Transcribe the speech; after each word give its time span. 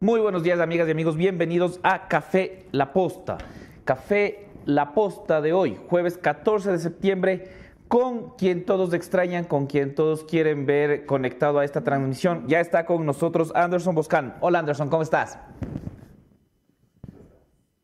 Muy 0.00 0.20
buenos 0.20 0.44
días, 0.44 0.60
amigas 0.60 0.86
y 0.86 0.92
amigos. 0.92 1.16
Bienvenidos 1.16 1.80
a 1.82 2.06
Café 2.06 2.66
La 2.70 2.92
Posta. 2.92 3.36
Café 3.84 4.46
La 4.64 4.94
Posta 4.94 5.40
de 5.40 5.52
hoy, 5.52 5.76
jueves 5.88 6.16
14 6.16 6.70
de 6.70 6.78
septiembre, 6.78 7.48
con 7.88 8.36
quien 8.36 8.64
todos 8.64 8.94
extrañan, 8.94 9.42
con 9.42 9.66
quien 9.66 9.96
todos 9.96 10.22
quieren 10.22 10.66
ver 10.66 11.04
conectado 11.04 11.58
a 11.58 11.64
esta 11.64 11.82
transmisión. 11.82 12.46
Ya 12.46 12.60
está 12.60 12.86
con 12.86 13.04
nosotros 13.06 13.50
Anderson 13.56 13.96
Boscan. 13.96 14.36
Hola, 14.40 14.60
Anderson, 14.60 14.88
¿cómo 14.88 15.02
estás? 15.02 15.36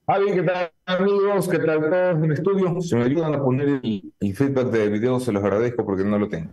Javi, 0.06 0.34
¿qué 0.34 0.42
tal 0.44 0.70
amigos? 0.86 1.48
¿Qué 1.48 1.58
tal 1.58 1.80
todos 1.80 2.16
en 2.18 2.24
el 2.26 2.32
estudio? 2.32 2.80
Si 2.80 2.94
me 2.94 3.02
ayudan 3.02 3.34
a 3.34 3.42
poner 3.42 3.80
el, 3.82 4.36
feedback 4.36 4.68
de 4.68 4.88
video, 4.88 5.18
se 5.18 5.32
los 5.32 5.42
agradezco 5.42 5.84
porque 5.84 6.04
no 6.04 6.16
lo 6.16 6.28
tengo. 6.28 6.48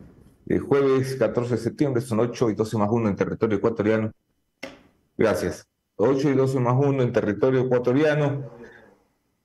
El 0.47 0.59
jueves 0.61 1.17
14 1.17 1.51
de 1.51 1.61
septiembre 1.61 2.01
son 2.01 2.19
8 2.19 2.49
y 2.49 2.55
12 2.55 2.77
más 2.79 2.89
1 2.89 3.09
en 3.09 3.15
territorio 3.15 3.59
ecuatoriano. 3.59 4.11
Gracias. 5.21 5.67
8 5.97 6.31
y 6.31 6.33
12 6.33 6.59
más 6.59 6.75
1 6.83 7.03
en 7.03 7.13
territorio 7.13 7.61
ecuatoriano. 7.61 8.49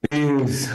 Es 0.09 0.71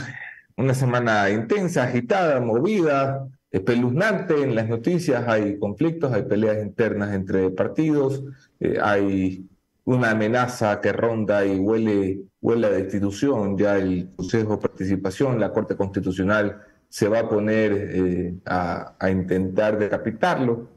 una 0.56 0.74
semana 0.74 1.28
intensa, 1.28 1.82
agitada, 1.82 2.40
movida, 2.40 3.26
espeluznante 3.50 4.44
en 4.44 4.54
las 4.54 4.68
noticias. 4.68 5.26
Hay 5.26 5.58
conflictos, 5.58 6.12
hay 6.12 6.22
peleas 6.22 6.64
internas 6.64 7.12
entre 7.14 7.50
partidos, 7.50 8.22
eh, 8.60 8.78
hay 8.80 9.44
una 9.84 10.12
amenaza 10.12 10.80
que 10.80 10.92
ronda 10.92 11.44
y 11.44 11.58
huele, 11.58 12.20
huele 12.40 12.68
a 12.68 12.70
destitución. 12.70 13.58
Ya 13.58 13.78
el 13.78 14.08
Consejo 14.14 14.52
de 14.52 14.62
Participación, 14.62 15.40
la 15.40 15.52
Corte 15.52 15.74
Constitucional 15.74 16.62
se 16.88 17.08
va 17.08 17.20
a 17.20 17.28
poner 17.28 17.72
eh, 17.72 18.34
a, 18.46 18.94
a 19.00 19.10
intentar 19.10 19.76
decapitarlo. 19.80 20.68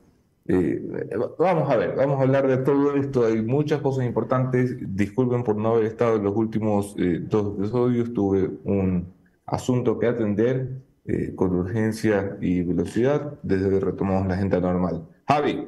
Eh, 0.47 0.79
vamos 1.39 1.71
a 1.71 1.75
ver, 1.75 1.95
vamos 1.95 2.19
a 2.19 2.23
hablar 2.23 2.47
de 2.47 2.57
todo 2.57 2.95
esto. 2.95 3.25
Hay 3.25 3.41
muchas 3.41 3.81
cosas 3.81 4.05
importantes. 4.05 4.75
Disculpen 4.95 5.43
por 5.43 5.55
no 5.55 5.73
haber 5.73 5.85
estado 5.85 6.17
en 6.17 6.23
los 6.23 6.35
últimos 6.35 6.95
eh, 6.97 7.19
dos 7.21 7.57
episodios. 7.57 8.13
Tuve 8.13 8.51
un 8.63 9.13
asunto 9.45 9.97
que 9.97 10.07
atender 10.07 10.69
eh, 11.05 11.33
con 11.35 11.55
urgencia 11.55 12.37
y 12.41 12.61
velocidad 12.61 13.39
desde 13.43 13.69
que 13.69 13.79
retomamos 13.79 14.27
la 14.27 14.35
agenda 14.35 14.59
normal. 14.59 15.07
Javi. 15.27 15.67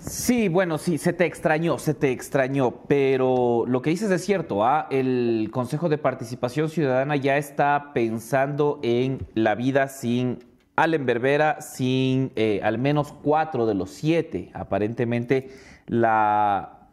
Sí, 0.00 0.48
bueno, 0.48 0.78
sí, 0.78 0.98
se 0.98 1.12
te 1.12 1.24
extrañó, 1.24 1.78
se 1.78 1.94
te 1.94 2.10
extrañó, 2.10 2.82
pero 2.88 3.64
lo 3.66 3.80
que 3.82 3.90
dices 3.90 4.10
es 4.10 4.24
cierto, 4.24 4.64
¿ah? 4.64 4.86
el 4.90 5.48
Consejo 5.52 5.88
de 5.88 5.96
Participación 5.96 6.68
Ciudadana 6.68 7.16
ya 7.16 7.36
está 7.36 7.92
pensando 7.94 8.80
en 8.82 9.26
la 9.34 9.54
vida 9.54 9.88
sin 9.88 10.40
Allen 10.76 11.06
Berbera 11.06 11.60
sin 11.60 12.32
eh, 12.36 12.60
al 12.62 12.78
menos 12.78 13.12
cuatro 13.12 13.66
de 13.66 13.74
los 13.74 13.90
siete. 13.90 14.50
Aparentemente 14.54 15.50
la 15.86 16.88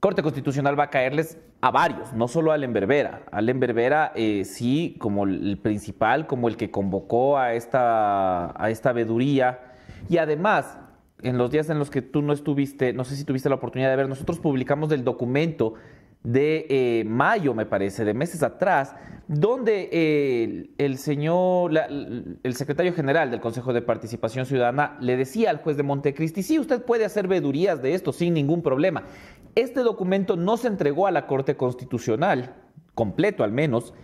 Corte 0.00 0.22
Constitucional 0.22 0.78
va 0.78 0.84
a 0.84 0.90
caerles 0.90 1.38
a 1.60 1.70
varios, 1.70 2.12
no 2.12 2.26
solo 2.26 2.50
a 2.50 2.54
Allen 2.54 2.72
Berbera. 2.72 3.22
Allen 3.30 3.60
Berbera 3.60 4.12
eh, 4.16 4.44
sí 4.44 4.96
como 4.98 5.24
el 5.24 5.58
principal, 5.62 6.26
como 6.26 6.48
el 6.48 6.56
que 6.56 6.70
convocó 6.70 7.38
a 7.38 7.54
esta, 7.54 8.60
a 8.60 8.70
esta 8.70 8.92
veduría. 8.92 9.60
Y 10.08 10.16
además, 10.16 10.78
en 11.22 11.38
los 11.38 11.52
días 11.52 11.70
en 11.70 11.78
los 11.78 11.88
que 11.88 12.02
tú 12.02 12.20
no 12.20 12.32
estuviste, 12.32 12.92
no 12.92 13.04
sé 13.04 13.14
si 13.14 13.24
tuviste 13.24 13.48
la 13.48 13.54
oportunidad 13.54 13.90
de 13.90 13.96
ver, 13.96 14.08
nosotros 14.08 14.40
publicamos 14.40 14.90
el 14.90 15.04
documento 15.04 15.74
de 16.22 16.66
eh, 16.68 17.04
mayo, 17.04 17.54
me 17.54 17.66
parece, 17.66 18.04
de 18.04 18.14
meses 18.14 18.42
atrás, 18.42 18.94
donde 19.28 19.88
eh, 19.92 20.70
el 20.78 20.98
señor, 20.98 21.72
el 22.42 22.54
secretario 22.54 22.92
general 22.92 23.30
del 23.30 23.40
Consejo 23.40 23.72
de 23.72 23.82
Participación 23.82 24.46
Ciudadana 24.46 24.96
le 25.00 25.16
decía 25.16 25.50
al 25.50 25.58
juez 25.58 25.76
de 25.76 25.82
Montecristi, 25.82 26.42
sí, 26.42 26.58
usted 26.58 26.84
puede 26.84 27.04
hacer 27.04 27.28
vedurías 27.28 27.82
de 27.82 27.94
esto 27.94 28.12
sin 28.12 28.34
ningún 28.34 28.62
problema. 28.62 29.04
Este 29.54 29.80
documento 29.80 30.36
no 30.36 30.56
se 30.56 30.68
entregó 30.68 31.06
a 31.06 31.10
la 31.10 31.26
Corte 31.26 31.56
Constitucional, 31.56 32.54
completo 32.94 33.42
al 33.42 33.52
menos, 33.52 33.94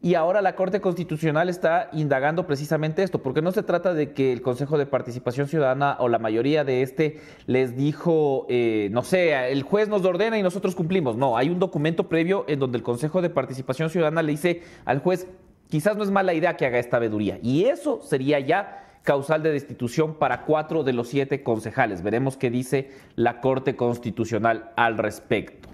y 0.00 0.14
ahora 0.14 0.42
la 0.42 0.54
Corte 0.54 0.80
Constitucional 0.80 1.48
está 1.48 1.90
indagando 1.92 2.46
precisamente 2.46 3.02
esto, 3.02 3.20
porque 3.20 3.42
no 3.42 3.50
se 3.50 3.64
trata 3.64 3.94
de 3.94 4.12
que 4.12 4.32
el 4.32 4.42
Consejo 4.42 4.78
de 4.78 4.86
Participación 4.86 5.48
Ciudadana 5.48 5.96
o 5.98 6.08
la 6.08 6.20
mayoría 6.20 6.62
de 6.62 6.82
este 6.82 7.20
les 7.46 7.76
dijo, 7.76 8.46
eh, 8.48 8.90
no 8.92 9.02
sé, 9.02 9.50
el 9.50 9.64
juez 9.64 9.88
nos 9.88 10.04
ordena 10.04 10.38
y 10.38 10.42
nosotros 10.42 10.76
cumplimos. 10.76 11.16
No, 11.16 11.36
hay 11.36 11.50
un 11.50 11.58
documento 11.58 12.08
previo 12.08 12.44
en 12.46 12.60
donde 12.60 12.78
el 12.78 12.84
Consejo 12.84 13.22
de 13.22 13.30
Participación 13.30 13.90
Ciudadana 13.90 14.22
le 14.22 14.32
dice 14.32 14.62
al 14.84 15.00
juez, 15.00 15.26
quizás 15.68 15.96
no 15.96 16.04
es 16.04 16.12
mala 16.12 16.32
idea 16.32 16.56
que 16.56 16.64
haga 16.64 16.78
esta 16.78 17.00
veduría. 17.00 17.40
Y 17.42 17.64
eso 17.64 18.00
sería 18.00 18.38
ya 18.38 19.00
causal 19.02 19.42
de 19.42 19.50
destitución 19.50 20.14
para 20.14 20.44
cuatro 20.44 20.84
de 20.84 20.92
los 20.92 21.08
siete 21.08 21.42
concejales. 21.42 22.02
Veremos 22.02 22.36
qué 22.36 22.50
dice 22.50 22.92
la 23.16 23.40
Corte 23.40 23.74
Constitucional 23.74 24.70
al 24.76 24.96
respecto. 24.96 25.68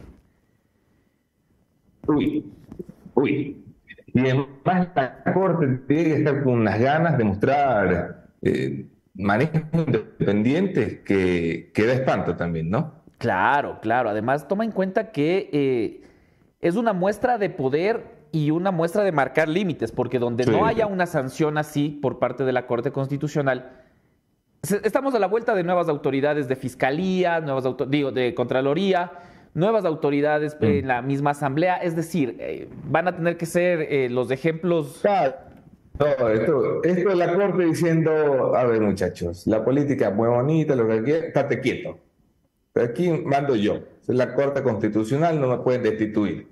Uy, 2.07 2.45
uy, 3.15 3.64
y 4.15 4.21
además 4.21 4.89
la 4.95 5.25
Corte 5.35 5.67
tiene 5.89 6.05
que 6.05 6.15
estar 6.15 6.43
con 6.45 6.61
unas 6.61 6.79
ganas 6.79 7.19
de 7.19 7.25
mostrar 7.25 8.29
eh, 8.43 8.87
manejos 9.15 9.63
independientes 9.73 11.01
que, 11.01 11.73
que, 11.75 11.87
da 11.87 11.95
espanto 11.95 12.37
también, 12.37 12.71
¿no? 12.71 13.03
Claro, 13.19 13.81
claro. 13.83 14.09
Además, 14.09 14.47
toma 14.47 14.65
en 14.65 14.71
cuenta 14.71 15.11
que 15.11 15.51
eh, 15.53 16.03
es 16.61 16.77
una 16.77 16.93
muestra 16.93 17.39
de 17.39 17.51
poder 17.51 18.15
y 18.31 18.53
una 18.53 18.71
muestra 18.71 19.03
de 19.03 19.13
marcar 19.13 19.49
límites, 19.49 19.91
porque 19.91 20.21
donde 20.21 20.47
no 20.47 20.65
haya 20.65 20.87
una 20.87 21.07
sanción 21.07 21.59
así 21.59 21.89
por 21.89 22.19
parte 22.21 22.45
de 22.45 22.53
la 22.53 22.67
Corte 22.67 22.93
Constitucional, 22.93 23.81
estamos 24.63 25.15
a 25.15 25.19
la 25.19 25.27
vuelta 25.27 25.55
de 25.55 25.65
nuevas 25.65 25.89
autoridades 25.89 26.49
de 26.49 26.57
fiscalía, 26.57 27.41
nuevas 27.41 27.65
digo, 27.89 28.13
de 28.13 28.35
Contraloría, 28.35 29.13
nuevas 29.55 29.85
autoridades 29.85 30.57
mm. 30.61 30.65
en 30.65 30.89
la 30.89 31.03
misma 31.03 31.31
asamblea. 31.31 31.77
Es 31.77 31.97
decir, 31.97 32.37
eh, 32.41 32.69
van 32.89 33.09
a 33.09 33.17
tener 33.17 33.37
que 33.37 33.47
ser 33.47 33.81
eh, 33.83 34.09
los 34.11 34.31
ejemplos. 34.31 35.03
No, 35.99 36.29
esto, 36.29 36.83
esto 36.83 37.11
es 37.11 37.17
la 37.17 37.33
corte 37.33 37.65
diciendo, 37.65 38.57
a 38.57 38.65
ver 38.65 38.81
muchachos, 38.81 39.47
la 39.47 39.65
política 39.65 40.09
es 40.09 40.15
muy 40.15 40.29
bonita, 40.29 40.75
lo 40.75 40.89
que 40.89 41.03
quieras, 41.05 41.25
estate 41.27 41.61
quieto. 41.61 41.99
Pero 42.73 42.87
aquí 42.87 43.09
mando 43.11 43.55
yo. 43.55 43.79
Es 44.03 44.09
la 44.09 44.35
corte 44.35 44.63
constitucional, 44.63 45.41
no 45.41 45.49
me 45.49 45.59
pueden 45.59 45.85
destituir. 45.85 46.49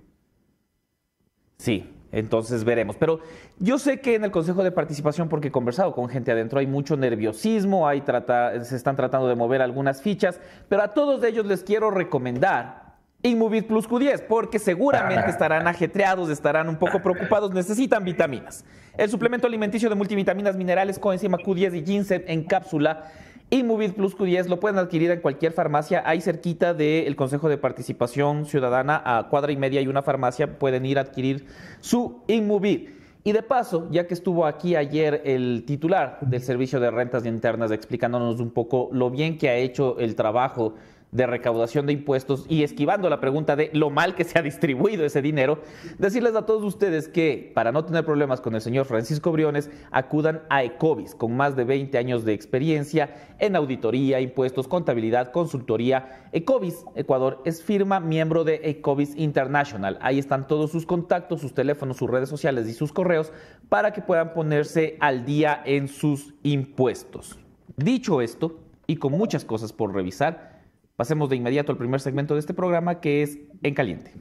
Sí, 1.59 1.93
entonces 2.13 2.63
veremos. 2.63 2.97
Pero 2.97 3.19
yo 3.59 3.79
sé 3.79 4.01
que 4.01 4.15
en 4.15 4.25
el 4.25 4.31
Consejo 4.31 4.63
de 4.63 4.71
Participación, 4.71 5.29
porque 5.29 5.49
he 5.49 5.53
conversado 5.53 5.93
con 5.93 6.09
gente 6.09 6.31
adentro, 6.31 6.61
hay 6.61 6.69
mucho 6.69 6.97
nerviosismo, 6.97 7.89
hay 7.89 8.03
trata, 8.03 8.65
se 8.65 8.77
están 8.77 8.95
tratando 8.95 9.27
de 9.27 9.35
mover 9.35 9.61
algunas 9.61 10.01
fichas, 10.01 10.41
pero 10.69 10.83
a 10.83 10.95
todos 10.95 11.25
ellos 11.25 11.45
les 11.47 11.65
quiero 11.65 11.91
recomendar 11.91 12.92
Inmovit 13.23 13.67
Plus 13.67 13.89
Q10, 13.89 14.27
porque 14.29 14.59
seguramente 14.59 15.31
estarán 15.31 15.67
ajetreados, 15.69 16.29
estarán 16.29 16.69
un 16.69 16.77
poco 16.77 17.01
preocupados, 17.01 17.53
necesitan 17.53 18.05
vitaminas. 18.05 18.65
El 18.97 19.09
suplemento 19.09 19.47
alimenticio 19.47 19.89
de 19.89 19.95
multivitaminas 19.95 20.57
minerales 20.57 20.99
coenzima 20.99 21.39
Q10 21.39 21.77
y 21.77 21.85
ginseng 21.85 22.25
en 22.27 22.45
cápsula 22.45 23.05
Inmovit 23.53 23.93
Plus 23.93 24.17
Q10 24.17 24.47
lo 24.47 24.59
pueden 24.59 24.79
adquirir 24.79 25.11
en 25.11 25.21
cualquier 25.21 25.53
farmacia. 25.53 26.03
Hay 26.07 26.23
cerquita 26.23 26.73
del 26.73 27.15
Consejo 27.17 27.51
de 27.51 27.59
Participación 27.59 28.47
Ciudadana, 28.47 29.03
a 29.05 29.29
cuadra 29.29 29.53
y 29.53 29.59
media 29.59 29.83
y 29.83 29.89
una 29.89 30.01
farmacia, 30.01 30.59
pueden 30.59 30.87
ir 30.87 30.97
a 30.97 31.03
adquirir 31.03 31.45
su 31.83 32.23
Inmovit. 32.29 32.89
Y 33.25 33.33
de 33.33 33.43
paso, 33.43 33.89
ya 33.91 34.07
que 34.07 34.15
estuvo 34.15 34.47
aquí 34.47 34.75
ayer 34.75 35.21
el 35.27 35.65
titular 35.67 36.17
del 36.23 36.41
Servicio 36.41 36.81
de 36.81 36.91
Rentas 36.91 37.27
Internas 37.27 37.71
explicándonos 37.73 38.41
un 38.41 38.53
poco 38.53 38.89
lo 38.91 39.11
bien 39.11 39.37
que 39.37 39.51
ha 39.51 39.57
hecho 39.57 39.99
el 39.99 40.17
trabajo 40.17 40.73
de 41.13 41.27
recaudación 41.27 41.87
de 41.87 41.93
impuestos 41.93 42.47
y 42.49 42.63
esquivando 42.63 43.11
la 43.11 43.21
pregunta 43.21 43.55
de 43.55 43.71
lo 43.75 43.91
mal 43.91 44.15
que 44.15 44.25
se 44.25 44.39
ha 44.39 44.43
distribuido 44.43 45.05
ese 45.05 45.21
dinero, 45.21 45.61
decirles 45.99 46.35
a 46.35 46.47
todos 46.47 46.65
ustedes 46.65 47.07
que 47.07 47.53
para 47.55 47.71
no 47.71 47.85
tener 47.85 48.05
problemas 48.07 48.41
con 48.41 48.55
el 48.55 48.63
señor 48.63 48.87
Francisco 48.87 49.31
Briones, 49.31 49.71
acudan 49.91 50.43
a 50.49 50.65
Ecovis 50.65 51.15
con 51.15 51.37
más 51.37 51.55
de 51.55 51.65
20 51.65 51.99
años 51.99 52.25
de 52.25 52.33
experiencia 52.33 53.15
en 53.39 53.57
auditoría, 53.57 54.21
impuestos, 54.21 54.67
contabilidad, 54.67 55.33
consultoría. 55.33 56.29
Ecovis 56.33 56.87
Ecuador 56.95 57.43
es 57.45 57.63
firma 57.63 58.01
miembro 58.01 58.43
de 58.43 58.63
Ecovis 58.65 59.15
International. 59.15 59.99
Ahí 60.01 60.19
están 60.19 60.47
todos 60.47 60.71
sus 60.71 60.87
contactos, 60.87 61.43
sus 61.43 61.53
teléfonos, 61.53 61.99
sus 61.99 62.09
redes 62.09 62.31
sociales 62.31 62.67
y 62.69 62.73
sus 62.73 62.91
correos 62.91 63.35
para 63.69 63.93
que 63.93 64.01
puedan 64.01 64.33
ponerse 64.33 64.97
al 64.99 65.27
día 65.27 65.63
en 65.67 65.89
sus 65.89 66.33
impuestos. 66.43 67.39
Dicho 67.77 68.23
esto, 68.23 68.61
y 68.87 68.97
con 68.97 69.13
muchas 69.13 69.45
cosas 69.45 69.73
por 69.73 69.95
revisar, 69.95 70.52
Pasemos 70.97 71.31
de 71.31 71.37
inmediato 71.37 71.73
al 71.73 71.79
primer 71.79 72.01
segmento 72.01 72.35
de 72.35 72.41
este 72.41 72.55
programa 72.55 73.01
que 73.01 73.23
es 73.23 73.39
En 73.63 73.75
Caliente. 73.75 74.13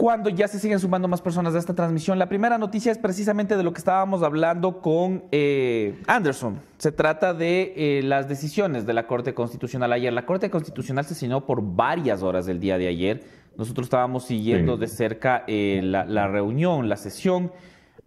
cuando 0.00 0.30
ya 0.30 0.48
se 0.48 0.58
siguen 0.58 0.80
sumando 0.80 1.08
más 1.08 1.20
personas 1.20 1.54
a 1.54 1.58
esta 1.58 1.74
transmisión. 1.74 2.18
La 2.18 2.26
primera 2.26 2.56
noticia 2.56 2.90
es 2.90 2.96
precisamente 2.96 3.58
de 3.58 3.62
lo 3.62 3.74
que 3.74 3.80
estábamos 3.80 4.22
hablando 4.22 4.80
con 4.80 5.24
eh, 5.30 6.00
Anderson. 6.06 6.58
Se 6.78 6.90
trata 6.90 7.34
de 7.34 7.74
eh, 7.76 8.02
las 8.02 8.26
decisiones 8.26 8.86
de 8.86 8.94
la 8.94 9.06
Corte 9.06 9.34
Constitucional 9.34 9.92
ayer. 9.92 10.10
La 10.10 10.24
Corte 10.24 10.48
Constitucional 10.48 11.04
se 11.04 11.28
por 11.40 11.60
varias 11.62 12.22
horas 12.22 12.46
del 12.46 12.60
día 12.60 12.78
de 12.78 12.88
ayer 12.88 13.24
nosotros 13.60 13.86
estábamos 13.86 14.24
siguiendo 14.24 14.78
de 14.78 14.88
cerca 14.88 15.44
eh, 15.46 15.80
la, 15.82 16.26
reunión, 16.28 16.88
la 16.88 16.96
sesión. 16.96 17.52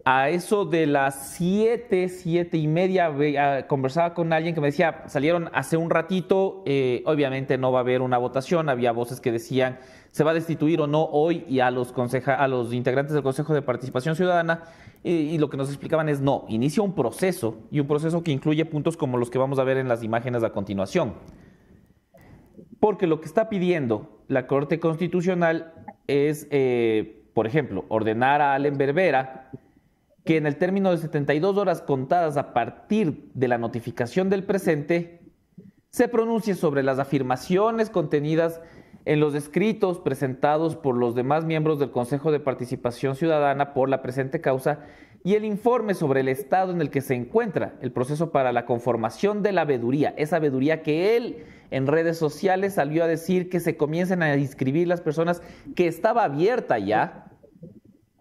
a 0.04 0.28
eso 0.28 0.64
de 0.64 0.86
las 0.86 1.34
siete, 1.36 2.08
siete 2.08 2.58
y 2.58 2.66
media, 2.66 3.14
ah, 3.38 3.66
conversaba 3.68 4.14
con 4.14 4.32
alguien 4.32 4.54
que 4.54 4.60
me 4.60 4.66
decía, 4.66 5.04
salieron 5.06 5.48
hace 5.54 5.76
un 5.76 5.90
ratito, 5.90 6.64
eh, 6.66 7.04
obviamente 7.06 7.56
no 7.56 7.70
va 7.70 7.78
a 7.78 7.82
haber 7.82 8.02
una 8.02 8.18
votación, 8.18 8.68
había 8.68 8.90
voces 8.90 9.20
que 9.20 9.30
decían 9.30 9.78
se 10.10 10.22
va 10.22 10.32
a 10.32 10.34
destituir 10.34 10.80
o 10.80 10.86
no 10.86 11.04
hoy 11.04 11.44
y 11.48 11.60
a 11.60 11.70
los, 11.72 11.92
a 12.26 12.48
los 12.48 12.72
integrantes 12.72 13.14
del 13.14 13.22
Consejo 13.22 13.52
de 13.52 13.62
Participación 13.62 14.14
Ciudadana 14.14 14.62
y, 15.02 15.38
lo 15.38 15.50
que 15.50 15.56
nos 15.56 15.68
explicaban 15.68 16.08
es 16.08 16.20
no, 16.20 16.44
inicia 16.48 16.82
un 16.82 16.94
proceso 16.94 17.58
y 17.70 17.80
un 17.80 17.86
proceso 17.86 18.22
que 18.22 18.30
incluye 18.30 18.64
puntos 18.64 18.96
como 18.96 19.18
los 19.18 19.28
que 19.28 19.38
vamos 19.38 19.58
a 19.58 19.64
ver 19.64 19.76
en 19.76 19.88
las 19.88 20.02
imágenes 20.02 20.44
a 20.44 20.50
continuación. 20.50 21.14
Porque 22.84 23.06
lo 23.06 23.18
que 23.18 23.28
está 23.28 23.48
pidiendo 23.48 24.20
la 24.28 24.46
Corte 24.46 24.78
Constitucional 24.78 25.72
es, 26.06 26.46
eh, 26.50 27.24
por 27.32 27.46
ejemplo, 27.46 27.86
ordenar 27.88 28.42
a 28.42 28.52
Allen 28.52 28.76
Berbera 28.76 29.50
que 30.26 30.36
en 30.36 30.44
el 30.46 30.56
término 30.56 30.90
de 30.90 30.98
72 30.98 31.56
horas 31.56 31.80
contadas 31.80 32.36
a 32.36 32.52
partir 32.52 33.30
de 33.32 33.48
la 33.48 33.56
notificación 33.56 34.28
del 34.28 34.44
presente, 34.44 35.22
se 35.88 36.08
pronuncie 36.08 36.54
sobre 36.54 36.82
las 36.82 36.98
afirmaciones 36.98 37.88
contenidas 37.88 38.60
en 39.06 39.18
los 39.18 39.34
escritos 39.34 39.98
presentados 39.98 40.76
por 40.76 40.94
los 40.98 41.14
demás 41.14 41.46
miembros 41.46 41.78
del 41.78 41.90
Consejo 41.90 42.32
de 42.32 42.40
Participación 42.40 43.16
Ciudadana 43.16 43.72
por 43.72 43.88
la 43.88 44.02
presente 44.02 44.42
causa 44.42 44.80
y 45.22 45.36
el 45.36 45.46
informe 45.46 45.94
sobre 45.94 46.20
el 46.20 46.28
estado 46.28 46.70
en 46.70 46.82
el 46.82 46.90
que 46.90 47.00
se 47.00 47.14
encuentra 47.14 47.76
el 47.80 47.92
proceso 47.92 48.30
para 48.30 48.52
la 48.52 48.66
conformación 48.66 49.42
de 49.42 49.52
la 49.52 49.64
veeduría, 49.64 50.12
esa 50.18 50.38
veeduría 50.38 50.82
que 50.82 51.16
él 51.16 51.46
en 51.76 51.86
redes 51.86 52.18
sociales 52.18 52.74
salió 52.74 53.04
a 53.04 53.06
decir 53.06 53.48
que 53.48 53.60
se 53.60 53.76
comiencen 53.76 54.22
a 54.22 54.36
inscribir 54.36 54.88
las 54.88 55.00
personas 55.00 55.42
que 55.74 55.86
estaba 55.86 56.24
abierta 56.24 56.78
ya, 56.78 57.24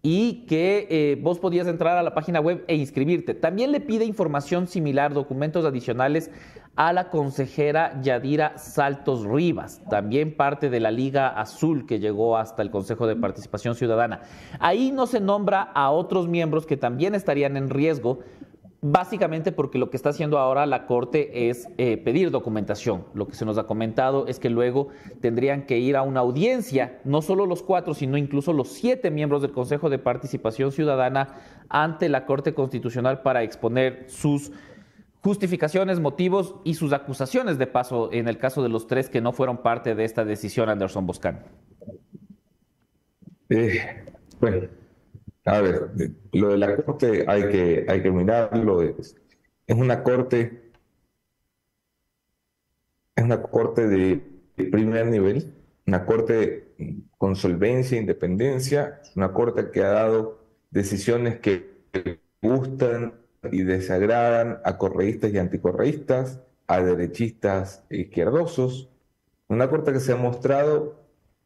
y 0.06 0.46
que 0.48 0.86
eh, 0.90 1.18
vos 1.22 1.40
podías 1.40 1.66
entrar 1.66 1.98
a 1.98 2.04
la 2.04 2.14
página 2.14 2.42
web 2.42 2.66
e 2.68 2.76
inscribirte. 2.76 3.34
También 3.34 3.72
le 3.72 3.80
pide 3.80 4.04
información 4.04 4.68
similar, 4.68 5.14
documentos 5.14 5.64
adicionales 5.64 6.30
a 6.76 6.92
la 6.92 7.10
consejera 7.10 8.02
Yadira 8.02 8.58
Saltos 8.58 9.24
Rivas, 9.24 9.82
también 9.90 10.36
parte 10.36 10.70
de 10.70 10.82
la 10.82 10.92
Liga 10.92 11.30
Azul 11.30 11.86
que 11.86 12.00
llegó 12.00 12.36
hasta 12.36 12.62
el 12.64 12.70
Consejo 12.70 13.08
de 13.08 13.16
Participación 13.16 13.76
Ciudadana. 13.76 14.22
Ahí 14.60 14.92
no 14.92 15.08
se 15.08 15.22
nombra 15.22 15.62
a 15.62 15.90
otros 15.92 16.28
miembros 16.28 16.66
que 16.66 16.76
también 16.76 17.16
estarían 17.16 17.56
en 17.56 17.70
riesgo 17.70 18.20
Básicamente 18.85 19.53
porque 19.53 19.77
lo 19.77 19.89
que 19.89 19.95
está 19.95 20.09
haciendo 20.09 20.38
ahora 20.38 20.65
la 20.65 20.85
Corte 20.85 21.50
es 21.50 21.69
eh, 21.77 21.95
pedir 21.95 22.31
documentación. 22.31 23.06
Lo 23.13 23.30
que 23.30 23.35
se 23.35 23.45
nos 23.45 23.57
ha 23.57 23.63
comentado 23.65 24.27
es 24.27 24.39
que 24.39 24.50
luego 24.50 24.89
tendrían 25.21 25.65
que 25.65 25.80
ir 25.80 25.95
a 25.95 26.01
una 26.01 26.19
audiencia, 26.19 27.00
no 27.06 27.21
solo 27.21 27.45
los 27.45 27.63
cuatro, 27.63 27.94
sino 27.94 28.18
incluso 28.18 28.51
los 28.51 28.68
siete 28.68 29.09
miembros 29.09 29.41
del 29.41 29.53
Consejo 29.53 29.89
de 29.89 30.00
Participación 30.00 30.74
Ciudadana 30.74 31.30
ante 31.69 32.09
la 32.09 32.25
Corte 32.25 32.53
Constitucional 32.53 33.21
para 33.21 33.41
exponer 33.44 34.03
sus 34.09 34.51
justificaciones, 35.21 36.01
motivos 36.01 36.56
y 36.65 36.74
sus 36.74 36.91
acusaciones 36.91 37.57
de 37.57 37.68
paso 37.68 38.12
en 38.12 38.27
el 38.27 38.38
caso 38.38 38.62
de 38.63 38.68
los 38.68 38.88
tres 38.88 39.09
que 39.09 39.21
no 39.21 39.31
fueron 39.31 39.59
parte 39.59 39.95
de 39.95 40.03
esta 40.03 40.25
decisión, 40.25 40.68
Anderson 40.68 41.07
Boscan. 41.07 41.41
Eh, 43.47 44.03
bueno, 44.41 44.68
a 45.45 45.62
ver, 45.62 45.92
lo 46.31 46.50
de 46.50 46.57
la 46.57 46.75
corte 46.78 47.25
hay 47.28 47.50
que, 47.50 47.86
hay 47.88 48.01
que 48.01 48.12
mirarlo. 48.12 48.81
Es, 48.81 49.16
es 49.68 49.75
una 49.75 50.04
corte, 50.04 50.72
es 53.16 53.24
una 53.24 53.42
corte 53.42 53.88
de, 53.88 54.22
primer 54.56 55.07
nivel, 55.07 55.54
una 55.86 56.06
corte 56.06 56.75
con 57.18 57.36
solvencia, 57.36 57.98
independencia, 57.98 59.01
una 59.16 59.34
corte 59.34 59.72
que 59.72 59.84
ha 59.84 59.90
dado 59.90 60.40
decisiones 60.72 61.40
que 61.40 61.74
gustan 62.42 63.13
y 63.51 63.63
desagradan 63.63 64.60
a 64.63 64.78
correístas 64.78 65.34
y 65.34 65.38
anticorreístas, 65.38 66.42
a 66.68 66.81
derechistas 66.81 67.84
e 67.90 67.98
izquierdosos, 67.98 68.90
una 69.48 69.69
corte 69.69 69.92
que 69.92 70.00
se 70.00 70.13
ha 70.13 70.16
mostrado 70.16 71.03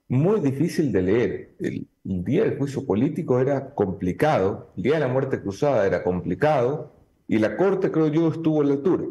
muy 0.10 0.40
difícil 0.40 0.92
de 0.92 1.02
leer. 1.02 1.56
El, 1.60 1.88
día 2.04 2.44
del 2.44 2.58
juicio 2.58 2.86
político 2.86 3.40
era 3.40 3.76
complicado, 3.76 4.72
el 4.78 4.84
día 4.84 4.94
de 4.94 5.02
la 5.02 5.10
muerte 5.10 5.42
cruzada 5.42 5.86
era 5.86 6.04
complicado, 6.04 6.94
y 7.28 7.38
la 7.40 7.58
Corte, 7.58 7.92
creo 7.92 8.08
yo, 8.08 8.30
estuvo 8.30 8.62
a 8.62 8.66
la 8.66 8.74
altura. 8.76 9.04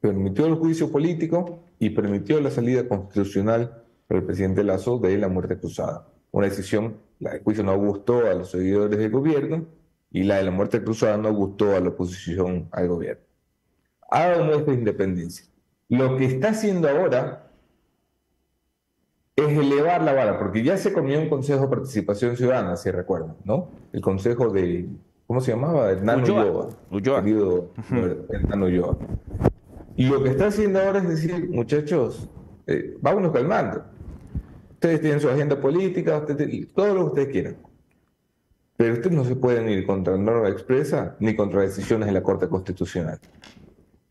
Permitió 0.00 0.46
el 0.46 0.54
juicio 0.56 0.90
político 0.90 1.60
y 1.78 1.90
permitió 1.90 2.40
la 2.40 2.50
salida 2.50 2.88
constitucional 2.88 3.84
para 4.08 4.20
el 4.20 4.26
presidente 4.26 4.64
Lazo 4.64 4.98
de 4.98 5.16
la 5.16 5.28
muerte 5.28 5.58
cruzada. 5.58 6.08
Una 6.32 6.48
decisión, 6.48 6.96
la 7.20 7.34
del 7.34 7.44
juicio 7.44 7.62
no 7.62 7.78
gustó 7.78 8.26
a 8.26 8.34
los 8.34 8.50
seguidores 8.50 8.98
del 8.98 9.10
gobierno 9.10 9.66
y 10.10 10.24
la 10.24 10.38
de 10.38 10.44
la 10.44 10.50
muerte 10.50 10.82
cruzada 10.82 11.16
no 11.16 11.32
gustó 11.32 11.76
a 11.76 11.80
la 11.80 11.90
oposición 11.90 12.68
al 12.72 12.88
gobierno. 12.88 13.22
Ha 14.10 14.28
dado 14.28 14.44
nuestra 14.44 14.74
independencia. 14.74 15.46
Lo 15.88 16.16
que 16.16 16.24
está 16.24 16.48
haciendo 16.48 16.88
ahora 16.88 17.45
es 19.36 19.58
elevar 19.58 20.02
la 20.02 20.14
vara, 20.14 20.38
porque 20.38 20.62
ya 20.62 20.78
se 20.78 20.94
comió 20.94 21.20
un 21.20 21.28
Consejo 21.28 21.62
de 21.62 21.68
Participación 21.68 22.36
Ciudadana, 22.38 22.74
si 22.76 22.90
recuerdan, 22.90 23.36
¿no? 23.44 23.68
El 23.92 24.00
Consejo 24.00 24.48
de, 24.48 24.88
¿cómo 25.26 25.42
se 25.42 25.52
llamaba? 25.52 25.90
Hernán 25.90 26.22
Ulloa. 26.22 26.70
Ulloa. 26.90 27.22
Hernán 28.30 28.62
Ulloa. 28.62 28.96
Y 29.94 30.06
lo 30.06 30.22
que 30.22 30.30
está 30.30 30.46
haciendo 30.46 30.80
ahora 30.80 31.00
es 31.00 31.08
decir, 31.08 31.50
muchachos, 31.50 32.30
eh, 32.66 32.96
vámonos 33.02 33.32
calmando. 33.32 33.84
Ustedes 34.70 35.02
tienen 35.02 35.20
su 35.20 35.28
agenda 35.28 35.60
política, 35.60 36.24
todo 36.74 36.94
lo 36.94 37.00
que 37.00 37.06
ustedes 37.06 37.28
quieran. 37.28 37.56
Pero 38.78 38.94
ustedes 38.94 39.16
no 39.16 39.24
se 39.24 39.36
pueden 39.36 39.68
ir 39.68 39.86
contra 39.86 40.16
norma 40.16 40.48
expresa 40.48 41.14
ni 41.18 41.36
contra 41.36 41.60
decisiones 41.60 42.06
de 42.06 42.12
la 42.12 42.22
Corte 42.22 42.48
Constitucional. 42.48 43.18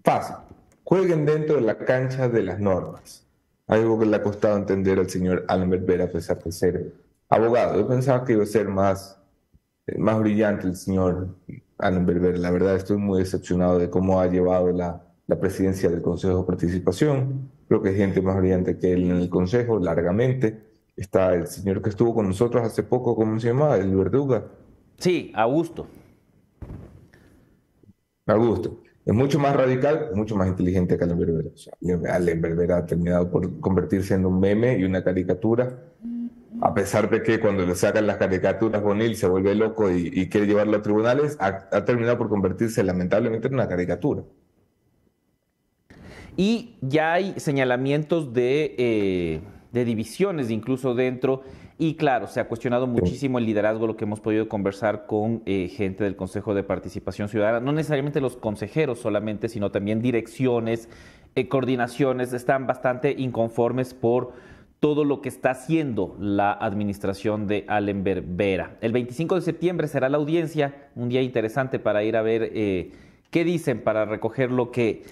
Fácil. 0.04 0.36
Jueguen 0.84 1.26
dentro 1.26 1.56
de 1.56 1.62
la 1.62 1.78
cancha 1.80 2.30
de 2.30 2.44
las 2.44 2.60
normas 2.60 3.25
algo 3.68 4.00
que 4.00 4.06
le 4.06 4.16
ha 4.16 4.24
costado 4.24 4.58
entender 4.58 5.00
al 5.00 5.10
señor 5.10 5.46
Alan 5.48 5.70
Berbera 5.70 6.06
a 6.06 6.10
pesar 6.10 6.44
de 6.44 6.52
ser 6.52 6.94
abogado. 7.30 7.80
Yo 7.80 7.88
pensaba 7.88 8.24
que 8.24 8.34
iba 8.34 8.44
a 8.44 8.48
ser 8.48 8.68
más, 8.68 9.20
eh, 9.88 9.98
más 9.98 10.20
brillante 10.20 10.68
el 10.68 10.76
señor 10.76 11.36
Alan 11.78 12.06
Berbera. 12.06 12.38
La 12.38 12.52
verdad 12.52 12.76
estoy 12.76 12.98
muy 12.98 13.20
decepcionado 13.20 13.80
de 13.80 13.90
cómo 13.90 14.20
ha 14.22 14.28
llevado 14.28 14.72
la, 14.72 15.04
la 15.28 15.40
presidencia 15.40 15.90
del 15.90 16.02
Consejo 16.02 16.40
de 16.40 16.44
Participación. 16.44 17.50
Creo 17.68 17.82
que 17.82 17.90
hay 17.90 17.98
gente 17.98 18.22
más 18.22 18.38
brillante 18.38 18.78
que 18.78 18.94
él 18.94 19.10
en 19.10 19.18
el 19.18 19.30
Consejo, 19.30 19.80
largamente. 19.80 20.64
Está 20.96 21.34
el 21.34 21.48
señor 21.48 21.82
que 21.82 21.90
estuvo 21.90 22.14
con 22.14 22.28
nosotros 22.28 22.64
hace 22.64 22.84
poco, 22.84 23.16
¿cómo 23.16 23.40
se 23.40 23.48
llama? 23.48 23.76
El 23.76 23.96
Verduga. 23.96 24.46
Sí, 24.98 25.32
Augusto. 25.36 25.88
Augusto 28.28 28.85
es 29.06 29.14
mucho 29.14 29.38
más 29.38 29.56
radical, 29.56 30.10
mucho 30.16 30.36
más 30.36 30.48
inteligente 30.48 30.98
que 30.98 31.04
Allen 31.04 31.20
Berbera. 31.20 31.50
O 31.50 32.42
Berbera 32.42 32.78
ha 32.78 32.86
terminado 32.88 33.30
por 33.30 33.60
convertirse 33.60 34.16
en 34.16 34.26
un 34.26 34.40
meme 34.40 34.80
y 34.80 34.84
una 34.84 35.04
caricatura, 35.04 35.80
a 36.62 36.74
pesar 36.74 37.10
de 37.12 37.22
que 37.22 37.40
cuando 37.40 37.66
le 37.66 37.76
sacan 37.76 38.08
las 38.08 38.18
caricaturas 38.18 38.82
Bonil 38.82 39.16
se 39.16 39.28
vuelve 39.28 39.54
loco 39.54 39.92
y, 39.92 40.28
quiere 40.30 40.48
llevarlo 40.48 40.78
a 40.78 40.82
tribunales, 40.82 41.38
ha, 41.40 41.86
terminado 41.86 42.18
por 42.18 42.30
convertirse 42.30 42.84
lamentablemente 42.84 43.48
en 43.48 43.54
una 43.54 43.68
caricatura. 43.68 44.24
Y 46.36 46.78
ya 46.82 47.14
hay 47.14 47.40
señalamientos 47.40 48.34
de, 48.34 48.76
eh, 48.78 49.42
de 49.72 49.86
divisiones 49.86 50.50
incluso 50.50 50.96
dentro 50.96 51.44
y 51.78 51.96
claro, 51.96 52.28
se 52.28 52.40
ha 52.40 52.48
cuestionado 52.48 52.88
muchísimo 52.88 53.38
el 53.38 53.46
liderazgo, 53.46 53.86
lo 53.86 53.98
que 53.98 54.06
hemos 54.06 54.22
podido 54.22 54.48
conversar 54.48 55.06
con 55.08 55.42
eh, 55.46 55.68
gente 55.68 56.06
del 56.06 56.16
Consejo 56.16 56.54
de 56.54 56.64
Participación 56.64 57.28
Ciudadana, 57.28 57.60
no 57.60 57.74
necesariamente 57.74 58.22
los 58.22 58.38
consejeros 58.38 59.00
solamente, 59.00 59.50
sino 59.50 59.72
también 59.72 60.02
direcciones, 60.02 60.88
eh, 61.36 61.50
coordinaciones, 61.50 62.32
están 62.32 62.66
bastante 62.66 63.14
inconformes 63.18 63.94
por 63.94 64.32
todo 64.80 65.04
lo 65.04 65.20
que 65.20 65.28
está 65.28 65.52
haciendo 65.52 66.16
la 66.20 66.54
administración 66.54 67.48
de 67.48 67.66
Allen 67.68 68.04
Berbera. 68.04 68.78
El 68.80 68.94
25 68.94 69.36
de 69.36 69.42
septiembre 69.42 69.88
será 69.88 70.08
la 70.08 70.18
audiencia, 70.18 70.90
un 70.96 71.10
día 71.10 71.22
interesante 71.22 71.80
para 71.80 72.04
ir 72.04 72.16
a 72.16 72.22
ver 72.22 72.52
eh, 72.54 72.92
qué 73.32 73.44
dicen, 73.44 73.82
para 73.82 74.06
recoger 74.06 74.50
lo 74.50 74.72
que 74.72 75.04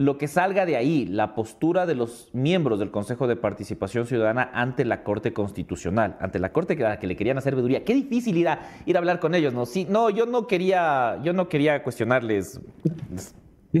lo 0.00 0.16
que 0.16 0.28
salga 0.28 0.64
de 0.64 0.76
ahí, 0.76 1.04
la 1.04 1.34
postura 1.34 1.84
de 1.84 1.94
los 1.94 2.30
miembros 2.32 2.78
del 2.78 2.90
Consejo 2.90 3.26
de 3.26 3.36
Participación 3.36 4.06
Ciudadana 4.06 4.50
ante 4.54 4.86
la 4.86 5.04
Corte 5.04 5.34
Constitucional, 5.34 6.16
ante 6.20 6.38
la 6.38 6.54
Corte 6.54 6.74
que, 6.74 7.06
le 7.06 7.16
querían 7.16 7.36
hacer 7.36 7.54
veeduría. 7.54 7.84
Qué 7.84 7.92
difícil 7.92 8.38
ir 8.38 8.48
a, 8.48 8.60
ir 8.86 8.96
a 8.96 9.00
hablar 9.00 9.20
con 9.20 9.34
ellos, 9.34 9.52
¿no? 9.52 9.66
Sí, 9.66 9.86
no, 9.86 10.08
yo 10.08 10.24
no 10.24 10.46
quería, 10.46 11.20
yo 11.22 11.34
no 11.34 11.50
quería 11.50 11.82
cuestionarles. 11.82 12.58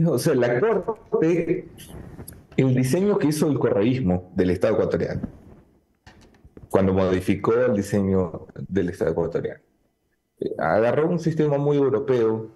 O 0.06 0.18
sea, 0.18 0.34
la 0.34 0.60
Corte, 0.60 1.68
el 2.58 2.74
diseño 2.74 3.16
que 3.16 3.28
hizo 3.28 3.50
el 3.50 3.58
correísmo 3.58 4.30
del 4.34 4.50
Estado 4.50 4.74
ecuatoriano, 4.74 5.22
cuando 6.68 6.92
modificó 6.92 7.54
el 7.54 7.74
diseño 7.74 8.46
del 8.68 8.90
Estado 8.90 9.12
ecuatoriano, 9.12 9.62
eh, 10.38 10.50
agarró 10.58 11.08
un 11.08 11.18
sistema 11.18 11.56
muy 11.56 11.78
europeo 11.78 12.50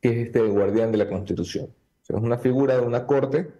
que 0.00 0.08
es 0.08 0.26
este 0.28 0.40
guardián 0.42 0.92
de 0.92 0.98
la 0.98 1.08
Constitución 1.08 1.68
es 2.16 2.22
una 2.22 2.38
figura 2.38 2.76
de 2.76 2.86
una 2.86 3.06
corte 3.06 3.50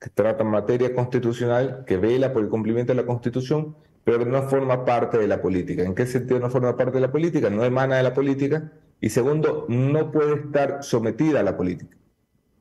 que 0.00 0.10
trata 0.10 0.44
materia 0.44 0.94
constitucional, 0.94 1.84
que 1.86 1.96
vela 1.96 2.32
por 2.32 2.42
el 2.42 2.48
cumplimiento 2.48 2.92
de 2.92 3.00
la 3.00 3.06
Constitución, 3.06 3.76
pero 4.04 4.24
no 4.24 4.42
forma 4.42 4.84
parte 4.84 5.18
de 5.18 5.26
la 5.26 5.42
política. 5.42 5.82
¿En 5.82 5.94
qué 5.94 6.06
sentido 6.06 6.38
no 6.38 6.50
forma 6.50 6.76
parte 6.76 6.94
de 6.94 7.00
la 7.00 7.12
política? 7.12 7.50
No 7.50 7.64
emana 7.64 7.96
de 7.96 8.02
la 8.02 8.14
política, 8.14 8.72
Y 9.00 9.10
segundo, 9.10 9.66
no 9.68 10.10
puede 10.10 10.34
estar 10.34 10.82
sometida 10.82 11.38
a 11.38 11.42
la 11.44 11.56
política. 11.56 11.96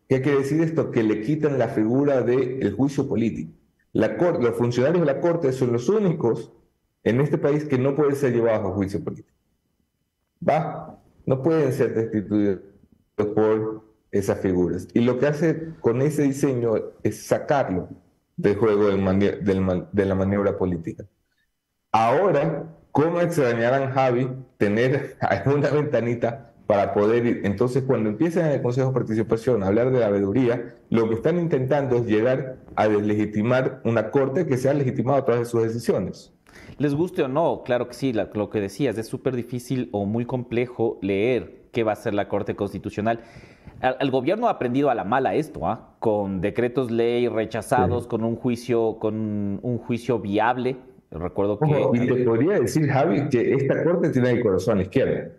¿Qué 0.08 0.22
quiere 0.22 0.40
decir 0.40 0.62
esto? 0.62 0.92
Que 0.92 1.02
le 1.02 1.22
quitan 1.22 1.58
la 1.58 1.70
figura 1.70 2.22
del 2.22 2.74
juicio 2.74 3.08
político. 3.08 3.52
La 3.94 4.10
los 4.10 4.56
funcionarios 4.56 5.00
de 5.00 5.12
la 5.12 5.20
Corte 5.20 5.52
son 5.52 5.74
los 5.74 5.90
únicos 5.90 6.52
en 7.04 7.22
este 7.22 7.38
país 7.38 7.66
que 7.66 7.80
no 7.80 7.96
pueden 7.96 8.16
ser 8.16 8.34
llevados 8.34 8.72
a 8.72 8.76
juicio 8.76 9.04
político. 9.04 9.30
¿Va? 10.48 11.00
No 11.26 11.42
pueden 11.42 11.74
ser 11.74 11.96
destituidos 11.96 12.60
por 13.16 13.87
esas 14.12 14.40
figuras. 14.40 14.88
Y 14.94 15.02
lo 15.02 15.20
que 15.20 15.28
hace 15.28 15.74
con 15.82 16.02
ese 16.02 16.24
diseño 16.24 16.76
es 17.04 17.26
sacarlo 17.26 17.90
del 18.36 18.56
juego 18.56 18.88
de 18.88 20.06
la 20.06 20.16
maniobra 20.16 20.58
política. 20.58 21.06
Ahora, 21.92 22.76
¿cómo 22.92 23.22
extrañarán 23.22 23.92
Javi 23.92 24.30
tener 24.58 25.18
alguna 25.22 25.70
ventanita 25.70 26.54
para 26.68 26.94
poder 26.94 27.26
ir? 27.26 27.42
Entonces, 27.44 27.84
cuando 27.84 28.10
empiezan 28.10 28.48
en 28.48 28.52
el 28.54 28.62
Consejo 28.62 28.90
de 28.90 28.94
Participación 28.94 29.64
a 29.64 29.68
hablar 29.68 29.92
de 29.92 30.00
la 30.00 30.10
veeduría, 30.10 30.76
lo 30.90 31.10
que 31.10 31.16
están 31.16 31.40
intentando 31.40 31.98
es 31.98 32.06
llegar 32.06 32.58
a 32.76 32.88
deslegitimar 32.88 33.82
una 33.84 34.12
corte 34.12 34.46
que 34.46 34.58
se 34.58 34.70
ha 34.70 34.74
legitimado 34.74 35.18
a 35.18 35.26
través 35.26 35.48
de 35.48 35.50
sus 35.50 35.64
decisiones. 35.64 36.34
Les 36.78 36.94
guste 36.94 37.24
o 37.24 37.28
no, 37.28 37.64
claro 37.64 37.88
que 37.88 37.94
sí, 37.94 38.14
lo 38.14 38.50
que 38.50 38.62
decías, 38.62 38.98
es 38.98 39.08
súper 39.08 39.36
difícil 39.36 39.90
o 39.92 40.06
muy 40.06 40.26
complejo 40.26 41.00
leer 41.02 41.70
qué 41.72 41.84
va 41.84 41.94
a 41.94 41.96
ser 41.96 42.14
la 42.14 42.28
Corte 42.28 42.56
Constitucional. 42.56 43.22
El, 43.82 44.12
gobierno 44.12 44.48
ha 44.48 44.52
aprendido 44.52 44.90
a 44.90 44.96
la 44.96 45.04
mala 45.04 45.36
esto, 45.36 45.68
¿ah? 45.68 45.96
con 46.00 46.42
decretos 46.42 46.92
ley 46.92 47.28
rechazados, 47.28 48.08
con 48.08 48.24
un 48.24 48.36
juicio, 48.36 48.98
con 49.00 49.60
un 49.62 49.78
juicio 49.78 50.20
viable. 50.20 50.78
Recuerdo 51.12 51.60
que. 51.60 51.66
y 51.94 52.08
te 52.08 52.24
podría 52.24 52.60
decir, 52.60 52.88
Javi, 52.90 53.30
que 53.30 53.54
esta 53.54 53.84
corte 53.84 54.10
tiene 54.10 54.32
el 54.32 54.44
corazón 54.44 54.74
a 54.74 54.76
la 54.78 54.82
izquierda. 54.84 55.30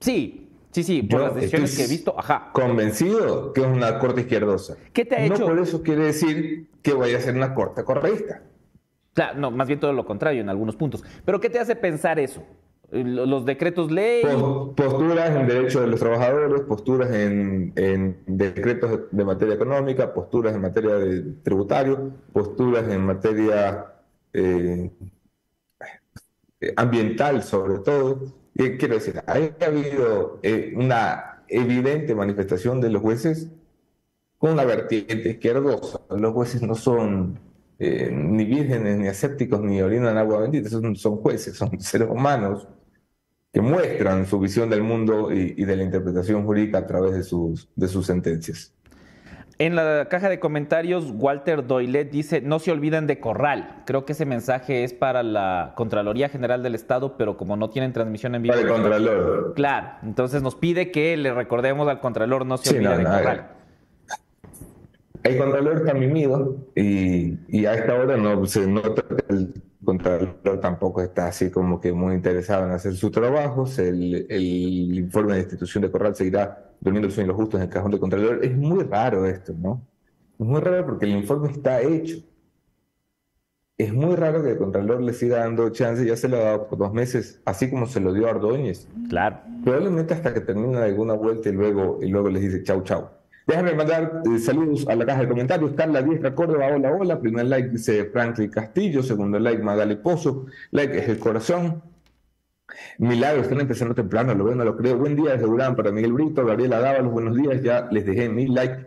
Sí, 0.00 0.48
sí, 0.70 0.82
sí, 0.82 1.02
por 1.02 1.20
las 1.20 1.34
decisiones 1.34 1.76
que 1.76 1.84
he 1.84 1.88
visto, 1.88 2.14
ajá. 2.18 2.50
Convencido 2.52 3.52
que 3.52 3.60
es 3.60 3.66
una 3.66 3.98
corte 3.98 4.22
izquierdosa. 4.22 4.76
¿Qué 4.92 5.04
te 5.04 5.16
ha 5.16 5.24
hecho? 5.24 5.40
No 5.40 5.46
por 5.46 5.58
eso 5.58 5.82
quiere 5.82 6.04
decir 6.04 6.70
que 6.82 6.94
vaya 6.94 7.18
a 7.18 7.20
ser 7.20 7.34
una 7.34 7.54
corte 7.54 7.84
correísta. 7.84 8.42
Claro, 9.12 9.40
no, 9.40 9.50
más 9.50 9.66
bien 9.66 9.80
todo 9.80 9.92
lo 9.92 10.06
contrario 10.06 10.40
en 10.40 10.48
algunos 10.48 10.76
puntos. 10.76 11.04
Pero 11.24 11.40
¿qué 11.40 11.50
te 11.50 11.58
hace 11.58 11.74
pensar 11.74 12.20
eso? 12.20 12.44
Los 12.90 13.44
decretos 13.44 13.90
ley. 13.90 14.22
Posturas 14.22 15.36
en 15.36 15.46
derechos 15.46 15.82
de 15.82 15.88
los 15.88 16.00
trabajadores, 16.00 16.62
posturas 16.62 17.10
en, 17.12 17.74
decretos 18.26 19.00
de 19.10 19.24
materia 19.24 19.54
económica, 19.54 20.14
posturas 20.14 20.54
en 20.54 20.62
materia 20.62 20.94
de 20.94 21.22
tributario, 21.42 22.12
posturas 22.32 22.88
en 22.88 23.04
materia 23.04 23.86
eh, 24.32 24.90
ambiental 26.76 27.42
sobre 27.42 27.78
todo. 27.78 28.20
quiero 28.54 28.94
decir, 28.94 29.22
ha 29.26 29.32
habido 29.66 30.40
eh, 30.42 30.72
una 30.74 31.42
evidente 31.48 32.14
manifestación 32.14 32.80
de 32.80 32.90
los 32.90 33.02
jueces 33.02 33.48
con 34.38 34.52
una 34.52 34.64
vertiente 34.64 35.30
izquierdosa. 35.30 36.00
Los 36.10 36.32
jueces 36.32 36.62
no 36.62 36.74
son 36.74 37.38
eh, 37.78 38.10
ni 38.12 38.44
vírgenes, 38.44 38.96
ni 38.96 39.08
asépticos, 39.08 39.60
ni 39.60 39.82
orinan 39.82 40.16
agua 40.16 40.40
bendita, 40.40 40.70
son 40.70 41.16
jueces, 41.18 41.54
son 41.54 41.78
seres 41.80 42.08
humanos 42.08 42.66
que 43.58 43.62
muestran 43.62 44.24
su 44.24 44.38
visión 44.38 44.70
del 44.70 44.84
mundo 44.84 45.32
y, 45.32 45.64
de 45.64 45.74
la 45.74 45.82
interpretación 45.82 46.44
jurídica 46.44 46.78
a 46.78 46.86
través 46.86 47.12
de 47.14 47.24
sus, 47.24 47.68
de 47.74 47.88
sus 47.88 48.06
sentencias. 48.06 48.72
En 49.58 49.74
la 49.74 50.06
caja 50.08 50.28
de 50.28 50.38
comentarios, 50.38 51.12
Walter 51.12 51.66
Doylet 51.66 52.08
dice, 52.08 52.40
no 52.40 52.60
se 52.60 52.70
olviden 52.70 53.08
de 53.08 53.18
Corral. 53.18 53.82
Creo 53.84 54.04
que 54.04 54.12
ese 54.12 54.26
mensaje 54.26 54.84
es 54.84 54.92
para 54.92 55.24
la 55.24 55.72
Contraloría 55.74 56.28
General 56.28 56.62
del 56.62 56.76
Estado, 56.76 57.16
pero 57.16 57.36
como 57.36 57.56
no 57.56 57.68
tienen 57.68 57.92
transmisión 57.92 58.36
en 58.36 58.42
vivo... 58.42 58.54
Para 58.54 58.64
el 58.64 58.72
Contralor. 58.72 59.54
Claro, 59.56 59.88
entonces 60.04 60.40
nos 60.40 60.54
pide 60.54 60.92
que 60.92 61.16
le 61.16 61.34
recordemos 61.34 61.88
al 61.88 61.98
Contralor, 61.98 62.46
no 62.46 62.58
se 62.58 62.76
olvide 62.76 62.96
de 62.96 63.02
Corral. 63.02 63.48
El 65.24 65.36
Contralor 65.36 65.78
está 65.78 65.94
mimido 65.94 66.58
y, 66.76 67.38
y, 67.48 67.66
a 67.66 67.74
esta 67.74 67.92
hora 67.92 68.16
no 68.16 68.46
se 68.46 68.68
nota 68.68 69.02
el 69.28 69.52
Contralor 69.88 70.60
tampoco 70.60 71.00
está 71.00 71.28
así 71.28 71.50
como 71.50 71.80
que 71.80 71.94
muy 71.94 72.14
interesado 72.14 72.66
en 72.66 72.72
hacer 72.72 72.94
sus 72.94 73.10
trabajos. 73.10 73.78
El, 73.78 74.26
el 74.28 74.98
informe 74.98 75.32
de 75.32 75.38
institución 75.40 75.80
de 75.80 75.90
Corral 75.90 76.14
seguirá 76.14 76.74
durmiendo 76.78 77.06
el 77.06 77.12
sueño 77.14 77.32
justo 77.32 77.56
en 77.56 77.62
el 77.62 77.70
cajón 77.70 77.92
del 77.92 77.98
Contralor. 77.98 78.44
Es 78.44 78.54
muy 78.54 78.84
raro 78.84 79.24
esto, 79.24 79.54
¿no? 79.58 79.80
Es 80.38 80.44
muy 80.44 80.60
raro 80.60 80.84
porque 80.84 81.06
el 81.06 81.12
informe 81.12 81.50
está 81.52 81.80
hecho. 81.80 82.18
Es 83.78 83.90
muy 83.94 84.14
raro 84.14 84.42
que 84.42 84.50
el 84.50 84.58
Contralor 84.58 85.00
le 85.00 85.14
siga 85.14 85.38
dando 85.38 85.70
chance, 85.70 86.04
ya 86.04 86.16
se 86.16 86.28
lo 86.28 86.36
ha 86.36 86.40
dado 86.40 86.68
por 86.68 86.78
dos 86.78 86.92
meses, 86.92 87.40
así 87.46 87.70
como 87.70 87.86
se 87.86 88.00
lo 88.00 88.12
dio 88.12 88.28
a 88.28 88.32
Ordóñez. 88.32 88.86
Claro. 89.08 89.38
Probablemente 89.64 90.12
hasta 90.12 90.34
que 90.34 90.42
termine 90.42 90.76
alguna 90.76 91.14
vuelta 91.14 91.48
y 91.48 91.52
luego, 91.52 91.98
y 92.02 92.08
luego 92.08 92.28
les 92.28 92.42
dice 92.42 92.62
chau, 92.62 92.82
chau. 92.82 93.08
Déjame 93.48 93.72
mandar 93.72 94.22
eh, 94.26 94.38
saludos 94.38 94.86
a 94.86 94.94
la 94.94 95.06
caja 95.06 95.22
de 95.22 95.28
comentarios. 95.28 95.72
Carla 95.72 96.02
Diestra 96.02 96.34
Córdoba, 96.34 96.66
hola, 96.66 96.92
hola. 96.92 97.18
Primer 97.18 97.46
like 97.46 97.70
dice 97.70 98.04
Franklin 98.12 98.50
Castillo. 98.50 99.02
Segundo 99.02 99.38
like 99.38 99.62
Magali 99.62 99.96
Pozo. 99.96 100.44
Like 100.70 100.98
es 100.98 101.08
el 101.08 101.18
corazón. 101.18 101.82
Milagros, 102.98 103.44
están 103.44 103.60
empezando 103.60 103.94
temprano, 103.94 104.34
lo 104.34 104.44
veo, 104.44 104.54
no 104.54 104.64
lo 104.64 104.76
creo. 104.76 104.98
Buen 104.98 105.16
día 105.16 105.32
desde 105.32 105.46
Urán 105.46 105.74
para 105.74 105.90
Miguel 105.90 106.12
Brito, 106.12 106.44
Gabriela 106.44 106.78
Dávalos, 106.78 107.10
buenos 107.10 107.34
días. 107.34 107.62
Ya 107.62 107.88
les 107.90 108.04
dejé 108.04 108.28
mi 108.28 108.48
like. 108.48 108.86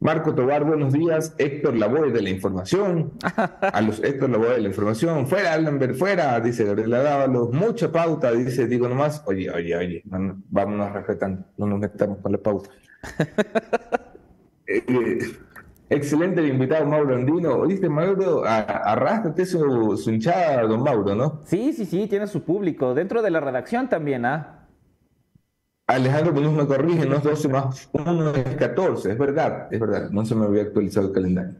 Marco 0.00 0.34
Tobar, 0.34 0.64
buenos 0.64 0.94
días. 0.94 1.34
Héctor 1.36 1.76
Lavoe 1.76 2.10
de 2.12 2.22
la 2.22 2.30
información. 2.30 3.12
A 3.60 3.80
los 3.82 4.02
Héctor 4.02 4.30
Lavoe 4.30 4.54
de 4.54 4.60
la 4.62 4.68
información. 4.68 5.26
Fuera, 5.26 5.52
Allenberg, 5.52 5.94
fuera, 5.96 6.40
dice 6.40 6.64
Gabriela 6.64 7.02
Dávalos. 7.02 7.52
Mucha 7.52 7.92
pauta, 7.92 8.32
dice, 8.32 8.66
digo 8.66 8.88
nomás. 8.88 9.22
Oye, 9.26 9.50
oye, 9.50 9.76
oye, 9.76 10.02
vámonos 10.48 10.92
respetando, 10.92 11.44
no 11.58 11.66
nos 11.66 11.78
metamos 11.78 12.20
con 12.22 12.32
la 12.32 12.38
pauta. 12.38 12.70
Eh, 14.66 15.18
excelente 15.90 16.40
el 16.40 16.48
invitado 16.48 16.86
Mauro 16.86 17.14
Andino. 17.14 17.56
Oíste, 17.56 17.88
Mauro, 17.88 18.42
arrástrate 18.44 19.44
su, 19.44 19.96
su 19.96 20.10
hinchada, 20.10 20.62
don 20.62 20.82
Mauro, 20.82 21.14
¿no? 21.14 21.40
Sí, 21.44 21.72
sí, 21.72 21.84
sí, 21.84 22.06
tiene 22.06 22.26
su 22.26 22.42
público. 22.42 22.94
Dentro 22.94 23.20
de 23.20 23.30
la 23.30 23.40
redacción 23.40 23.88
también, 23.88 24.24
¿ah? 24.24 24.62
Alejandro 25.86 26.32
Muñoz 26.32 26.54
me 26.54 26.66
corrige, 26.66 27.06
no 27.06 27.16
es 27.16 27.22
12 27.22 27.48
más 27.48 27.90
1 27.92 28.30
es 28.36 28.56
14, 28.56 29.12
es 29.12 29.18
verdad, 29.18 29.68
es 29.70 29.80
verdad, 29.80 30.10
no 30.10 30.24
se 30.24 30.34
me 30.34 30.46
había 30.46 30.62
actualizado 30.62 31.08
el 31.08 31.12
calendario. 31.12 31.56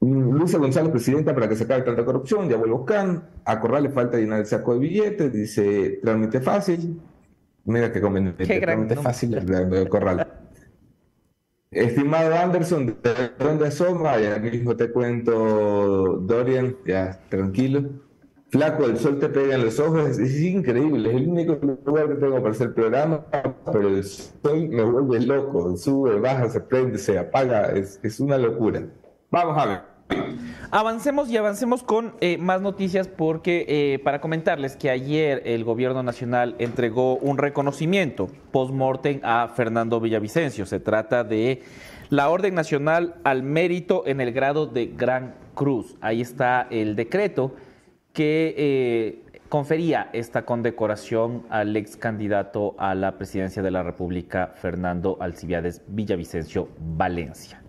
Luisa 0.00 0.58
González, 0.58 0.90
presidenta, 0.90 1.34
para 1.34 1.48
que 1.48 1.56
se 1.56 1.64
acabe 1.64 1.82
tanta 1.82 2.04
corrupción, 2.04 2.48
ya 2.48 2.56
vuelvo 2.56 2.78
buscar. 2.78 3.28
A 3.44 3.60
Corral 3.60 3.84
le 3.84 3.90
falta 3.90 4.18
llenar 4.18 4.40
el 4.40 4.46
saco 4.46 4.74
de 4.74 4.80
billetes, 4.80 5.32
dice, 5.32 5.98
trámite 6.02 6.40
fácil. 6.40 7.00
Mira 7.66 7.92
qué 7.92 8.00
conveniente. 8.00 8.44
Qué 8.46 8.96
fácil 8.96 9.34
el 9.34 9.88
corral. 9.88 10.26
Estimado 11.70 12.34
Anderson, 12.34 12.86
¿de 13.02 13.30
dónde 13.38 13.66
asoma? 13.66 14.18
Ya 14.18 14.38
mismo 14.38 14.76
te 14.76 14.90
cuento, 14.90 16.18
Dorian, 16.22 16.76
ya, 16.86 17.20
tranquilo. 17.28 17.90
Flaco, 18.48 18.86
el 18.86 18.96
sol 18.96 19.18
te 19.18 19.28
pega 19.28 19.56
en 19.56 19.64
los 19.64 19.80
ojos, 19.80 20.16
es, 20.18 20.40
increíble, 20.40 21.10
es 21.10 21.16
el 21.16 21.28
único 21.28 21.58
lugar 21.84 22.08
que 22.08 22.14
tengo 22.14 22.36
para 22.36 22.50
hacer 22.52 22.72
programa, 22.72 23.26
pero 23.72 23.88
el 23.88 24.04
sol 24.04 24.68
me 24.68 24.84
vuelve 24.84 25.26
loco, 25.26 25.76
sube, 25.76 26.20
baja, 26.20 26.48
se 26.48 26.60
prende, 26.60 26.96
se 26.96 27.18
apaga, 27.18 27.72
es, 27.72 27.98
es 28.04 28.20
una 28.20 28.38
locura. 28.38 28.86
Vamos 29.30 29.58
a 29.58 29.66
ver. 29.66 29.95
Avancemos 30.70 31.30
y 31.30 31.36
avancemos 31.36 31.82
con 31.82 32.14
eh, 32.20 32.38
más 32.38 32.60
noticias 32.60 33.06
porque 33.06 33.64
eh, 33.68 33.98
para 34.00 34.20
comentarles 34.20 34.76
que 34.76 34.90
ayer 34.90 35.42
el 35.46 35.64
gobierno 35.64 36.02
nacional 36.02 36.56
entregó 36.58 37.16
un 37.16 37.38
reconocimiento 37.38 38.28
post-mortem 38.50 39.20
a 39.22 39.48
Fernando 39.48 40.00
Villavicencio. 40.00 40.66
Se 40.66 40.80
trata 40.80 41.22
de 41.22 41.62
la 42.10 42.28
Orden 42.28 42.54
Nacional 42.54 43.14
al 43.22 43.42
Mérito 43.42 44.02
en 44.06 44.20
el 44.20 44.32
grado 44.32 44.66
de 44.66 44.86
Gran 44.86 45.36
Cruz. 45.54 45.96
Ahí 46.00 46.20
está 46.20 46.66
el 46.70 46.96
decreto 46.96 47.54
que 48.12 48.54
eh, 48.56 49.40
confería 49.48 50.10
esta 50.12 50.44
condecoración 50.44 51.46
al 51.48 51.76
ex 51.76 51.96
candidato 51.96 52.74
a 52.78 52.94
la 52.96 53.18
presidencia 53.18 53.62
de 53.62 53.70
la 53.70 53.84
República, 53.84 54.52
Fernando 54.56 55.16
Alcibiades 55.20 55.82
Villavicencio 55.86 56.68
Valencia 56.78 57.62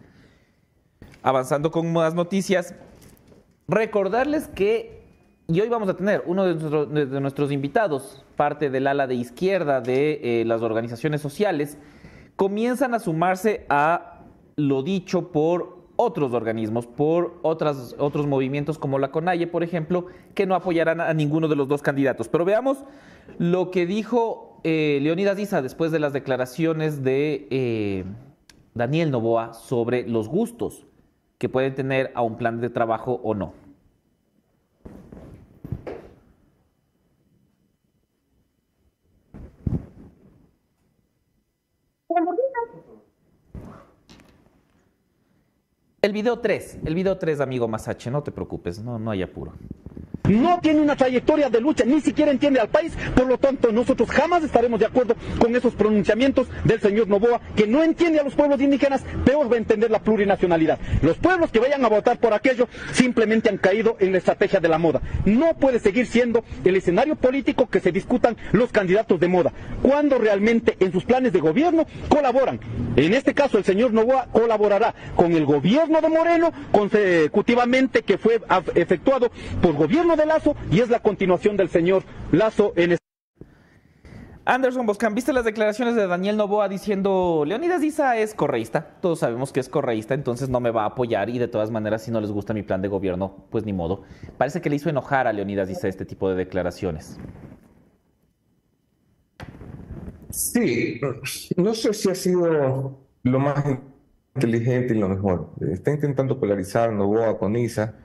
avanzando 1.23 1.71
con 1.71 1.91
más 1.91 2.13
noticias, 2.13 2.75
recordarles 3.67 4.47
que, 4.47 5.03
y 5.47 5.59
hoy 5.61 5.69
vamos 5.69 5.89
a 5.89 5.95
tener 5.95 6.23
uno 6.25 6.45
de, 6.45 7.19
nuestros 7.19 7.51
invitados, 7.51 8.25
parte 8.35 8.69
del 8.69 8.87
ala 8.87 9.07
de 9.07 9.15
izquierda 9.15 9.81
de 9.81 10.41
eh, 10.41 10.45
las 10.45 10.61
organizaciones 10.61 11.21
sociales, 11.21 11.77
comienzan 12.35 12.93
a 12.93 12.99
sumarse 12.99 13.65
a 13.69 14.21
lo 14.55 14.83
dicho 14.83 15.31
por 15.31 15.77
otros 15.95 16.33
organismos, 16.33 16.85
por 16.85 17.39
otras, 17.41 17.95
otros 17.97 18.27
movimientos 18.27 18.77
como 18.77 18.99
la 18.99 19.11
CONAIE, 19.11 19.47
por 19.47 19.63
ejemplo, 19.63 20.05
que 20.35 20.45
no 20.45 20.55
apoyarán 20.55 21.01
a 21.01 21.13
ninguno 21.13 21.47
de 21.47 21.55
los 21.55 21.67
dos 21.67 21.81
candidatos. 21.81 22.29
Pero 22.29 22.45
veamos 22.45 22.83
lo 23.39 23.71
que 23.71 23.85
dijo 23.85 24.59
eh, 24.63 24.99
Leonidas 25.01 25.39
Isa 25.39 25.61
después 25.61 25.91
de 25.91 25.99
las 25.99 26.13
declaraciones 26.13 27.03
de 27.03 27.47
eh, 27.49 28.05
Daniel 28.75 29.11
Novoa 29.11 29.53
sobre 29.53 30.07
los 30.07 30.29
gustos 30.29 30.86
que 31.37 31.49
pueden 31.49 31.75
tener 31.75 32.11
a 32.15 32.21
un 32.21 32.37
plan 32.37 32.59
de 32.61 32.69
trabajo 32.69 33.19
o 33.23 33.33
no. 33.33 33.53
El 46.01 46.13
video 46.13 46.39
3, 46.39 46.79
el 46.85 46.95
video 46.95 47.17
3, 47.17 47.41
amigo 47.41 47.67
Masache, 47.67 48.09
no 48.09 48.23
te 48.23 48.31
preocupes, 48.31 48.81
no, 48.81 48.97
no 48.97 49.11
hay 49.11 49.23
apuro 49.23 49.53
no 50.27 50.59
tiene 50.61 50.81
una 50.81 50.95
trayectoria 50.95 51.49
de 51.49 51.61
lucha, 51.61 51.85
ni 51.85 52.01
siquiera 52.01 52.31
entiende 52.31 52.59
al 52.59 52.69
país, 52.69 52.93
por 53.15 53.27
lo 53.27 53.37
tanto 53.37 53.71
nosotros 53.71 54.09
jamás 54.09 54.43
estaremos 54.43 54.79
de 54.79 54.85
acuerdo 54.85 55.15
con 55.39 55.55
esos 55.55 55.73
pronunciamientos 55.73 56.47
del 56.63 56.81
señor 56.81 57.07
Novoa, 57.07 57.41
que 57.55 57.67
no 57.67 57.83
entiende 57.83 58.19
a 58.19 58.23
los 58.23 58.35
pueblos 58.35 58.59
indígenas, 58.61 59.03
peor 59.25 59.51
va 59.51 59.55
a 59.55 59.59
entender 59.59 59.91
la 59.91 59.99
plurinacionalidad. 59.99 60.79
Los 61.01 61.17
pueblos 61.17 61.51
que 61.51 61.59
vayan 61.59 61.83
a 61.85 61.89
votar 61.89 62.19
por 62.19 62.33
aquello 62.33 62.67
simplemente 62.91 63.49
han 63.49 63.57
caído 63.57 63.97
en 63.99 64.11
la 64.11 64.17
estrategia 64.17 64.59
de 64.59 64.67
la 64.67 64.77
moda. 64.77 65.01
No 65.25 65.55
puede 65.55 65.79
seguir 65.79 66.07
siendo 66.07 66.43
el 66.65 66.75
escenario 66.75 67.15
político 67.15 67.69
que 67.69 67.79
se 67.79 67.91
discutan 67.91 68.37
los 68.51 68.71
candidatos 68.71 69.19
de 69.19 69.27
moda, 69.27 69.53
cuando 69.81 70.17
realmente 70.17 70.75
en 70.79 70.91
sus 70.91 71.05
planes 71.05 71.33
de 71.33 71.39
gobierno 71.39 71.85
colaboran. 72.09 72.59
En 72.95 73.13
este 73.13 73.33
caso 73.33 73.57
el 73.57 73.63
señor 73.63 73.93
Novoa 73.93 74.27
colaborará 74.31 74.93
con 75.15 75.33
el 75.33 75.45
gobierno 75.45 76.01
de 76.01 76.09
Moreno 76.09 76.51
consecutivamente 76.71 78.01
que 78.01 78.17
fue 78.17 78.41
efectuado 78.75 79.31
por 79.61 79.73
gobierno 79.73 80.16
de 80.17 80.25
Lazo 80.25 80.55
y 80.71 80.81
es 80.81 80.89
la 80.89 80.99
continuación 80.99 81.55
del 81.55 81.69
señor 81.69 82.03
Lazo 82.31 82.73
en 82.75 82.93
este 82.93 83.07
Anderson 84.45 84.85
Boscan, 84.85 85.13
¿viste 85.13 85.33
las 85.33 85.43
declaraciones 85.43 85.95
de 85.95 86.07
Daniel 86.07 86.37
Novoa 86.37 86.69
diciendo 86.69 87.43
Leonidas 87.45 87.81
Diza 87.81 88.17
es 88.17 88.33
correísta? 88.33 88.95
Todos 89.01 89.19
sabemos 89.19 89.51
que 89.51 89.59
es 89.59 89.67
correísta, 89.67 90.13
entonces 90.13 90.47
no 90.47 90.61
me 90.61 90.71
va 90.71 90.83
a 90.83 90.87
apoyar 90.87 91.29
y 91.29 91.37
de 91.37 91.49
todas 91.49 91.69
maneras 91.69 92.03
si 92.03 92.11
no 92.11 92.21
les 92.21 92.31
gusta 92.31 92.53
mi 92.53 92.63
plan 92.63 92.81
de 92.81 92.87
gobierno, 92.87 93.45
pues 93.49 93.65
ni 93.65 93.73
modo. 93.73 94.03
Parece 94.37 94.61
que 94.61 94.69
le 94.69 94.77
hizo 94.77 94.89
enojar 94.89 95.27
a 95.27 95.33
Leonidas 95.33 95.67
Diza 95.67 95.89
este 95.89 96.05
tipo 96.05 96.29
de 96.29 96.35
declaraciones. 96.35 97.19
Sí, 100.29 101.01
no 101.57 101.73
sé 101.73 101.93
si 101.93 102.09
ha 102.09 102.15
sido 102.15 102.97
lo 103.23 103.39
más 103.39 103.65
inteligente 104.33 104.95
y 104.95 104.97
lo 104.97 105.09
mejor. 105.09 105.51
Está 105.73 105.91
intentando 105.91 106.39
polarizar 106.39 106.93
Novoa 106.93 107.37
con 107.37 107.57
Isa 107.57 107.95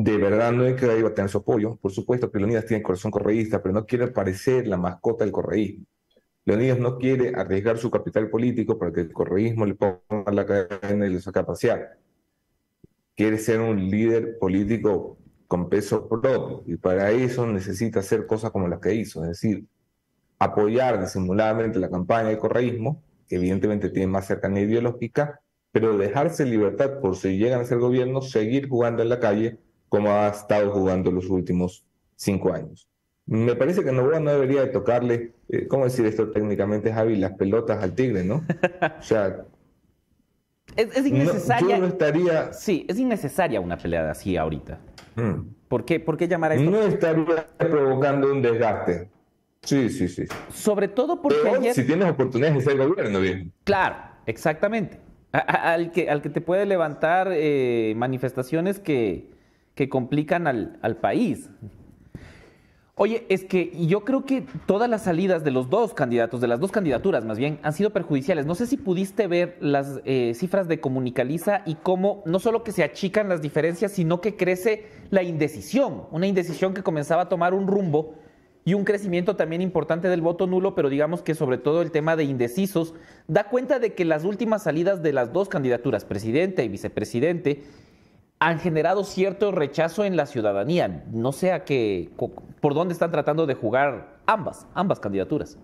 de 0.00 0.16
verdad 0.16 0.52
no 0.52 0.64
es 0.64 0.80
que 0.80 0.96
iba 0.96 1.08
a 1.08 1.14
tener 1.14 1.28
su 1.28 1.38
apoyo. 1.38 1.76
Por 1.76 1.90
supuesto 1.90 2.30
que 2.30 2.38
Leonidas 2.38 2.66
tiene 2.66 2.84
corazón 2.84 3.10
correísta, 3.10 3.60
pero 3.60 3.74
no 3.74 3.84
quiere 3.84 4.06
parecer 4.08 4.68
la 4.68 4.76
mascota 4.76 5.24
del 5.24 5.32
correísmo. 5.32 5.86
Leonidas 6.44 6.78
no 6.78 6.98
quiere 6.98 7.32
arriesgar 7.34 7.78
su 7.78 7.90
capital 7.90 8.30
político 8.30 8.78
para 8.78 8.92
que 8.92 9.00
el 9.00 9.12
correísmo 9.12 9.66
le 9.66 9.74
ponga 9.74 10.32
la 10.32 10.46
cadena 10.46 11.06
y 11.06 11.10
le 11.10 11.20
saque 11.20 11.40
a 11.40 11.46
pasear. 11.46 11.98
Quiere 13.16 13.38
ser 13.38 13.60
un 13.60 13.90
líder 13.90 14.38
político 14.38 15.18
con 15.48 15.68
peso 15.68 16.08
propio 16.08 16.62
y 16.66 16.76
para 16.76 17.10
eso 17.10 17.44
necesita 17.46 17.98
hacer 17.98 18.24
cosas 18.26 18.52
como 18.52 18.68
las 18.68 18.78
que 18.78 18.94
hizo, 18.94 19.22
es 19.24 19.30
decir, 19.30 19.66
apoyar 20.38 21.00
disimuladamente 21.00 21.80
la 21.80 21.90
campaña 21.90 22.28
del 22.28 22.38
correísmo, 22.38 23.02
que 23.26 23.36
evidentemente 23.36 23.90
tiene 23.90 24.06
más 24.06 24.28
cercanía 24.28 24.62
ideológica, 24.62 25.40
pero 25.72 25.98
dejarse 25.98 26.46
libertad 26.46 27.00
por 27.00 27.16
si 27.16 27.36
llegan 27.36 27.60
a 27.60 27.64
ser 27.64 27.78
gobierno, 27.78 28.22
seguir 28.22 28.68
jugando 28.68 29.02
en 29.02 29.08
la 29.08 29.18
calle 29.18 29.58
como 29.88 30.10
ha 30.10 30.28
estado 30.28 30.70
jugando 30.70 31.10
los 31.10 31.28
últimos 31.28 31.84
cinco 32.16 32.52
años. 32.52 32.88
Me 33.26 33.54
parece 33.54 33.84
que 33.84 33.92
Novoa 33.92 34.20
no 34.20 34.30
debería 34.30 34.62
de 34.62 34.68
tocarle, 34.68 35.32
eh, 35.50 35.66
¿cómo 35.68 35.84
decir 35.84 36.06
esto 36.06 36.30
técnicamente, 36.30 36.92
Javi? 36.92 37.16
Las 37.16 37.32
pelotas 37.32 37.82
al 37.82 37.94
tigre, 37.94 38.24
¿no? 38.24 38.42
O 38.98 39.02
sea... 39.02 39.44
es, 40.76 41.06
innecesaria. 41.06 41.76
yo 41.76 41.82
no 41.82 41.88
estaría... 41.88 42.52
Sí, 42.54 42.86
es 42.88 42.98
innecesaria 42.98 43.60
una 43.60 43.76
pelea 43.76 44.10
así 44.10 44.36
ahorita. 44.36 44.78
Mm. 45.16 45.40
¿Por, 45.68 45.84
qué, 45.84 46.00
¿Por 46.00 46.16
qué 46.16 46.26
llamar 46.26 46.52
a 46.52 46.54
esto? 46.54 46.70
No 46.70 46.80
estaría 46.80 47.46
provocando 47.58 48.32
un 48.32 48.40
desgaste. 48.40 49.10
Sí, 49.62 49.90
sí, 49.90 50.08
sí. 50.08 50.24
Sobre 50.50 50.88
todo 50.88 51.20
porque 51.20 51.38
Pero 51.42 51.74
si 51.74 51.84
tienes 51.84 52.08
oportunidades 52.08 52.64
de 52.64 52.70
ser 52.70 52.78
gobierno, 52.78 53.20
bien. 53.20 53.52
Claro, 53.64 53.96
exactamente. 54.24 55.00
al, 55.32 55.92
que, 55.92 56.08
al 56.08 56.22
que 56.22 56.30
te 56.30 56.40
puede 56.40 56.64
levantar 56.64 57.28
eh, 57.32 57.92
manifestaciones 57.96 58.80
que 58.80 59.36
que 59.78 59.88
complican 59.88 60.48
al, 60.48 60.76
al 60.82 60.96
país. 60.96 61.50
Oye, 62.96 63.26
es 63.28 63.44
que 63.44 63.70
yo 63.86 64.04
creo 64.04 64.24
que 64.24 64.44
todas 64.66 64.90
las 64.90 65.04
salidas 65.04 65.44
de 65.44 65.52
los 65.52 65.70
dos 65.70 65.94
candidatos, 65.94 66.40
de 66.40 66.48
las 66.48 66.58
dos 66.58 66.72
candidaturas 66.72 67.24
más 67.24 67.38
bien, 67.38 67.60
han 67.62 67.72
sido 67.72 67.90
perjudiciales. 67.90 68.44
No 68.44 68.56
sé 68.56 68.66
si 68.66 68.76
pudiste 68.76 69.28
ver 69.28 69.56
las 69.60 70.00
eh, 70.04 70.32
cifras 70.34 70.66
de 70.66 70.80
Comunicaliza 70.80 71.62
y 71.64 71.76
cómo 71.76 72.24
no 72.26 72.40
solo 72.40 72.64
que 72.64 72.72
se 72.72 72.82
achican 72.82 73.28
las 73.28 73.40
diferencias, 73.40 73.92
sino 73.92 74.20
que 74.20 74.34
crece 74.34 74.86
la 75.10 75.22
indecisión. 75.22 76.06
Una 76.10 76.26
indecisión 76.26 76.74
que 76.74 76.82
comenzaba 76.82 77.22
a 77.22 77.28
tomar 77.28 77.54
un 77.54 77.68
rumbo 77.68 78.16
y 78.64 78.74
un 78.74 78.84
crecimiento 78.84 79.36
también 79.36 79.62
importante 79.62 80.08
del 80.08 80.20
voto 80.20 80.48
nulo, 80.48 80.74
pero 80.74 80.88
digamos 80.88 81.22
que 81.22 81.36
sobre 81.36 81.58
todo 81.58 81.82
el 81.82 81.92
tema 81.92 82.16
de 82.16 82.24
indecisos 82.24 82.94
da 83.28 83.44
cuenta 83.44 83.78
de 83.78 83.94
que 83.94 84.04
las 84.04 84.24
últimas 84.24 84.64
salidas 84.64 85.04
de 85.04 85.12
las 85.12 85.32
dos 85.32 85.48
candidaturas, 85.48 86.04
presidente 86.04 86.64
y 86.64 86.68
vicepresidente, 86.68 87.62
han 88.40 88.58
generado 88.60 89.04
cierto 89.04 89.52
rechazo 89.52 90.04
en 90.04 90.16
la 90.16 90.26
ciudadanía. 90.26 91.04
No 91.10 91.32
sé 91.32 91.52
a 91.52 91.64
qué, 91.64 92.10
por 92.60 92.74
dónde 92.74 92.92
están 92.92 93.10
tratando 93.10 93.46
de 93.46 93.54
jugar 93.54 94.18
ambas, 94.26 94.66
ambas 94.74 95.00
candidaturas. 95.00 95.58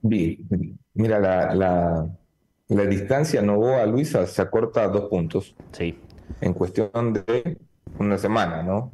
Bien, 0.00 0.78
mira, 0.94 1.18
la, 1.18 1.54
la, 1.54 2.08
la 2.68 2.84
distancia 2.84 3.42
Novoa-Luisa 3.42 4.26
se 4.26 4.42
acorta 4.42 4.84
a 4.84 4.88
dos 4.88 5.08
puntos. 5.08 5.56
Sí. 5.72 5.98
En 6.40 6.52
cuestión 6.54 7.12
de 7.12 7.58
una 7.98 8.16
semana, 8.16 8.62
¿no? 8.62 8.92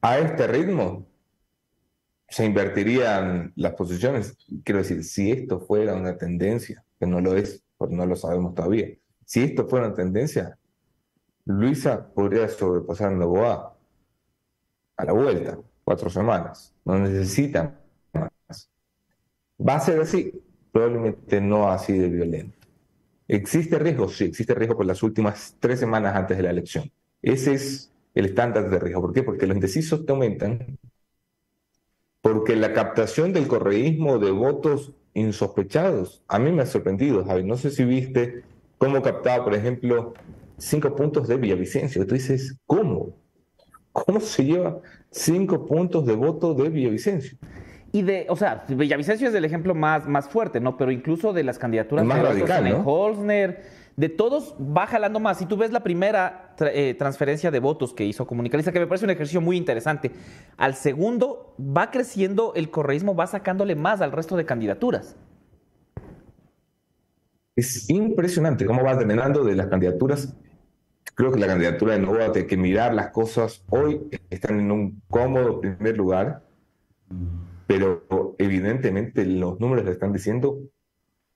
A 0.00 0.18
este 0.18 0.46
ritmo 0.46 1.06
se 2.28 2.44
invertirían 2.44 3.52
las 3.56 3.74
posiciones. 3.74 4.36
Quiero 4.64 4.78
decir, 4.78 5.04
si 5.04 5.30
esto 5.30 5.60
fuera 5.60 5.94
una 5.94 6.16
tendencia, 6.18 6.84
que 6.98 7.06
no 7.06 7.20
lo 7.20 7.36
es, 7.36 7.64
porque 7.76 7.94
no 7.94 8.04
lo 8.04 8.16
sabemos 8.16 8.54
todavía, 8.54 8.88
si 9.28 9.42
esto 9.42 9.68
fuera 9.68 9.88
una 9.88 9.94
tendencia, 9.94 10.56
Luisa 11.44 12.14
podría 12.14 12.48
sobrepasar 12.48 13.08
a 13.08 13.16
Novoa 13.16 13.76
a 14.96 15.04
la 15.04 15.12
vuelta, 15.12 15.58
cuatro 15.84 16.08
semanas. 16.08 16.74
No 16.82 16.98
necesita 16.98 17.78
más. 18.14 18.70
¿Va 19.60 19.76
a 19.76 19.80
ser 19.80 20.00
así? 20.00 20.32
Probablemente 20.72 21.42
no 21.42 21.68
así 21.68 21.92
de 21.92 22.08
violento. 22.08 22.56
¿Existe 23.28 23.78
riesgo? 23.78 24.08
Sí, 24.08 24.24
existe 24.24 24.54
riesgo 24.54 24.78
por 24.78 24.86
las 24.86 25.02
últimas 25.02 25.54
tres 25.60 25.78
semanas 25.78 26.16
antes 26.16 26.38
de 26.38 26.44
la 26.44 26.50
elección. 26.50 26.90
Ese 27.20 27.52
es 27.52 27.92
el 28.14 28.24
estándar 28.24 28.70
de 28.70 28.78
riesgo. 28.78 29.02
¿Por 29.02 29.12
qué? 29.12 29.22
Porque 29.22 29.46
los 29.46 29.56
indecisos 29.56 30.06
te 30.06 30.12
aumentan, 30.12 30.78
porque 32.22 32.56
la 32.56 32.72
captación 32.72 33.34
del 33.34 33.46
correísmo 33.46 34.18
de 34.18 34.30
votos 34.30 34.94
insospechados, 35.12 36.22
a 36.28 36.38
mí 36.38 36.50
me 36.50 36.62
ha 36.62 36.66
sorprendido, 36.66 37.26
Javi. 37.26 37.44
No 37.44 37.58
sé 37.58 37.70
si 37.70 37.84
viste 37.84 38.42
cómo 38.78 39.02
captaba, 39.02 39.44
por 39.44 39.54
ejemplo, 39.54 40.14
cinco 40.56 40.94
puntos 40.94 41.28
de 41.28 41.36
Villavicencio. 41.36 42.06
Tú 42.06 42.14
dices, 42.14 42.56
¿cómo? 42.66 43.16
¿Cómo 43.92 44.20
se 44.20 44.44
lleva 44.44 44.80
cinco 45.10 45.66
puntos 45.66 46.06
de 46.06 46.14
voto 46.14 46.54
de 46.54 46.68
Villavicencio? 46.68 47.36
Y 47.90 48.02
de, 48.02 48.26
o 48.28 48.36
sea, 48.36 48.64
Villavicencio 48.68 49.28
es 49.28 49.34
el 49.34 49.44
ejemplo 49.44 49.74
más, 49.74 50.06
más 50.06 50.28
fuerte, 50.28 50.60
¿no? 50.60 50.76
Pero 50.76 50.90
incluso 50.90 51.32
de 51.32 51.42
las 51.42 51.58
candidaturas 51.58 52.04
más 52.04 52.18
de 52.18 52.22
radical, 52.22 52.82
Holzner, 52.84 53.62
de 53.96 54.08
todos 54.08 54.54
va 54.60 54.86
jalando 54.86 55.18
más. 55.20 55.38
Si 55.38 55.46
tú 55.46 55.56
ves 55.56 55.72
la 55.72 55.82
primera 55.82 56.54
eh, 56.60 56.94
transferencia 56.98 57.50
de 57.50 57.58
votos 57.60 57.94
que 57.94 58.04
hizo 58.04 58.26
Comunicaliza, 58.26 58.72
que 58.72 58.78
me 58.78 58.86
parece 58.86 59.06
un 59.06 59.10
ejercicio 59.10 59.40
muy 59.40 59.56
interesante, 59.56 60.12
al 60.56 60.74
segundo 60.74 61.56
va 61.58 61.90
creciendo 61.90 62.52
el 62.54 62.70
correísmo, 62.70 63.16
va 63.16 63.26
sacándole 63.26 63.74
más 63.74 64.00
al 64.00 64.12
resto 64.12 64.36
de 64.36 64.44
candidaturas. 64.44 65.16
Es 67.58 67.90
impresionante 67.90 68.64
cómo 68.64 68.84
va 68.84 68.96
terminando 68.96 69.42
de 69.42 69.56
las 69.56 69.66
candidaturas. 69.66 70.32
Creo 71.16 71.32
que 71.32 71.40
la 71.40 71.48
candidatura 71.48 71.94
de 71.94 71.98
Novoa 71.98 72.30
tiene 72.30 72.46
que 72.46 72.56
mirar 72.56 72.94
las 72.94 73.10
cosas. 73.10 73.64
Hoy 73.68 74.00
están 74.30 74.60
en 74.60 74.70
un 74.70 75.02
cómodo 75.08 75.60
primer 75.60 75.96
lugar, 75.96 76.44
pero 77.66 78.36
evidentemente 78.38 79.26
los 79.26 79.58
números 79.58 79.86
le 79.86 79.90
están 79.90 80.12
diciendo 80.12 80.60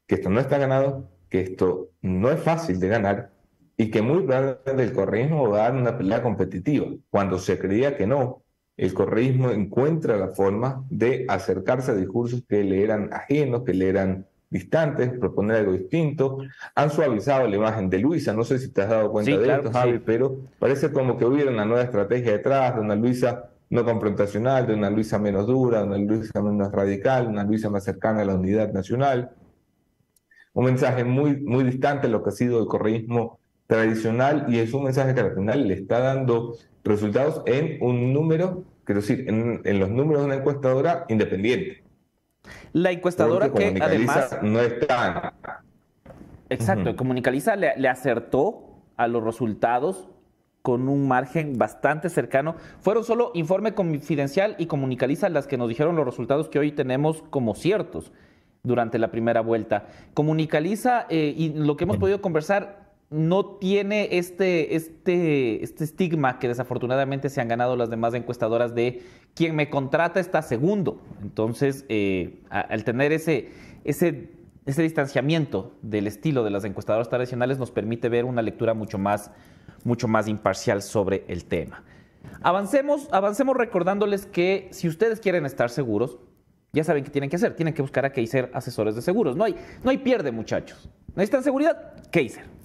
que 0.07 0.15
esto 0.15 0.31
no 0.31 0.39
está 0.39 0.59
ganado, 0.59 1.11
que 1.29 1.41
esto 1.41 1.91
no 2.03 2.31
es 2.31 2.39
fácil 2.39 2.79
de 2.79 2.87
ganar 2.87 3.33
y 3.77 3.91
que 3.91 4.01
muy 4.01 4.23
probablemente 4.23 4.81
el 4.81 4.93
correísmo 4.93 5.51
va 5.51 5.67
a 5.67 5.71
dar 5.71 5.75
una 5.75 5.99
pelea 5.99 6.23
competitiva. 6.23 6.87
Cuando 7.11 7.41
se 7.41 7.59
creía 7.59 7.97
que 7.97 8.07
no, 8.07 8.45
el 8.77 8.95
correísmo 8.95 9.51
encuentra 9.51 10.17
la 10.17 10.29
forma 10.29 10.85
de 10.89 11.27
acercarse 11.29 11.91
a 11.91 11.97
discursos 11.97 12.45
que 12.49 12.63
le 12.63 12.85
eran 12.85 13.13
ajenos, 13.13 13.65
que 13.65 13.75
le 13.75 13.89
eran 13.89 14.29
distantes, 14.53 15.19
proponer 15.19 15.57
algo 15.57 15.73
distinto. 15.73 16.39
Han 16.75 16.91
suavizado 16.91 17.49
la 17.49 17.57
imagen 17.57 17.89
de 17.89 17.99
Luisa, 17.99 18.33
no 18.35 18.45
sé 18.45 18.59
si 18.59 18.69
te 18.69 18.83
has 18.83 18.91
dado 18.91 19.11
cuenta 19.11 19.37
de 19.37 19.53
esto, 19.53 19.73
Javi, 19.73 19.99
pero 19.99 20.37
parece 20.59 20.93
como 20.93 21.17
que 21.17 21.25
hubiera 21.25 21.51
una 21.51 21.65
nueva 21.65 21.83
estrategia 21.83 22.33
detrás, 22.33 22.75
de 22.75 22.83
una 22.83 22.95
Luisa 22.95 23.49
no 23.71 23.85
confrontacional, 23.85 24.67
de 24.67 24.75
una 24.75 24.91
Luisa 24.91 25.19
menos 25.19 25.47
dura, 25.47 25.81
de 25.81 25.87
una 25.87 25.99
Luisa 25.99 26.43
menos 26.43 26.71
radical, 26.71 27.27
una 27.27 27.45
Luisa 27.45 27.71
más 27.71 27.85
cercana 27.85 28.21
a 28.21 28.25
la 28.27 28.35
unidad 28.35 28.73
nacional. 28.73 29.31
Un 30.53 30.67
mensaje 30.67 31.03
muy, 31.03 31.41
muy 31.41 31.65
distante 31.65 32.07
a 32.07 32.11
lo 32.11 32.23
que 32.23 32.29
ha 32.29 32.33
sido 32.33 32.61
el 32.61 32.67
correísmo 32.67 33.41
tradicional 33.67 34.45
y 34.49 34.59
es 34.59 34.75
un 34.75 34.85
mensaje 34.85 35.15
que 35.15 35.21
al 35.21 35.35
final 35.35 35.67
le 35.67 35.75
está 35.75 36.01
dando 36.01 36.59
resultados 36.85 37.43
en 37.47 37.79
un 37.81 38.13
número, 38.13 38.65
quiero 38.85 39.01
decir, 39.01 39.25
en, 39.27 39.63
en 39.65 39.81
los 39.81 39.89
números 39.89 40.21
de 40.21 40.27
una 40.27 40.37
encuestadora 40.37 41.07
independiente 41.09 41.83
La 42.73 42.91
encuestadora 42.91 43.53
que 43.53 43.79
además... 43.81 44.39
No 44.43 44.61
está. 44.61 45.35
Exacto, 46.49 46.97
Comunicaliza 46.97 47.57
le, 47.57 47.77
le 47.77 47.89
acertó 47.89 48.73
a 48.97 49.09
los 49.09 49.25
resultados 49.25 50.09
con 50.63 50.89
un 50.89 51.09
margen 51.09 51.59
bastante 51.59 52.09
cercano. 52.09 52.55
Fueron 52.81 53.05
solo 53.05 53.33
informe 53.35 53.75
confidencial 53.75 54.55
y 54.59 54.67
comunicaliza 54.67 55.29
las 55.29 55.47
que 55.47 55.57
nos 55.57 55.69
dijeron 55.69 55.97
los 55.97 56.07
resultados 56.07 56.49
que 56.49 56.59
hoy 56.59 56.73
tenemos 56.73 57.23
como 57.31 57.55
ciertos 57.55 58.13
durante 58.63 58.99
la 58.99 59.11
primera 59.11 59.41
vuelta. 59.41 59.87
Comunicaliza 60.15 61.07
eh, 61.09 61.35
y 61.37 61.51
lo 61.51 61.77
que 61.77 61.85
hemos 61.85 61.97
podido 61.97 62.23
conversar 62.23 62.82
no 63.13 63.45
tiene 63.45 64.09
este, 64.13 64.75
este, 64.75 65.63
este 65.63 65.85
estigma 65.85 66.39
que 66.39 66.49
desafortunadamente 66.49 67.29
se 67.29 67.41
han 67.41 67.49
ganado 67.49 67.77
las 67.77 67.91
demás 67.91 68.15
encuestadoras 68.15 68.75
de 68.75 69.03
quien 69.35 69.55
me 69.55 69.71
contrata 69.71 70.19
está 70.19 70.43
segundo. 70.43 71.01
Entonces, 71.23 71.85
eh, 71.89 72.41
al 72.51 72.85
tener 72.85 73.13
ese, 73.13 73.51
ese, 73.85 74.31
ese 74.67 74.83
distanciamiento 74.83 75.77
del 75.83 76.07
estilo 76.07 76.43
de 76.43 76.51
las 76.51 76.65
encuestadoras 76.65 77.09
tradicionales 77.09 77.59
nos 77.59 77.71
permite 77.71 78.09
ver 78.09 78.25
una 78.25 78.43
lectura 78.43 78.75
mucho 78.75 78.99
más, 78.99 79.31
mucho 79.85 80.09
más 80.09 80.27
imparcial 80.27 80.83
sobre 80.83 81.25
el 81.29 81.45
tema. 81.45 81.85
Avancemos, 82.43 83.09
avancemos 83.13 83.57
recordándoles 83.57 84.27
que 84.27 84.69
si 84.73 84.89
ustedes 84.89 85.21
quieren 85.21 85.45
estar 85.45 85.71
seguros, 85.71 86.19
ya 86.73 86.85
saben 86.85 87.05
qué 87.05 87.11
tienen 87.11 87.29
que 87.29 87.37
hacer. 87.37 87.55
Tienen 87.55 87.75
que 87.75 87.83
buscar 87.83 88.07
a 88.07 88.13
Kaiser 88.13 88.51
asesores 88.55 88.95
de 88.95 89.03
seguros. 89.03 89.37
No 89.37 89.45
hay, 89.45 89.55
no 89.85 89.91
hay 89.91 89.99
pierde, 89.99 90.33
muchachos. 90.33 90.89
¿Necesitan 91.15 91.45
seguridad? 91.45 91.95
Kaiser. 92.11 92.62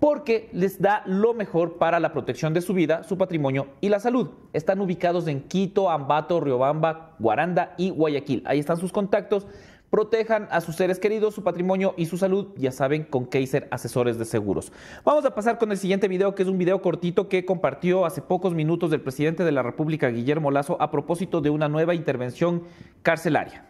Porque 0.00 0.48
les 0.52 0.80
da 0.80 1.02
lo 1.04 1.34
mejor 1.34 1.76
para 1.76 2.00
la 2.00 2.12
protección 2.12 2.54
de 2.54 2.62
su 2.62 2.72
vida, 2.72 3.04
su 3.04 3.18
patrimonio 3.18 3.68
y 3.82 3.90
la 3.90 4.00
salud. 4.00 4.30
Están 4.54 4.80
ubicados 4.80 5.28
en 5.28 5.42
Quito, 5.42 5.90
Ambato, 5.90 6.40
Riobamba, 6.40 7.14
Guaranda 7.18 7.74
y 7.76 7.90
Guayaquil. 7.90 8.42
Ahí 8.46 8.58
están 8.58 8.78
sus 8.78 8.92
contactos. 8.92 9.46
Protejan 9.90 10.48
a 10.50 10.60
sus 10.60 10.76
seres 10.76 10.98
queridos, 11.00 11.34
su 11.34 11.42
patrimonio 11.42 11.94
y 11.96 12.06
su 12.06 12.16
salud, 12.16 12.48
ya 12.56 12.72
saben, 12.72 13.04
con 13.04 13.26
Kaiser 13.26 13.68
Asesores 13.72 14.18
de 14.18 14.24
Seguros. 14.24 14.72
Vamos 15.04 15.24
a 15.26 15.34
pasar 15.34 15.58
con 15.58 15.70
el 15.72 15.76
siguiente 15.78 16.08
video, 16.08 16.34
que 16.34 16.44
es 16.44 16.48
un 16.48 16.58
video 16.58 16.80
cortito 16.80 17.28
que 17.28 17.44
compartió 17.44 18.06
hace 18.06 18.22
pocos 18.22 18.54
minutos 18.54 18.90
del 18.90 19.00
presidente 19.00 19.44
de 19.44 19.52
la 19.52 19.62
República, 19.64 20.08
Guillermo 20.08 20.50
Lazo, 20.50 20.80
a 20.80 20.90
propósito 20.90 21.40
de 21.40 21.50
una 21.50 21.68
nueva 21.68 21.94
intervención 21.94 22.62
carcelaria. 23.02 23.69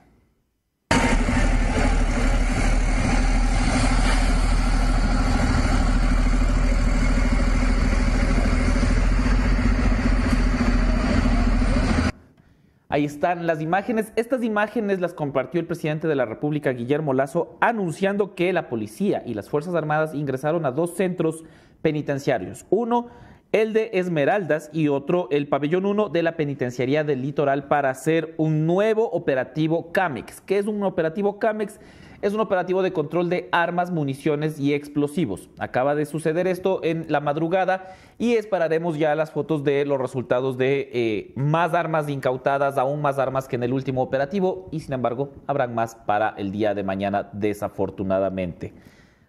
Ahí 12.92 13.04
están 13.04 13.46
las 13.46 13.60
imágenes. 13.60 14.12
Estas 14.16 14.42
imágenes 14.42 15.00
las 15.00 15.14
compartió 15.14 15.60
el 15.60 15.66
presidente 15.66 16.08
de 16.08 16.16
la 16.16 16.24
República, 16.24 16.72
Guillermo 16.72 17.14
Lazo, 17.14 17.56
anunciando 17.60 18.34
que 18.34 18.52
la 18.52 18.68
policía 18.68 19.22
y 19.24 19.34
las 19.34 19.48
Fuerzas 19.48 19.76
Armadas 19.76 20.12
ingresaron 20.12 20.66
a 20.66 20.72
dos 20.72 20.96
centros 20.96 21.44
penitenciarios. 21.82 22.66
Uno, 22.68 23.06
el 23.52 23.74
de 23.74 23.90
Esmeraldas 23.92 24.70
y 24.72 24.88
otro, 24.88 25.28
el 25.30 25.46
pabellón 25.46 25.86
1 25.86 26.08
de 26.08 26.24
la 26.24 26.36
Penitenciaría 26.36 27.04
del 27.04 27.22
Litoral 27.22 27.68
para 27.68 27.90
hacer 27.90 28.34
un 28.38 28.66
nuevo 28.66 29.08
operativo 29.08 29.92
CAMEX. 29.92 30.40
¿Qué 30.40 30.58
es 30.58 30.66
un 30.66 30.82
operativo 30.82 31.38
CAMEX? 31.38 31.78
Es 32.22 32.34
un 32.34 32.40
operativo 32.40 32.82
de 32.82 32.92
control 32.92 33.30
de 33.30 33.48
armas, 33.52 33.90
municiones 33.90 34.58
y 34.58 34.74
explosivos. 34.74 35.48
Acaba 35.58 35.94
de 35.94 36.06
suceder 36.06 36.46
esto 36.46 36.80
en 36.82 37.06
la 37.08 37.20
madrugada 37.20 37.94
y 38.18 38.34
esperaremos 38.34 38.98
ya 38.98 39.14
las 39.14 39.30
fotos 39.30 39.64
de 39.64 39.84
los 39.84 40.00
resultados 40.00 40.58
de 40.58 40.90
eh, 40.92 41.32
más 41.36 41.74
armas 41.74 42.08
incautadas, 42.08 42.78
aún 42.78 43.00
más 43.00 43.18
armas 43.18 43.48
que 43.48 43.56
en 43.56 43.62
el 43.62 43.72
último 43.72 44.02
operativo 44.02 44.68
y 44.70 44.80
sin 44.80 44.92
embargo 44.92 45.32
habrán 45.46 45.74
más 45.74 45.94
para 45.94 46.34
el 46.36 46.52
día 46.52 46.74
de 46.74 46.82
mañana 46.82 47.28
desafortunadamente. 47.32 48.74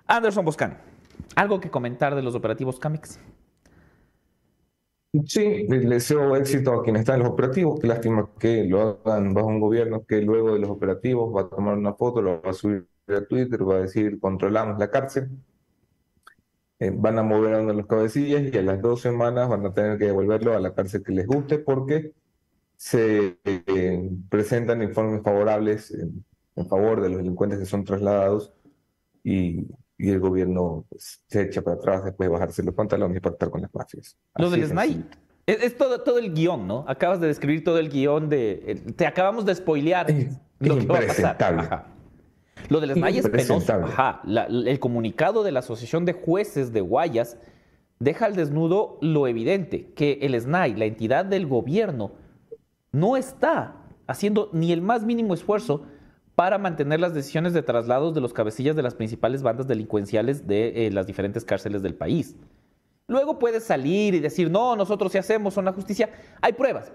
Anderson 0.07 0.43
Boscan, 0.43 0.77
¿algo 1.35 1.59
que 1.59 1.69
comentar 1.69 2.15
de 2.15 2.21
los 2.21 2.35
operativos 2.35 2.79
CAMEX? 2.79 3.19
Sí, 5.27 5.67
les 5.67 5.89
deseo 5.89 6.35
éxito 6.37 6.73
a 6.73 6.83
quienes 6.83 7.01
están 7.01 7.17
en 7.17 7.23
los 7.23 7.33
operativos. 7.33 7.79
Qué 7.81 7.87
lástima 7.87 8.29
que 8.39 8.63
lo 8.63 9.01
hagan 9.03 9.33
bajo 9.33 9.47
un 9.47 9.59
gobierno 9.59 10.05
que 10.05 10.21
luego 10.21 10.53
de 10.53 10.59
los 10.59 10.69
operativos 10.69 11.35
va 11.35 11.41
a 11.41 11.49
tomar 11.49 11.77
una 11.77 11.93
foto, 11.93 12.21
lo 12.21 12.41
va 12.41 12.51
a 12.51 12.53
subir 12.53 12.87
a 13.07 13.25
Twitter, 13.25 13.67
va 13.67 13.75
a 13.75 13.81
decir 13.81 14.19
controlamos 14.21 14.79
la 14.79 14.89
cárcel. 14.89 15.29
Eh, 16.79 16.91
van 16.95 17.19
a 17.19 17.23
mover 17.23 17.53
a 17.53 17.61
los 17.61 17.85
cabecillas 17.85 18.53
y 18.53 18.57
a 18.57 18.61
las 18.63 18.81
dos 18.81 19.01
semanas 19.01 19.49
van 19.49 19.65
a 19.65 19.73
tener 19.73 19.99
que 19.99 20.05
devolverlo 20.05 20.55
a 20.55 20.59
la 20.59 20.73
cárcel 20.73 21.03
que 21.03 21.11
les 21.11 21.27
guste 21.27 21.59
porque 21.59 22.13
se 22.75 23.37
eh, 23.45 24.09
presentan 24.29 24.81
informes 24.81 25.21
favorables 25.23 25.91
en, 25.91 26.25
favor 26.69 27.01
de 27.01 27.09
los 27.09 27.19
delincuentes 27.19 27.59
que 27.59 27.65
son 27.65 27.83
trasladados 27.83 28.53
y 29.23 29.67
y 30.01 30.09
el 30.09 30.19
gobierno 30.19 30.85
pues, 30.89 31.21
se 31.27 31.43
echa 31.43 31.61
para 31.61 31.77
atrás 31.77 32.03
después 32.03 32.27
de 32.27 32.33
bajarse 32.33 32.63
los 32.63 32.73
pantalones 32.73 33.17
y 33.17 33.19
pactar 33.19 33.51
con 33.51 33.61
las 33.61 33.73
mafias. 33.73 34.17
Lo 34.35 34.49
del 34.49 34.65
SNAI. 34.67 35.05
Es, 35.45 35.77
todo, 35.77 36.01
todo 36.01 36.17
el 36.17 36.33
guion, 36.33 36.67
¿no? 36.67 36.85
Acabas 36.87 37.19
de 37.19 37.27
describir 37.27 37.63
todo 37.63 37.77
el 37.77 37.89
guion 37.89 38.29
de... 38.29 38.81
Te 38.95 39.05
acabamos 39.05 39.45
de 39.45 39.53
spoilear 39.53 40.07
lo 40.59 40.77
que 40.77 40.85
va 40.85 40.99
a 40.99 41.07
pasar. 41.07 41.85
Lo 42.69 42.79
del 42.79 42.93
SNAI 42.93 43.17
es 43.19 43.29
penoso. 43.29 43.73
Ajá. 43.73 44.21
el 44.25 44.79
comunicado 44.79 45.43
de 45.43 45.51
la 45.51 45.59
Asociación 45.59 46.05
de 46.05 46.13
Jueces 46.13 46.73
de 46.73 46.81
Guayas 46.81 47.37
deja 47.99 48.25
al 48.25 48.35
desnudo 48.35 48.97
lo 49.01 49.27
evidente, 49.27 49.93
que 49.93 50.19
el 50.21 50.39
SNAI, 50.39 50.75
la 50.75 50.85
entidad 50.85 51.25
del 51.25 51.45
gobierno, 51.45 52.13
no 52.91 53.17
está 53.17 53.75
haciendo 54.07 54.49
ni 54.51 54.71
el 54.71 54.81
más 54.81 55.03
mínimo 55.05 55.35
esfuerzo 55.35 55.85
para 56.41 56.57
mantener 56.57 56.99
las 56.99 57.13
decisiones 57.13 57.53
de 57.53 57.61
traslados 57.61 58.15
de 58.15 58.19
los 58.19 58.33
cabecillas 58.33 58.75
de 58.75 58.81
las 58.81 58.95
principales 58.95 59.43
bandas 59.43 59.67
delincuenciales 59.67 60.47
de 60.47 60.87
eh, 60.87 60.89
las 60.89 61.05
diferentes 61.05 61.45
cárceles 61.45 61.83
del 61.83 61.93
país. 61.93 62.35
Luego 63.07 63.37
puedes 63.37 63.63
salir 63.63 64.15
y 64.15 64.19
decir, 64.19 64.49
no, 64.49 64.75
nosotros 64.75 65.11
sí 65.11 65.19
hacemos, 65.19 65.53
son 65.53 65.65
la 65.65 65.71
justicia. 65.71 66.09
Hay 66.41 66.53
pruebas. 66.53 66.91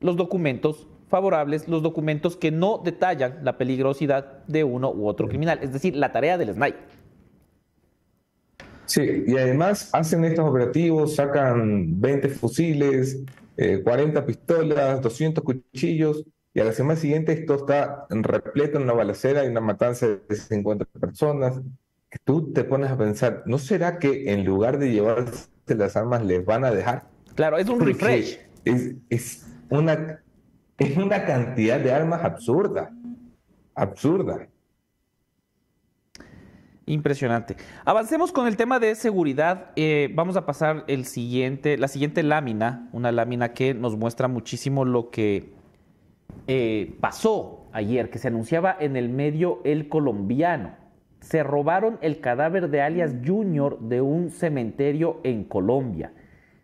Los 0.00 0.16
documentos 0.16 0.88
favorables, 1.06 1.68
los 1.68 1.84
documentos 1.84 2.36
que 2.36 2.50
no 2.50 2.78
detallan 2.84 3.44
la 3.44 3.58
peligrosidad 3.58 4.44
de 4.48 4.64
uno 4.64 4.90
u 4.90 5.06
otro 5.06 5.28
criminal, 5.28 5.60
es 5.62 5.72
decir, 5.72 5.94
la 5.94 6.10
tarea 6.10 6.36
del 6.36 6.52
SNAI. 6.52 6.74
Sí, 8.86 9.22
y 9.24 9.36
además 9.36 9.88
hacen 9.92 10.24
estos 10.24 10.48
operativos, 10.48 11.14
sacan 11.14 12.00
20 12.00 12.28
fusiles, 12.30 13.22
40 13.84 14.18
eh, 14.18 14.22
pistolas, 14.24 15.00
200 15.00 15.44
cuchillos, 15.44 16.24
y 16.52 16.60
a 16.60 16.64
la 16.64 16.72
semana 16.72 16.98
siguiente 16.98 17.32
esto 17.32 17.54
está 17.54 18.06
repleto 18.10 18.78
en 18.78 18.84
una 18.84 18.92
balacera 18.92 19.44
y 19.44 19.48
una 19.48 19.60
matanza 19.60 20.08
de 20.08 20.34
50 20.34 20.84
personas. 20.98 21.60
Que 22.08 22.18
tú 22.24 22.52
te 22.52 22.64
pones 22.64 22.90
a 22.90 22.98
pensar, 22.98 23.44
¿no 23.46 23.58
será 23.58 24.00
que 24.00 24.32
en 24.32 24.44
lugar 24.44 24.78
de 24.78 24.90
llevarse 24.90 25.48
las 25.68 25.96
armas 25.96 26.24
les 26.24 26.44
van 26.44 26.64
a 26.64 26.72
dejar? 26.72 27.06
Claro, 27.36 27.56
es 27.56 27.68
un 27.68 27.78
refresh. 27.78 28.40
Es, 28.64 29.46
una, 29.68 30.20
es 30.76 30.96
una 30.96 31.24
cantidad 31.24 31.78
de 31.78 31.92
armas 31.92 32.24
absurda. 32.24 32.90
Absurda. 33.76 34.48
Impresionante. 36.86 37.54
Avancemos 37.84 38.32
con 38.32 38.48
el 38.48 38.56
tema 38.56 38.80
de 38.80 38.96
seguridad. 38.96 39.70
Eh, 39.76 40.10
vamos 40.12 40.36
a 40.36 40.44
pasar 40.44 40.82
el 40.88 41.04
siguiente, 41.04 41.78
la 41.78 41.86
siguiente 41.86 42.24
lámina, 42.24 42.88
una 42.92 43.12
lámina 43.12 43.52
que 43.52 43.72
nos 43.72 43.96
muestra 43.96 44.26
muchísimo 44.26 44.84
lo 44.84 45.10
que 45.10 45.59
eh, 46.46 46.96
pasó 47.00 47.66
ayer, 47.72 48.10
que 48.10 48.18
se 48.18 48.28
anunciaba 48.28 48.76
en 48.78 48.96
el 48.96 49.08
medio 49.08 49.60
El 49.64 49.88
Colombiano. 49.88 50.72
Se 51.20 51.42
robaron 51.42 51.98
el 52.00 52.20
cadáver 52.20 52.70
de 52.70 52.80
alias 52.80 53.14
Junior 53.24 53.78
de 53.80 54.00
un 54.00 54.30
cementerio 54.30 55.20
en 55.22 55.44
Colombia. 55.44 56.12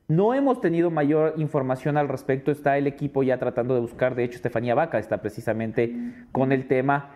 No 0.08 0.34
hemos 0.34 0.60
tenido 0.60 0.90
mayor 0.90 1.34
información 1.36 1.96
al 1.96 2.08
respecto. 2.08 2.50
Está 2.50 2.78
el 2.78 2.86
equipo 2.86 3.22
ya 3.22 3.38
tratando 3.38 3.74
de 3.74 3.80
buscar. 3.80 4.14
De 4.14 4.24
hecho, 4.24 4.36
Estefanía 4.36 4.74
Vaca 4.74 4.98
está 4.98 5.20
precisamente 5.20 5.94
con 6.32 6.52
el 6.52 6.68
tema. 6.68 7.10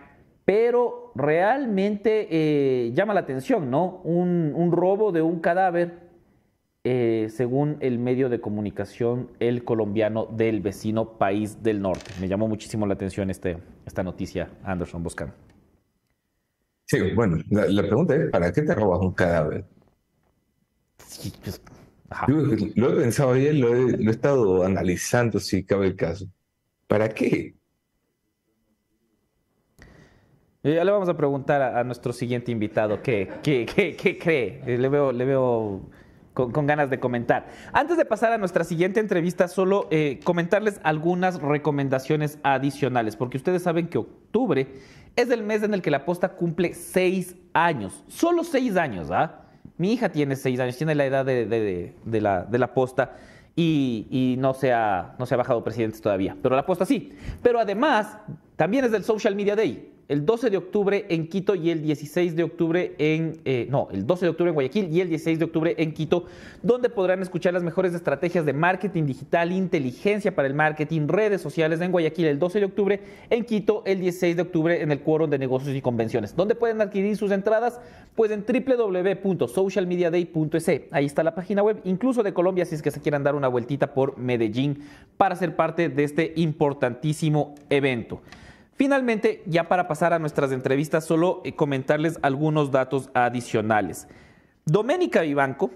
Pero 0.45 1.11
realmente 1.15 2.27
eh, 2.29 2.91
llama 2.93 3.13
la 3.13 3.21
atención, 3.21 3.71
¿no? 3.71 4.01
un 4.03 4.71
robo 4.71 5.11
de 5.11 5.21
un 5.21 5.39
cadáver 5.39 6.10
eh, 6.83 7.27
según 7.29 7.77
el 7.79 7.99
medio 7.99 8.27
de 8.27 8.41
comunicación 8.41 9.29
El 9.39 9.63
Colombiano 9.63 10.25
del 10.25 10.61
vecino 10.61 11.17
país 11.19 11.61
del 11.61 11.79
norte. 11.79 12.11
Me 12.19 12.27
llamó 12.27 12.47
muchísimo 12.47 12.87
la 12.87 12.95
atención 12.95 13.29
este, 13.29 13.57
esta 13.85 14.01
noticia, 14.01 14.49
Anderson 14.63 15.03
Boscan. 15.03 15.31
Sí, 16.87 16.99
bueno, 17.13 17.37
la, 17.49 17.83
pregunta 17.83 18.15
es, 18.15 18.31
¿para 18.31 18.51
qué 18.51 18.63
te 18.63 18.73
robas 18.73 18.99
un 18.99 19.13
cadáver? 19.13 19.63
Pues, 20.97 21.61
lo 22.75 22.91
he 22.91 23.01
pensado 23.01 23.33
ayer, 23.33 23.55
lo 23.55 23.73
he, 23.73 24.09
estado 24.09 24.63
analizando 24.63 25.39
si 25.39 25.63
cabe 25.63 25.87
el 25.87 25.95
caso. 25.95 26.25
¿Para 26.87 27.07
qué? 27.09 27.55
Eh, 30.63 30.75
ya 30.75 30.83
le 30.83 30.91
vamos 30.91 31.07
a 31.07 31.15
preguntar 31.15 31.61
a, 31.61 31.83
nuestro 31.83 32.11
siguiente 32.11 32.51
invitado 32.51 33.01
qué, 33.01 33.29
qué, 33.41 33.65
qué, 33.65 33.95
qué 33.95 34.17
cree. 34.17 34.77
Le 34.77 34.89
veo, 34.89 35.11
le 35.11 35.25
veo 35.25 35.89
con, 36.33 36.65
ganas 36.65 36.89
de 36.89 36.99
comentar. 36.99 37.47
Antes 37.73 37.97
de 37.97 38.05
pasar 38.05 38.31
a 38.33 38.37
nuestra 38.37 38.63
siguiente 38.63 38.99
entrevista, 38.99 39.47
solo 39.47 39.87
eh, 39.91 40.19
comentarles 40.23 40.79
algunas 40.83 41.41
recomendaciones 41.41 42.39
adicionales, 42.43 43.15
porque 43.15 43.37
ustedes 43.37 43.63
saben 43.63 43.87
que 43.87 43.97
octubre 43.97 44.67
es 45.15 45.29
el 45.29 45.43
mes 45.43 45.63
en 45.63 45.73
el 45.73 45.81
que 45.81 45.91
la 45.91 46.05
posta 46.05 46.29
cumple 46.29 46.73
seis 46.73 47.35
años, 47.53 48.03
solo 48.07 48.43
seis 48.43 48.77
años, 48.77 49.11
¿ah? 49.11 49.41
Mi 49.77 49.93
hija 49.93 50.09
tiene 50.09 50.35
seis 50.35 50.59
años, 50.59 50.77
tiene 50.77 50.95
la 50.95 51.05
edad 51.05 51.25
de, 51.25 51.95
la, 52.05 52.43
de 52.43 52.57
la 52.59 52.73
posta 52.73 53.15
y, 53.55 54.35
no, 54.37 54.53
se 54.53 54.71
ha, 54.71 55.15
no 55.17 55.25
se 55.25 55.33
ha 55.33 55.37
bajado 55.37 55.63
presidente 55.63 55.99
todavía, 55.99 56.37
pero 56.41 56.55
la 56.55 56.65
posta 56.65 56.85
sí. 56.85 57.11
Pero 57.41 57.59
además, 57.59 58.17
también 58.55 58.85
es 58.85 58.91
del 58.91 59.03
Social 59.03 59.35
Media 59.35 59.55
Day 59.55 59.90
el 60.11 60.25
12 60.25 60.49
de 60.49 60.57
octubre 60.57 61.05
en 61.07 61.29
Quito 61.29 61.55
y 61.55 61.69
el 61.69 61.81
16 61.81 62.35
de 62.35 62.43
octubre 62.43 62.93
en, 62.97 63.39
eh, 63.45 63.67
no, 63.69 63.87
el 63.93 64.05
12 64.05 64.25
de 64.25 64.29
octubre 64.31 64.49
en 64.49 64.55
Guayaquil 64.55 64.91
y 64.91 64.99
el 64.99 65.07
16 65.07 65.39
de 65.39 65.45
octubre 65.45 65.73
en 65.77 65.93
Quito, 65.93 66.25
donde 66.61 66.89
podrán 66.89 67.21
escuchar 67.21 67.53
las 67.53 67.63
mejores 67.63 67.93
estrategias 67.93 68.45
de 68.45 68.51
marketing 68.51 69.05
digital, 69.05 69.53
inteligencia 69.53 70.35
para 70.35 70.49
el 70.49 70.53
marketing, 70.53 71.07
redes 71.07 71.39
sociales 71.39 71.79
en 71.79 71.93
Guayaquil 71.93 72.25
el 72.25 72.39
12 72.39 72.59
de 72.59 72.65
octubre, 72.65 72.99
en 73.29 73.45
Quito 73.45 73.83
el 73.85 74.01
16 74.01 74.35
de 74.35 74.41
octubre 74.41 74.81
en 74.81 74.91
el 74.91 74.99
Quórum 74.99 75.29
de 75.29 75.39
Negocios 75.39 75.73
y 75.73 75.81
Convenciones. 75.81 76.35
¿Dónde 76.35 76.55
pueden 76.55 76.81
adquirir 76.81 77.15
sus 77.15 77.31
entradas? 77.31 77.79
Pues 78.13 78.31
en 78.31 78.43
www.socialmediaday.es. 78.45 80.67
Ahí 80.91 81.05
está 81.05 81.23
la 81.23 81.35
página 81.35 81.63
web, 81.63 81.79
incluso 81.85 82.21
de 82.21 82.33
Colombia, 82.33 82.65
si 82.65 82.75
es 82.75 82.81
que 82.81 82.91
se 82.91 82.99
quieran 82.99 83.23
dar 83.23 83.35
una 83.35 83.47
vueltita 83.47 83.93
por 83.93 84.17
Medellín 84.17 84.79
para 85.15 85.37
ser 85.37 85.55
parte 85.55 85.87
de 85.87 86.03
este 86.03 86.33
importantísimo 86.35 87.55
evento. 87.69 88.19
Finalmente, 88.81 89.43
ya 89.45 89.67
para 89.67 89.87
pasar 89.87 90.11
a 90.11 90.17
nuestras 90.17 90.51
entrevistas, 90.51 91.05
solo 91.05 91.43
eh, 91.45 91.53
comentarles 91.53 92.17
algunos 92.23 92.71
datos 92.71 93.11
adicionales. 93.13 94.07
Doménica 94.65 95.21
Vivanco 95.21 95.69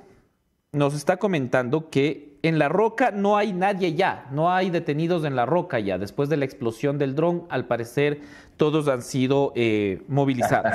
nos 0.71 0.95
está 0.95 1.17
comentando 1.17 1.91
que 1.91 2.39
en 2.41 2.57
La 2.57 2.67
Roca 2.67 3.11
no 3.11 3.37
hay 3.37 3.53
nadie 3.53 3.93
ya, 3.93 4.27
no 4.31 4.51
hay 4.51 4.71
detenidos 4.71 5.23
en 5.23 5.35
La 5.35 5.45
Roca 5.45 5.79
ya. 5.79 5.99
Después 5.99 6.29
de 6.29 6.37
la 6.37 6.45
explosión 6.45 6.97
del 6.97 7.13
dron, 7.13 7.45
al 7.49 7.67
parecer 7.67 8.21
todos 8.57 8.87
han 8.87 9.03
sido 9.03 9.53
eh, 9.55 10.01
movilizados. 10.07 10.73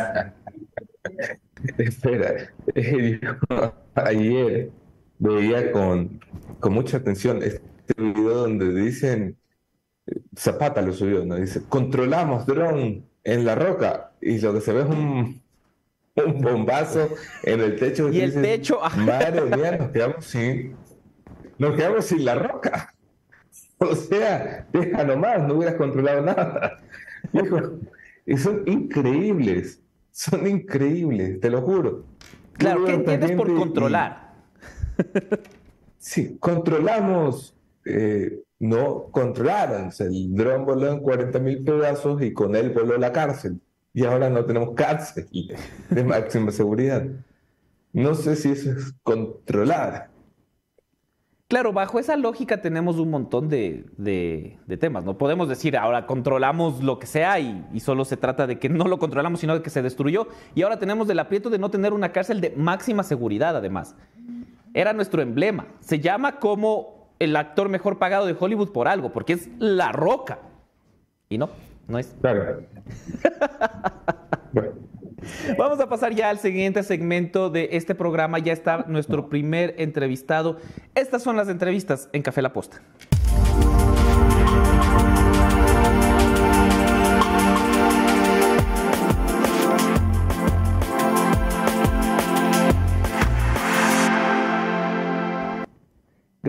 Espera, 1.78 2.52
ayer 3.96 4.70
veía 5.18 5.72
con, 5.72 6.20
con 6.60 6.74
mucha 6.74 6.98
atención 6.98 7.42
este 7.42 7.60
video 7.96 8.34
donde 8.34 8.72
dicen 8.72 9.36
Zapata 10.36 10.82
lo 10.82 10.92
subió, 10.92 11.24
¿no? 11.24 11.36
Dice, 11.36 11.62
controlamos 11.68 12.46
dron 12.46 13.04
en 13.24 13.44
la 13.44 13.54
roca 13.54 14.12
y 14.20 14.38
lo 14.38 14.54
que 14.54 14.60
se 14.60 14.72
ve 14.72 14.80
es 14.80 14.86
un, 14.86 15.42
un 16.16 16.40
bombazo 16.40 17.08
en 17.42 17.60
el 17.60 17.76
techo. 17.76 18.10
Y 18.10 18.20
el 18.20 18.40
techo... 18.40 18.80
Madre 18.96 19.42
mía, 19.56 19.76
nos 19.78 19.90
quedamos 19.90 20.24
sin... 20.24 20.76
Nos 21.58 21.76
quedamos 21.76 22.04
sin 22.06 22.24
la 22.24 22.34
roca. 22.34 22.94
O 23.82 23.94
sea, 23.94 24.66
deja 24.74 25.04
nomás, 25.04 25.40
no 25.48 25.54
hubieras 25.54 25.76
controlado 25.76 26.20
nada. 26.20 26.78
Y 28.26 28.36
son 28.36 28.62
increíbles, 28.66 29.82
son 30.12 30.46
increíbles, 30.46 31.40
te 31.40 31.50
lo 31.50 31.62
juro. 31.62 32.04
Claro, 32.52 32.84
¿qué 32.84 32.92
entiendes 32.92 33.32
por 33.32 33.52
controlar? 33.54 34.34
Sí, 35.98 36.36
controlamos 36.38 37.56
eh, 37.84 38.42
no 38.60 39.06
controlaron. 39.10 39.90
el 39.98 40.34
dron 40.36 40.64
voló 40.64 40.92
en 40.92 41.00
40 41.00 41.38
mil 41.40 41.64
pedazos 41.64 42.22
y 42.22 42.32
con 42.32 42.54
él 42.54 42.70
voló 42.70 42.96
la 42.98 43.12
cárcel. 43.12 43.60
Y 43.92 44.04
ahora 44.04 44.30
no 44.30 44.44
tenemos 44.44 44.74
cárcel 44.76 45.26
de 45.88 46.04
máxima 46.04 46.52
seguridad. 46.52 47.04
No 47.92 48.14
sé 48.14 48.36
si 48.36 48.52
eso 48.52 48.70
es 48.70 48.94
controlar. 49.02 50.10
Claro, 51.48 51.72
bajo 51.72 51.98
esa 51.98 52.16
lógica 52.16 52.62
tenemos 52.62 53.00
un 53.00 53.10
montón 53.10 53.48
de, 53.48 53.86
temas. 54.78 55.04
No 55.04 55.18
podemos 55.18 55.48
decir 55.48 55.76
ahora 55.76 56.06
controlamos 56.06 56.80
lo 56.84 57.00
que 57.00 57.08
sea 57.08 57.40
y, 57.40 57.66
y, 57.72 57.80
solo 57.80 58.04
se 58.04 58.16
trata 58.16 58.46
de 58.46 58.60
que 58.60 58.68
no 58.68 58.84
lo 58.84 59.00
controlamos, 59.00 59.40
sino 59.40 59.54
de 59.54 59.62
que 59.62 59.70
se 59.70 59.82
destruyó. 59.82 60.28
Y 60.54 60.62
ahora 60.62 60.78
tenemos 60.78 61.10
el 61.10 61.18
aprieto 61.18 61.50
de 61.50 61.58
no 61.58 61.70
tener 61.70 61.92
una 61.92 62.12
cárcel 62.12 62.40
de 62.40 62.50
máxima 62.50 63.02
seguridad, 63.02 63.56
además. 63.56 63.96
Era 64.74 64.92
nuestro 64.92 65.22
emblema. 65.22 65.66
Se 65.80 65.98
llama 65.98 66.38
como 66.38 66.99
el 67.20 67.36
actor 67.36 67.68
mejor 67.68 67.98
pagado 67.98 68.26
de 68.26 68.34
Hollywood 68.38 68.72
por 68.72 68.88
algo, 68.88 69.12
porque 69.12 69.34
es 69.34 69.48
La 69.58 69.92
Roca. 69.92 70.40
Y 71.28 71.38
no, 71.38 71.50
no 71.86 71.98
es. 71.98 72.16
Claro. 72.20 72.62
Vamos 75.58 75.78
a 75.80 75.88
pasar 75.88 76.14
ya 76.14 76.30
al 76.30 76.38
siguiente 76.38 76.82
segmento 76.82 77.50
de 77.50 77.68
este 77.72 77.94
programa. 77.94 78.38
Ya 78.38 78.52
está 78.52 78.86
nuestro 78.88 79.28
primer 79.28 79.74
entrevistado. 79.78 80.56
Estas 80.94 81.22
son 81.22 81.36
las 81.36 81.48
entrevistas 81.48 82.08
en 82.12 82.22
Café 82.22 82.42
La 82.42 82.52
Posta. 82.52 82.80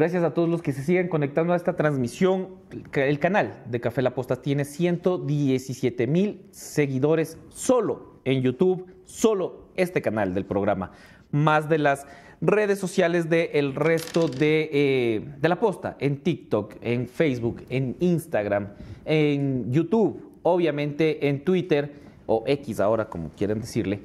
Gracias 0.01 0.23
a 0.23 0.33
todos 0.33 0.49
los 0.49 0.63
que 0.63 0.73
se 0.73 0.81
siguen 0.81 1.09
conectando 1.09 1.53
a 1.53 1.55
esta 1.55 1.75
transmisión. 1.75 2.47
El 2.91 3.19
canal 3.19 3.61
de 3.67 3.79
Café 3.79 4.01
La 4.01 4.15
Posta 4.15 4.41
tiene 4.41 4.65
117 4.65 6.07
mil 6.07 6.41
seguidores 6.49 7.37
solo 7.49 8.15
en 8.25 8.41
YouTube, 8.41 8.87
solo 9.05 9.67
este 9.75 10.01
canal 10.01 10.33
del 10.33 10.45
programa. 10.45 10.91
Más 11.29 11.69
de 11.69 11.77
las 11.77 12.07
redes 12.41 12.79
sociales 12.79 13.29
del 13.29 13.75
resto 13.75 14.27
de, 14.27 14.71
eh, 14.73 15.35
de 15.39 15.49
La 15.49 15.59
Posta, 15.59 15.97
en 15.99 16.17
TikTok, 16.17 16.77
en 16.81 17.07
Facebook, 17.07 17.61
en 17.69 17.95
Instagram, 17.99 18.69
en 19.05 19.71
YouTube, 19.71 20.31
obviamente 20.41 21.27
en 21.27 21.43
Twitter 21.43 21.93
o 22.25 22.43
X 22.47 22.79
ahora 22.79 23.07
como 23.07 23.29
quieran 23.29 23.61
decirle 23.61 23.99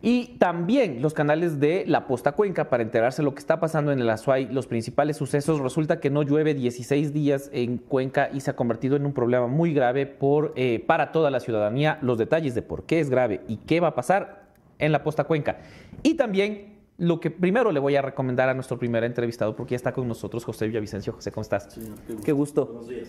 y 0.00 0.36
también 0.38 1.02
los 1.02 1.12
canales 1.12 1.58
de 1.58 1.84
La 1.86 2.06
Posta 2.06 2.32
Cuenca 2.32 2.70
para 2.70 2.84
enterarse 2.84 3.20
de 3.20 3.24
lo 3.24 3.34
que 3.34 3.40
está 3.40 3.58
pasando 3.58 3.90
en 3.90 3.98
el 3.98 4.08
Azuay, 4.08 4.46
los 4.46 4.68
principales 4.68 5.16
sucesos. 5.16 5.58
Resulta 5.58 5.98
que 5.98 6.08
no 6.08 6.22
llueve 6.22 6.54
16 6.54 7.12
días 7.12 7.50
en 7.52 7.78
Cuenca 7.78 8.30
y 8.32 8.40
se 8.40 8.50
ha 8.50 8.56
convertido 8.56 8.94
en 8.94 9.06
un 9.06 9.12
problema 9.12 9.48
muy 9.48 9.74
grave 9.74 10.06
por, 10.06 10.52
eh, 10.54 10.84
para 10.86 11.10
toda 11.10 11.32
la 11.32 11.40
ciudadanía. 11.40 11.98
Los 12.00 12.16
detalles 12.16 12.54
de 12.54 12.62
por 12.62 12.84
qué 12.84 13.00
es 13.00 13.10
grave 13.10 13.40
y 13.48 13.56
qué 13.56 13.80
va 13.80 13.88
a 13.88 13.94
pasar 13.96 14.46
en 14.78 14.92
La 14.92 15.02
Posta 15.02 15.24
Cuenca. 15.24 15.58
Y 16.04 16.14
también 16.14 16.78
lo 16.98 17.18
que 17.18 17.32
primero 17.32 17.72
le 17.72 17.80
voy 17.80 17.96
a 17.96 18.02
recomendar 18.02 18.48
a 18.48 18.54
nuestro 18.54 18.78
primer 18.78 19.02
entrevistado, 19.02 19.56
porque 19.56 19.72
ya 19.72 19.76
está 19.76 19.92
con 19.92 20.06
nosotros 20.06 20.44
José 20.44 20.68
Villavicencio. 20.68 21.12
José, 21.12 21.32
¿cómo 21.32 21.42
estás? 21.42 21.76
qué 22.24 22.32
gusto. 22.32 22.66
Buenos 22.66 22.88
días. 22.88 23.08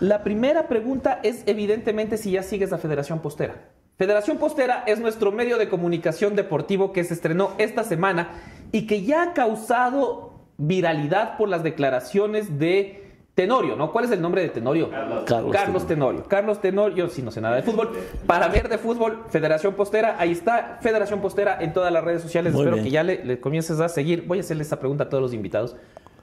La 0.00 0.24
primera 0.24 0.66
pregunta 0.66 1.20
es 1.22 1.44
evidentemente 1.46 2.16
si 2.16 2.32
ya 2.32 2.42
sigues 2.42 2.72
la 2.72 2.78
Federación 2.78 3.20
Postera. 3.20 3.70
Federación 3.96 4.38
Postera 4.38 4.82
es 4.86 4.98
nuestro 4.98 5.30
medio 5.30 5.56
de 5.56 5.68
comunicación 5.68 6.34
deportivo 6.34 6.92
que 6.92 7.04
se 7.04 7.14
estrenó 7.14 7.52
esta 7.58 7.84
semana 7.84 8.30
y 8.72 8.88
que 8.88 9.02
ya 9.02 9.22
ha 9.22 9.32
causado 9.34 10.32
viralidad 10.56 11.36
por 11.36 11.48
las 11.48 11.62
declaraciones 11.62 12.58
de 12.58 13.02
Tenorio, 13.36 13.76
¿no? 13.76 13.92
¿Cuál 13.92 14.04
es 14.04 14.10
el 14.10 14.20
nombre 14.20 14.42
de 14.42 14.48
Tenorio? 14.48 14.90
Carlos, 14.90 15.86
Tenorio. 15.86 16.24
Carlos 16.24 16.60
Tenorio, 16.60 17.08
si 17.08 17.22
no 17.22 17.30
sé 17.30 17.40
nada 17.40 17.56
de 17.56 17.62
fútbol. 17.62 17.90
Para 18.26 18.48
ver 18.48 18.68
de 18.68 18.78
fútbol, 18.78 19.24
Federación 19.28 19.74
Postera, 19.74 20.16
ahí 20.18 20.32
está, 20.32 20.78
Federación 20.80 21.20
Postera 21.20 21.58
en 21.60 21.72
todas 21.72 21.92
las 21.92 22.02
redes 22.02 22.22
sociales. 22.22 22.54
Espero 22.54 22.76
que 22.76 22.90
ya 22.90 23.02
le, 23.04 23.40
comiences 23.40 23.78
a 23.80 23.88
seguir. 23.88 24.24
Voy 24.26 24.38
a 24.38 24.40
hacerle 24.40 24.62
esta 24.64 24.78
pregunta 24.78 25.04
a 25.04 25.08
todos 25.08 25.22
los 25.22 25.34
invitados, 25.34 25.76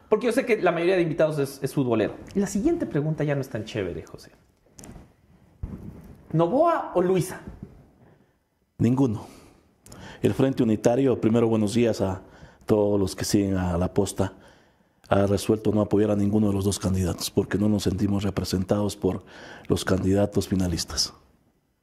porque 0.09 0.25
yo 0.25 0.31
sé 0.33 0.45
que 0.45 0.61
la 0.61 0.71
mayoría 0.71 0.95
de 0.95 1.01
invitados 1.01 1.39
es, 1.39 1.59
es 1.61 1.73
futbolero. 1.73 2.15
La 2.33 2.47
siguiente 2.47 2.85
pregunta 2.85 3.25
ya 3.25 3.35
no 3.35 3.41
es 3.41 3.49
tan 3.49 3.63
chévere, 3.65 4.05
José. 4.05 4.31
¿Novoa 6.31 6.91
o 6.95 7.01
Luisa? 7.01 7.41
Ninguno. 8.81 9.27
El 10.23 10.33
Frente 10.33 10.63
Unitario, 10.63 11.21
primero 11.21 11.47
buenos 11.47 11.75
días 11.75 12.01
a 12.01 12.23
todos 12.65 12.99
los 12.99 13.15
que 13.15 13.25
siguen 13.25 13.55
a 13.55 13.77
la 13.77 13.93
posta, 13.93 14.33
ha 15.07 15.27
resuelto 15.27 15.71
no 15.71 15.81
apoyar 15.81 16.09
a 16.09 16.15
ninguno 16.15 16.47
de 16.47 16.55
los 16.55 16.65
dos 16.65 16.79
candidatos 16.79 17.29
porque 17.29 17.59
no 17.59 17.69
nos 17.69 17.83
sentimos 17.83 18.23
representados 18.23 18.95
por 18.95 19.23
los 19.67 19.85
candidatos 19.85 20.47
finalistas. 20.47 21.13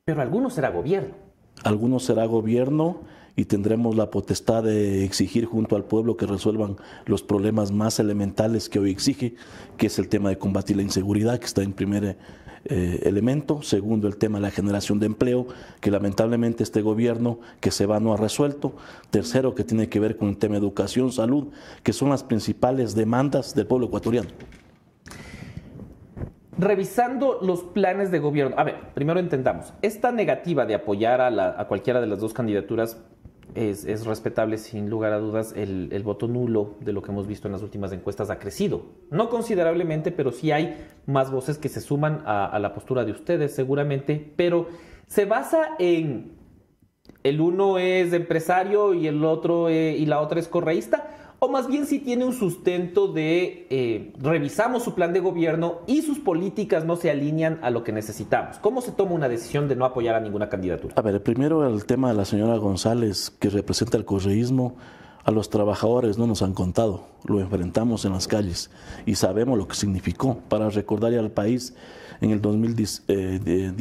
Pero 0.07 0.23
algunos 0.23 0.55
será 0.55 0.71
gobierno. 0.71 1.15
Algunos 1.63 2.03
será 2.03 2.27
gobierno 2.27 3.03
y 3.37 3.45
tendremos 3.45 3.95
la 3.95 4.11
potestad 4.11 4.65
de 4.65 5.05
exigir 5.05 5.45
junto 5.45 5.77
al 5.77 5.85
pueblo 5.85 6.17
que 6.17 6.27
resuelvan 6.27 6.79
los 7.07 7.23
problemas 7.23 7.71
más 7.71 8.01
elementales 8.01 8.69
que 8.69 8.81
hoy 8.81 8.91
exige, 8.91 9.37
que 9.77 9.87
es 9.87 10.01
el 10.01 10.09
tema 10.09 10.31
de 10.31 10.39
combatir 10.39 10.75
la 10.75 10.83
inseguridad, 10.83 11.39
que 11.39 11.47
está 11.47 11.63
en 11.63 11.75
primer 11.75 12.19
eh, 12.65 13.01
elemento. 13.05 13.63
Segundo, 13.63 14.09
el 14.09 14.17
tema 14.17 14.39
de 14.39 14.43
la 14.43 14.51
generación 14.51 14.99
de 14.99 15.07
empleo, 15.07 15.47
que 15.81 15.91
lamentablemente 15.91 16.63
este 16.63 16.83
gobierno 16.83 17.39
que 17.61 17.71
se 17.71 17.87
va 17.87 18.01
no 18.01 18.13
ha 18.13 18.17
resuelto. 18.17 18.75
Tercero, 19.11 19.55
que 19.55 19.65
tiene 19.65 19.89
que 19.89 20.01
ver 20.01 20.17
con 20.17 20.29
el 20.29 20.39
tema 20.39 20.55
de 20.55 20.61
educación, 20.61 21.13
salud, 21.13 21.49
que 21.83 21.93
son 21.93 22.11
las 22.11 22.25
principales 22.25 22.95
demandas 22.95 23.55
del 23.55 23.67
pueblo 23.67 23.87
ecuatoriano. 23.87 24.29
Revisando 26.59 27.39
los 27.41 27.63
planes 27.63 28.11
de 28.11 28.19
gobierno, 28.19 28.57
a 28.59 28.65
ver, 28.65 28.93
primero 28.93 29.21
entendamos, 29.21 29.73
esta 29.81 30.11
negativa 30.11 30.67
de 30.67 30.75
apoyar 30.75 31.21
a, 31.21 31.69
cualquiera 31.69 32.01
de 32.01 32.09
las 32.09 32.19
dos 32.19 32.35
candidaturas 32.35 32.97
es, 33.55 33.85
es, 33.85 34.07
respetable 34.07 34.59
sin 34.59 34.91
lugar 34.91 35.13
a 35.13 35.19
dudas. 35.19 35.53
El, 35.57 35.89
el, 35.93 36.03
voto 36.03 36.29
nulo 36.29 36.77
de 36.81 36.93
lo 36.93 37.03
que 37.03 37.11
hemos 37.11 37.27
visto 37.27 37.49
en 37.49 37.53
las 37.53 37.63
últimas 37.63 37.93
encuestas 37.93 38.31
ha 38.31 38.39
crecido. 38.39 38.83
No 39.11 39.29
considerablemente, 39.29 40.13
pero 40.13 40.33
sí 40.33 40.53
hay 40.53 40.77
más 41.07 41.31
voces 41.31 41.59
que 41.59 41.69
se 41.69 41.81
suman 41.81 42.23
a, 42.27 42.59
la 42.59 42.75
postura 42.75 43.05
de 43.05 43.13
ustedes 43.13 43.55
seguramente, 43.55 44.33
pero 44.37 44.69
se 45.07 45.25
basa 45.25 45.77
en 45.79 46.37
el 47.25 47.41
uno 47.41 47.79
es 47.79 48.13
empresario 48.13 48.95
y 48.95 49.07
el 49.07 49.25
otro 49.25 49.69
eh, 49.69 49.97
y 49.97 50.07
la 50.07 50.21
otra 50.21 50.39
es 50.39 50.49
correísta 50.49 51.28
o 51.41 51.49
más 51.49 51.69
bien 51.69 51.87
si 51.87 51.99
tiene 51.99 52.25
un 52.25 52.33
sustento 52.33 53.09
de 53.09 53.67
eh, 53.71 54.13
revisamos 54.21 54.83
su 54.83 54.95
plan 54.95 55.13
de 55.13 55.21
gobierno 55.21 55.81
y 55.87 56.03
sus 56.03 56.19
políticas 56.19 56.85
no 56.85 56.97
se 56.97 57.11
alinean 57.11 57.59
a 57.63 57.71
lo 57.71 57.85
que 57.85 57.93
necesitamos. 57.93 58.59
¿Cómo 58.59 58.81
se 58.81 58.93
toma 58.93 59.13
una 59.13 59.29
decisión 59.29 59.69
de 59.69 59.77
no 59.77 59.85
apoyar 59.85 60.15
a 60.15 60.21
ninguna 60.21 60.49
candidatura? 60.49 60.95
A 60.97 61.03
ver, 61.03 61.23
primero 61.23 61.67
el 61.67 61.85
tema 61.85 62.09
de 62.09 62.15
la 62.15 62.25
señora 62.25 62.57
González, 62.57 63.31
que 63.39 63.51
representa 63.51 63.97
el 63.97 64.05
correísmo, 64.05 64.77
a 65.29 65.31
los 65.31 65.51
trabajadores 65.51 66.17
no 66.17 66.27
nos 66.27 66.41
han 66.41 66.55
contado, 66.55 67.03
lo 67.27 67.39
enfrentamos 67.39 68.07
en 68.07 68.13
las 68.13 68.27
calles 68.27 68.71
y 69.05 69.17
sabemos 69.17 69.59
lo 69.59 69.69
que 69.69 69.77
significó 69.77 70.39
para 70.49 70.71
recordarle 70.71 71.19
al 71.19 71.31
país 71.31 71.75
en 72.21 72.31
el 72.31 72.41
2010, 72.41 73.05
eh, 73.09 73.73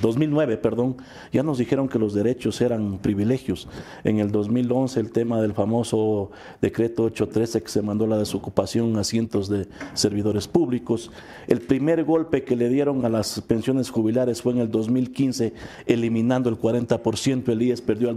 2009, 0.00 0.56
perdón, 0.56 0.96
ya 1.32 1.42
nos 1.42 1.58
dijeron 1.58 1.88
que 1.88 1.98
los 1.98 2.14
derechos 2.14 2.60
eran 2.60 2.98
privilegios. 2.98 3.68
En 4.04 4.20
el 4.20 4.30
2011 4.30 5.00
el 5.00 5.10
tema 5.10 5.40
del 5.42 5.52
famoso 5.52 6.30
decreto 6.62 7.04
813 7.04 7.62
que 7.62 7.68
se 7.68 7.82
mandó 7.82 8.06
la 8.06 8.16
desocupación 8.16 8.96
a 8.96 9.04
cientos 9.04 9.48
de 9.48 9.66
servidores 9.94 10.48
públicos. 10.48 11.10
El 11.46 11.60
primer 11.60 12.04
golpe 12.04 12.44
que 12.44 12.56
le 12.56 12.68
dieron 12.68 13.04
a 13.04 13.08
las 13.08 13.40
pensiones 13.42 13.90
jubilares 13.90 14.40
fue 14.40 14.52
en 14.52 14.60
el 14.60 14.70
2015, 14.70 15.52
eliminando 15.86 16.48
el 16.48 16.58
40%. 16.58 17.48
El 17.50 17.62
IES 17.62 17.82
perdió 17.82 18.10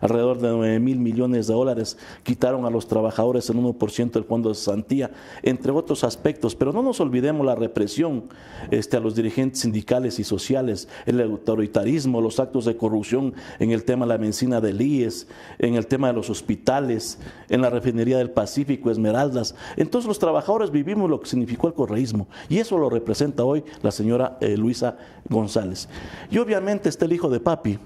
alrededor 0.00 0.40
de 0.40 0.48
9 0.48 0.80
mil 0.80 0.98
millones 0.98 1.49
de 1.50 1.56
dólares. 1.56 1.98
Quitaron 2.22 2.64
a 2.64 2.70
los 2.70 2.88
trabajadores 2.88 3.48
en 3.50 3.62
1% 3.62 4.16
el 4.16 4.24
fondo 4.24 4.48
de 4.48 4.54
santía, 4.54 5.10
entre 5.42 5.72
otros 5.72 6.04
aspectos. 6.04 6.54
Pero 6.54 6.72
no 6.72 6.82
nos 6.82 7.00
olvidemos 7.00 7.44
la 7.44 7.54
represión 7.54 8.24
este, 8.70 8.96
a 8.96 9.00
los 9.00 9.14
dirigentes 9.14 9.60
sindicales 9.60 10.18
y 10.18 10.24
sociales, 10.24 10.88
el 11.06 11.20
autoritarismo, 11.20 12.20
los 12.20 12.40
actos 12.40 12.64
de 12.64 12.76
corrupción 12.76 13.34
en 13.58 13.70
el 13.70 13.84
tema 13.84 14.06
de 14.06 14.10
la 14.10 14.18
medicina 14.18 14.60
del 14.60 14.80
IES, 14.80 15.26
en 15.58 15.74
el 15.74 15.86
tema 15.86 16.08
de 16.08 16.14
los 16.14 16.30
hospitales, 16.30 17.18
en 17.48 17.60
la 17.60 17.70
refinería 17.70 18.18
del 18.18 18.30
Pacífico, 18.30 18.90
Esmeraldas. 18.90 19.54
Entonces 19.76 20.08
los 20.08 20.18
trabajadores 20.18 20.70
vivimos 20.70 21.10
lo 21.10 21.20
que 21.20 21.28
significó 21.28 21.68
el 21.68 21.74
correísmo 21.74 22.28
y 22.48 22.58
eso 22.58 22.78
lo 22.78 22.90
representa 22.90 23.44
hoy 23.44 23.64
la 23.82 23.90
señora 23.90 24.38
eh, 24.40 24.56
Luisa 24.56 24.96
González. 25.28 25.88
Y 26.30 26.38
obviamente 26.38 26.88
está 26.88 27.04
el 27.04 27.12
hijo 27.12 27.28
de 27.28 27.40
papi, 27.40 27.78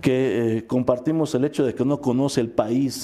que 0.00 0.58
eh, 0.58 0.66
compartimos 0.66 1.34
el 1.34 1.44
hecho 1.44 1.64
de 1.64 1.74
que 1.74 1.84
no 1.84 2.00
conoce 2.00 2.40
el 2.40 2.50
país 2.50 3.01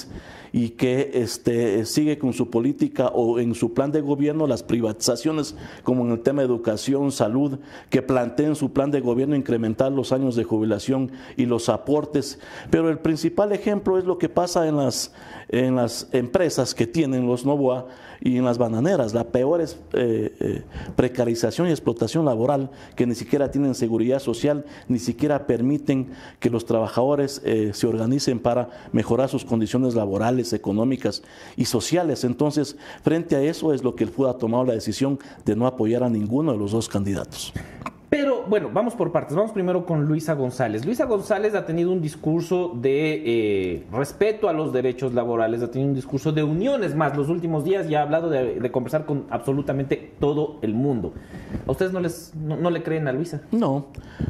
y 0.51 0.69
que 0.69 1.11
este, 1.13 1.85
sigue 1.85 2.17
con 2.17 2.33
su 2.33 2.49
política 2.49 3.09
o 3.09 3.39
en 3.39 3.53
su 3.55 3.73
plan 3.73 3.91
de 3.91 4.01
gobierno 4.01 4.47
las 4.47 4.63
privatizaciones, 4.63 5.55
como 5.83 6.05
en 6.05 6.11
el 6.11 6.21
tema 6.21 6.41
de 6.41 6.47
educación, 6.47 7.11
salud, 7.11 7.59
que 7.89 8.01
planteen 8.01 8.55
su 8.55 8.71
plan 8.71 8.91
de 8.91 9.01
gobierno 9.01 9.35
incrementar 9.35 9.91
los 9.91 10.11
años 10.11 10.35
de 10.35 10.43
jubilación 10.43 11.11
y 11.37 11.45
los 11.45 11.69
aportes. 11.69 12.39
Pero 12.69 12.89
el 12.89 12.99
principal 12.99 13.51
ejemplo 13.51 13.97
es 13.97 14.05
lo 14.05 14.17
que 14.17 14.29
pasa 14.29 14.67
en 14.67 14.77
las, 14.77 15.11
en 15.49 15.75
las 15.75 16.07
empresas 16.11 16.75
que 16.75 16.87
tienen 16.87 17.27
los 17.27 17.45
Novoa 17.45 17.87
y 18.21 18.37
en 18.37 18.45
las 18.45 18.57
bananeras. 18.57 19.13
La 19.13 19.25
peor 19.25 19.61
es 19.61 19.77
eh, 19.93 20.35
eh, 20.39 20.63
precarización 20.95 21.67
y 21.67 21.71
explotación 21.71 22.25
laboral, 22.25 22.69
que 22.95 23.07
ni 23.07 23.15
siquiera 23.15 23.49
tienen 23.49 23.75
seguridad 23.75 24.19
social, 24.19 24.65
ni 24.87 24.99
siquiera 24.99 25.47
permiten 25.47 26.11
que 26.39 26.49
los 26.49 26.65
trabajadores 26.65 27.41
eh, 27.43 27.71
se 27.73 27.87
organicen 27.87 28.39
para 28.39 28.69
mejorar 28.91 29.29
sus 29.29 29.43
condiciones 29.43 29.95
laborales, 29.95 30.53
económicas 30.53 31.23
y 31.57 31.65
sociales. 31.65 32.23
Entonces, 32.23 32.77
frente 33.03 33.35
a 33.35 33.41
eso 33.41 33.73
es 33.73 33.83
lo 33.83 33.95
que 33.95 34.03
el 34.03 34.11
FUD 34.11 34.27
ha 34.27 34.37
tomado 34.37 34.65
la 34.65 34.73
decisión 34.73 35.19
de 35.45 35.55
no 35.55 35.65
apoyar 35.65 36.03
a 36.03 36.09
ninguno 36.09 36.51
de 36.51 36.57
los 36.59 36.71
dos 36.71 36.87
candidatos. 36.87 37.53
Pero 38.09 38.43
bueno, 38.47 38.71
vamos 38.73 38.95
por 38.95 39.11
partes. 39.11 39.35
Vamos 39.35 39.51
primero 39.51 39.85
con 39.85 40.05
Luisa 40.05 40.33
González. 40.33 40.83
Luisa 40.83 41.05
González 41.05 41.53
ha 41.53 41.65
tenido 41.65 41.91
un 41.91 42.01
discurso 42.01 42.73
de 42.75 43.23
eh, 43.25 43.83
respeto 43.91 44.49
a 44.49 44.53
los 44.53 44.73
derechos 44.73 45.13
laborales, 45.13 45.61
ha 45.61 45.69
tenido 45.69 45.89
un 45.89 45.95
discurso 45.95 46.31
de 46.31 46.41
uniones 46.41 46.95
más 46.95 47.15
los 47.15 47.29
últimos 47.29 47.63
días 47.63 47.87
y 47.87 47.93
ha 47.93 48.01
hablado 48.01 48.29
de, 48.29 48.71
conversar 48.71 49.05
con 49.05 49.25
absolutamente 49.29 50.13
todo 50.19 50.57
el 50.63 50.73
mundo. 50.73 51.13
¿A 51.67 51.71
ustedes 51.71 51.93
no, 51.93 51.99
les, 51.99 52.33
no, 52.35 52.69
le 52.69 52.81
creen 52.81 53.07
a 53.07 53.11
Luisa? 53.11 53.41
No, 53.51 53.87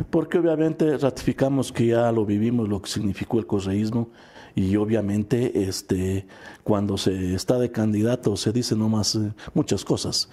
porque 0.09 0.37
obviamente 0.37 0.97
ratificamos 0.97 1.71
que 1.71 1.87
ya 1.87 2.11
lo 2.11 2.25
vivimos, 2.25 2.67
lo 2.67 2.81
que 2.81 2.89
significó 2.89 3.39
el 3.39 3.47
correísmo 3.47 4.09
y 4.55 4.75
obviamente 4.75 5.63
este, 5.63 6.25
cuando 6.63 6.97
se 6.97 7.33
está 7.33 7.57
de 7.57 7.71
candidato 7.71 8.35
se 8.35 8.51
dicen 8.51 8.79
nomás 8.79 9.15
eh, 9.15 9.31
muchas 9.53 9.85
cosas. 9.85 10.29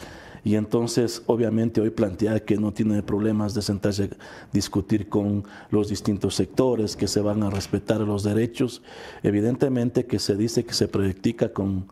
Y 0.46 0.54
entonces, 0.54 1.24
obviamente, 1.26 1.80
hoy 1.80 1.90
plantea 1.90 2.38
que 2.38 2.56
no 2.56 2.72
tiene 2.72 3.02
problemas 3.02 3.52
de 3.52 3.62
sentarse 3.62 4.04
a 4.04 4.08
discutir 4.52 5.08
con 5.08 5.42
los 5.72 5.88
distintos 5.88 6.36
sectores, 6.36 6.94
que 6.94 7.08
se 7.08 7.20
van 7.20 7.42
a 7.42 7.50
respetar 7.50 8.02
los 8.02 8.22
derechos. 8.22 8.80
Evidentemente 9.24 10.06
que 10.06 10.20
se 10.20 10.36
dice 10.36 10.64
que 10.64 10.72
se 10.72 10.86
practica 10.86 11.52
con, 11.52 11.88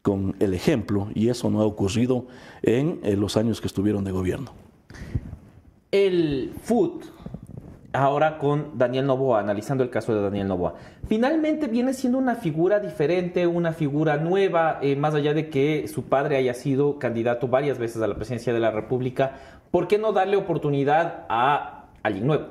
con 0.00 0.34
el 0.38 0.54
ejemplo, 0.54 1.08
y 1.14 1.28
eso 1.28 1.50
no 1.50 1.60
ha 1.60 1.66
ocurrido 1.66 2.28
en, 2.62 2.98
en 3.02 3.20
los 3.20 3.36
años 3.36 3.60
que 3.60 3.66
estuvieron 3.66 4.04
de 4.04 4.12
gobierno. 4.12 4.52
El 5.92 6.54
FUT 6.62 7.04
ahora 7.92 8.38
con 8.38 8.76
Daniel 8.76 9.06
Novoa, 9.06 9.40
analizando 9.40 9.82
el 9.82 9.90
caso 9.90 10.14
de 10.14 10.22
Daniel 10.22 10.48
Novoa. 10.48 10.74
Finalmente 11.06 11.68
viene 11.68 11.94
siendo 11.94 12.18
una 12.18 12.34
figura 12.34 12.80
diferente, 12.80 13.46
una 13.46 13.72
figura 13.72 14.16
nueva, 14.18 14.78
eh, 14.82 14.96
más 14.96 15.14
allá 15.14 15.34
de 15.34 15.48
que 15.48 15.88
su 15.88 16.04
padre 16.04 16.36
haya 16.36 16.54
sido 16.54 16.98
candidato 16.98 17.48
varias 17.48 17.78
veces 17.78 18.02
a 18.02 18.06
la 18.06 18.14
presidencia 18.14 18.52
de 18.52 18.60
la 18.60 18.70
República. 18.70 19.32
¿Por 19.70 19.88
qué 19.88 19.98
no 19.98 20.12
darle 20.12 20.36
oportunidad 20.36 21.26
a 21.28 21.86
alguien 22.02 22.26
nuevo? 22.26 22.46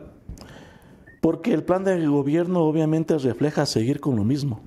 Porque 1.21 1.53
el 1.53 1.63
plan 1.63 1.83
de 1.83 2.05
gobierno 2.07 2.63
obviamente 2.63 3.17
refleja 3.17 3.65
seguir 3.65 3.99
con 3.99 4.15
lo 4.15 4.23
mismo 4.23 4.61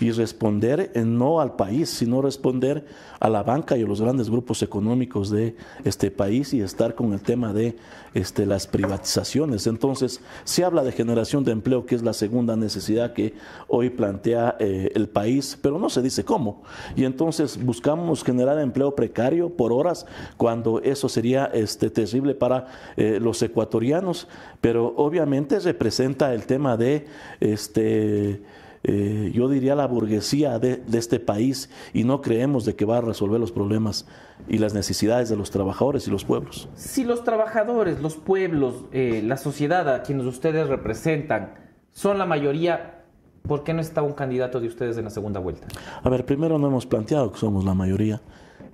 y 0.00 0.10
responder 0.10 0.90
no 1.04 1.40
al 1.40 1.56
país, 1.56 1.90
sino 1.90 2.22
responder 2.22 2.86
a 3.20 3.28
la 3.28 3.42
banca 3.42 3.76
y 3.76 3.82
a 3.82 3.86
los 3.86 4.00
grandes 4.00 4.30
grupos 4.30 4.62
económicos 4.62 5.30
de 5.30 5.54
este 5.84 6.10
país 6.10 6.54
y 6.54 6.62
estar 6.62 6.94
con 6.94 7.12
el 7.12 7.20
tema 7.20 7.52
de 7.52 7.76
este, 8.14 8.46
las 8.46 8.66
privatizaciones. 8.66 9.66
Entonces, 9.66 10.20
se 10.44 10.64
habla 10.64 10.82
de 10.82 10.92
generación 10.92 11.44
de 11.44 11.52
empleo, 11.52 11.84
que 11.84 11.94
es 11.94 12.02
la 12.02 12.14
segunda 12.14 12.56
necesidad 12.56 13.12
que 13.12 13.34
hoy 13.68 13.90
plantea 13.90 14.56
eh, 14.58 14.90
el 14.94 15.08
país, 15.08 15.58
pero 15.60 15.78
no 15.78 15.90
se 15.90 16.02
dice 16.02 16.24
cómo. 16.24 16.62
Y 16.96 17.04
entonces 17.04 17.62
buscamos 17.62 18.24
generar 18.24 18.58
empleo 18.58 18.94
precario 18.94 19.50
por 19.50 19.72
horas, 19.72 20.06
cuando 20.36 20.80
eso 20.80 21.08
sería 21.08 21.46
este, 21.46 21.90
terrible 21.90 22.34
para 22.34 22.68
eh, 22.96 23.18
los 23.20 23.42
ecuatorianos, 23.42 24.28
pero 24.60 24.94
obviamente 24.96 25.58
representa 25.60 26.32
el 26.34 26.46
tema 26.46 26.76
de 26.76 27.06
este 27.40 28.42
eh, 28.82 29.30
yo 29.34 29.48
diría, 29.48 29.74
la 29.74 29.86
burguesía 29.86 30.58
de, 30.58 30.82
este 30.92 31.20
país 31.20 31.68
y 31.92 32.04
no 32.04 32.22
creemos 32.22 32.64
de 32.64 32.76
que 32.76 32.84
va 32.84 32.98
a 32.98 33.00
resolver 33.00 33.38
los 33.38 33.52
problemas 33.52 34.06
y 34.48 34.58
las 34.58 34.72
necesidades 34.72 35.28
de 35.28 35.36
los 35.36 35.50
trabajadores 35.50 36.08
y 36.08 36.10
los 36.10 36.24
pueblos. 36.24 36.68
Si 36.76 37.04
los 37.04 37.22
trabajadores, 37.22 38.00
los 38.00 38.16
pueblos, 38.16 38.84
eh, 38.92 39.22
la 39.24 39.36
sociedad 39.36 39.88
a 39.92 40.02
quienes 40.02 40.24
ustedes 40.24 40.68
representan 40.68 41.54
son 41.92 42.16
la 42.16 42.24
mayoría, 42.24 43.04
¿por 43.46 43.64
qué 43.64 43.74
no 43.74 43.82
está 43.82 44.02
un 44.02 44.14
candidato 44.14 44.60
de 44.60 44.68
ustedes 44.68 44.96
en 44.96 45.04
la 45.04 45.10
segunda 45.10 45.40
vuelta? 45.40 45.66
A 46.02 46.08
ver, 46.08 46.24
primero 46.24 46.58
no 46.58 46.68
hemos 46.68 46.86
planteado 46.86 47.30
que 47.32 47.38
somos 47.38 47.64
la 47.64 47.74
mayoría. 47.74 48.22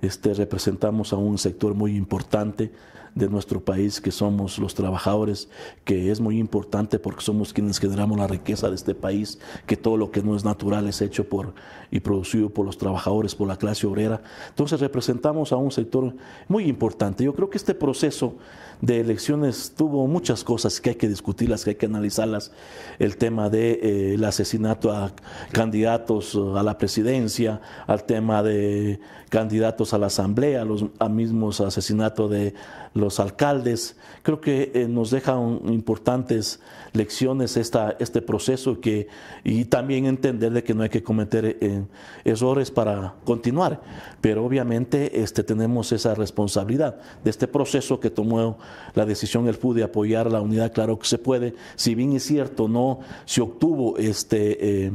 Este, 0.01 0.33
representamos 0.33 1.11
a 1.11 1.17
un 1.17 1.37
sector 1.37 1.73
muy 1.73 1.95
importante 1.97 2.71
de 3.17 3.29
nuestro 3.29 3.59
país, 3.59 3.99
que 3.99 4.11
somos 4.11 4.59
los 4.59 4.75
trabajadores, 4.75 5.49
que 5.83 6.11
es 6.11 6.19
muy 6.19 6.37
importante 6.37 6.99
porque 6.99 7.21
somos 7.21 7.53
quienes 7.53 7.79
generamos 7.79 8.17
la 8.17 8.27
riqueza 8.27 8.69
de 8.69 8.75
este 8.75 8.95
país, 8.95 9.39
que 9.65 9.77
todo 9.77 9.97
lo 9.97 10.11
que 10.11 10.21
no 10.21 10.35
es 10.35 10.45
natural 10.45 10.87
es 10.87 11.01
hecho 11.01 11.27
por 11.27 11.53
y 11.89 11.99
producido 11.99 12.49
por 12.49 12.65
los 12.65 12.77
trabajadores, 12.77 13.35
por 13.35 13.47
la 13.47 13.57
clase 13.57 13.87
obrera. 13.87 14.21
Entonces 14.49 14.79
representamos 14.79 15.51
a 15.51 15.55
un 15.55 15.71
sector 15.71 16.13
muy 16.47 16.65
importante. 16.65 17.23
Yo 17.23 17.33
creo 17.33 17.49
que 17.49 17.57
este 17.57 17.73
proceso 17.73 18.35
de 18.81 18.99
elecciones 18.99 19.73
tuvo 19.75 20.05
muchas 20.07 20.43
cosas 20.43 20.79
que 20.79 20.91
hay 20.91 20.95
que 20.95 21.07
discutirlas, 21.07 21.63
que 21.63 21.71
hay 21.71 21.75
que 21.75 21.87
analizarlas. 21.87 22.51
El 22.99 23.17
tema 23.17 23.49
del 23.49 23.79
de, 23.81 24.15
eh, 24.15 24.25
asesinato 24.25 24.91
a 24.91 25.11
candidatos 25.51 26.35
a 26.35 26.61
la 26.61 26.77
presidencia, 26.77 27.61
al 27.87 28.03
tema 28.03 28.43
de 28.43 28.99
candidatos 29.29 29.93
a 29.93 29.97
la 29.97 30.07
asamblea, 30.07 30.63
los 30.63 30.85
mismos 31.09 31.61
asesinatos 31.61 32.29
de 32.31 32.53
los 32.93 33.19
alcaldes. 33.19 33.95
Creo 34.23 34.41
que 34.41 34.71
eh, 34.73 34.87
nos 34.87 35.11
dejan 35.11 35.61
importantes 35.67 36.59
lecciones 36.93 37.57
esta, 37.57 37.95
este 37.99 38.21
proceso 38.21 38.79
que, 38.79 39.07
y 39.43 39.65
también 39.65 40.05
entender 40.05 40.51
de 40.51 40.63
que 40.63 40.73
no 40.73 40.83
hay 40.83 40.89
que 40.89 41.03
cometer 41.03 41.57
eh, 41.59 41.83
errores 42.25 42.71
para 42.71 43.15
continuar. 43.25 43.81
Pero 44.21 44.45
obviamente 44.45 45.21
este, 45.21 45.43
tenemos 45.43 45.91
esa 45.91 46.15
responsabilidad 46.15 46.99
de 47.23 47.29
este 47.29 47.47
proceso 47.47 47.99
que 47.99 48.09
tomó 48.09 48.57
la 48.95 49.05
decisión 49.05 49.47
el 49.47 49.55
FUD 49.55 49.77
de 49.77 49.83
apoyar 49.83 50.31
la 50.31 50.41
unidad, 50.41 50.73
claro 50.73 50.97
que 50.97 51.07
se 51.07 51.17
puede. 51.17 51.53
Si 51.75 51.95
bien 51.95 52.13
es 52.13 52.23
cierto, 52.23 52.67
no 52.67 52.99
se 53.25 53.41
obtuvo 53.41 53.97
este, 53.97 54.85
eh, 54.85 54.91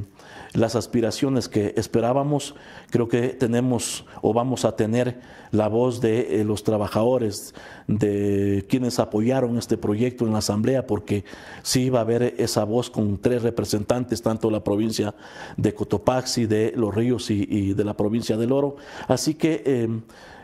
las 0.55 0.76
aspiraciones 0.76 1.48
que 1.48 1.72
esperábamos, 1.76 2.55
creo 2.90 3.09
que 3.09 3.28
tenemos 3.28 4.05
o 4.20 4.34
vamos 4.34 4.64
a 4.64 4.76
tener 4.76 5.20
la 5.50 5.68
voz 5.68 6.00
de 6.00 6.40
eh, 6.40 6.44
los 6.44 6.62
trabajadores, 6.62 7.55
de 7.86 8.66
quienes 8.68 8.98
apoyaron 8.98 9.57
este 9.59 9.76
proyecto 9.76 10.26
en 10.26 10.32
la 10.32 10.38
Asamblea, 10.38 10.86
porque 10.86 11.24
sí 11.62 11.90
va 11.90 12.00
a 12.00 12.03
haber 12.03 12.34
esa 12.38 12.64
voz 12.64 12.90
con 12.90 13.18
tres 13.18 13.42
representantes, 13.42 14.22
tanto 14.22 14.48
de 14.48 14.53
la 14.53 14.64
provincia 14.64 15.14
de 15.57 15.74
Cotopaxi, 15.74 16.46
de 16.46 16.72
Los 16.76 16.94
Ríos 16.94 17.30
y, 17.30 17.74
de 17.74 17.84
la 17.84 17.94
provincia 17.94 18.36
del 18.36 18.53
Oro. 18.53 18.76
Así 19.09 19.34
que 19.34 19.62
eh, 19.64 19.88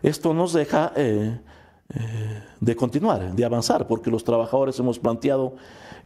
esto 0.02 0.32
nos 0.32 0.52
deja 0.52 0.92
eh, 0.96 1.38
de 2.61 2.76
continuar, 2.76 3.34
de 3.34 3.45
avanzar, 3.47 3.86
porque 3.86 4.11
los 4.11 4.22
trabajadores 4.22 4.78
hemos 4.78 4.99
planteado 4.99 5.55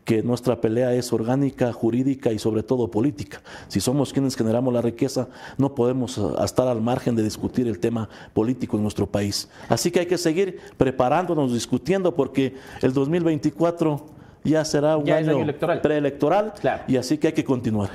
que 0.05 0.22
nuestra 0.22 0.61
pelea 0.61 0.95
es 0.95 1.12
orgánica, 1.12 1.72
jurídica 1.72 2.33
y 2.33 2.39
sobre 2.39 2.62
todo 2.62 2.89
política. 2.89 3.41
Si 3.68 3.80
somos 3.80 4.12
quienes 4.12 4.37
generamos 4.37 4.72
la 4.72 4.83
riqueza, 4.83 5.28
no 5.59 5.74
podemos 5.74 6.18
eh, 6.18 6.22
estar 6.45 6.68
al 6.68 6.80
margen 6.80 7.14
de 7.16 7.22
discutir 7.22 7.66
el 7.68 7.78
tema 7.78 8.09
político 8.33 8.76
en 8.76 8.83
nuestro 8.83 9.07
país. 9.07 9.49
Así 9.68 9.91
que 9.91 10.01
hay 10.01 10.07
que 10.07 10.18
seguir 10.18 10.59
preparándonos, 10.76 11.53
discutiendo, 11.53 12.14
porque 12.14 12.55
el 12.80 12.93
2024 12.93 14.07
ya 14.45 14.64
será 14.64 14.97
un 14.97 15.09
año, 15.09 15.47
preelectoral 15.83 16.53
y 16.89 16.97
así 16.97 17.18
que 17.18 17.28
hay 17.28 17.33
que 17.33 17.45
continuar. 17.45 17.91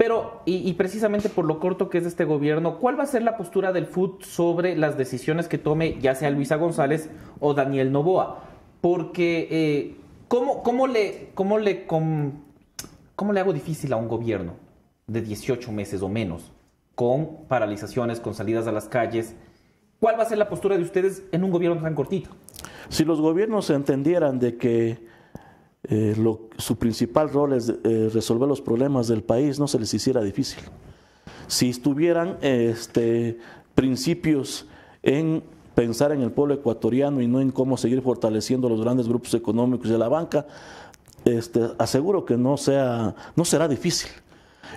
Pero, 0.00 0.40
y, 0.46 0.72
precisamente 0.72 1.28
por 1.28 1.44
lo 1.44 1.60
corto 1.60 1.90
que 1.90 1.98
es 1.98 2.06
este 2.06 2.24
gobierno, 2.24 2.78
¿cuál 2.78 2.98
va 2.98 3.02
a 3.02 3.06
ser 3.06 3.20
la 3.20 3.36
postura 3.36 3.70
del 3.70 3.84
FUT 3.84 4.22
sobre 4.22 4.74
las 4.74 4.96
decisiones 4.96 5.46
que 5.46 5.58
tome 5.58 5.98
ya 6.00 6.14
sea 6.14 6.30
Luisa 6.30 6.56
González 6.56 7.10
o 7.38 7.52
Daniel 7.52 7.92
Novoa? 7.92 8.44
Porque 8.80 9.46
eh, 9.50 9.96
¿Cómo, 10.26 10.86
le, 10.86 11.32
cómo, 11.34 11.58
le, 11.58 11.86
cómo 11.86 13.32
le 13.34 13.40
hago 13.40 13.52
difícil 13.52 13.92
a 13.92 13.96
un 13.96 14.08
gobierno 14.08 14.54
de 15.06 15.20
18 15.20 15.70
meses 15.70 16.00
o 16.00 16.08
menos, 16.08 16.50
con 16.94 17.46
paralizaciones, 17.46 18.20
con 18.20 18.32
salidas 18.32 18.66
a 18.68 18.72
las 18.72 18.88
calles? 18.88 19.34
¿Cuál 19.98 20.18
va 20.18 20.22
a 20.22 20.26
ser 20.26 20.38
la 20.38 20.48
postura 20.48 20.78
de 20.78 20.82
ustedes 20.82 21.24
en 21.32 21.44
un 21.44 21.50
gobierno 21.50 21.82
tan 21.82 21.94
cortito? 21.94 22.30
Si 22.88 23.04
los 23.04 23.20
gobiernos 23.20 23.68
entendieran 23.68 24.38
de 24.38 24.56
que 24.56 25.09
eh, 25.84 26.14
su 26.58 26.76
principal 26.76 27.30
rol 27.30 27.54
es 27.54 27.68
eh, 27.68 28.10
resolver 28.12 28.48
los 28.48 28.60
problemas 28.60 29.08
del 29.08 29.22
país, 29.22 29.58
no 29.58 29.66
se 29.66 29.78
les 29.78 29.92
hiciera 29.94 30.22
difícil. 30.22 30.62
Si 31.46 31.70
estuvieran 31.70 32.36
este, 32.42 33.38
principios 33.74 34.66
en 35.02 35.42
pensar 35.74 36.12
en 36.12 36.20
el 36.20 36.30
pueblo 36.30 36.54
ecuatoriano 36.54 37.20
y 37.22 37.26
no 37.26 37.40
en 37.40 37.50
cómo 37.50 37.76
seguir 37.76 38.02
fortaleciendo 38.02 38.68
los 38.68 38.80
grandes 38.82 39.08
grupos 39.08 39.32
económicos 39.34 39.88
de 39.88 39.98
la 39.98 40.08
banca, 40.08 40.46
este, 41.24 41.60
aseguro 41.78 42.24
que 42.24 42.36
no, 42.36 42.56
sea, 42.56 43.14
no 43.34 43.44
será 43.44 43.66
difícil. 43.66 44.10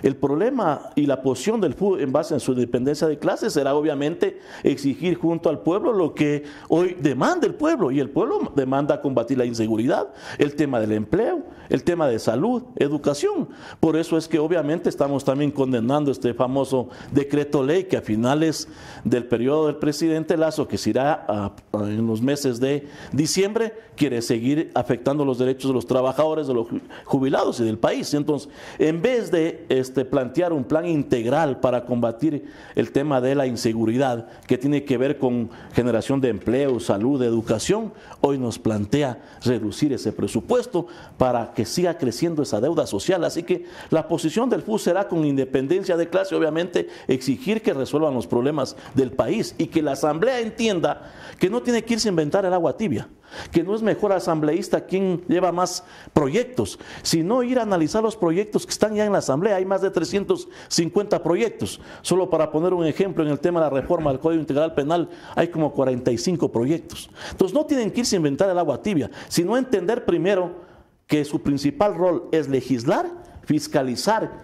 El 0.02 0.16
problema 0.16 0.90
y 0.94 1.06
la 1.06 1.22
posición 1.22 1.60
del 1.60 1.74
FUD 1.74 2.00
en 2.00 2.12
base 2.12 2.34
a 2.34 2.40
su 2.40 2.52
independencia 2.52 3.06
de 3.06 3.18
clases 3.18 3.52
será 3.52 3.74
obviamente 3.74 4.40
exigir 4.62 5.16
junto 5.16 5.48
al 5.48 5.60
pueblo 5.60 5.92
lo 5.92 6.14
que 6.14 6.44
hoy 6.68 6.96
demanda 7.00 7.46
el 7.46 7.54
pueblo 7.54 7.90
y 7.90 8.00
el 8.00 8.10
pueblo 8.10 8.52
demanda 8.54 9.00
combatir 9.00 9.38
la 9.38 9.44
inseguridad, 9.44 10.08
el 10.38 10.54
tema 10.54 10.80
del 10.80 10.92
empleo, 10.92 11.42
el 11.68 11.84
tema 11.84 12.08
de 12.08 12.18
salud, 12.18 12.62
educación. 12.76 13.48
Por 13.80 13.96
eso 13.96 14.16
es 14.16 14.28
que 14.28 14.38
obviamente 14.38 14.88
estamos 14.88 15.24
también 15.24 15.50
condenando 15.50 16.10
este 16.10 16.34
famoso 16.34 16.88
decreto 17.12 17.62
ley 17.62 17.84
que 17.84 17.96
a 17.96 18.02
finales 18.02 18.68
del 19.04 19.24
periodo 19.26 19.66
del 19.66 19.76
presidente 19.76 20.36
Lazo, 20.36 20.68
que 20.68 20.78
se 20.78 20.90
irá 20.90 21.52
en 21.72 22.06
los 22.06 22.20
meses 22.20 22.60
de 22.60 22.86
diciembre, 23.12 23.72
quiere 23.96 24.22
seguir 24.22 24.70
afectando 24.74 25.24
los 25.24 25.38
derechos 25.38 25.70
de 25.70 25.74
los 25.74 25.86
trabajadores, 25.86 26.46
de 26.46 26.54
los 26.54 26.68
jubilados 27.04 27.60
y 27.60 27.64
del 27.64 27.78
país. 27.78 28.12
Entonces, 28.14 28.48
en 28.78 29.02
vez 29.02 29.30
de 29.30 29.64
este, 29.84 30.06
plantear 30.06 30.54
un 30.54 30.64
plan 30.64 30.86
integral 30.86 31.60
para 31.60 31.84
combatir 31.84 32.46
el 32.74 32.90
tema 32.90 33.20
de 33.20 33.34
la 33.34 33.46
inseguridad 33.46 34.26
que 34.46 34.56
tiene 34.56 34.84
que 34.84 34.96
ver 34.96 35.18
con 35.18 35.50
generación 35.74 36.22
de 36.22 36.30
empleo, 36.30 36.80
salud, 36.80 37.22
educación, 37.22 37.92
hoy 38.22 38.38
nos 38.38 38.58
plantea 38.58 39.22
reducir 39.44 39.92
ese 39.92 40.10
presupuesto 40.10 40.86
para 41.18 41.52
que 41.52 41.66
siga 41.66 41.98
creciendo 41.98 42.42
esa 42.42 42.62
deuda 42.62 42.86
social. 42.86 43.24
Así 43.24 43.42
que 43.42 43.66
la 43.90 44.08
posición 44.08 44.48
del 44.48 44.62
FUS 44.62 44.82
será 44.84 45.06
con 45.06 45.24
independencia 45.26 45.98
de 45.98 46.08
clase, 46.08 46.34
obviamente, 46.34 46.88
exigir 47.06 47.60
que 47.60 47.74
resuelvan 47.74 48.14
los 48.14 48.26
problemas 48.26 48.76
del 48.94 49.12
país 49.12 49.54
y 49.58 49.66
que 49.66 49.82
la 49.82 49.92
Asamblea 49.92 50.40
entienda 50.40 51.12
que 51.38 51.50
no 51.50 51.62
tiene 51.62 51.84
que 51.84 51.94
irse 51.94 52.08
a 52.08 52.12
inventar 52.12 52.46
el 52.46 52.54
agua 52.54 52.76
tibia 52.76 53.06
que 53.50 53.62
no 53.62 53.74
es 53.74 53.82
mejor 53.82 54.12
asambleísta 54.12 54.86
quien 54.86 55.24
lleva 55.28 55.52
más 55.52 55.84
proyectos, 56.12 56.78
sino 57.02 57.42
ir 57.42 57.58
a 57.58 57.62
analizar 57.62 58.02
los 58.02 58.16
proyectos 58.16 58.66
que 58.66 58.72
están 58.72 58.94
ya 58.94 59.04
en 59.04 59.12
la 59.12 59.18
asamblea. 59.18 59.56
Hay 59.56 59.64
más 59.64 59.82
de 59.82 59.90
350 59.90 61.22
proyectos. 61.22 61.80
Solo 62.02 62.30
para 62.30 62.50
poner 62.50 62.74
un 62.74 62.86
ejemplo 62.86 63.24
en 63.24 63.30
el 63.30 63.40
tema 63.40 63.60
de 63.60 63.66
la 63.66 63.80
reforma 63.80 64.10
del 64.10 64.20
Código 64.20 64.40
Integral 64.40 64.74
Penal, 64.74 65.08
hay 65.34 65.48
como 65.48 65.72
45 65.72 66.50
proyectos. 66.50 67.10
Entonces 67.30 67.54
no 67.54 67.66
tienen 67.66 67.90
que 67.90 68.00
irse 68.00 68.16
a 68.16 68.18
inventar 68.18 68.50
el 68.50 68.58
agua 68.58 68.82
tibia, 68.82 69.10
sino 69.28 69.56
entender 69.56 70.04
primero 70.04 70.64
que 71.06 71.24
su 71.24 71.42
principal 71.42 71.94
rol 71.94 72.28
es 72.32 72.48
legislar, 72.48 73.10
fiscalizar 73.42 74.43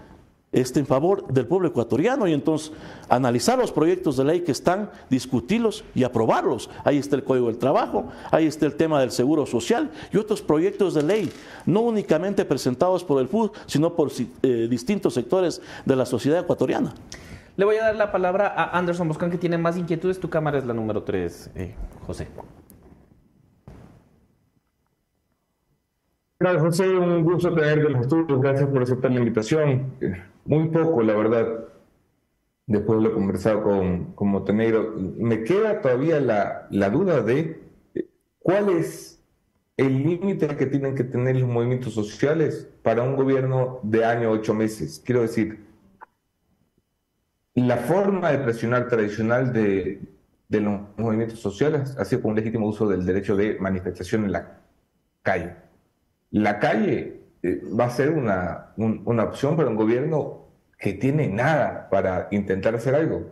este, 0.53 0.81
en 0.81 0.87
favor 0.87 1.27
del 1.29 1.47
pueblo 1.47 1.69
ecuatoriano 1.69 2.27
y 2.27 2.33
entonces 2.33 2.73
analizar 3.09 3.59
los 3.59 3.71
proyectos 3.71 4.17
de 4.17 4.25
ley 4.25 4.41
que 4.41 4.53
están, 4.53 4.91
discutirlos 5.09 5.85
y 5.95 6.03
aprobarlos. 6.03 6.71
Ahí 6.85 6.99
está 6.99 7.17
el 7.17 7.25
Código 7.25 7.47
del 7.47 7.59
Trabajo, 7.59 8.09
ahí 8.31 8.47
está 8.47 8.67
el 8.67 8.75
tema 8.75 9.01
del 9.01 9.13
Seguro 9.13 9.47
Social 9.47 9.91
y 10.13 10.17
otros 10.17 10.43
proyectos 10.43 10.95
de 10.95 11.03
ley, 11.03 11.33
no 11.67 11.81
únicamente 11.81 12.45
presentados 12.45 13.05
por 13.05 13.21
el 13.21 13.29
FUD, 13.29 13.51
sino 13.67 13.95
por 13.95 14.11
eh, 14.43 14.67
distintos 14.69 15.15
sectores 15.15 15.63
de 15.85 15.97
la 15.97 16.07
sociedad 16.07 16.41
ecuatoriana. 16.41 16.95
Le 17.57 17.65
voy 17.65 17.77
a 17.77 17.85
dar 17.85 17.97
la 17.97 18.11
palabra 18.11 18.49
a 18.49 18.79
Anderson 18.79 19.07
Boscan, 19.07 19.31
que 19.31 19.37
tiene 19.37 19.59
más 19.59 19.77
inquietudes. 19.77 20.19
Tu 20.19 20.31
cámara 20.31 20.59
es 20.59 20.65
la 20.65 20.73
número 20.73 21.03
3, 21.03 21.51
eh, 21.55 21.75
José. 22.07 22.29
Gracias, 26.39 26.63
José. 26.63 26.89
Un 26.89 27.23
gusto 27.23 27.53
tener 27.53 27.83
de 27.83 27.91
los 27.91 28.01
estudios. 28.01 28.41
Gracias 28.41 28.67
por 28.71 28.83
aceptar 28.83 29.11
la 29.11 29.19
invitación. 29.19 29.93
Muy 30.51 30.67
poco, 30.71 31.01
la 31.05 31.15
verdad, 31.15 31.69
después 32.67 32.99
de 32.99 33.05
lo 33.05 33.15
conversado 33.15 33.63
con, 33.63 34.15
con 34.15 34.31
Montenegro. 34.31 34.97
Me 34.97 35.45
queda 35.45 35.81
todavía 35.81 36.19
la, 36.19 36.67
la 36.73 36.91
duda 36.91 37.21
de 37.23 37.63
eh, 37.95 38.09
cuál 38.41 38.71
es 38.71 39.23
el 39.77 40.03
límite 40.03 40.57
que 40.57 40.67
tienen 40.67 40.97
que 40.97 41.05
tener 41.05 41.37
los 41.37 41.49
movimientos 41.49 41.95
sociales 41.95 42.69
para 42.83 43.05
un 43.05 43.15
gobierno 43.15 43.79
de 43.85 44.05
año 44.05 44.33
ocho 44.33 44.53
meses. 44.53 45.01
Quiero 45.07 45.23
decir, 45.23 45.61
la 47.55 47.77
forma 47.77 48.33
de 48.33 48.39
presionar 48.39 48.89
tradicional 48.89 49.53
de, 49.53 50.01
de 50.49 50.61
los 50.61 50.81
movimientos 50.97 51.39
sociales 51.39 51.97
ha 51.97 52.05
sido 52.05 52.23
con 52.23 52.33
un 52.33 52.39
legítimo 52.39 52.67
uso 52.67 52.89
del 52.89 53.07
derecho 53.07 53.37
de 53.37 53.57
manifestación 53.61 54.25
en 54.25 54.33
la 54.33 54.59
calle 55.23 55.55
la 56.31 56.59
calle 56.61 57.20
eh, 57.43 57.63
va 57.79 57.87
a 57.87 57.91
ser 57.91 58.11
una, 58.11 58.73
una 58.77 59.25
opción 59.25 59.57
para 59.57 59.69
un 59.69 59.77
gobierno 59.77 60.47
que 60.79 60.93
tiene 60.93 61.29
nada 61.29 61.89
para 61.91 62.29
intentar 62.31 62.75
hacer 62.75 62.95
algo. 62.95 63.31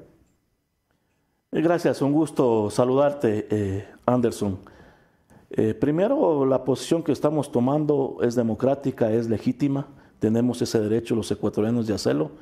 Eh, 1.52 1.62
gracias, 1.62 2.02
un 2.02 2.12
gusto 2.12 2.70
saludarte, 2.70 3.46
eh, 3.50 3.88
Anderson. 4.06 4.58
primero, 5.80 6.44
la 6.44 6.62
posición 6.64 7.02
que 7.02 7.12
estamos 7.12 7.50
tomando 7.50 8.18
es 8.22 8.34
democrática, 8.34 9.10
es 9.10 9.28
legítima, 9.28 9.86
tenemos 10.18 10.60
ese 10.60 10.78
derecho 10.80 11.14
los 11.14 11.30
ecuatorianos 11.30 11.86
de 11.86 11.94
hacerlo. 11.94 12.32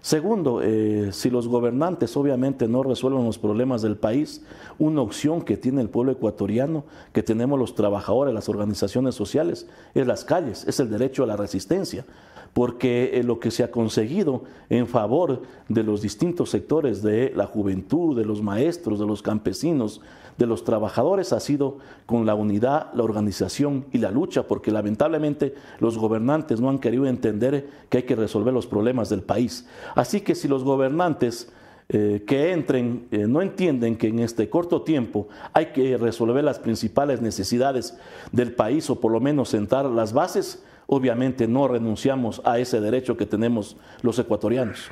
Segundo, 0.00 0.60
eh, 0.62 1.10
si 1.12 1.30
los 1.30 1.48
gobernantes 1.48 2.16
obviamente 2.16 2.68
no 2.68 2.82
resuelven 2.82 3.24
los 3.24 3.38
problemas 3.38 3.82
del 3.82 3.96
país, 3.96 4.44
una 4.78 5.02
opción 5.02 5.42
que 5.42 5.56
tiene 5.56 5.80
el 5.82 5.88
pueblo 5.88 6.12
ecuatoriano, 6.12 6.84
que 7.12 7.22
tenemos 7.22 7.58
los 7.58 7.74
trabajadores, 7.74 8.32
las 8.32 8.48
organizaciones 8.48 9.14
sociales, 9.14 9.66
es 9.94 10.06
las 10.06 10.24
calles, 10.24 10.64
es 10.66 10.78
el 10.80 10.90
derecho 10.90 11.24
a 11.24 11.26
la 11.26 11.36
resistencia 11.36 12.04
porque 12.52 13.10
eh, 13.12 13.22
lo 13.22 13.38
que 13.38 13.50
se 13.50 13.62
ha 13.62 13.70
conseguido 13.70 14.42
en 14.68 14.86
favor 14.86 15.42
de 15.68 15.82
los 15.82 16.02
distintos 16.02 16.50
sectores 16.50 17.02
de 17.02 17.32
la 17.36 17.46
juventud, 17.46 18.16
de 18.16 18.24
los 18.24 18.42
maestros, 18.42 18.98
de 18.98 19.06
los 19.06 19.22
campesinos, 19.22 20.00
de 20.38 20.46
los 20.46 20.64
trabajadores 20.64 21.32
ha 21.32 21.40
sido 21.40 21.78
con 22.06 22.24
la 22.24 22.34
unidad, 22.34 22.92
la 22.94 23.02
organización 23.02 23.86
y 23.92 23.98
la 23.98 24.10
lucha, 24.10 24.44
porque 24.44 24.70
lamentablemente 24.70 25.54
los 25.80 25.98
gobernantes 25.98 26.60
no 26.60 26.70
han 26.70 26.78
querido 26.78 27.06
entender 27.06 27.68
que 27.88 27.98
hay 27.98 28.02
que 28.04 28.16
resolver 28.16 28.54
los 28.54 28.66
problemas 28.66 29.08
del 29.08 29.22
país. 29.22 29.66
Así 29.94 30.20
que 30.20 30.34
si 30.34 30.48
los 30.48 30.64
gobernantes 30.64 31.50
eh, 31.90 32.22
que 32.26 32.52
entren 32.52 33.08
eh, 33.10 33.26
no 33.26 33.40
entienden 33.40 33.96
que 33.96 34.08
en 34.08 34.18
este 34.18 34.50
corto 34.50 34.82
tiempo 34.82 35.28
hay 35.54 35.66
que 35.66 35.96
resolver 35.96 36.44
las 36.44 36.58
principales 36.58 37.22
necesidades 37.22 37.96
del 38.30 38.52
país 38.52 38.90
o 38.90 39.00
por 39.00 39.10
lo 39.10 39.20
menos 39.20 39.48
sentar 39.48 39.86
las 39.86 40.12
bases, 40.12 40.62
obviamente 40.86 41.48
no 41.48 41.66
renunciamos 41.66 42.42
a 42.44 42.58
ese 42.58 42.80
derecho 42.80 43.16
que 43.16 43.26
tenemos 43.26 43.76
los 44.02 44.18
ecuatorianos. 44.18 44.90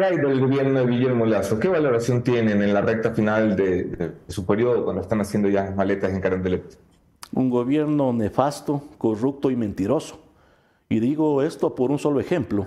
¿Qué 0.00 0.06
hay 0.06 0.16
del 0.16 0.40
gobierno 0.40 0.80
de 0.80 0.86
Guillermo 0.86 1.26
Lazo? 1.26 1.60
¿Qué 1.60 1.68
valoración 1.68 2.22
tienen 2.22 2.62
en 2.62 2.72
la 2.72 2.80
recta 2.80 3.10
final 3.10 3.54
de, 3.54 4.12
su 4.28 4.46
periodo 4.46 4.82
cuando 4.82 5.02
están 5.02 5.20
haciendo 5.20 5.50
ya 5.50 5.74
maletas 5.76 6.10
en 6.10 6.22
Carondelet? 6.22 6.78
Un 7.34 7.50
gobierno 7.50 8.10
nefasto, 8.14 8.82
corrupto 8.96 9.50
y 9.50 9.56
mentiroso. 9.56 10.18
Y 10.88 11.00
digo 11.00 11.42
esto 11.42 11.74
por 11.74 11.90
un 11.90 11.98
solo 11.98 12.18
ejemplo 12.18 12.66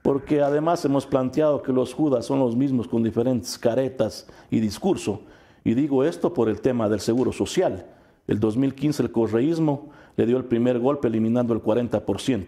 porque 0.00 0.40
además 0.40 0.82
hemos 0.86 1.04
planteado 1.04 1.62
que 1.62 1.70
los 1.70 1.92
judas 1.92 2.24
son 2.24 2.38
los 2.38 2.56
mismos 2.56 2.88
con 2.88 3.02
diferentes 3.02 3.58
caretas 3.58 4.26
y 4.50 4.58
discurso. 4.58 5.20
Y 5.64 5.74
digo 5.74 6.02
esto 6.02 6.32
por 6.32 6.48
el 6.48 6.62
tema 6.62 6.88
del 6.88 7.00
seguro 7.00 7.32
social. 7.32 7.84
El 8.26 8.40
2015 8.40 9.02
el 9.02 9.12
correísmo 9.12 9.90
le 10.16 10.24
dio 10.24 10.38
el 10.38 10.46
primer 10.46 10.78
golpe 10.78 11.08
eliminando 11.08 11.52
el 11.52 11.62
40%. 11.62 12.46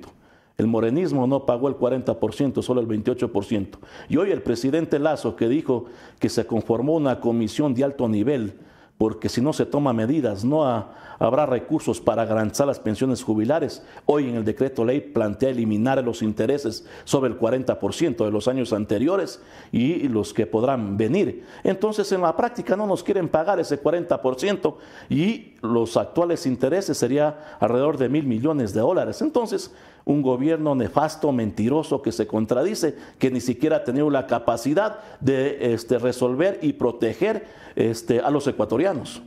El 0.58 0.66
morenismo 0.66 1.26
no 1.26 1.44
pagó 1.44 1.68
el 1.68 1.76
40%, 1.76 2.62
solo 2.62 2.80
el 2.80 2.88
28%. 2.88 3.78
Y 4.08 4.16
hoy 4.16 4.30
el 4.30 4.42
presidente 4.42 4.98
Lazo, 4.98 5.36
que 5.36 5.48
dijo 5.48 5.84
que 6.18 6.30
se 6.30 6.46
conformó 6.46 6.94
una 6.94 7.20
comisión 7.20 7.74
de 7.74 7.84
alto 7.84 8.08
nivel 8.08 8.54
porque 8.98 9.28
si 9.28 9.40
no 9.42 9.52
se 9.52 9.66
toman 9.66 9.96
medidas 9.96 10.44
no 10.44 10.64
habrá 11.18 11.46
recursos 11.46 12.00
para 12.00 12.24
garantizar 12.24 12.66
las 12.66 12.80
pensiones 12.80 13.22
jubilares. 13.22 13.82
Hoy 14.06 14.28
en 14.28 14.36
el 14.36 14.44
decreto 14.44 14.84
ley 14.84 15.00
plantea 15.00 15.50
eliminar 15.50 16.02
los 16.02 16.22
intereses 16.22 16.86
sobre 17.04 17.30
el 17.30 17.38
40% 17.38 18.24
de 18.24 18.30
los 18.30 18.48
años 18.48 18.72
anteriores 18.72 19.40
y 19.70 20.08
los 20.08 20.32
que 20.32 20.46
podrán 20.46 20.96
venir. 20.96 21.44
Entonces 21.62 22.10
en 22.12 22.22
la 22.22 22.36
práctica 22.36 22.76
no 22.76 22.86
nos 22.86 23.02
quieren 23.02 23.28
pagar 23.28 23.60
ese 23.60 23.82
40% 23.82 24.74
y 25.10 25.54
los 25.60 25.96
actuales 25.96 26.46
intereses 26.46 26.96
sería 26.96 27.56
alrededor 27.60 27.98
de 27.98 28.08
mil 28.08 28.24
millones 28.24 28.72
de 28.72 28.80
dólares. 28.80 29.20
Entonces 29.20 29.74
un 30.06 30.22
gobierno 30.22 30.74
nefasto, 30.74 31.32
mentiroso, 31.32 32.00
que 32.00 32.12
se 32.12 32.26
contradice, 32.26 32.94
que 33.18 33.30
ni 33.30 33.40
siquiera 33.40 33.78
ha 33.78 33.84
tenido 33.84 34.08
la 34.08 34.26
capacidad 34.26 35.00
de 35.20 35.74
este, 35.74 35.98
resolver 35.98 36.60
y 36.62 36.74
proteger 36.74 37.44
este, 37.74 38.20
a 38.20 38.30
los 38.30 38.46
ecuatorianos. 38.46 39.20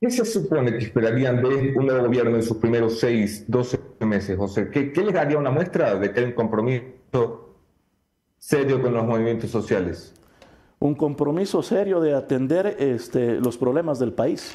¿Qué 0.00 0.10
se 0.10 0.24
supone 0.24 0.72
que 0.72 0.84
esperarían 0.84 1.42
de 1.42 1.74
un 1.76 1.86
nuevo 1.86 2.06
gobierno 2.06 2.36
en 2.36 2.42
sus 2.42 2.56
primeros 2.56 2.98
seis, 2.98 3.44
doce 3.46 3.78
meses, 4.00 4.36
José? 4.38 4.70
¿Qué, 4.70 4.92
¿Qué, 4.92 5.04
les 5.04 5.14
daría 5.14 5.36
una 5.36 5.50
muestra 5.50 5.96
de 5.96 6.12
que 6.12 6.20
hay 6.20 6.26
un 6.26 6.32
compromiso 6.32 7.56
serio 8.38 8.80
con 8.80 8.94
los 8.94 9.04
movimientos 9.04 9.50
sociales? 9.50 10.14
Un 10.78 10.94
compromiso 10.94 11.62
serio 11.62 12.00
de 12.00 12.14
atender 12.14 12.76
este, 12.78 13.38
los 13.38 13.58
problemas 13.58 13.98
del 13.98 14.12
país 14.12 14.54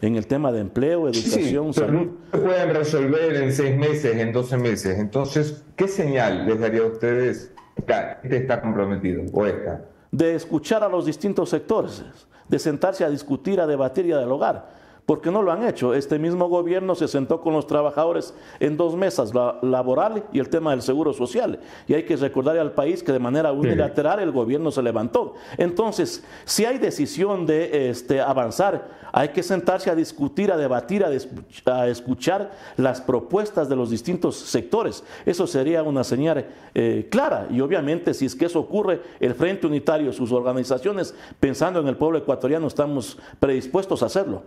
en 0.00 0.16
el 0.16 0.26
tema 0.26 0.52
de 0.52 0.60
empleo, 0.60 1.08
educación, 1.08 1.74
sí, 1.74 1.80
salud. 1.80 2.08
No 2.32 2.40
pueden 2.40 2.74
resolver 2.74 3.36
en 3.36 3.52
seis 3.52 3.76
meses, 3.76 4.16
en 4.16 4.32
doce 4.32 4.56
meses. 4.56 4.98
Entonces, 4.98 5.64
¿qué 5.76 5.88
señal 5.88 6.46
les 6.46 6.60
daría 6.60 6.82
a 6.82 6.86
ustedes 6.86 7.52
que 7.86 7.94
este 8.22 8.36
está 8.36 8.60
comprometido 8.60 9.24
o 9.32 9.46
esta? 9.46 9.84
De 10.10 10.34
escuchar 10.34 10.82
a 10.84 10.88
los 10.88 11.04
distintos 11.04 11.50
sectores, 11.50 12.02
de 12.48 12.58
sentarse 12.58 13.04
a 13.04 13.10
discutir, 13.10 13.60
a 13.60 13.66
debatir 13.66 14.06
y 14.06 14.12
a 14.12 14.18
dialogar 14.18 14.77
porque 15.08 15.30
no 15.30 15.40
lo 15.40 15.50
han 15.50 15.66
hecho. 15.66 15.94
Este 15.94 16.18
mismo 16.18 16.50
gobierno 16.50 16.94
se 16.94 17.08
sentó 17.08 17.40
con 17.40 17.54
los 17.54 17.66
trabajadores 17.66 18.34
en 18.60 18.76
dos 18.76 18.94
mesas, 18.94 19.34
la 19.34 19.58
laboral 19.62 20.24
y 20.34 20.38
el 20.38 20.50
tema 20.50 20.72
del 20.72 20.82
seguro 20.82 21.14
social. 21.14 21.60
Y 21.86 21.94
hay 21.94 22.02
que 22.02 22.14
recordarle 22.14 22.60
al 22.60 22.72
país 22.72 23.02
que 23.02 23.12
de 23.12 23.18
manera 23.18 23.50
unilateral 23.52 24.20
el 24.20 24.32
gobierno 24.32 24.70
se 24.70 24.82
levantó. 24.82 25.32
Entonces, 25.56 26.22
si 26.44 26.66
hay 26.66 26.76
decisión 26.76 27.46
de 27.46 27.88
este, 27.88 28.20
avanzar, 28.20 28.98
hay 29.10 29.30
que 29.30 29.42
sentarse 29.42 29.88
a 29.88 29.94
discutir, 29.94 30.52
a 30.52 30.58
debatir, 30.58 31.02
a, 31.02 31.86
escuchar 31.88 32.50
las 32.76 33.00
propuestas 33.00 33.66
de 33.70 33.76
los 33.76 33.88
distintos 33.88 34.36
sectores. 34.36 35.02
Eso 35.24 35.46
sería 35.46 35.82
una 35.82 36.04
señal 36.04 36.44
eh, 36.74 37.08
clara. 37.10 37.46
Y 37.48 37.62
obviamente, 37.62 38.12
si 38.12 38.26
es 38.26 38.34
que 38.34 38.44
eso 38.44 38.60
ocurre, 38.60 39.00
el 39.20 39.34
Frente 39.34 39.66
Unitario, 39.66 40.12
sus 40.12 40.32
organizaciones, 40.32 41.14
pensando 41.40 41.80
en 41.80 41.88
el 41.88 41.96
pueblo 41.96 42.18
ecuatoriano, 42.18 42.66
estamos 42.66 43.18
predispuestos 43.40 44.02
a 44.02 44.06
hacerlo. 44.06 44.42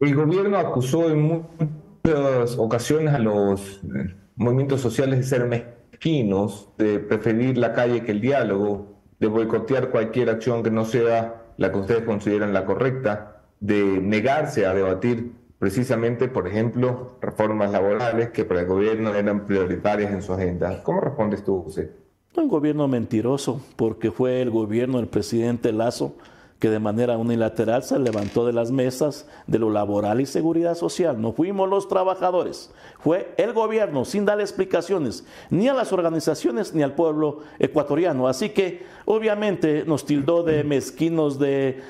El 0.00 0.14
gobierno 0.16 0.58
acusó 0.58 1.08
en 1.08 1.22
muchas 1.22 2.58
ocasiones 2.58 3.14
a 3.14 3.18
los 3.20 3.80
eh, 3.84 4.14
movimientos 4.34 4.80
sociales 4.80 5.20
de 5.20 5.24
ser 5.24 5.46
mezquinos, 5.46 6.70
de 6.76 6.98
preferir 6.98 7.56
la 7.56 7.72
calle 7.72 8.02
que 8.02 8.10
el 8.10 8.20
diálogo, 8.20 8.98
de 9.20 9.28
boicotear 9.28 9.90
cualquier 9.90 10.30
acción 10.30 10.64
que 10.64 10.70
no 10.70 10.84
sea 10.84 11.52
la 11.56 11.70
que 11.70 11.78
ustedes 11.78 12.02
consideran 12.02 12.52
la 12.52 12.64
correcta, 12.64 13.44
de 13.60 13.82
negarse 14.00 14.66
a 14.66 14.74
debatir 14.74 15.32
precisamente, 15.60 16.26
por 16.26 16.48
ejemplo, 16.48 17.16
reformas 17.22 17.70
laborales 17.70 18.30
que 18.30 18.44
para 18.44 18.60
el 18.60 18.66
gobierno 18.66 19.14
eran 19.14 19.46
prioritarias 19.46 20.12
en 20.12 20.22
su 20.22 20.32
agenda. 20.32 20.82
¿Cómo 20.82 21.00
respondes 21.00 21.44
tú, 21.44 21.62
José? 21.62 21.92
Un 22.36 22.48
gobierno 22.48 22.88
mentiroso, 22.88 23.60
porque 23.76 24.10
fue 24.10 24.42
el 24.42 24.50
gobierno 24.50 24.98
del 24.98 25.06
presidente 25.06 25.72
Lazo 25.72 26.16
que 26.64 26.70
de 26.70 26.78
manera 26.78 27.18
unilateral 27.18 27.82
se 27.82 27.98
levantó 27.98 28.46
de 28.46 28.54
las 28.54 28.70
mesas 28.70 29.26
de 29.46 29.58
lo 29.58 29.68
laboral 29.68 30.22
y 30.22 30.24
seguridad 30.24 30.74
social. 30.74 31.20
No 31.20 31.34
fuimos 31.34 31.68
los 31.68 31.88
trabajadores, 31.88 32.70
fue 33.00 33.34
el 33.36 33.52
gobierno 33.52 34.06
sin 34.06 34.24
darle 34.24 34.44
explicaciones 34.44 35.26
ni 35.50 35.68
a 35.68 35.74
las 35.74 35.92
organizaciones 35.92 36.72
ni 36.72 36.82
al 36.82 36.94
pueblo 36.94 37.40
ecuatoriano. 37.58 38.28
Así 38.28 38.48
que 38.48 38.86
obviamente 39.04 39.84
nos 39.86 40.06
tildó 40.06 40.42
de 40.42 40.64
mezquinos, 40.64 41.38
de 41.38 41.82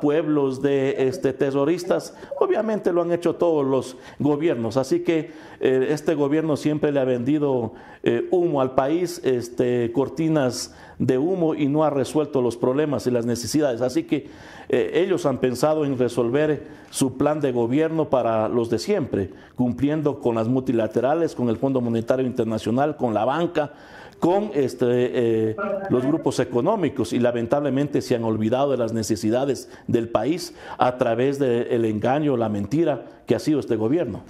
pueblos, 0.00 0.62
de 0.62 1.06
este, 1.06 1.34
terroristas. 1.34 2.16
Obviamente 2.38 2.94
lo 2.94 3.02
han 3.02 3.12
hecho 3.12 3.34
todos 3.34 3.66
los 3.66 3.98
gobiernos. 4.18 4.78
Así 4.78 5.00
que 5.00 5.32
eh, 5.60 5.88
este 5.90 6.14
gobierno 6.14 6.56
siempre 6.56 6.90
le 6.90 7.00
ha 7.00 7.04
vendido 7.04 7.74
eh, 8.02 8.26
humo 8.30 8.62
al 8.62 8.74
país, 8.74 9.20
este, 9.24 9.92
cortinas 9.92 10.74
de 11.00 11.18
humo 11.18 11.54
y 11.54 11.66
no 11.66 11.82
ha 11.82 11.90
resuelto 11.90 12.42
los 12.42 12.56
problemas 12.56 13.06
y 13.06 13.10
las 13.10 13.26
necesidades. 13.26 13.80
Así 13.80 14.04
que 14.04 14.28
eh, 14.68 14.92
ellos 14.94 15.26
han 15.26 15.38
pensado 15.38 15.84
en 15.84 15.98
resolver 15.98 16.68
su 16.90 17.16
plan 17.16 17.40
de 17.40 17.52
gobierno 17.52 18.10
para 18.10 18.48
los 18.48 18.68
de 18.68 18.78
siempre, 18.78 19.30
cumpliendo 19.56 20.20
con 20.20 20.34
las 20.34 20.46
multilaterales, 20.46 21.34
con 21.34 21.48
el 21.48 21.56
Fondo 21.56 21.80
Monetario 21.80 22.26
Internacional, 22.26 22.96
con 22.96 23.14
la 23.14 23.24
banca, 23.24 23.72
con 24.18 24.50
este, 24.52 24.86
eh, 24.88 25.56
los 25.88 26.04
grupos 26.04 26.38
económicos 26.38 27.14
y 27.14 27.18
lamentablemente 27.18 28.02
se 28.02 28.14
han 28.14 28.24
olvidado 28.24 28.70
de 28.70 28.76
las 28.76 28.92
necesidades 28.92 29.70
del 29.86 30.10
país 30.10 30.54
a 30.76 30.98
través 30.98 31.38
del 31.38 31.86
engaño, 31.86 32.36
la 32.36 32.50
mentira 32.50 33.06
que 33.26 33.34
ha 33.34 33.38
sido 33.38 33.58
este 33.58 33.76
gobierno. 33.76 34.20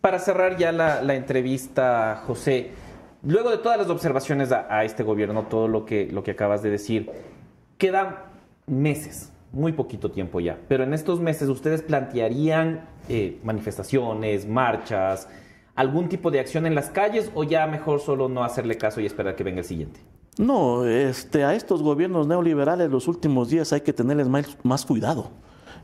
Para 0.00 0.18
cerrar 0.18 0.56
ya 0.56 0.72
la 0.72 1.14
entrevista, 1.14 2.24
José, 2.26 2.72
Luego 3.22 3.50
de 3.50 3.58
todas 3.58 3.78
las 3.78 3.90
observaciones 3.90 4.50
a, 4.50 4.84
este 4.84 5.02
gobierno, 5.02 5.44
todo 5.44 5.68
lo 5.68 5.84
que, 5.84 6.08
lo 6.10 6.22
que 6.22 6.30
acabas 6.30 6.62
de 6.62 6.70
decir, 6.70 7.10
quedan 7.76 8.16
meses, 8.66 9.30
muy 9.52 9.72
poquito 9.72 10.10
tiempo 10.10 10.40
ya, 10.40 10.58
pero 10.68 10.84
en 10.84 10.94
estos 10.94 11.20
meses 11.20 11.48
ustedes 11.48 11.82
plantearían 11.82 12.86
eh, 13.08 13.38
manifestaciones, 13.44 14.46
marchas, 14.46 15.28
algún 15.74 16.08
tipo 16.08 16.30
de 16.30 16.40
acción 16.40 16.64
en 16.66 16.74
las 16.74 16.88
calles 16.88 17.30
o 17.34 17.44
ya 17.44 17.66
mejor 17.66 18.00
solo 18.00 18.28
no 18.28 18.42
hacerle 18.42 18.78
caso 18.78 19.00
y 19.00 19.06
esperar 19.06 19.36
que 19.36 19.44
venga 19.44 19.60
el 19.60 19.66
siguiente? 19.66 20.00
No, 20.38 20.86
este, 20.86 21.44
a 21.44 21.54
estos 21.54 21.82
gobiernos 21.82 22.26
neoliberales 22.26 22.90
los 22.90 23.08
últimos 23.08 23.50
días 23.50 23.72
hay 23.72 23.82
que 23.82 23.92
tenerles 23.92 24.28
más 24.62 24.86
cuidado. 24.86 25.30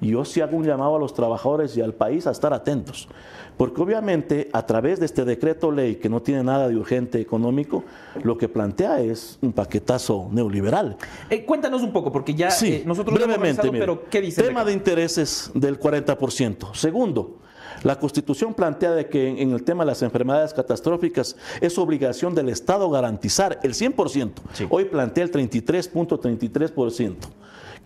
Yo 0.01 0.25
sí 0.25 0.41
hago 0.41 0.57
un 0.57 0.65
llamado 0.65 0.97
a 0.97 0.99
los 0.99 1.15
trabajadores 1.15 1.77
y 1.77 1.81
al 1.81 1.95
país 1.95 2.27
a 2.27 2.31
estar 2.31 2.53
atentos, 2.53 3.09
porque 3.57 3.81
obviamente 3.81 4.49
a 4.53 4.67
través 4.67 5.01
de 5.01 5.07
este 5.07 5.25
decreto 5.25 5.71
ley 5.71 5.97
que 5.97 6.09
no 6.09 6.21
tiene 6.21 6.43
nada 6.43 6.69
de 6.69 6.77
urgente 6.77 7.21
económico, 7.21 7.85
lo 8.23 8.37
que 8.37 8.49
plantea 8.49 9.01
es 9.01 9.39
un 9.43 9.53
paquetazo 9.53 10.29
neoliberal. 10.31 10.97
Eh, 11.31 11.45
cuéntanos 11.45 11.83
un 11.83 11.93
poco, 11.93 12.13
porque 12.13 12.35
ya 12.35 12.51
sí, 12.51 12.75
eh, 12.75 12.83
nosotros 12.87 13.19
brevemente, 13.19 13.71
pero 13.71 14.05
¿qué 14.09 14.21
dice? 14.21 14.43
Tema 14.43 14.65
de, 14.65 14.73
intereses 14.73 15.51
del 15.55 15.81
40%. 15.81 16.75
Segundo, 16.75 17.39
la 17.83 17.99
Constitución 17.99 18.55
plantea 18.55 18.93
de 18.93 19.09
que 19.09 19.41
en 19.43 19.53
el 19.53 19.63
tema 19.63 19.85
de 19.85 19.89
las 19.91 20.03
enfermedades 20.03 20.53
catastróficas 20.55 21.37
es 21.61 21.79
obligación 21.79 22.35
del 22.35 22.49
Estado 22.49 22.91
garantizar 22.91 23.61
el 23.63 23.75
100%. 23.75 24.33
Hoy 24.71 24.87
plantea 24.87 25.25
el 25.25 25.31
33.33%. 25.33 27.15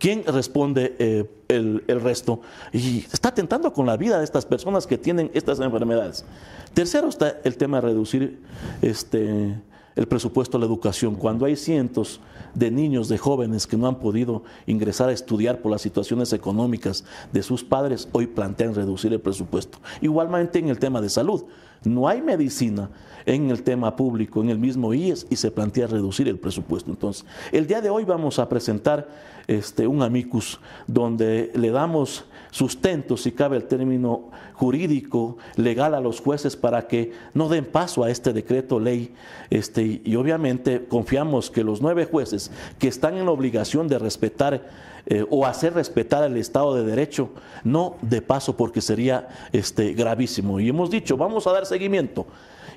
¿Quién 0.00 0.24
responde 0.24 0.96
eh, 0.98 1.30
el, 1.48 2.00
resto? 2.00 2.40
Y 2.72 3.00
está 3.12 3.28
atentando 3.28 3.70
con 3.74 3.84
la 3.84 3.98
vida 3.98 4.18
de 4.18 4.24
estas 4.24 4.46
personas 4.46 4.86
que 4.86 4.96
tienen 4.96 5.30
estas 5.34 5.60
enfermedades. 5.60 6.24
Tercero 6.72 7.08
está 7.10 7.36
el 7.44 7.58
tema 7.58 7.82
de 7.82 7.88
reducir 7.88 8.40
este, 8.80 9.54
el 10.00 10.08
presupuesto 10.08 10.56
a 10.56 10.60
la 10.60 10.64
educación, 10.64 11.14
cuando 11.14 11.44
hay 11.44 11.56
cientos 11.56 12.20
de 12.54 12.70
niños, 12.70 13.10
de 13.10 13.18
jóvenes 13.18 13.66
que 13.66 13.76
no 13.76 13.86
han 13.86 13.98
podido 13.98 14.44
ingresar 14.66 15.10
a 15.10 15.12
estudiar 15.12 15.60
por 15.60 15.70
las 15.70 15.82
situaciones 15.82 16.32
económicas 16.32 17.04
de 17.34 17.42
sus 17.42 17.62
padres, 17.62 18.08
hoy 18.12 18.26
plantean 18.26 18.74
reducir 18.74 19.12
el 19.12 19.20
presupuesto. 19.20 19.76
Igualmente 20.00 20.58
en 20.58 20.70
el 20.70 20.78
tema 20.78 21.02
de 21.02 21.10
salud. 21.10 21.44
No 21.84 22.08
hay 22.08 22.22
medicina 22.22 22.90
en 23.26 23.50
el 23.50 23.62
tema 23.62 23.94
público, 23.94 24.40
en 24.42 24.48
el 24.48 24.58
mismo 24.58 24.94
IES, 24.94 25.26
y 25.28 25.36
se 25.36 25.50
plantea 25.50 25.86
reducir 25.86 26.28
el 26.28 26.38
presupuesto. 26.38 26.90
Entonces, 26.90 27.26
el 27.52 27.66
día 27.66 27.82
de 27.82 27.90
hoy 27.90 28.04
vamos 28.04 28.38
a 28.38 28.48
presentar 28.48 29.06
este, 29.48 29.86
un 29.86 30.02
amicus 30.02 30.60
donde 30.86 31.52
le 31.54 31.70
damos 31.70 32.24
sustento, 32.50 33.16
si 33.16 33.32
cabe 33.32 33.56
el 33.56 33.64
término 33.64 34.30
jurídico, 34.54 35.38
legal 35.56 35.94
a 35.94 36.00
los 36.00 36.20
jueces 36.20 36.56
para 36.56 36.86
que 36.86 37.12
no 37.34 37.48
den 37.48 37.64
paso 37.64 38.04
a 38.04 38.10
este 38.10 38.32
decreto 38.32 38.78
ley. 38.78 39.14
Este, 39.50 40.00
y 40.04 40.16
obviamente 40.16 40.84
confiamos 40.88 41.50
que 41.50 41.64
los 41.64 41.80
nueve 41.80 42.04
jueces 42.04 42.50
que 42.78 42.88
están 42.88 43.16
en 43.16 43.26
la 43.26 43.32
obligación 43.32 43.88
de 43.88 43.98
respetar 43.98 44.90
eh, 45.06 45.24
o 45.30 45.46
hacer 45.46 45.74
respetar 45.74 46.24
el 46.24 46.36
Estado 46.36 46.74
de 46.74 46.84
Derecho, 46.84 47.30
no 47.64 47.96
de 48.02 48.20
paso 48.20 48.56
porque 48.56 48.80
sería 48.80 49.28
este, 49.52 49.94
gravísimo. 49.94 50.60
Y 50.60 50.68
hemos 50.68 50.90
dicho, 50.90 51.16
vamos 51.16 51.46
a 51.46 51.52
dar 51.52 51.66
seguimiento. 51.66 52.26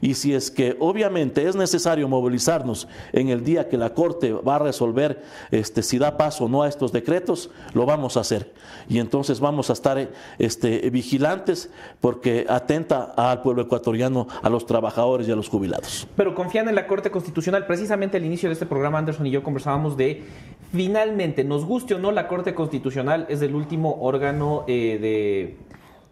Y 0.02 0.16
si 0.16 0.34
es 0.34 0.52
que 0.52 0.76
obviamente 0.80 1.48
es 1.48 1.56
necesario 1.56 2.08
movilizarnos 2.08 2.88
en 3.12 3.30
el 3.30 3.44
día 3.44 3.70
que 3.70 3.78
la 3.78 3.94
Corte 3.94 4.34
va 4.34 4.56
a 4.56 4.60
resolver 4.60 5.24
este, 5.52 5.84
si 5.84 5.98
da 5.98 6.18
paso 6.18 6.46
o 6.46 6.50
no 6.50 6.64
a 6.64 6.70
estos 6.70 6.92
decretos, 6.92 7.50
lo 7.74 7.86
vamos 7.86 8.18
a 8.18 8.22
hacer. 8.22 8.52
Y 8.90 9.00
entonces 9.00 9.40
vamos 9.40 9.70
a 9.70 9.74
estar 9.74 10.10
este, 10.40 10.90
vigilantes 10.90 11.70
porque 12.02 12.46
atenta 12.50 13.14
al 13.16 13.42
pueblo 13.42 13.64
ecuatoriano, 13.64 14.28
a 14.42 14.50
los 14.50 14.66
trabajadores 14.66 15.28
y 15.28 15.32
a 15.32 15.36
los 15.36 15.50
jubilados. 15.50 16.08
Pero 16.16 16.36
confían 16.36 16.68
en 16.70 16.76
la 16.76 16.88
Corte 16.88 17.12
Constitucional. 17.12 17.66
Precisamente 17.66 18.18
al 18.18 18.26
inicio 18.26 18.50
de 18.50 18.54
este 18.54 18.66
programa, 18.66 18.98
Anderson 18.98 19.26
y 19.28 19.32
yo 19.32 19.44
conversábamos 19.44 19.98
de, 19.98 20.24
finalmente, 20.72 21.44
nos 21.44 21.66
guste 21.66 21.96
o 21.96 22.00
no, 22.00 22.12
la 22.12 22.28
Corte 22.28 22.54
Constitucional 22.54 23.26
es 23.30 23.42
el 23.42 23.56
último 23.56 23.98
órgano 24.02 24.66
eh, 24.68 24.98
de 25.00 25.58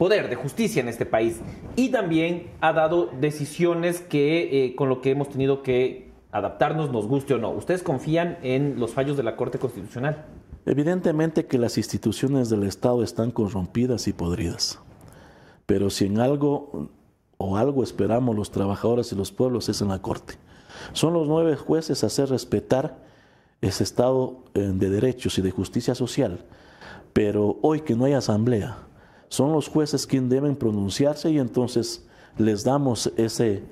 poder 0.01 0.31
de 0.31 0.35
justicia 0.35 0.81
en 0.81 0.87
este 0.87 1.05
país 1.05 1.41
y 1.75 1.89
también 1.89 2.49
ha 2.59 2.73
dado 2.73 3.11
decisiones 3.21 3.99
que 4.01 4.65
eh, 4.65 4.75
con 4.75 4.89
lo 4.89 4.99
que 4.99 5.11
hemos 5.11 5.29
tenido 5.29 5.61
que 5.61 6.09
adaptarnos, 6.31 6.91
nos 6.91 7.05
guste 7.05 7.35
o 7.35 7.37
no. 7.37 7.51
¿Ustedes 7.51 7.83
confían 7.83 8.39
en 8.41 8.79
los 8.79 8.95
fallos 8.95 9.15
de 9.15 9.21
la 9.21 9.35
Corte 9.35 9.59
Constitucional? 9.59 10.25
Evidentemente 10.65 11.45
que 11.45 11.59
las 11.59 11.77
instituciones 11.77 12.49
del 12.49 12.63
Estado 12.63 13.03
están 13.03 13.29
corrompidas 13.29 14.07
y 14.07 14.13
podridas, 14.13 14.79
pero 15.67 15.91
si 15.91 16.07
en 16.07 16.19
algo 16.19 16.89
o 17.37 17.57
algo 17.57 17.83
esperamos 17.83 18.35
los 18.35 18.49
trabajadores 18.49 19.11
y 19.11 19.15
los 19.15 19.31
pueblos 19.31 19.69
es 19.69 19.83
en 19.83 19.89
la 19.89 20.01
Corte. 20.01 20.33
Son 20.93 21.13
los 21.13 21.27
nueve 21.27 21.55
jueces 21.55 22.03
a 22.03 22.07
hacer 22.07 22.29
respetar 22.29 22.97
ese 23.61 23.83
Estado 23.83 24.37
eh, 24.55 24.61
de 24.61 24.89
derechos 24.89 25.37
y 25.37 25.43
de 25.43 25.51
justicia 25.51 25.93
social, 25.93 26.43
pero 27.13 27.59
hoy 27.61 27.81
que 27.81 27.95
no 27.95 28.05
hay 28.05 28.13
asamblea, 28.13 28.87
son 29.31 29.53
los 29.53 29.69
jueces 29.69 30.05
quienes 30.05 30.29
deben 30.29 30.57
pronunciarse 30.57 31.31
y 31.31 31.39
entonces 31.39 32.03
les 32.37 32.65
damos 32.65 33.11
ese, 33.15 33.53
eh, 33.53 33.63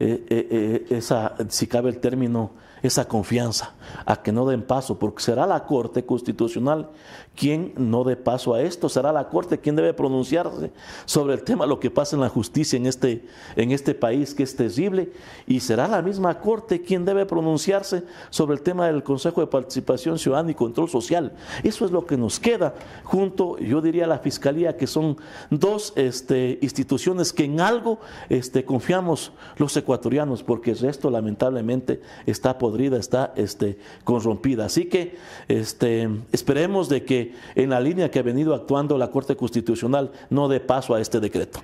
eh, 0.00 0.26
eh, 0.28 0.86
esa, 0.90 1.36
si 1.48 1.68
cabe 1.68 1.90
el 1.90 2.00
término, 2.00 2.50
esa 2.82 3.06
confianza 3.06 3.72
a 4.04 4.22
que 4.22 4.32
no 4.32 4.46
den 4.46 4.62
paso, 4.62 4.98
porque 4.98 5.22
será 5.22 5.46
la 5.46 5.64
Corte 5.64 6.04
Constitucional 6.04 6.88
quien 7.34 7.72
no 7.76 8.02
dé 8.04 8.16
paso 8.16 8.54
a 8.54 8.62
esto, 8.62 8.88
será 8.88 9.12
la 9.12 9.28
Corte 9.28 9.58
quien 9.58 9.76
debe 9.76 9.92
pronunciarse 9.92 10.72
sobre 11.04 11.34
el 11.34 11.42
tema, 11.42 11.66
lo 11.66 11.78
que 11.78 11.90
pasa 11.90 12.16
en 12.16 12.22
la 12.22 12.28
justicia 12.28 12.76
en 12.76 12.86
este, 12.86 13.26
en 13.56 13.72
este 13.72 13.94
país 13.94 14.34
que 14.34 14.42
es 14.42 14.56
terrible, 14.56 15.12
y 15.46 15.60
será 15.60 15.86
la 15.86 16.02
misma 16.02 16.40
Corte 16.40 16.82
quien 16.82 17.04
debe 17.04 17.26
pronunciarse 17.26 18.04
sobre 18.30 18.54
el 18.54 18.62
tema 18.62 18.86
del 18.86 19.02
Consejo 19.02 19.40
de 19.40 19.46
Participación 19.46 20.18
Ciudadana 20.18 20.50
y 20.50 20.54
Control 20.54 20.88
Social. 20.88 21.32
Eso 21.62 21.84
es 21.84 21.90
lo 21.90 22.06
que 22.06 22.16
nos 22.16 22.40
queda 22.40 22.74
junto, 23.04 23.58
yo 23.58 23.80
diría, 23.80 24.06
la 24.06 24.18
Fiscalía, 24.18 24.76
que 24.76 24.86
son 24.86 25.18
dos 25.50 25.92
este, 25.96 26.58
instituciones 26.62 27.32
que 27.32 27.44
en 27.44 27.60
algo 27.60 27.98
este, 28.28 28.64
confiamos 28.64 29.32
los 29.56 29.76
ecuatorianos, 29.76 30.42
porque 30.42 30.70
el 30.70 30.78
resto 30.78 31.10
lamentablemente 31.10 32.00
está 32.24 32.58
podrida, 32.58 32.96
está 32.96 33.32
este, 33.36 33.75
corrompida. 34.04 34.66
Así 34.66 34.86
que 34.86 35.16
este, 35.48 36.08
esperemos 36.32 36.88
de 36.88 37.04
que 37.04 37.34
en 37.54 37.70
la 37.70 37.80
línea 37.80 38.10
que 38.10 38.18
ha 38.18 38.22
venido 38.22 38.54
actuando 38.54 38.98
la 38.98 39.10
Corte 39.10 39.36
Constitucional 39.36 40.12
no 40.30 40.48
dé 40.48 40.60
paso 40.60 40.94
a 40.94 41.00
este 41.00 41.20
decreto. 41.20 41.60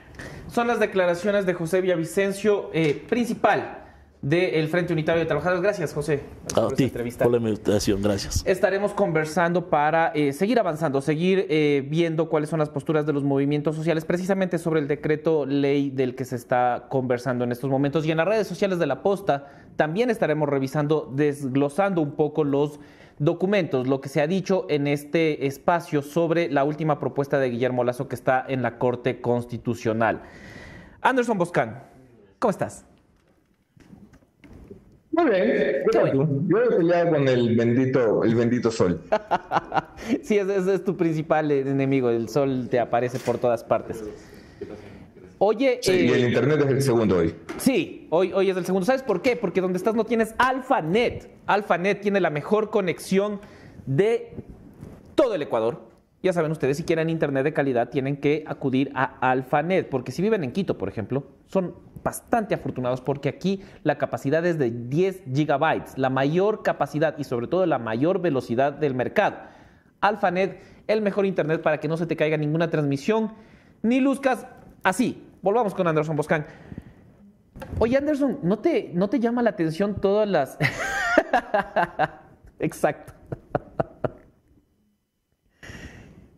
Son 0.52 0.66
las 0.66 0.80
declaraciones 0.80 1.46
de 1.46 1.54
José 1.54 1.80
Villavicencio, 1.80 2.70
eh, 2.72 3.04
principal 3.08 3.81
del 4.22 4.68
Frente 4.68 4.92
Unitario 4.92 5.20
de 5.20 5.26
Trabajadores. 5.26 5.62
Gracias, 5.62 5.92
José, 5.92 6.22
por 6.54 6.72
esta 6.72 6.82
entrevista. 6.84 7.24
Por 7.24 7.32
la 7.32 7.48
invitación, 7.48 8.00
gracias. 8.00 8.44
Estaremos 8.46 8.92
conversando 8.92 9.68
para 9.68 10.12
eh, 10.14 10.32
seguir 10.32 10.60
avanzando, 10.60 11.00
seguir 11.00 11.46
eh, 11.50 11.84
viendo 11.88 12.28
cuáles 12.28 12.48
son 12.48 12.60
las 12.60 12.70
posturas 12.70 13.04
de 13.04 13.12
los 13.12 13.24
movimientos 13.24 13.74
sociales, 13.74 14.04
precisamente 14.04 14.58
sobre 14.58 14.78
el 14.78 14.86
decreto 14.86 15.44
ley 15.44 15.90
del 15.90 16.14
que 16.14 16.24
se 16.24 16.36
está 16.36 16.86
conversando 16.88 17.42
en 17.42 17.50
estos 17.50 17.68
momentos. 17.68 18.06
Y 18.06 18.12
en 18.12 18.16
las 18.16 18.28
redes 18.28 18.46
sociales 18.46 18.78
de 18.78 18.86
la 18.86 19.02
Posta 19.02 19.48
también 19.74 20.08
estaremos 20.08 20.48
revisando, 20.48 21.10
desglosando 21.12 22.00
un 22.00 22.12
poco 22.12 22.44
los 22.44 22.78
documentos, 23.18 23.88
lo 23.88 24.00
que 24.00 24.08
se 24.08 24.20
ha 24.20 24.28
dicho 24.28 24.66
en 24.68 24.86
este 24.86 25.46
espacio 25.46 26.00
sobre 26.00 26.48
la 26.48 26.62
última 26.62 27.00
propuesta 27.00 27.40
de 27.40 27.50
Guillermo 27.50 27.82
Lazo 27.82 28.06
que 28.06 28.14
está 28.14 28.44
en 28.46 28.62
la 28.62 28.78
Corte 28.78 29.20
Constitucional. 29.20 30.22
Anderson 31.00 31.38
Boscan, 31.38 31.82
¿cómo 32.38 32.50
estás? 32.50 32.86
Muy 35.12 35.30
bien, 35.30 35.84
yo 36.48 36.58
he 36.58 36.76
peleado 36.76 37.10
con 37.10 37.28
el 37.28 37.54
bendito, 37.54 38.24
el 38.24 38.34
bendito 38.34 38.70
sol. 38.70 39.02
sí, 40.22 40.38
ese, 40.38 40.74
es 40.74 40.84
tu 40.84 40.96
principal 40.96 41.50
enemigo, 41.50 42.08
el 42.08 42.30
sol 42.30 42.68
te 42.70 42.80
aparece 42.80 43.18
por 43.18 43.36
todas 43.36 43.62
partes. 43.62 44.02
Oye, 45.36 45.80
sí, 45.82 45.92
y 45.92 46.08
el 46.08 46.24
eh, 46.24 46.28
internet 46.28 46.60
es 46.60 46.70
el 46.70 46.82
segundo 46.82 47.18
hoy. 47.18 47.34
Sí, 47.58 48.06
hoy, 48.10 48.32
hoy 48.32 48.48
es 48.48 48.56
el 48.56 48.64
segundo. 48.64 48.86
¿Sabes 48.86 49.02
por 49.02 49.20
qué? 49.20 49.36
Porque 49.36 49.60
donde 49.60 49.76
estás 49.76 49.94
no 49.94 50.04
tienes 50.04 50.34
AlphaNet. 50.38 51.28
AlphaNet 51.46 52.00
tiene 52.00 52.20
la 52.20 52.30
mejor 52.30 52.70
conexión 52.70 53.40
de 53.84 54.34
todo 55.14 55.34
el 55.34 55.42
Ecuador. 55.42 55.82
Ya 56.22 56.32
saben 56.32 56.52
ustedes, 56.52 56.76
si 56.76 56.84
quieren 56.84 57.10
internet 57.10 57.42
de 57.42 57.52
calidad, 57.52 57.90
tienen 57.90 58.16
que 58.16 58.44
acudir 58.46 58.92
a 58.94 59.30
AlphaNet, 59.30 59.88
porque 59.88 60.12
si 60.12 60.22
viven 60.22 60.44
en 60.44 60.52
Quito, 60.52 60.78
por 60.78 60.88
ejemplo, 60.88 61.24
son 61.46 61.74
bastante 62.02 62.54
afortunados 62.54 63.00
porque 63.00 63.28
aquí 63.28 63.62
la 63.82 63.98
capacidad 63.98 64.44
es 64.44 64.58
de 64.58 64.70
10 64.70 65.24
gigabytes, 65.32 65.98
la 65.98 66.10
mayor 66.10 66.62
capacidad 66.62 67.16
y 67.18 67.24
sobre 67.24 67.46
todo 67.46 67.66
la 67.66 67.78
mayor 67.78 68.20
velocidad 68.20 68.72
del 68.72 68.94
mercado. 68.94 69.36
AlphaNet, 70.00 70.60
el 70.88 71.00
mejor 71.00 71.26
internet 71.26 71.62
para 71.62 71.78
que 71.78 71.88
no 71.88 71.96
se 71.96 72.06
te 72.06 72.16
caiga 72.16 72.36
ninguna 72.36 72.70
transmisión 72.70 73.32
ni 73.82 74.00
luzcas 74.00 74.46
así. 74.82 75.28
Volvamos 75.42 75.74
con 75.74 75.86
Anderson 75.86 76.16
Boscan. 76.16 76.46
Oye, 77.78 77.96
Anderson, 77.96 78.40
¿no 78.42 78.58
te, 78.58 78.90
no 78.94 79.08
te 79.08 79.20
llama 79.20 79.42
la 79.42 79.50
atención 79.50 80.00
todas 80.00 80.28
las... 80.28 80.58
Exacto. 82.58 83.12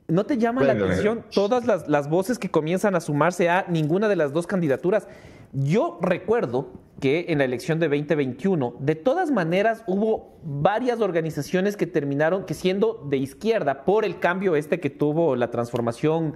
¿No 0.06 0.24
te 0.24 0.36
llama 0.36 0.62
la 0.62 0.74
atención 0.74 1.24
todas 1.32 1.88
las, 1.88 2.08
voces 2.08 2.38
que 2.38 2.50
comienzan 2.50 2.94
a 2.94 3.00
sumarse 3.00 3.48
a 3.48 3.64
ninguna 3.68 4.08
de 4.08 4.16
las 4.16 4.32
dos 4.32 4.46
candidaturas? 4.46 5.08
Yo 5.54 5.98
recuerdo 6.02 6.72
que 7.00 7.26
en 7.28 7.38
la 7.38 7.44
elección 7.44 7.78
de 7.78 7.88
2021, 7.88 8.74
de 8.80 8.94
todas 8.96 9.30
maneras, 9.30 9.84
hubo 9.86 10.40
varias 10.42 11.00
organizaciones 11.00 11.76
que 11.76 11.86
terminaron 11.86 12.44
siendo 12.48 13.06
de 13.08 13.18
izquierda 13.18 13.84
por 13.84 14.04
el 14.04 14.18
cambio 14.18 14.56
este 14.56 14.80
que 14.80 14.90
tuvo 14.90 15.36
la 15.36 15.50
transformación 15.50 16.34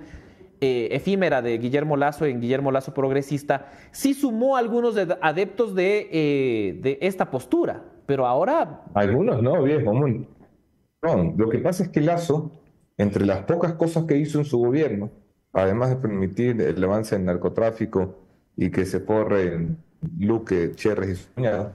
eh, 0.60 0.88
efímera 0.92 1.42
de 1.42 1.58
Guillermo 1.58 1.96
Lazo 1.96 2.26
en 2.26 2.40
Guillermo 2.40 2.70
Lazo 2.70 2.94
progresista, 2.94 3.70
sí 3.90 4.14
sumó 4.14 4.56
algunos 4.56 4.96
adeptos 5.20 5.74
de, 5.74 6.08
eh, 6.12 6.78
de, 6.80 6.98
esta 7.00 7.30
postura, 7.30 7.84
pero 8.06 8.26
ahora... 8.26 8.82
Algunos 8.94 9.42
no, 9.42 9.62
viejo. 9.62 9.92
No, 9.94 11.34
lo 11.36 11.48
que 11.48 11.58
pasa 11.58 11.84
es 11.84 11.88
que 11.88 12.00
Lazo 12.00 12.52
entre 12.96 13.24
las 13.24 13.44
pocas 13.44 13.74
cosas 13.74 14.04
que 14.04 14.16
hizo 14.16 14.38
en 14.38 14.44
su 14.44 14.58
gobierno, 14.58 15.10
además 15.52 15.90
de 15.90 15.96
permitir 15.96 16.60
el 16.60 16.82
avance 16.82 17.16
en 17.16 17.24
narcotráfico 17.24 18.27
y 18.58 18.70
que 18.70 18.84
se 18.84 18.98
porren 18.98 19.78
Luque, 20.18 20.72
Cherres 20.74 21.30
y 21.36 21.42
su 21.44 21.70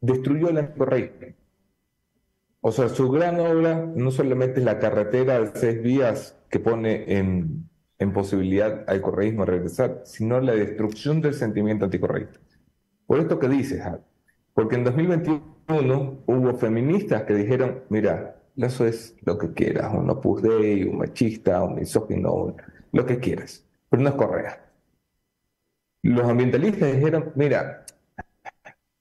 destruyó 0.00 0.48
el 0.48 0.56
anticorreísmo. 0.56 1.34
O 2.62 2.72
sea, 2.72 2.88
su 2.88 3.10
gran 3.10 3.38
obra 3.38 3.86
no 3.94 4.10
solamente 4.10 4.60
es 4.60 4.64
la 4.64 4.78
carretera 4.78 5.38
de 5.38 5.50
seis 5.54 5.82
vías 5.82 6.38
que 6.48 6.58
pone 6.58 7.18
en, 7.18 7.68
en 7.98 8.12
posibilidad 8.14 8.84
al 8.86 9.02
correísmo 9.02 9.44
regresar, 9.44 10.00
sino 10.04 10.40
la 10.40 10.54
destrucción 10.54 11.20
del 11.20 11.34
sentimiento 11.34 11.84
anticorreísta. 11.84 12.40
Por 13.06 13.20
esto 13.20 13.38
que 13.38 13.48
dices, 13.48 13.82
porque 14.54 14.76
en 14.76 14.84
2021 14.84 16.22
hubo 16.26 16.54
feministas 16.54 17.24
que 17.24 17.34
dijeron, 17.34 17.80
mira, 17.90 18.36
eso 18.56 18.86
es 18.86 19.16
lo 19.22 19.36
que 19.36 19.52
quieras, 19.52 19.92
un 19.94 20.08
opus 20.08 20.42
dei, 20.42 20.84
un 20.84 20.98
machista, 20.98 21.62
un 21.62 21.74
misógino, 21.74 22.56
lo 22.92 23.06
que 23.06 23.18
quieras, 23.18 23.66
pero 23.90 24.02
no 24.02 24.08
es 24.08 24.14
Correa. 24.14 24.69
Los 26.02 26.28
ambientalistas 26.28 26.94
dijeron, 26.94 27.32
mira, 27.34 27.84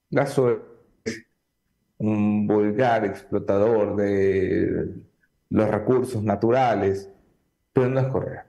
Lazo 0.09 0.61
es 1.05 1.25
un 1.97 2.47
vulgar 2.47 3.05
explotador 3.05 3.95
de 3.95 4.95
los 5.49 5.69
recursos 5.69 6.23
naturales, 6.23 7.09
pero 7.73 7.89
no 7.89 7.99
es 7.99 8.07
Correa. 8.07 8.47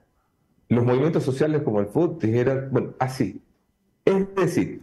Los 0.69 0.85
movimientos 0.85 1.23
sociales 1.23 1.61
como 1.63 1.79
el 1.79 1.87
FUT 1.87 2.23
dijeron, 2.23 2.69
bueno, 2.71 2.93
así. 2.99 3.41
Es 4.05 4.35
decir, 4.35 4.81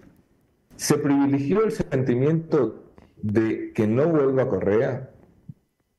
se 0.76 0.96
privilegió 0.98 1.64
el 1.64 1.72
sentimiento 1.72 2.84
de 3.16 3.72
que 3.74 3.86
no 3.86 4.06
vuelva 4.08 4.44
a 4.44 4.48
Correa 4.48 5.10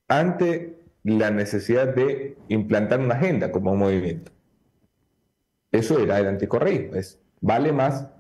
ante 0.08 0.80
la 1.04 1.32
necesidad 1.32 1.94
de 1.94 2.38
implantar 2.48 3.00
una 3.00 3.16
agenda 3.16 3.52
como 3.52 3.76
movimiento. 3.76 4.32
Eso 5.72 6.00
era 6.00 6.20
el 6.20 6.28
anticorreísmo. 6.28 6.96
Vale 7.42 7.72
más 7.72 8.12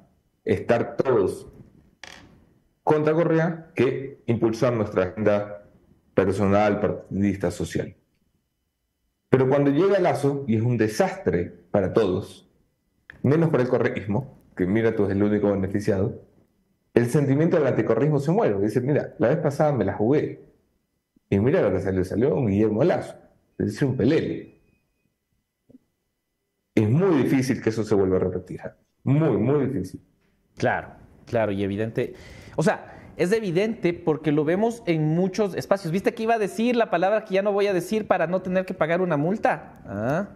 estar 0.45 0.95
todos 0.97 1.47
contra 2.83 3.13
Correa 3.13 3.71
que 3.75 4.23
impulsar 4.25 4.73
nuestra 4.73 5.03
agenda 5.03 5.63
personal, 6.13 6.79
partidista, 6.79 7.51
social. 7.51 7.95
Pero 9.29 9.47
cuando 9.47 9.69
llega 9.69 9.99
Lazo, 9.99 10.43
y 10.47 10.55
es 10.55 10.61
un 10.61 10.77
desastre 10.77 11.53
para 11.71 11.93
todos, 11.93 12.49
menos 13.21 13.49
para 13.49 13.63
el 13.63 13.69
correísmo, 13.69 14.39
que 14.55 14.65
mira 14.65 14.95
tú 14.95 15.05
es 15.05 15.11
el 15.11 15.21
único 15.21 15.51
beneficiado, 15.51 16.19
el 16.93 17.09
sentimiento 17.09 17.57
del 17.57 17.67
anticorreísmo 17.67 18.19
se 18.19 18.31
muere. 18.31 18.59
Dice, 18.59 18.81
mira, 18.81 19.13
la 19.19 19.29
vez 19.29 19.37
pasada 19.37 19.71
me 19.71 19.85
la 19.85 19.93
jugué. 19.93 20.41
Y 21.29 21.39
mira 21.39 21.61
lo 21.61 21.71
que 21.71 21.79
salió, 21.79 22.03
salió 22.03 22.35
un 22.35 22.47
Guillermo 22.47 22.83
Lazo, 22.83 23.15
es 23.59 23.67
decir, 23.67 23.87
un 23.87 23.95
pelele. 23.95 24.59
Es 26.73 26.89
muy 26.89 27.23
difícil 27.23 27.61
que 27.61 27.69
eso 27.69 27.83
se 27.83 27.93
vuelva 27.93 28.17
a 28.17 28.21
repetir. 28.21 28.61
Muy, 29.03 29.37
muy 29.37 29.67
difícil. 29.67 30.01
Claro, 30.57 30.89
claro, 31.25 31.51
y 31.51 31.63
evidente. 31.63 32.13
O 32.55 32.63
sea, 32.63 32.99
es 33.17 33.31
evidente 33.31 33.93
porque 33.93 34.31
lo 34.31 34.45
vemos 34.45 34.81
en 34.85 35.03
muchos 35.15 35.55
espacios. 35.55 35.91
¿Viste 35.91 36.13
que 36.13 36.23
iba 36.23 36.35
a 36.35 36.39
decir 36.39 36.75
la 36.75 36.89
palabra 36.89 37.25
que 37.25 37.33
ya 37.33 37.41
no 37.41 37.51
voy 37.51 37.67
a 37.67 37.73
decir 37.73 38.07
para 38.07 38.27
no 38.27 38.41
tener 38.41 38.65
que 38.65 38.73
pagar 38.73 39.01
una 39.01 39.17
multa? 39.17 39.81
¿Ah? 39.85 40.29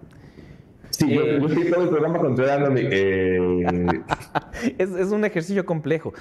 Sí, 0.90 1.14
yo, 1.14 1.22
eh, 1.22 1.38
estoy 1.38 1.72
todo 1.72 1.84
el 1.84 1.90
programa 1.90 2.20
controlándome. 2.20 2.82
Eh... 2.84 4.04
es, 4.78 4.92
es, 4.92 5.12
un 5.12 5.26
ejercicio 5.26 5.66
complejo. 5.66 6.14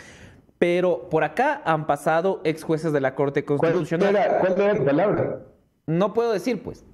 Pero 0.58 1.08
por 1.10 1.24
acá 1.24 1.60
han 1.64 1.86
pasado 1.88 2.40
ex 2.44 2.62
jueces 2.62 2.92
de 2.92 3.00
la 3.00 3.16
Corte 3.16 3.44
Constitucional. 3.44 4.16
¿Cuál 4.40 4.52
era, 4.60 4.74
la 4.74 4.84
palabra? 4.84 5.40
No 5.86 6.14
puedo 6.14 6.32
decir, 6.32 6.62
pues. 6.62 6.84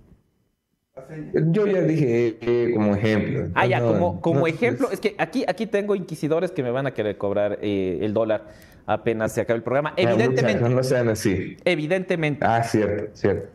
Yo 1.53 1.67
ya 1.67 1.83
dije 1.83 2.39
eh, 2.41 2.73
como 2.75 2.95
ejemplo. 2.95 3.49
Ah, 3.55 3.67
ya, 3.67 3.81
como, 3.81 4.21
como 4.21 4.47
ejemplo. 4.47 4.91
Es 4.91 5.01
que 5.01 5.15
aquí, 5.19 5.45
aquí 5.47 5.67
tengo 5.67 5.95
inquisidores 5.95 6.51
que 6.51 6.63
me 6.63 6.71
van 6.71 6.87
a 6.87 6.93
querer 6.93 7.17
cobrar 7.17 7.59
eh, 7.63 7.99
el 8.03 8.15
dólar 8.15 8.47
apenas 8.89 9.33
se 9.33 9.43
acabe 9.43 9.59
el 9.59 9.63
programa. 9.63 9.93
Evidentemente. 9.97 10.63
no, 10.63 10.69
no 10.71 10.83
sean 10.83 11.09
así. 11.11 11.57
Evidentemente. 11.65 12.45
Ah, 12.45 12.63
cierto, 12.65 13.15
cierto. 13.15 13.49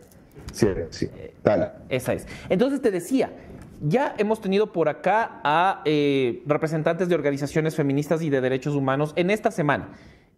Cierto, 0.54 0.88
sí. 0.92 1.10
Tal. 1.42 1.74
Esa 1.90 2.14
es. 2.14 2.28
Entonces 2.50 2.82
te 2.82 2.92
decía, 2.92 3.32
ya 3.82 4.14
hemos 4.20 4.40
tenido 4.40 4.72
por 4.72 4.88
acá 4.88 5.42
a 5.44 5.82
eh, 5.86 6.44
representantes 6.46 7.10
de 7.10 7.16
organizaciones 7.16 7.76
feministas 7.76 8.22
y 8.22 8.30
de 8.30 8.40
derechos 8.40 8.76
humanos 8.76 9.14
en 9.16 9.32
esta 9.32 9.50
semana. 9.50 9.90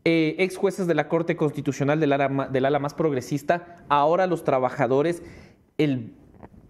Eh, 0.06 0.36
ex 0.40 0.56
jueces 0.56 0.88
de 0.88 0.96
la 0.96 1.10
Corte 1.10 1.36
Constitucional 1.36 2.00
del 2.00 2.14
ala, 2.14 2.48
del 2.50 2.66
ala 2.66 2.80
más 2.80 2.94
progresista, 2.94 3.84
ahora 3.90 4.28
los 4.28 4.44
trabajadores, 4.44 5.22
el 5.78 6.14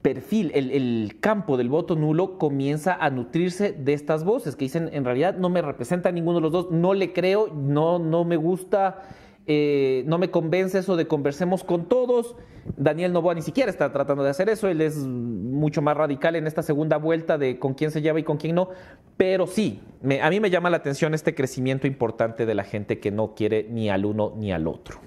perfil, 0.06 0.52
el, 0.54 1.18
campo 1.20 1.58
del 1.58 1.68
voto 1.68 1.96
nulo 1.96 2.38
comienza 2.38 2.94
a 2.94 3.10
nutrirse 3.10 3.72
de 3.74 3.94
estas 3.94 4.24
voces 4.24 4.56
que 4.56 4.66
dicen, 4.66 4.92
en 4.94 5.04
realidad 5.04 5.36
no 5.36 5.50
me 5.50 5.64
representa 5.64 6.12
ninguno 6.12 6.38
de 6.38 6.42
los 6.42 6.52
dos, 6.52 6.70
no 6.70 6.94
le 6.94 7.12
creo, 7.12 7.48
no, 7.52 7.98
no 7.98 8.24
me 8.24 8.36
gusta, 8.36 9.02
eh, 9.48 10.04
no 10.06 10.20
me 10.20 10.30
convence 10.30 10.78
eso 10.78 10.96
de 10.96 11.08
conversemos 11.08 11.64
con 11.64 11.88
todos. 11.90 12.36
Daniel 12.78 13.14
Novoa 13.14 13.34
ni 13.34 13.42
siquiera 13.42 13.72
está 13.72 13.92
tratando 13.92 14.24
de 14.24 14.30
hacer 14.30 14.48
eso, 14.48 14.68
él 14.68 14.82
es 14.82 14.96
mucho 14.96 15.82
más 15.82 15.98
radical 15.98 16.36
en 16.36 16.46
esta 16.46 16.62
segunda 16.62 16.98
vuelta 16.98 17.40
de 17.40 17.58
con 17.58 17.74
quién 17.74 17.90
se 17.90 18.04
lleva 18.04 18.20
y 18.20 18.24
con 18.24 18.38
quién 18.38 18.54
no, 18.54 18.70
pero 19.18 19.48
sí, 19.48 19.82
a 20.22 20.30
mí 20.30 20.40
me 20.40 20.52
llama 20.52 20.70
la 20.70 20.78
atención 20.78 21.16
este 21.16 21.34
crecimiento 21.34 21.88
importante 21.88 22.46
de 22.46 22.54
la 22.54 22.64
gente 22.64 23.00
que 23.00 23.10
no 23.10 23.34
quiere 23.34 23.66
ni 23.72 23.90
al 23.90 24.06
uno 24.06 24.34
ni 24.38 24.52
al 24.52 24.68
otro. 24.68 25.00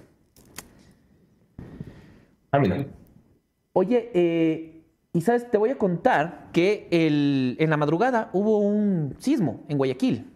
Ah, 2.50 2.60
Oye, 3.74 4.10
eh, 4.12 4.77
y 5.12 5.20
sabes, 5.22 5.50
te 5.50 5.58
voy 5.58 5.70
a 5.70 5.78
contar 5.78 6.48
que 6.52 6.88
en 6.90 7.70
la 7.70 7.76
madrugada 7.76 8.30
hubo 8.32 8.58
un 8.58 9.16
sismo 9.18 9.64
en 9.68 9.78
Guayaquil. 9.78 10.30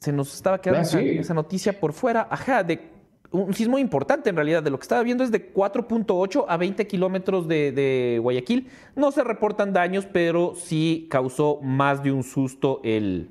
Se 0.00 0.12
nos 0.12 0.34
estaba 0.34 0.60
quedando 0.60 0.88
ah, 0.94 1.00
esa, 1.00 1.34
noticia 1.34 1.78
por 1.78 1.92
fuera. 1.92 2.26
Ajá, 2.30 2.62
de 2.62 2.90
un 3.30 3.54
sismo 3.54 3.78
importante 3.78 4.30
en 4.30 4.36
realidad. 4.36 4.62
De 4.62 4.70
lo 4.70 4.78
que 4.78 4.82
estaba 4.82 5.02
viendo 5.02 5.24
es 5.24 5.30
de 5.30 5.54
4.8 5.54 6.44
a 6.46 6.56
20 6.56 6.86
kilómetros 6.86 7.48
de, 7.48 8.18
Guayaquil. 8.20 8.68
No 8.96 9.12
se 9.12 9.24
reportan 9.24 9.72
daños, 9.72 10.06
pero 10.12 10.54
sí 10.56 11.06
causó 11.10 11.60
más 11.62 12.02
de 12.02 12.12
un 12.12 12.22
susto 12.22 12.80
el, 12.84 13.30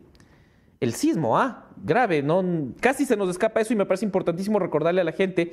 el 0.80 0.94
sismo. 0.94 1.38
Ah, 1.38 1.68
grave, 1.84 2.24
¿no? 2.24 2.44
Casi 2.80 3.06
se 3.06 3.18
nos 3.18 3.30
escapa 3.30 3.62
eso 3.62 3.74
y 3.74 3.76
me 3.76 3.86
parece 3.86 4.06
importantísimo 4.06 4.60
recordarle 4.60 5.02
a 5.02 5.06
la 5.06 5.12
gente 5.12 5.52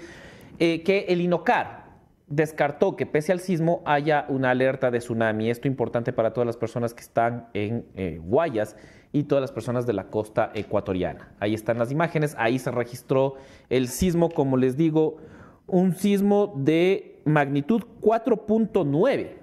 eh, 0.58 0.82
que 0.82 1.06
el 1.08 1.20
INOCAR, 1.20 1.87
descartó 2.28 2.96
que 2.96 3.06
pese 3.06 3.32
al 3.32 3.40
sismo 3.40 3.82
haya 3.84 4.26
una 4.28 4.50
alerta 4.50 4.90
de 4.90 4.98
tsunami. 4.98 5.50
Esto 5.50 5.68
es 5.68 5.72
importante 5.72 6.12
para 6.12 6.32
todas 6.32 6.46
las 6.46 6.56
personas 6.56 6.94
que 6.94 7.00
están 7.00 7.48
en 7.54 7.86
eh, 7.94 8.20
Guayas 8.22 8.76
y 9.12 9.24
todas 9.24 9.40
las 9.40 9.52
personas 9.52 9.86
de 9.86 9.94
la 9.94 10.04
costa 10.04 10.50
ecuatoriana. 10.54 11.32
Ahí 11.40 11.54
están 11.54 11.78
las 11.78 11.90
imágenes, 11.90 12.34
ahí 12.38 12.58
se 12.58 12.70
registró 12.70 13.34
el 13.70 13.88
sismo, 13.88 14.30
como 14.30 14.56
les 14.56 14.76
digo, 14.76 15.16
un 15.66 15.94
sismo 15.94 16.54
de 16.56 17.20
magnitud 17.24 17.82
4.9. 18.00 19.36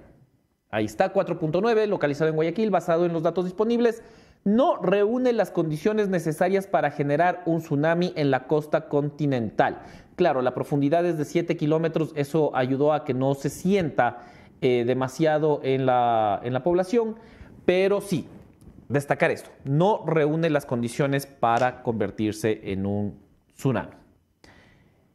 Ahí 0.70 0.84
está 0.84 1.12
4.9, 1.12 1.86
localizado 1.86 2.28
en 2.28 2.36
Guayaquil, 2.36 2.70
basado 2.70 3.06
en 3.06 3.12
los 3.12 3.22
datos 3.22 3.44
disponibles. 3.44 4.02
No 4.46 4.76
reúne 4.76 5.32
las 5.32 5.50
condiciones 5.50 6.08
necesarias 6.08 6.68
para 6.68 6.92
generar 6.92 7.42
un 7.46 7.58
tsunami 7.58 8.12
en 8.14 8.30
la 8.30 8.46
costa 8.46 8.88
continental. 8.88 9.82
Claro, 10.14 10.40
la 10.40 10.54
profundidad 10.54 11.04
es 11.04 11.18
de 11.18 11.24
7 11.24 11.56
kilómetros, 11.56 12.12
eso 12.14 12.54
ayudó 12.54 12.92
a 12.92 13.04
que 13.04 13.12
no 13.12 13.34
se 13.34 13.50
sienta 13.50 14.18
eh, 14.60 14.84
demasiado 14.86 15.58
en 15.64 15.84
la, 15.84 16.40
en 16.44 16.52
la 16.52 16.62
población, 16.62 17.16
pero 17.64 18.00
sí, 18.00 18.28
destacar 18.88 19.32
esto, 19.32 19.50
no 19.64 20.04
reúne 20.06 20.48
las 20.48 20.64
condiciones 20.64 21.26
para 21.26 21.82
convertirse 21.82 22.70
en 22.70 22.86
un 22.86 23.18
tsunami. 23.56 23.94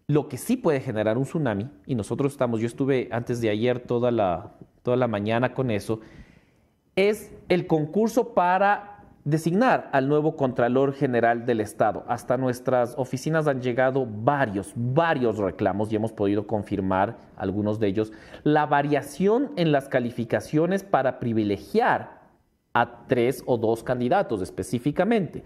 Lo 0.07 0.27
que 0.27 0.37
sí 0.37 0.57
puede 0.57 0.81
generar 0.81 1.17
un 1.17 1.23
tsunami, 1.23 1.69
y 1.85 1.95
nosotros 1.95 2.33
estamos, 2.33 2.59
yo 2.59 2.67
estuve 2.67 3.07
antes 3.13 3.39
de 3.39 3.49
ayer 3.49 3.79
toda 3.79 4.11
la, 4.11 4.51
toda 4.83 4.97
la 4.97 5.07
mañana 5.07 5.53
con 5.53 5.71
eso, 5.71 6.01
es 6.97 7.31
el 7.47 7.65
concurso 7.65 8.33
para 8.33 9.00
designar 9.23 9.89
al 9.91 10.07
nuevo 10.07 10.35
Contralor 10.35 10.93
General 10.93 11.45
del 11.45 11.61
Estado. 11.61 12.03
Hasta 12.07 12.37
nuestras 12.37 12.95
oficinas 12.97 13.47
han 13.47 13.61
llegado 13.61 14.07
varios, 14.09 14.73
varios 14.75 15.37
reclamos 15.37 15.91
y 15.91 15.95
hemos 15.95 16.11
podido 16.11 16.47
confirmar 16.47 17.17
algunos 17.35 17.79
de 17.79 17.87
ellos. 17.87 18.11
La 18.43 18.65
variación 18.65 19.51
en 19.57 19.71
las 19.71 19.87
calificaciones 19.87 20.83
para 20.83 21.19
privilegiar 21.19 22.21
a 22.73 23.05
tres 23.07 23.43
o 23.45 23.57
dos 23.57 23.83
candidatos 23.83 24.41
específicamente. 24.41 25.43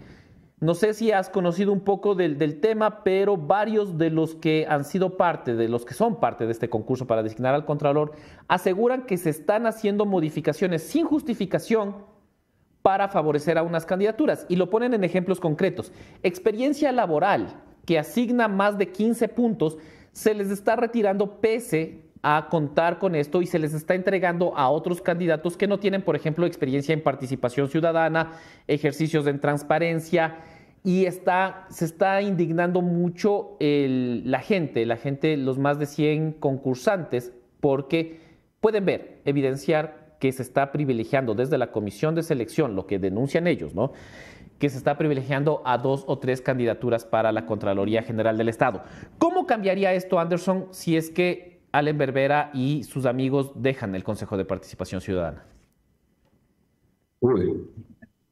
No 0.58 0.72
sé 0.72 0.94
si 0.94 1.12
has 1.12 1.28
conocido 1.28 1.70
un 1.70 1.80
poco 1.80 2.14
del, 2.14 2.38
del, 2.38 2.60
tema, 2.60 3.04
pero 3.04 3.36
varios 3.36 3.98
de 3.98 4.08
los 4.08 4.34
que 4.34 4.66
han 4.66 4.84
sido 4.84 5.18
parte, 5.18 5.54
de 5.54 5.68
los 5.68 5.84
que 5.84 5.92
son 5.92 6.18
parte 6.18 6.46
de 6.46 6.52
este 6.52 6.70
concurso 6.70 7.06
para 7.06 7.22
designar 7.22 7.54
al 7.54 7.66
Contralor, 7.66 8.12
aseguran 8.48 9.04
que 9.04 9.18
se 9.18 9.28
están 9.28 9.66
haciendo 9.66 10.06
modificaciones 10.06 10.82
sin 10.82 11.04
justificación 11.04 12.15
para 12.86 13.08
favorecer 13.08 13.58
a 13.58 13.64
unas 13.64 13.84
candidaturas 13.84 14.46
y 14.48 14.54
lo 14.54 14.70
ponen 14.70 14.94
en 14.94 15.02
ejemplos 15.02 15.40
concretos. 15.40 15.90
Experiencia 16.22 16.92
laboral 16.92 17.48
que 17.84 17.98
asigna 17.98 18.46
más 18.46 18.78
de 18.78 18.92
15 18.92 19.26
puntos 19.26 19.76
se 20.12 20.34
les 20.34 20.52
está 20.52 20.76
retirando 20.76 21.40
pese 21.40 22.02
a 22.22 22.46
contar 22.48 23.00
con 23.00 23.16
esto 23.16 23.42
y 23.42 23.46
se 23.46 23.58
les 23.58 23.74
está 23.74 23.96
entregando 23.96 24.56
a 24.56 24.70
otros 24.70 25.02
candidatos 25.02 25.56
que 25.56 25.66
no 25.66 25.80
tienen, 25.80 26.02
por 26.02 26.14
ejemplo, 26.14 26.46
experiencia 26.46 26.92
en 26.92 27.02
participación 27.02 27.68
ciudadana, 27.68 28.34
ejercicios 28.68 29.26
en 29.26 29.40
transparencia 29.40 30.36
y 30.84 31.06
está, 31.06 31.66
se 31.70 31.86
está 31.86 32.22
indignando 32.22 32.82
mucho 32.82 33.56
la 33.58 34.38
gente, 34.38 34.86
la 34.86 34.96
gente, 34.96 35.36
los 35.36 35.58
más 35.58 35.80
de 35.80 35.86
100 35.86 36.34
concursantes, 36.34 37.32
porque 37.58 38.20
pueden 38.60 38.84
ver, 38.84 39.22
evidenciar 39.24 40.05
que 40.18 40.32
se 40.32 40.42
está 40.42 40.72
privilegiando 40.72 41.34
desde 41.34 41.58
la 41.58 41.70
comisión 41.70 42.14
de 42.14 42.22
selección, 42.22 42.74
lo 42.74 42.86
que 42.86 42.98
denuncian 42.98 43.46
ellos, 43.46 43.74
¿no? 43.74 43.92
que 44.58 44.70
se 44.70 44.78
está 44.78 44.96
privilegiando 44.96 45.62
a 45.64 45.78
dos 45.78 46.04
o 46.06 46.18
tres 46.18 46.40
candidaturas 46.40 47.04
para 47.04 47.32
la 47.32 47.46
Contraloría 47.46 48.02
General 48.02 48.36
del 48.36 48.48
Estado. 48.48 48.82
¿Cómo 49.18 49.46
cambiaría 49.46 49.92
esto, 49.92 50.18
Anderson, 50.18 50.68
si 50.70 50.96
es 50.96 51.10
que 51.10 51.60
Allen 51.72 51.98
Berbera 51.98 52.50
y 52.54 52.84
sus 52.84 53.06
amigos 53.06 53.52
dejan 53.54 53.94
el 53.94 54.02
Consejo 54.02 54.36
de 54.36 54.44
Participación 54.44 55.00
Ciudadana? 55.00 55.44
Uy, 57.20 57.68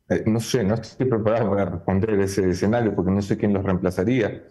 eh, 0.08 0.22
no 0.26 0.40
sé, 0.40 0.64
no 0.64 0.74
estoy 0.74 1.06
preparado 1.06 1.50
para 1.50 1.66
responder 1.66 2.10
ese 2.20 2.48
escenario 2.48 2.94
porque 2.94 3.10
no 3.10 3.20
sé 3.20 3.36
quién 3.36 3.52
los 3.52 3.64
reemplazaría. 3.64 4.44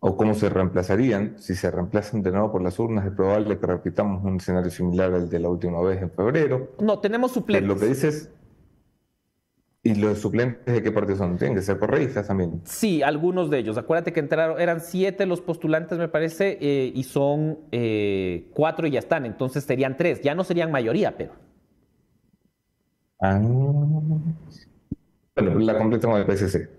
O 0.00 0.16
cómo 0.16 0.34
se 0.34 0.48
reemplazarían. 0.48 1.36
Si 1.38 1.54
se 1.54 1.70
reemplazan 1.70 2.22
de 2.22 2.30
nuevo 2.30 2.52
por 2.52 2.62
las 2.62 2.78
urnas, 2.78 3.06
es 3.06 3.12
probable 3.12 3.58
que 3.58 3.66
repitamos 3.66 4.24
un 4.24 4.36
escenario 4.36 4.70
similar 4.70 5.12
al 5.14 5.28
de 5.28 5.40
la 5.40 5.48
última 5.48 5.80
vez 5.82 6.02
en 6.02 6.10
febrero. 6.10 6.72
No, 6.80 6.98
tenemos 6.98 7.32
suplentes. 7.32 7.68
Lo 7.68 7.78
que 7.78 7.86
dices, 7.86 8.30
¿y 9.82 9.94
los 9.94 10.18
suplentes 10.18 10.74
de 10.74 10.82
qué 10.82 10.92
partido 10.92 11.16
son? 11.16 11.38
¿Tienen 11.38 11.56
que 11.56 11.62
ser 11.62 11.78
correístas 11.78 12.26
también? 12.26 12.60
Sí, 12.64 13.02
algunos 13.02 13.50
de 13.50 13.58
ellos. 13.58 13.78
Acuérdate 13.78 14.12
que 14.12 14.20
entraron, 14.20 14.60
eran 14.60 14.80
siete 14.80 15.26
los 15.26 15.40
postulantes, 15.40 15.98
me 15.98 16.08
parece, 16.08 16.58
eh, 16.60 16.92
y 16.94 17.02
son 17.04 17.60
eh, 17.72 18.50
cuatro 18.54 18.86
y 18.86 18.90
ya 18.92 18.98
están. 18.98 19.24
Entonces 19.24 19.64
serían 19.64 19.96
tres. 19.96 20.20
Ya 20.22 20.34
no 20.34 20.44
serían 20.44 20.70
mayoría, 20.70 21.16
pero. 21.16 21.32
Ah. 23.20 23.38
Bueno, 25.34 25.58
la 25.60 25.78
completamos 25.78 26.18
del 26.18 26.36
PSC. 26.36 26.75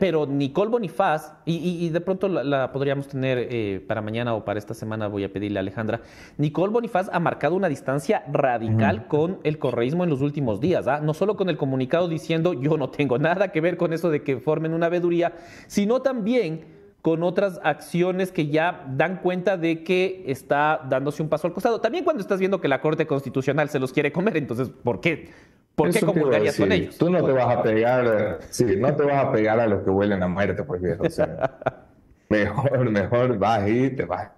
Pero 0.00 0.24
Nicole 0.24 0.70
Bonifaz, 0.70 1.34
y, 1.44 1.90
de 1.90 2.00
pronto 2.00 2.28
la, 2.28 2.72
podríamos 2.72 3.08
tener 3.08 3.36
eh, 3.50 3.84
para 3.86 4.00
mañana 4.00 4.34
o 4.34 4.42
para 4.42 4.58
esta 4.58 4.72
semana, 4.72 5.06
voy 5.06 5.22
a 5.22 5.30
pedirle 5.30 5.58
a 5.58 5.60
Alejandra, 5.60 6.00
Nicole 6.38 6.72
Bonifaz 6.72 7.10
ha 7.12 7.20
marcado 7.20 7.56
una 7.56 7.68
distancia 7.68 8.24
radical 8.32 9.06
con 9.06 9.38
el 9.42 9.58
correísmo 9.58 10.02
en 10.04 10.08
los 10.08 10.22
últimos 10.22 10.62
días, 10.62 10.88
¿ah? 10.88 11.00
no 11.02 11.12
solo 11.12 11.36
con 11.36 11.50
el 11.50 11.58
comunicado 11.58 12.08
diciendo 12.08 12.54
yo 12.54 12.78
no 12.78 12.88
tengo 12.88 13.18
nada 13.18 13.52
que 13.52 13.60
ver 13.60 13.76
con 13.76 13.92
eso 13.92 14.08
de 14.08 14.22
que 14.22 14.38
formen 14.38 14.72
una 14.72 14.88
veeduría, 14.88 15.34
sino 15.66 16.00
también 16.00 16.64
con 17.02 17.22
otras 17.22 17.60
acciones 17.62 18.32
que 18.32 18.46
ya 18.46 18.86
dan 18.96 19.18
cuenta 19.18 19.58
de 19.58 19.84
que 19.84 20.24
está 20.26 20.86
dándose 20.88 21.22
un 21.22 21.28
paso 21.28 21.48
al 21.48 21.52
costado. 21.52 21.82
También 21.82 22.02
cuando 22.02 22.22
estás 22.22 22.40
viendo 22.40 22.62
que 22.62 22.68
la 22.68 22.80
Corte 22.80 23.06
Constitucional 23.06 23.68
se 23.68 23.78
los 23.78 23.92
quiere 23.92 24.10
comer, 24.10 24.38
entonces, 24.38 24.70
¿por 24.70 25.02
qué? 25.02 25.28
¿Por 25.76 25.90
qué 25.92 26.00
comulgarías 26.00 26.56
con 26.56 26.72
ellos? 26.72 26.96
Tú 26.96 27.10
no 27.10 27.22
te 27.22 27.32
vas 27.32 27.54
a 27.54 27.62
pegar, 27.62 28.38
sí, 28.48 28.64
no 28.78 28.96
te 28.96 29.04
vas 29.04 29.26
a 29.26 29.30
pegar 29.30 29.60
a 29.60 29.66
los 29.66 29.84
que 29.84 29.90
huelen 29.90 30.22
a 30.22 30.26
muerte, 30.26 30.62
pues 30.64 30.80
viejo. 30.80 31.04
O 31.04 31.10
sea, 31.10 31.84
mejor, 32.30 32.90
mejor 32.90 33.38
vas 33.38 33.68
y 33.68 33.90
te 33.90 34.06
vas 34.06 34.30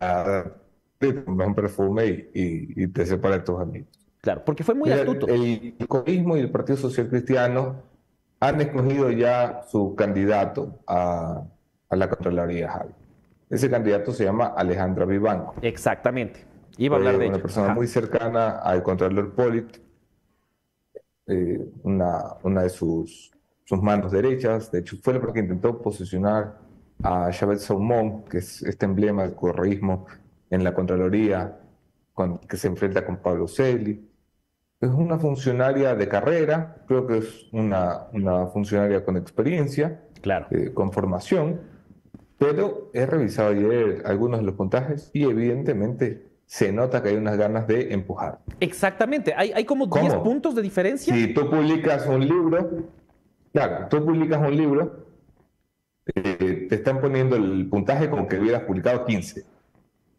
a 0.00 0.06
dar 0.06 0.62
un 1.26 1.54
perfume 1.54 2.30
y, 2.32 2.86
te 2.88 3.04
separas 3.04 3.40
de 3.40 3.44
tus 3.44 3.60
amigos. 3.60 3.88
Claro, 4.22 4.42
porque 4.44 4.64
fue 4.64 4.74
muy 4.74 4.90
astuto. 4.90 5.28
El, 5.28 5.74
el 5.78 5.88
comunismo 5.88 6.36
y 6.38 6.40
el 6.40 6.50
Partido 6.50 6.78
Social 6.78 7.08
Cristiano 7.08 7.82
han 8.40 8.60
escogido 8.60 9.10
ya 9.10 9.62
su 9.70 9.94
candidato 9.94 10.80
a, 10.86 11.44
a 11.90 11.96
la 11.96 12.08
Contraloría 12.08 12.86
Ese 13.50 13.68
candidato 13.68 14.12
se 14.12 14.24
llama 14.24 14.54
Alejandra 14.56 15.04
Vivanco. 15.04 15.54
Exactamente. 15.60 16.44
Iba 16.78 16.96
a 16.96 16.98
hablar 16.98 17.18
de 17.18 17.28
Una 17.28 17.38
persona 17.38 17.74
muy 17.74 17.86
cercana 17.86 18.58
al 18.60 18.82
Contralor 18.82 19.34
Polit 19.34 19.76
eh, 21.26 21.64
una, 21.82 22.36
una 22.42 22.62
de 22.62 22.70
sus, 22.70 23.30
sus 23.64 23.82
manos 23.82 24.12
derechas. 24.12 24.70
De 24.70 24.80
hecho, 24.80 24.96
fue 25.02 25.14
la 25.14 25.32
que 25.32 25.40
intentó 25.40 25.80
posicionar 25.80 26.58
a 27.02 27.30
Chavez 27.30 27.62
Saumon, 27.62 28.24
que 28.24 28.38
es 28.38 28.62
este 28.62 28.86
emblema 28.86 29.22
del 29.22 29.34
correísmo 29.34 30.06
en 30.50 30.64
la 30.64 30.74
Contraloría, 30.74 31.58
con, 32.12 32.38
que 32.38 32.56
se 32.56 32.68
enfrenta 32.68 33.04
con 33.04 33.16
Pablo 33.18 33.48
Celi. 33.48 34.08
Es 34.80 34.90
una 34.90 35.18
funcionaria 35.18 35.94
de 35.94 36.08
carrera, 36.08 36.84
creo 36.86 37.06
que 37.06 37.18
es 37.18 37.46
una, 37.52 38.08
una 38.12 38.46
funcionaria 38.46 39.04
con 39.04 39.16
experiencia, 39.16 40.02
claro. 40.20 40.46
Eh, 40.50 40.72
con 40.74 40.92
formación, 40.92 41.60
pero 42.38 42.90
he 42.92 43.06
revisado 43.06 43.50
ayer 43.50 44.02
algunos 44.04 44.40
de 44.40 44.46
los 44.46 44.56
puntajes 44.56 45.10
y 45.12 45.22
evidentemente 45.22 46.31
se 46.52 46.70
nota 46.70 47.02
que 47.02 47.08
hay 47.08 47.16
unas 47.16 47.38
ganas 47.38 47.66
de 47.66 47.94
empujar. 47.94 48.40
Exactamente, 48.60 49.32
hay, 49.34 49.52
hay 49.52 49.64
como 49.64 49.86
10 49.86 50.16
puntos 50.16 50.54
de 50.54 50.60
diferencia. 50.60 51.14
Si 51.14 51.32
tú 51.32 51.48
publicas 51.48 52.06
un 52.06 52.28
libro, 52.28 52.88
claro, 53.54 53.86
tú 53.88 54.04
publicas 54.04 54.38
un 54.38 54.54
libro, 54.54 55.06
eh, 56.14 56.66
te 56.68 56.74
están 56.74 57.00
poniendo 57.00 57.36
el 57.36 57.70
puntaje 57.70 58.10
como 58.10 58.28
que 58.28 58.38
hubieras 58.38 58.64
publicado 58.64 59.06
15. 59.06 59.46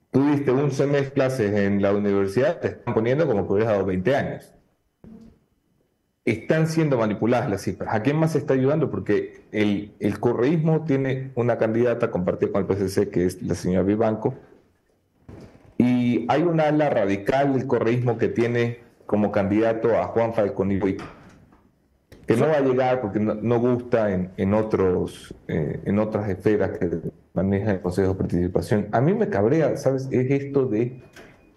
Tú 0.09 0.25
diste 0.31 0.49
un 0.49 0.71
semestre 0.71 1.05
de 1.05 1.11
clases 1.11 1.53
en 1.53 1.83
la 1.83 1.93
universidad, 1.93 2.59
te 2.59 2.69
están 2.69 2.95
poniendo 2.95 3.27
como 3.27 3.45
que 3.45 3.53
hubieras 3.53 3.73
dado 3.73 3.85
20 3.85 4.15
años. 4.15 4.55
Están 6.25 6.65
siendo 6.65 6.97
manipuladas 6.97 7.47
las 7.47 7.61
cifras. 7.61 7.93
¿A 7.93 8.01
quién 8.01 8.17
más 8.17 8.31
se 8.31 8.39
está 8.39 8.55
ayudando? 8.55 8.89
Porque 8.89 9.43
el, 9.51 9.93
el 9.99 10.19
correísmo 10.19 10.83
tiene 10.83 11.31
una 11.35 11.59
candidata 11.59 12.09
compartida 12.09 12.51
con 12.51 12.61
el 12.61 12.65
PCC, 12.65 13.11
que 13.11 13.25
es 13.27 13.43
la 13.43 13.53
señora 13.53 13.83
Vivanco, 13.83 14.33
y 16.23 16.27
hay 16.29 16.43
una 16.43 16.67
ala 16.67 16.89
radical 16.89 17.53
del 17.53 17.67
correísmo 17.67 18.17
que 18.17 18.27
tiene 18.27 18.79
como 19.05 19.31
candidato 19.31 19.97
a 19.97 20.05
Juan 20.05 20.33
Falcón 20.33 20.69
que 22.27 22.37
no 22.37 22.47
va 22.47 22.57
a 22.57 22.61
llegar 22.61 23.01
porque 23.01 23.19
no, 23.19 23.59
gusta 23.59 24.11
en, 24.11 24.53
otros, 24.53 25.33
eh, 25.47 25.81
en 25.85 25.99
otras 25.99 26.29
esferas 26.29 26.77
que 26.77 27.01
maneja 27.33 27.71
el 27.71 27.81
Consejo 27.81 28.09
de 28.09 28.15
Participación. 28.15 28.87
A 28.91 29.01
mí 29.01 29.13
me 29.13 29.27
cabrea, 29.27 29.75
¿sabes? 29.77 30.07
Es 30.09 30.31
esto 30.31 30.65
de. 30.65 31.01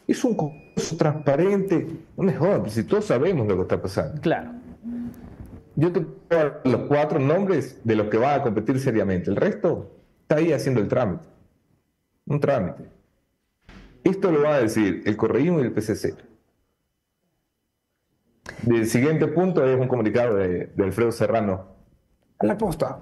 Es 0.09 0.25
un 0.25 0.37
concurso 0.37 0.97
transparente. 0.97 1.87
No 2.17 2.25
mejor, 2.25 2.69
si 2.69 2.83
todos 2.83 3.05
sabemos 3.05 3.47
lo 3.47 3.57
que 3.57 3.63
está 3.63 3.81
pasando. 3.81 4.21
Claro. 4.21 4.51
Yo 5.77 5.93
te 5.93 6.01
puedo 6.01 6.55
los 6.65 6.81
cuatro 6.89 7.19
nombres 7.19 7.81
de 7.85 7.95
los 7.95 8.09
que 8.09 8.17
van 8.17 8.41
a 8.41 8.43
competir 8.43 8.81
seriamente. 8.81 9.31
El 9.31 9.37
resto 9.37 9.93
está 10.23 10.37
ahí 10.37 10.53
haciendo 10.53 10.81
el 10.81 10.89
trámite. 10.89 11.25
Un 12.27 12.41
trámite. 12.41 12.96
Esto 14.11 14.31
lo 14.31 14.43
va 14.43 14.55
a 14.55 14.61
decir 14.61 15.03
el 15.05 15.17
correísmo 15.17 15.59
y 15.59 15.63
el 15.63 15.73
PCC. 15.73 16.15
El 18.65 18.87
siguiente 18.87 19.27
punto 19.27 19.67
es 19.67 19.79
un 19.79 19.89
comunicado 19.89 20.37
de, 20.37 20.71
Alfredo 20.79 21.11
Serrano. 21.11 21.67
A 22.39 22.47
la 22.47 22.57
posta. 22.57 23.01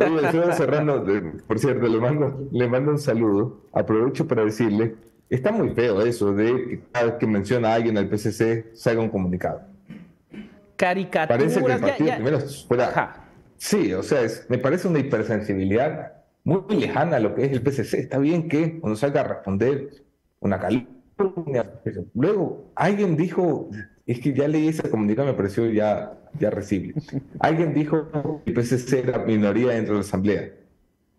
Alfredo 0.00 0.52
Serrano, 0.54 1.04
por 1.46 1.58
cierto, 1.60 1.86
le 1.86 2.00
mando, 2.00 2.48
le 2.50 2.68
mando 2.68 2.90
un 2.90 2.98
saludo. 2.98 3.68
Aprovecho 3.72 4.26
para 4.26 4.44
decirle, 4.44 4.96
está 5.30 5.52
muy 5.52 5.70
feo 5.70 6.02
eso 6.02 6.32
de 6.32 6.46
que 6.46 6.80
cada 6.90 7.06
vez 7.06 7.14
que 7.20 7.26
menciona 7.28 7.70
a 7.70 7.74
alguien 7.74 7.96
al 7.96 8.08
PCC 8.08 8.74
salga 8.74 9.02
un 9.02 9.08
comunicado. 9.08 9.62
Caricaturas. 10.74 11.28
Parece 11.28 11.64
que 11.64 11.72
el 11.72 11.80
partido 11.80 12.14
primero 12.16 12.40
fuera... 12.40 13.28
Sí, 13.56 13.92
o 13.94 14.02
sea, 14.02 14.22
me 14.48 14.58
parece 14.58 14.88
una 14.88 14.98
hipersensibilidad 14.98 16.21
muy 16.44 16.76
lejana 16.76 17.16
a 17.16 17.20
lo 17.20 17.34
que 17.34 17.44
es 17.44 17.52
el 17.52 17.62
PCC. 17.62 17.94
Está 17.94 18.18
bien 18.18 18.48
que 18.48 18.80
cuando 18.80 18.96
salga 18.96 19.20
a 19.20 19.24
responder 19.24 20.04
una 20.40 20.58
calumnia. 20.58 21.80
Luego, 22.14 22.72
alguien 22.74 23.16
dijo, 23.16 23.70
es 24.06 24.20
que 24.20 24.32
ya 24.32 24.48
leí 24.48 24.68
ese 24.68 24.88
comunicado, 24.90 25.28
me 25.28 25.34
pareció 25.34 25.70
ya, 25.70 26.18
ya 26.38 26.50
recible. 26.50 26.94
Alguien 27.38 27.74
dijo 27.74 28.42
que 28.44 28.50
el 28.50 28.54
PCC 28.54 28.94
era 28.94 29.18
minoría 29.18 29.72
dentro 29.72 29.94
de 29.94 30.00
la 30.00 30.06
Asamblea. 30.06 30.52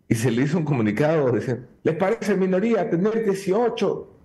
Y 0.08 0.14
se 0.14 0.30
le 0.30 0.42
hizo 0.42 0.58
un 0.58 0.64
comunicado, 0.64 1.32
decir, 1.32 1.66
¿les 1.82 1.96
parece 1.96 2.36
minoría 2.36 2.88
tener 2.90 3.24
18? 3.24 4.20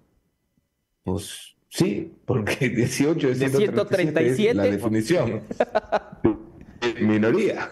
Pues 1.03 1.55
sí, 1.69 2.13
porque 2.25 2.69
18 2.75 3.29
es 3.29 3.39
de 3.39 3.49
137 3.49 4.53
la 4.53 4.63
definición. 4.63 5.41
minoría. 7.01 7.69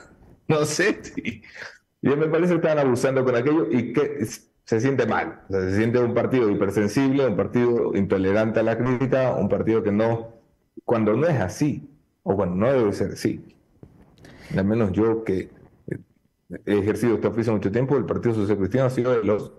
No 0.48 0.64
sé 0.64 0.98
si 1.04 1.42
y 2.14 2.16
me 2.16 2.28
parece 2.28 2.54
que 2.54 2.58
estaban 2.58 2.80
abusando 2.80 3.24
con 3.24 3.36
aquello 3.36 3.68
y 3.70 3.94
que 3.94 4.26
se 4.64 4.82
siente 4.82 5.06
mal. 5.06 5.42
se 5.50 5.76
siente 5.76 6.00
un 6.00 6.14
partido 6.14 6.50
hipersensible, 6.50 7.26
un 7.28 7.36
partido 7.36 7.96
intolerante 7.96 8.60
a 8.60 8.64
la 8.64 8.78
crítica, 8.78 9.34
un 9.36 9.50
partido 9.50 9.84
que 9.84 9.92
no, 9.92 10.34
cuando 10.86 11.14
no 11.14 11.28
es 11.28 11.40
así, 11.40 11.90
o 12.24 12.36
cuando 12.36 12.56
no 12.56 12.74
debe 12.74 12.94
ser 12.94 13.12
así. 13.12 13.46
Al 14.56 14.66
menos 14.66 14.92
yo 14.92 15.24
que 15.24 15.50
he 16.66 16.80
ejercido 16.80 17.16
este 17.16 17.28
oficio 17.28 17.54
mucho 17.54 17.72
tiempo, 17.72 17.98
el 17.98 18.06
Partido 18.06 18.36
Social 18.36 18.58
Cristiano 18.58 18.88
ha 18.88 18.90
sido 18.90 19.12
de 19.12 19.24
los 19.24 19.54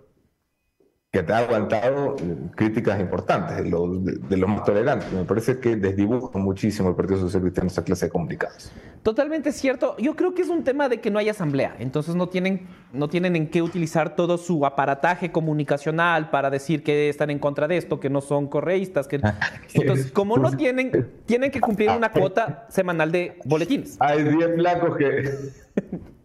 que 1.11 1.23
te 1.23 1.33
ha 1.33 1.39
aguantado 1.39 2.17
críticas 2.55 3.01
importantes, 3.01 3.57
de 3.57 3.71
los, 3.71 4.05
de, 4.05 4.37
los 4.37 4.49
más 4.49 4.63
tolerantes. 4.65 5.11
Me 5.11 5.25
parece 5.25 5.59
que 5.59 5.75
desdibuja 5.75 6.39
muchísimo 6.39 6.91
el 6.91 6.97
Partido 6.97 7.21
Social 7.21 7.41
Cristiano 7.41 7.69
esa 7.69 7.83
clase 7.83 8.07
de 8.07 8.13
comunicados. 8.13 8.71
Totalmente 9.03 9.53
cierto. 9.53 9.97
Yo 9.97 10.15
creo 10.17 10.35
que 10.35 10.43
es 10.43 10.51
un 10.51 10.65
tema 10.65 10.91
de 10.91 11.01
que 11.01 11.11
no 11.11 11.19
hay 11.19 11.31
asamblea, 11.31 11.75
entonces 11.79 12.15
no 12.15 12.29
tienen, 12.29 12.69
no 12.93 13.09
tienen 13.09 13.37
en 13.37 13.49
qué 13.49 13.63
utilizar 13.63 14.17
todo 14.17 14.37
su 14.37 14.67
aparataje 14.67 15.33
comunicacional 15.33 16.29
para 16.29 16.51
decir 16.51 16.83
que 16.83 17.09
están 17.09 17.31
en 17.31 17.39
contra 17.39 17.67
de 17.67 17.79
esto, 17.79 18.01
que 18.01 18.11
no 18.11 18.21
son 18.21 18.47
correístas. 18.47 19.09
Que... 19.09 19.19
Entonces, 19.73 20.13
como 20.13 20.37
no 20.37 20.55
tienen, 20.59 21.11
tienen 21.25 21.51
que 21.51 21.61
cumplir 21.61 21.89
una 21.91 22.13
cuota 22.13 22.67
semanal 22.69 23.11
de 23.11 23.39
boletines. 23.47 23.97
Hay 23.99 24.25
10 24.25 24.57
flacos 24.57 24.97
que... 24.99 26.09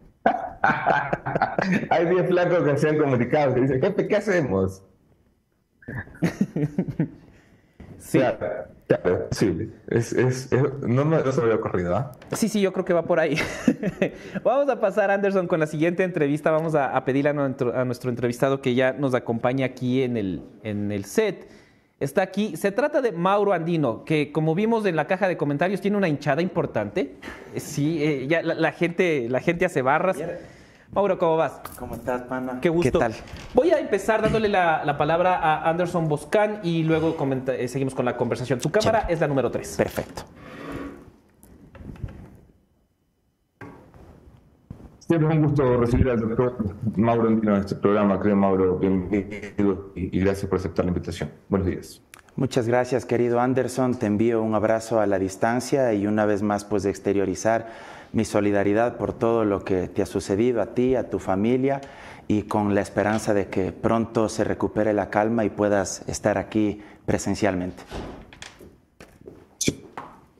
Hay 1.90 2.06
10 2.08 2.28
flacos 2.28 2.64
que 2.64 2.78
se 2.78 2.90
han 2.90 2.98
comunicado 2.98 3.54
que 3.54 3.62
dicen, 3.62 3.82
jefe, 3.82 4.08
¿qué 4.08 4.16
hacemos? 4.16 4.84
sí. 7.98 8.20
Claro, 8.88 9.28
sí. 9.32 9.72
Es, 9.88 10.14
es, 10.14 10.52
no, 10.82 11.06
no, 11.06 11.32
se 11.32 11.40
me 11.40 11.46
había 11.46 11.56
ocurrido. 11.56 11.96
¿ah? 11.96 12.12
Sí, 12.34 12.50
sí, 12.50 12.62
yo 12.62 12.74
creo 12.74 12.86
que 12.86 12.94
va 12.94 13.04
por 13.04 13.20
ahí. 13.20 13.38
Vamos 14.44 14.70
a 14.70 14.80
pasar, 14.80 15.10
Anderson, 15.10 15.48
con 15.48 15.60
la 15.60 15.68
siguiente 15.68 16.04
entrevista. 16.04 16.52
Vamos 16.52 16.76
a, 16.76 16.96
a 16.96 17.06
pedirle 17.06 17.30
a 17.32 17.34
nuestro, 17.34 17.76
a 17.76 17.86
nuestro, 17.86 18.10
entrevistado 18.10 18.62
que 18.62 18.76
ya 18.76 18.94
nos 18.94 19.14
acompañe 19.14 19.64
aquí 19.64 20.04
en 20.04 20.18
el, 20.18 20.44
en 20.64 20.92
el 20.92 21.06
set 21.06 21.48
está 22.00 22.22
aquí. 22.22 22.56
Se 22.58 22.72
trata 22.72 23.02
de 23.02 23.12
Mauro 23.12 23.54
Andino, 23.54 24.04
que 24.06 24.32
como 24.32 24.56
vimos 24.56 24.86
en 24.86 24.96
la 24.96 25.08
caja 25.08 25.28
de 25.28 25.38
comentarios 25.38 25.82
tiene 25.82 25.98
una 25.98 26.08
hinchada 26.08 26.42
importante. 26.42 27.16
Sí, 27.56 28.04
eh, 28.04 28.28
ya 28.28 28.42
la, 28.42 28.72
gente, 28.72 29.28
la 29.30 29.40
gente 29.40 29.66
hace 29.66 29.82
barras. 29.82 30.18
Mauro, 30.92 31.18
¿cómo 31.18 31.38
vas? 31.38 31.60
¿Cómo 31.80 31.96
estás, 31.96 32.22
pana? 32.24 32.60
Qué 32.62 32.70
gusto. 32.70 32.92
¿Qué 32.92 33.00
tal? 33.00 33.14
Voy 33.56 33.72
a 33.72 33.80
empezar 33.80 34.22
dándole 34.22 34.48
la, 34.48 34.84
la 34.86 34.96
palabra 34.98 35.38
a 35.40 35.68
Anderson 35.70 36.08
Boscan 36.08 36.60
y 36.62 36.84
luego 36.84 37.18
comenta- 37.18 37.56
eh, 37.56 37.68
seguimos 37.68 37.96
con 37.96 38.06
la 38.06 38.16
conversación. 38.16 38.60
Tu 38.60 38.70
cámara 38.70 39.00
Chévere. 39.00 39.14
es 39.16 39.20
la 39.20 39.28
número 39.28 39.50
3. 39.50 39.76
Perfecto. 39.78 40.22
Siempre 45.14 45.30
es 45.30 45.36
un 45.38 45.46
gusto 45.46 45.78
recibir 45.78 46.10
al 46.10 46.20
doctor 46.22 46.58
Mauro 46.96 47.28
Andino 47.28 47.56
en 47.56 47.62
este 47.62 47.76
programa. 47.76 48.20
Creo, 48.20 48.36
Mauro, 48.36 48.80
bienvenido 48.80 49.92
y, 49.94 50.18
y 50.18 50.20
gracias 50.22 50.50
por 50.50 50.58
aceptar 50.58 50.86
la 50.86 50.90
invitación. 50.90 51.30
Buenos 51.50 51.68
días. 51.68 52.02
Muchas 52.36 52.68
gracias, 52.68 53.06
querido 53.06 53.40
Anderson. 53.40 53.94
Te 53.94 54.08
envío 54.08 54.42
un 54.42 54.56
abrazo 54.56 55.00
a 55.00 55.06
la 55.06 55.20
distancia 55.20 55.94
y 55.94 56.08
una 56.08 56.26
vez 56.26 56.42
más, 56.42 56.66
pues, 56.66 56.86
exteriorizar 56.86 57.68
mi 58.12 58.26
solidaridad 58.26 58.98
por 58.98 59.14
todo 59.14 59.46
lo 59.46 59.64
que 59.64 59.88
te 59.88 60.02
ha 60.02 60.08
sucedido 60.08 60.64
a 60.64 60.74
ti, 60.74 60.96
a 60.96 61.12
tu 61.12 61.20
familia 61.20 61.80
y 62.28 62.44
con 62.44 62.74
la 62.74 62.82
esperanza 62.82 63.36
de 63.36 63.50
que 63.50 63.72
pronto 63.72 64.30
se 64.30 64.44
recupere 64.44 64.94
la 64.94 65.12
calma 65.12 65.46
y 65.46 65.52
puedas 65.52 66.10
estar 66.10 66.40
aquí 66.40 66.82
presencialmente. 67.06 67.84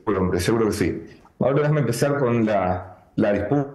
Bueno, 0.04 0.22
hombre, 0.22 0.40
seguro 0.40 0.66
que 0.66 0.72
sí. 0.72 1.02
Ahora 1.38 1.60
déjame 1.60 1.82
empezar 1.82 2.18
con 2.18 2.44
la, 2.44 3.04
la 3.14 3.32
disputa 3.32 3.68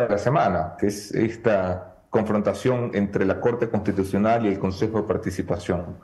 de 0.00 0.08
la 0.08 0.18
semana, 0.18 0.74
que 0.76 0.88
es 0.88 1.12
esta 1.12 1.94
confrontación 2.10 2.90
entre 2.94 3.24
la 3.24 3.40
Corte 3.40 3.68
Constitucional 3.68 4.44
y 4.44 4.48
el 4.48 4.58
Consejo 4.58 5.02
de 5.02 5.08
Participación. 5.08 5.98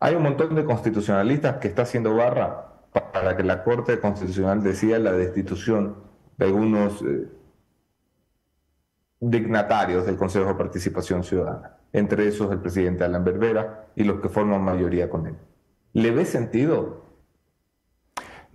Hay 0.00 0.14
un 0.14 0.22
montón 0.22 0.54
de 0.54 0.64
constitucionalistas 0.64 1.58
que 1.58 1.68
está 1.68 1.82
haciendo 1.82 2.14
barra 2.14 2.66
para 2.92 3.36
que 3.36 3.42
la 3.42 3.62
Corte 3.62 4.00
Constitucional 4.00 4.62
decida 4.62 4.98
la 4.98 5.12
destitución 5.12 5.96
de 6.38 6.46
algunos 6.46 7.02
eh, 7.02 7.28
dignatarios 9.20 10.06
del 10.06 10.16
Consejo 10.16 10.46
de 10.46 10.54
Participación 10.54 11.22
Ciudadana, 11.22 11.76
entre 11.92 12.28
esos 12.28 12.50
el 12.50 12.60
presidente 12.60 13.04
Alan 13.04 13.24
Berbera 13.24 13.88
y 13.96 14.04
los 14.04 14.20
que 14.20 14.30
forman 14.30 14.62
mayoría 14.62 15.10
con 15.10 15.26
él. 15.26 15.34
¿Le 15.92 16.10
ve 16.10 16.24
sentido 16.24 17.05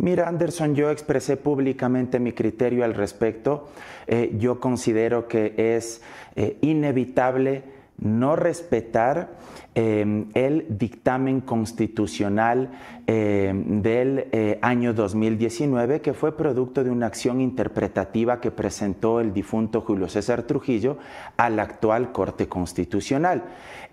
Mira, 0.01 0.27
Anderson, 0.27 0.73
yo 0.73 0.89
expresé 0.89 1.37
públicamente 1.37 2.19
mi 2.19 2.31
criterio 2.31 2.83
al 2.83 2.95
respecto. 2.95 3.69
Eh, 4.07 4.33
yo 4.39 4.59
considero 4.59 5.27
que 5.27 5.53
es 5.75 6.01
eh, 6.35 6.57
inevitable 6.61 7.61
no 8.01 8.35
respetar 8.35 9.29
eh, 9.73 10.25
el 10.33 10.65
dictamen 10.69 11.39
constitucional 11.39 12.71
eh, 13.07 13.53
del 13.55 14.27
eh, 14.31 14.59
año 14.61 14.93
2019, 14.93 16.01
que 16.01 16.13
fue 16.13 16.35
producto 16.35 16.83
de 16.83 16.89
una 16.89 17.05
acción 17.05 17.39
interpretativa 17.39 18.41
que 18.41 18.51
presentó 18.51 19.21
el 19.21 19.33
difunto 19.33 19.79
Julio 19.81 20.09
César 20.09 20.43
Trujillo 20.43 20.97
a 21.37 21.49
la 21.49 21.63
actual 21.63 22.11
Corte 22.11 22.49
Constitucional. 22.49 23.43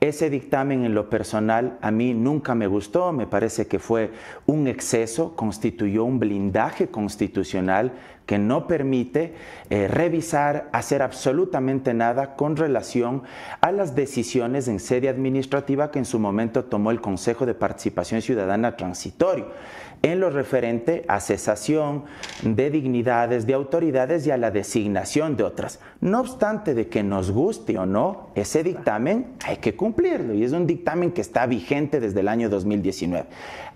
Ese 0.00 0.30
dictamen 0.30 0.84
en 0.84 0.94
lo 0.94 1.08
personal 1.10 1.78
a 1.80 1.90
mí 1.90 2.12
nunca 2.12 2.54
me 2.54 2.66
gustó, 2.66 3.12
me 3.12 3.26
parece 3.26 3.66
que 3.66 3.78
fue 3.78 4.10
un 4.46 4.66
exceso, 4.66 5.36
constituyó 5.36 6.04
un 6.04 6.18
blindaje 6.18 6.88
constitucional 6.88 7.92
que 8.28 8.38
no 8.38 8.66
permite 8.66 9.32
eh, 9.70 9.88
revisar, 9.88 10.68
hacer 10.72 11.00
absolutamente 11.00 11.94
nada 11.94 12.36
con 12.36 12.58
relación 12.58 13.22
a 13.62 13.72
las 13.72 13.94
decisiones 13.94 14.68
en 14.68 14.80
sede 14.80 15.08
administrativa 15.08 15.90
que 15.90 15.98
en 15.98 16.04
su 16.04 16.18
momento 16.18 16.66
tomó 16.66 16.90
el 16.90 17.00
Consejo 17.00 17.46
de 17.46 17.54
Participación 17.54 18.20
Ciudadana 18.20 18.76
Transitorio 18.76 19.46
en 20.02 20.20
lo 20.20 20.28
referente 20.28 21.06
a 21.08 21.20
cesación 21.20 22.04
de 22.42 22.68
dignidades, 22.68 23.46
de 23.46 23.54
autoridades 23.54 24.26
y 24.26 24.30
a 24.30 24.36
la 24.36 24.50
designación 24.50 25.34
de 25.38 25.44
otras. 25.44 25.80
No 26.02 26.20
obstante 26.20 26.74
de 26.74 26.86
que 26.88 27.02
nos 27.02 27.30
guste 27.30 27.78
o 27.78 27.86
no, 27.86 28.28
ese 28.34 28.62
dictamen 28.62 29.36
hay 29.42 29.56
que 29.56 29.74
cumplirlo 29.74 30.34
y 30.34 30.44
es 30.44 30.52
un 30.52 30.66
dictamen 30.66 31.12
que 31.12 31.22
está 31.22 31.46
vigente 31.46 31.98
desde 31.98 32.20
el 32.20 32.28
año 32.28 32.50
2019. 32.50 33.26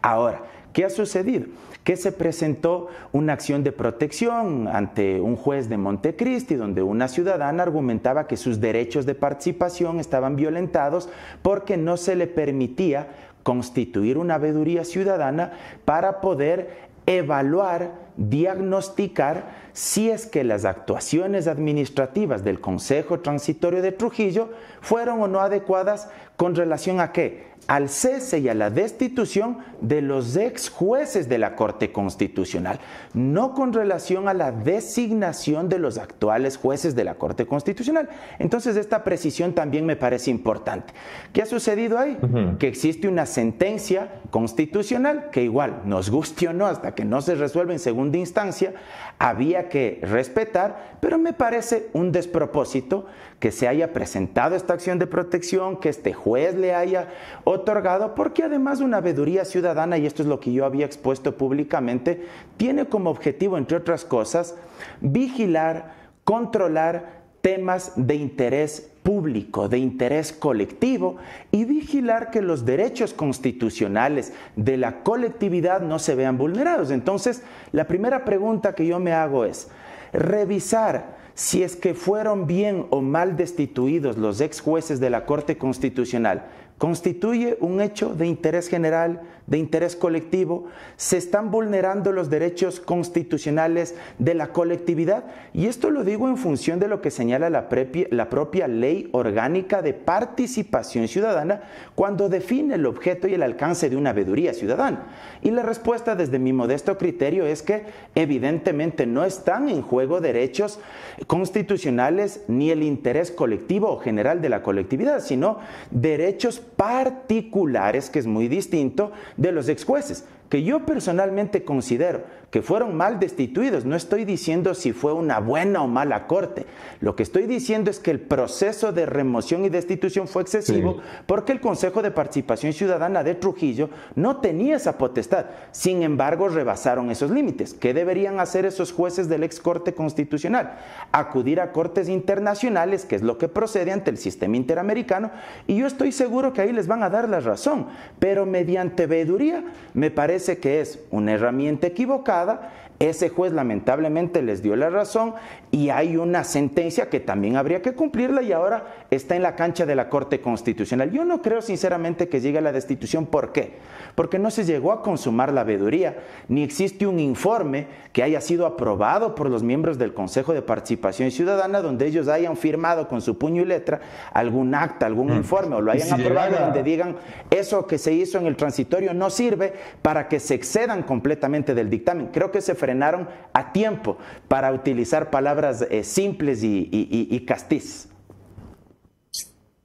Ahora, 0.02 0.42
¿qué 0.74 0.84
ha 0.84 0.90
sucedido? 0.90 1.46
Que 1.84 1.96
se 1.96 2.12
presentó 2.12 2.88
una 3.12 3.32
acción 3.32 3.64
de 3.64 3.72
protección 3.72 4.68
ante 4.68 5.20
un 5.20 5.36
juez 5.36 5.68
de 5.68 5.78
Montecristi, 5.78 6.54
donde 6.54 6.82
una 6.82 7.08
ciudadana 7.08 7.62
argumentaba 7.62 8.26
que 8.26 8.36
sus 8.36 8.60
derechos 8.60 9.06
de 9.06 9.14
participación 9.14 9.98
estaban 9.98 10.36
violentados 10.36 11.08
porque 11.42 11.76
no 11.76 11.96
se 11.96 12.14
le 12.14 12.26
permitía 12.26 13.08
constituir 13.42 14.18
una 14.18 14.38
veeduría 14.38 14.84
ciudadana 14.84 15.52
para 15.84 16.20
poder 16.20 16.92
evaluar, 17.06 17.92
diagnosticar 18.16 19.62
si 19.72 20.10
es 20.10 20.26
que 20.26 20.44
las 20.44 20.64
actuaciones 20.64 21.48
administrativas 21.48 22.44
del 22.44 22.60
Consejo 22.60 23.20
Transitorio 23.20 23.82
de 23.82 23.90
Trujillo 23.90 24.50
fueron 24.80 25.20
o 25.20 25.28
no 25.28 25.40
adecuadas 25.40 26.08
con 26.36 26.54
relación 26.54 27.00
a 27.00 27.10
qué? 27.10 27.51
Al 27.66 27.88
cese 27.88 28.40
y 28.40 28.48
a 28.48 28.54
la 28.54 28.70
destitución 28.70 29.58
de 29.80 30.02
los 30.02 30.36
ex 30.36 30.68
jueces 30.68 31.28
de 31.28 31.38
la 31.38 31.54
Corte 31.56 31.92
Constitucional, 31.92 32.80
no 33.14 33.54
con 33.54 33.72
relación 33.72 34.28
a 34.28 34.34
la 34.34 34.52
designación 34.52 35.68
de 35.68 35.78
los 35.78 35.96
actuales 35.98 36.56
jueces 36.56 36.94
de 36.94 37.04
la 37.04 37.14
Corte 37.14 37.46
Constitucional. 37.46 38.08
Entonces, 38.38 38.76
esta 38.76 39.04
precisión 39.04 39.54
también 39.54 39.86
me 39.86 39.96
parece 39.96 40.30
importante. 40.30 40.92
¿Qué 41.32 41.42
ha 41.42 41.46
sucedido 41.46 41.98
ahí? 41.98 42.18
Que 42.58 42.68
existe 42.68 43.08
una 43.08 43.26
sentencia 43.26 44.20
constitucional 44.30 45.30
que 45.30 45.42
igual, 45.42 45.82
nos 45.84 46.10
guste 46.10 46.48
o 46.48 46.52
no, 46.52 46.66
hasta 46.66 46.94
que 46.94 47.04
no 47.04 47.22
se 47.22 47.34
resuelve 47.34 47.72
en 47.72 47.78
segunda 47.78 48.18
instancia, 48.18 48.74
había 49.22 49.68
que 49.68 50.00
respetar, 50.02 50.96
pero 50.98 51.16
me 51.16 51.32
parece 51.32 51.88
un 51.92 52.10
despropósito 52.10 53.06
que 53.38 53.52
se 53.52 53.68
haya 53.68 53.92
presentado 53.92 54.56
esta 54.56 54.74
acción 54.74 54.98
de 54.98 55.06
protección, 55.06 55.76
que 55.76 55.90
este 55.90 56.12
juez 56.12 56.56
le 56.56 56.74
haya 56.74 57.06
otorgado, 57.44 58.16
porque 58.16 58.42
además 58.42 58.80
una 58.80 59.00
veeduría 59.00 59.44
ciudadana, 59.44 59.96
y 59.96 60.06
esto 60.06 60.22
es 60.22 60.28
lo 60.28 60.40
que 60.40 60.52
yo 60.52 60.64
había 60.64 60.86
expuesto 60.86 61.36
públicamente, 61.36 62.26
tiene 62.56 62.86
como 62.86 63.10
objetivo, 63.10 63.58
entre 63.58 63.76
otras 63.76 64.04
cosas, 64.04 64.56
vigilar, 65.00 65.94
controlar 66.24 67.22
temas 67.42 67.92
de 67.94 68.16
interés 68.16 68.91
público, 69.02 69.68
de 69.68 69.78
interés 69.78 70.32
colectivo 70.32 71.16
y 71.50 71.64
vigilar 71.64 72.30
que 72.30 72.42
los 72.42 72.64
derechos 72.64 73.12
constitucionales 73.12 74.32
de 74.56 74.76
la 74.76 75.02
colectividad 75.02 75.80
no 75.80 75.98
se 75.98 76.14
vean 76.14 76.38
vulnerados. 76.38 76.90
Entonces, 76.90 77.42
la 77.72 77.86
primera 77.86 78.24
pregunta 78.24 78.74
que 78.74 78.86
yo 78.86 78.98
me 78.98 79.12
hago 79.12 79.44
es, 79.44 79.68
revisar 80.12 81.16
si 81.34 81.62
es 81.62 81.76
que 81.76 81.94
fueron 81.94 82.46
bien 82.46 82.86
o 82.90 83.00
mal 83.00 83.36
destituidos 83.36 84.18
los 84.18 84.40
ex 84.40 84.60
jueces 84.60 85.00
de 85.00 85.10
la 85.10 85.24
Corte 85.24 85.56
Constitucional, 85.56 86.44
constituye 86.78 87.56
un 87.60 87.80
hecho 87.80 88.14
de 88.14 88.26
interés 88.26 88.68
general, 88.68 89.22
de 89.46 89.58
interés 89.58 89.96
colectivo, 89.96 90.66
se 90.96 91.16
están 91.16 91.50
vulnerando 91.50 92.12
los 92.12 92.30
derechos 92.30 92.80
constitucionales 92.80 93.94
de 94.18 94.34
la 94.34 94.48
colectividad 94.48 95.24
y 95.52 95.66
esto 95.66 95.90
lo 95.90 96.04
digo 96.04 96.28
en 96.28 96.36
función 96.36 96.80
de 96.80 96.88
lo 96.88 97.00
que 97.00 97.10
señala 97.10 97.50
la, 97.50 97.68
propia 97.68 98.68
ley 98.68 99.08
orgánica 99.12 99.82
de 99.82 99.94
participación 99.94 101.08
ciudadana 101.08 101.62
cuando 101.94 102.28
define 102.28 102.76
el 102.76 102.86
objeto 102.86 103.28
y 103.28 103.34
el 103.34 103.42
alcance 103.42 103.90
de 103.90 103.96
una 103.96 104.12
veeduría 104.12 104.54
ciudadana. 104.54 105.06
Y 105.42 105.50
la 105.50 105.62
respuesta 105.62 106.14
desde 106.14 106.38
mi 106.38 106.52
modesto 106.52 106.96
criterio 106.98 107.46
es 107.46 107.62
que 107.62 107.84
evidentemente 108.14 109.06
no 109.06 109.24
están 109.24 109.68
en 109.68 109.82
juego 109.82 110.20
derechos 110.20 110.78
constitucionales 111.26 112.42
ni 112.48 112.70
el 112.70 112.82
interés 112.82 113.30
colectivo 113.30 113.90
o 113.90 113.98
general 113.98 114.40
de 114.40 114.48
la 114.48 114.62
colectividad, 114.62 115.20
sino 115.20 115.58
derechos 115.90 116.62
particulares, 116.76 118.10
que 118.10 118.18
es 118.18 118.26
muy 118.26 118.48
distinto, 118.48 119.12
de 119.36 119.52
los 119.52 119.68
ex 119.68 119.84
jueces, 119.84 120.24
que 120.52 120.62
yo 120.62 120.84
personalmente 120.84 121.64
considero 121.64 122.24
que 122.50 122.60
fueron 122.60 122.94
mal 122.94 123.18
destituidos. 123.18 123.86
No 123.86 123.96
estoy 123.96 124.26
diciendo 124.26 124.74
si 124.74 124.92
fue 124.92 125.14
una 125.14 125.38
buena 125.40 125.82
o 125.82 125.88
mala 125.88 126.26
corte. 126.26 126.66
Lo 127.00 127.16
que 127.16 127.22
estoy 127.22 127.46
diciendo 127.46 127.90
es 127.90 127.98
que 127.98 128.10
el 128.10 128.20
proceso 128.20 128.92
de 128.92 129.06
remoción 129.06 129.64
y 129.64 129.70
destitución 129.70 130.28
fue 130.28 130.42
excesivo 130.42 130.96
Sí. 130.96 131.00
porque 131.24 131.52
el 131.52 131.62
Consejo 131.62 132.02
de 132.02 132.10
Participación 132.10 132.74
Ciudadana 132.74 133.24
de 133.24 133.34
Trujillo 133.34 133.88
no 134.14 134.42
tenía 134.42 134.76
esa 134.76 134.98
potestad. 134.98 135.46
Sin 135.70 136.02
embargo, 136.02 136.50
rebasaron 136.50 137.10
esos 137.10 137.30
límites. 137.30 137.72
¿Qué 137.72 137.94
deberían 137.94 138.38
hacer 138.38 138.66
esos 138.66 138.92
jueces 138.92 139.30
del 139.30 139.44
ex 139.44 139.58
Corte 139.58 139.94
Constitucional? 139.94 140.74
Acudir 141.12 141.62
a 141.62 141.72
cortes 141.72 142.10
internacionales, 142.10 143.06
que 143.06 143.16
es 143.16 143.22
lo 143.22 143.38
que 143.38 143.48
procede 143.48 143.90
ante 143.92 144.10
el 144.10 144.18
sistema 144.18 144.58
interamericano, 144.58 145.30
y 145.66 145.76
yo 145.76 145.86
estoy 145.86 146.12
seguro 146.12 146.52
que 146.52 146.60
ahí 146.60 146.72
les 146.74 146.86
van 146.86 147.02
a 147.02 147.08
dar 147.08 147.30
la 147.30 147.40
razón. 147.40 147.86
Pero 148.18 148.44
mediante 148.44 149.06
veeduría, 149.06 149.64
me 149.94 150.10
parece 150.10 150.41
que 150.42 150.80
es 150.80 150.98
una 151.10 151.32
herramienta 151.32 151.86
equivocada 151.86 152.81
Ese 153.02 153.30
juez 153.30 153.52
lamentablemente 153.52 154.42
les 154.42 154.62
dio 154.62 154.76
la 154.76 154.88
razón 154.88 155.34
y 155.72 155.88
hay 155.88 156.16
una 156.16 156.44
sentencia 156.44 157.10
que 157.10 157.18
también 157.18 157.56
habría 157.56 157.82
que 157.82 157.94
cumplirla 157.94 158.42
y 158.42 158.52
ahora 158.52 158.94
está 159.10 159.34
en 159.34 159.42
la 159.42 159.56
cancha 159.56 159.86
de 159.86 159.96
la 159.96 160.08
Corte 160.08 160.40
Constitucional. 160.40 161.10
Yo 161.10 161.24
no 161.24 161.42
creo 161.42 161.62
sinceramente 161.62 162.28
que 162.28 162.40
llegue 162.40 162.58
a 162.58 162.60
la 162.60 162.70
destitución. 162.70 163.26
¿Por 163.26 163.50
qué? 163.50 163.72
Porque 164.14 164.38
no 164.38 164.52
se 164.52 164.64
llegó 164.64 164.92
a 164.92 165.02
consumar 165.02 165.52
la 165.52 165.64
veeduría, 165.64 166.16
ni 166.46 166.62
existe 166.62 167.04
un 167.04 167.18
informe 167.18 167.88
que 168.12 168.22
haya 168.22 168.40
sido 168.40 168.66
aprobado 168.66 169.34
por 169.34 169.50
los 169.50 169.64
miembros 169.64 169.98
del 169.98 170.14
Consejo 170.14 170.54
de 170.54 170.62
Participación 170.62 171.32
Ciudadana 171.32 171.82
donde 171.82 172.06
ellos 172.06 172.28
hayan 172.28 172.56
firmado 172.56 173.08
con 173.08 173.20
su 173.20 173.36
puño 173.36 173.62
y 173.62 173.64
letra 173.64 174.00
algún 174.32 174.76
acta, 174.76 175.06
algún 175.06 175.32
mm. 175.32 175.38
informe 175.38 175.74
o 175.74 175.80
lo 175.80 175.90
hayan 175.90 176.20
aprobado 176.20 176.56
donde 176.56 176.84
digan 176.84 177.16
eso 177.50 177.84
que 177.84 177.98
se 177.98 178.12
hizo 178.12 178.38
en 178.38 178.46
el 178.46 178.54
transitorio 178.54 179.12
no 179.12 179.28
sirve 179.28 179.72
para 180.02 180.28
que 180.28 180.38
se 180.38 180.54
excedan 180.54 181.02
completamente 181.02 181.74
del 181.74 181.90
dictamen. 181.90 182.28
Creo 182.28 182.52
que 182.52 182.60
se 182.60 182.76
frenaron 182.92 183.28
a 183.54 183.72
tiempo 183.72 184.18
para 184.48 184.70
utilizar 184.72 185.30
palabras 185.30 185.86
eh, 185.90 186.04
simples 186.04 186.62
y, 186.62 186.88
y, 186.92 187.44
castizas. 187.46 188.08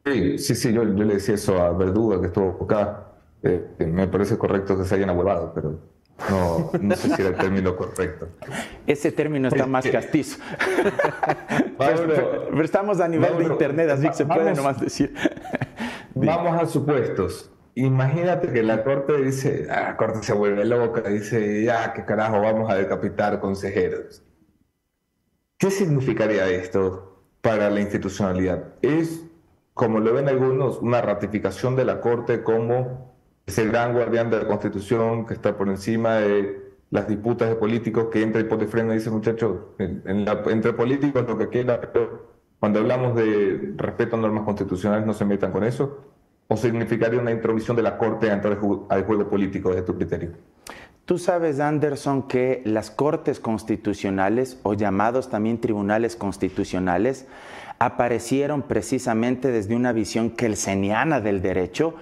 Sí, 0.05 0.37
sí, 0.37 0.55
sí, 0.55 0.73
yo, 0.73 0.83
le 0.83 1.13
decía 1.13 1.35
eso 1.35 1.61
a 1.61 1.71
Verduga 1.71 2.19
que 2.19 2.27
estuvo 2.27 2.63
acá. 2.63 3.13
Eh, 3.43 3.65
me 3.79 4.07
parece 4.07 4.37
correcto 4.37 4.77
que 4.77 4.83
se 4.83 4.95
hayan 4.95 5.09
ahuevado, 5.09 5.53
pero 5.53 5.79
no, 6.29 6.71
no 6.81 6.95
sé 6.95 7.15
si 7.15 7.21
era 7.21 7.29
el 7.29 7.37
término 7.37 7.75
correcto. 7.77 8.27
Ese 8.85 9.11
término 9.11 9.47
está 9.47 9.65
más 9.67 9.87
castizo. 9.87 10.39
pero, 11.77 12.63
estamos 12.63 12.99
a 12.99 13.07
nivel 13.07 13.37
de 13.37 13.45
internet, 13.45 13.89
así 13.89 14.07
que 14.07 14.15
se 14.15 14.25
puede 14.25 14.53
nomás 14.53 14.81
decir. 14.81 15.13
vamos 16.13 16.61
a 16.61 16.65
supuestos. 16.65 17.51
Imagínate 17.79 18.51
que 18.51 18.63
la 18.63 18.83
corte 18.83 19.21
dice, 19.21 19.65
la 19.67 19.95
corte 19.97 20.23
se 20.23 20.33
vuelve 20.33 20.65
loca, 20.65 21.07
dice, 21.07 21.63
ya, 21.63 21.93
qué 21.93 22.05
carajo, 22.05 22.41
vamos 22.41 22.71
a 22.71 22.75
decapitar 22.75 23.39
consejeros. 23.39 24.23
¿Qué 25.59 25.69
significaría 25.69 26.49
esto 26.49 27.21
para 27.39 27.69
la 27.69 27.79
institucionalidad? 27.79 28.73
Es, 28.81 29.27
como 29.75 29.99
lo 29.99 30.11
ven 30.11 30.27
algunos, 30.27 30.79
una 30.79 31.03
ratificación 31.03 31.75
de 31.75 31.85
la 31.85 32.01
corte 32.01 32.41
como 32.41 33.15
ese 33.45 33.67
gran 33.67 33.93
guardián 33.93 34.31
de 34.31 34.39
la 34.39 34.47
constitución 34.47 35.27
que 35.27 35.35
está 35.35 35.55
por 35.55 35.67
encima 35.67 36.15
de 36.15 36.73
las 36.89 37.07
disputas 37.07 37.47
de 37.47 37.57
políticos 37.57 38.07
que 38.11 38.23
entra 38.23 38.41
y 38.41 38.45
pone 38.45 38.65
freno 38.65 38.91
y 38.91 38.95
dice, 38.95 39.11
muchachos, 39.11 39.55
entre 39.77 40.73
políticos 40.73 41.25
lo 41.27 41.37
que 41.37 41.49
quiera, 41.49 41.79
pero 41.79 42.37
cuando 42.59 42.79
hablamos 42.79 43.15
de 43.15 43.75
respeto 43.75 44.15
a 44.15 44.19
normas 44.19 44.45
constitucionales 44.45 45.05
no 45.05 45.13
se 45.13 45.25
metan 45.25 45.51
con 45.51 45.63
eso 45.63 46.16
o 46.47 46.57
significaría 46.57 47.19
una 47.19 47.31
intromisión 47.31 47.75
de 47.75 47.83
la 47.83 47.97
Corte 47.97 48.27
dentro 48.27 48.87
al 48.89 49.03
juego 49.03 49.29
político 49.29 49.69
desde 49.69 49.83
tu 49.83 49.95
criterio? 49.95 50.31
Tú 51.05 51.17
sabes, 51.17 51.61
Anderson, 51.61 52.23
que 52.23 52.61
las 52.65 52.91
cortes 52.91 53.39
constitucionales 53.39 54.59
o 54.63 54.73
llamados 54.73 55.29
también 55.29 55.59
tribunales 55.61 56.17
constitucionales 56.17 57.27
aparecieron 57.79 58.63
precisamente 58.63 59.51
desde 59.51 59.75
una 59.75 59.93
visión 59.93 60.31
kelseniana 60.31 61.21
del 61.21 61.41
derecho 61.41 61.95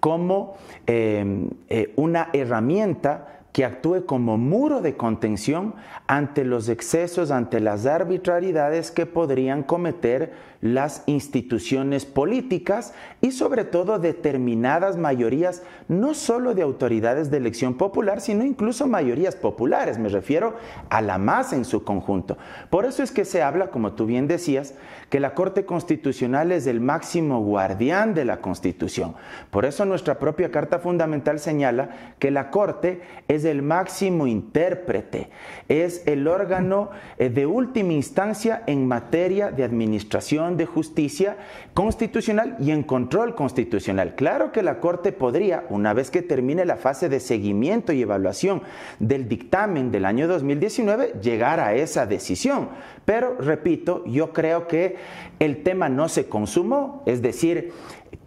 como 0.00 0.56
eh, 0.86 1.48
eh, 1.68 1.92
una 1.96 2.30
herramienta 2.32 3.38
que 3.52 3.64
actúe 3.64 4.06
como 4.06 4.38
muro 4.38 4.80
de 4.80 4.96
contención 4.96 5.74
ante 6.06 6.44
los 6.44 6.68
excesos, 6.68 7.30
ante 7.30 7.60
las 7.60 7.86
arbitrariedades 7.86 8.90
que 8.90 9.06
podrían 9.06 9.62
cometer 9.62 10.32
las 10.60 11.04
instituciones 11.06 12.04
políticas 12.04 12.92
y 13.20 13.30
sobre 13.30 13.64
todo 13.64 13.98
determinadas 13.98 14.96
mayorías, 14.96 15.62
no 15.86 16.14
solo 16.14 16.54
de 16.54 16.62
autoridades 16.62 17.30
de 17.30 17.36
elección 17.36 17.74
popular, 17.74 18.20
sino 18.20 18.44
incluso 18.44 18.86
mayorías 18.86 19.36
populares, 19.36 19.98
me 19.98 20.08
refiero 20.08 20.56
a 20.90 21.00
la 21.00 21.18
masa 21.18 21.56
en 21.56 21.64
su 21.64 21.84
conjunto. 21.84 22.38
Por 22.70 22.86
eso 22.86 23.02
es 23.02 23.12
que 23.12 23.24
se 23.24 23.42
habla, 23.42 23.68
como 23.68 23.92
tú 23.92 24.06
bien 24.06 24.26
decías, 24.26 24.74
que 25.10 25.20
la 25.20 25.34
Corte 25.34 25.64
Constitucional 25.64 26.52
es 26.52 26.66
el 26.66 26.80
máximo 26.80 27.40
guardián 27.42 28.14
de 28.14 28.24
la 28.24 28.40
Constitución. 28.40 29.14
Por 29.50 29.64
eso 29.64 29.84
nuestra 29.84 30.18
propia 30.18 30.50
Carta 30.50 30.80
Fundamental 30.80 31.38
señala 31.38 32.14
que 32.18 32.30
la 32.30 32.50
Corte 32.50 33.00
es 33.28 33.44
el 33.44 33.62
máximo 33.62 34.26
intérprete, 34.26 35.30
es 35.68 36.06
el 36.06 36.26
órgano 36.26 36.90
eh, 37.18 37.30
de 37.30 37.46
última 37.46 37.92
instancia 37.92 38.62
en 38.66 38.86
materia 38.86 39.50
de 39.50 39.64
administración 39.64 40.47
de 40.56 40.66
Justicia 40.66 41.36
Constitucional 41.74 42.56
y 42.60 42.70
en 42.70 42.82
control 42.82 43.34
constitucional. 43.34 44.14
Claro 44.14 44.52
que 44.52 44.62
la 44.62 44.80
Corte 44.80 45.12
podría, 45.12 45.64
una 45.70 45.92
vez 45.92 46.10
que 46.10 46.22
termine 46.22 46.64
la 46.64 46.76
fase 46.76 47.08
de 47.08 47.20
seguimiento 47.20 47.92
y 47.92 48.02
evaluación 48.02 48.62
del 48.98 49.28
dictamen 49.28 49.90
del 49.90 50.04
año 50.04 50.28
2019, 50.28 51.14
llegar 51.22 51.60
a 51.60 51.74
esa 51.74 52.06
decisión. 52.06 52.70
Pero, 53.04 53.36
repito, 53.38 54.04
yo 54.06 54.32
creo 54.32 54.68
que 54.68 54.96
el 55.38 55.62
tema 55.62 55.88
no 55.88 56.08
se 56.08 56.26
consumó, 56.26 57.02
es 57.06 57.22
decir, 57.22 57.72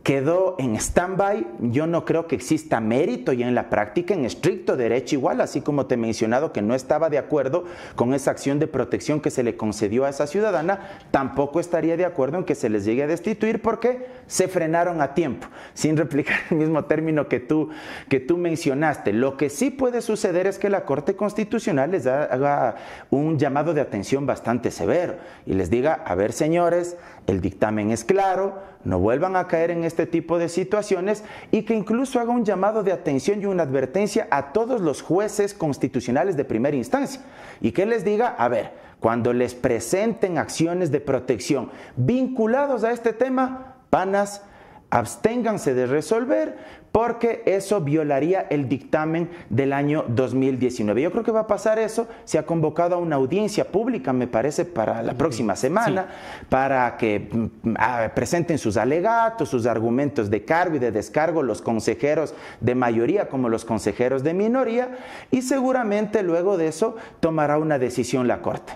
quedó 0.04 0.56
en 0.58 0.76
stand-by. 0.76 1.46
Yo 1.60 1.86
no 1.86 2.06
creo 2.06 2.28
que 2.28 2.36
exista 2.36 2.80
mérito 2.80 3.34
ya 3.34 3.48
en 3.48 3.56
la 3.56 3.70
práctica, 3.70 4.14
en 4.14 4.26
estricto 4.26 4.76
derecho 4.76 5.16
igual, 5.16 5.42
así 5.42 5.62
como 5.62 5.86
te 5.86 5.96
he 5.96 5.98
mencionado 5.98 6.52
que 6.52 6.62
no 6.62 6.74
estaba 6.74 7.10
de 7.10 7.18
acuerdo 7.18 7.66
con 7.96 8.14
esa 8.14 8.32
acción 8.32 8.60
de 8.60 8.68
protección 8.68 9.22
que 9.22 9.30
se 9.30 9.44
le 9.44 9.56
concedió 9.56 10.06
a 10.06 10.10
esa 10.10 10.28
ciudadana, 10.28 10.80
tampoco 11.12 11.60
estaría 11.60 11.98
de 11.98 12.06
acuerdo 12.06 12.40
en 12.40 12.46
que 12.46 12.56
se 12.56 12.70
les 12.70 12.86
llegue 12.86 13.04
a 13.04 13.08
destituir 13.08 13.62
porque 13.62 14.08
se 14.28 14.48
frenaron 14.48 15.02
a 15.02 15.14
tiempo, 15.14 15.48
sin 15.74 15.98
replicar 15.98 16.40
el 16.50 16.58
mismo 16.58 16.86
término 16.86 17.28
que 17.28 17.40
tú, 17.40 17.70
que 18.10 18.20
tú 18.20 18.38
mencionaste. 18.38 19.14
Lo 19.14 19.38
que 19.38 19.50
sí 19.50 19.70
puede 19.70 20.02
suceder 20.02 20.48
es 20.48 20.58
que 20.58 20.70
la 20.70 20.86
Corte 20.86 21.16
Constitucional 21.16 21.92
les 21.92 22.08
haga 22.08 22.76
un 23.12 23.38
llamado 23.38 23.74
de 23.74 23.82
atención 23.82 24.26
bastante 24.26 24.72
severo 24.72 25.16
y 25.46 25.54
les 25.54 25.70
diga, 25.70 25.94
a 26.06 26.16
ver 26.16 26.34
señores, 26.34 26.98
el 27.28 27.40
dictamen 27.42 27.92
es 27.92 28.04
claro, 28.04 28.56
no 28.84 29.00
vuelvan 29.00 29.36
a 29.36 29.48
caer 29.48 29.72
en 29.72 29.84
este 29.84 30.06
tipo 30.06 30.40
de 30.40 30.50
situaciones 30.50 31.24
y 31.52 31.64
que 31.64 31.76
incluso 31.76 32.20
haga 32.20 32.32
un 32.32 32.46
llamado 32.46 32.84
de 32.84 32.92
atención 32.92 33.42
y 33.42 33.46
una 33.46 33.64
advertencia 33.64 34.28
a 34.32 34.54
todos 34.54 34.82
los 34.82 35.02
jueces 35.02 35.54
constitucionales 35.54 36.38
de 36.38 36.46
primera 36.46 36.76
instancia. 36.76 37.22
Y 37.62 37.72
que 37.72 37.86
les 37.86 38.04
diga, 38.04 38.28
a 38.28 38.48
ver, 38.48 38.72
cuando 39.00 39.34
les 39.34 39.56
presenten 39.56 40.38
acciones 40.38 40.92
de 40.92 41.02
protección 41.02 41.72
vinculados 41.96 42.84
a 42.84 42.92
este 42.92 43.14
tema, 43.14 43.76
panas, 43.90 44.44
absténganse 44.90 45.74
de 45.74 45.88
resolver 45.88 46.58
porque 46.92 47.42
eso 47.46 47.82
violaría 47.82 48.42
el 48.50 48.68
dictamen 48.68 49.30
del 49.50 49.72
año 49.72 50.04
2019. 50.10 51.02
Yo 51.02 51.12
creo 51.12 51.24
que 51.24 51.32
va 51.32 51.42
a 51.42 51.48
pasar 51.48 51.80
eso. 51.80 52.08
Se 52.26 52.38
ha 52.38 52.46
convocado 52.46 52.96
a 52.96 52.98
una 52.98 53.16
audiencia 53.16 53.72
pública, 53.72 54.12
me 54.12 54.28
parece, 54.28 54.66
para 54.66 55.02
la 55.02 55.14
próxima 55.14 55.56
semana, 55.56 56.08
para 56.50 56.98
que 56.98 57.30
mm, 57.32 57.76
ah, 57.78 58.12
presenten 58.14 58.58
sus 58.58 58.76
alegatos, 58.76 59.50
sus 59.50 59.66
argumentos 59.66 60.30
de 60.30 60.44
cargo 60.44 60.76
y 60.76 60.80
de 60.80 60.92
descargo 60.92 61.44
los 61.44 61.62
consejeros 61.62 62.34
de 62.60 62.76
mayoría 62.76 63.30
como 63.30 63.48
los 63.48 63.64
consejeros 63.64 64.24
de 64.24 64.34
minoría, 64.34 64.98
y 65.32 65.44
seguramente 65.44 66.24
luego 66.24 66.58
de 66.58 66.68
eso 66.68 66.96
tomará 67.20 67.58
una 67.58 67.80
decisión 67.80 68.28
la 68.28 68.42
Corte. 68.42 68.74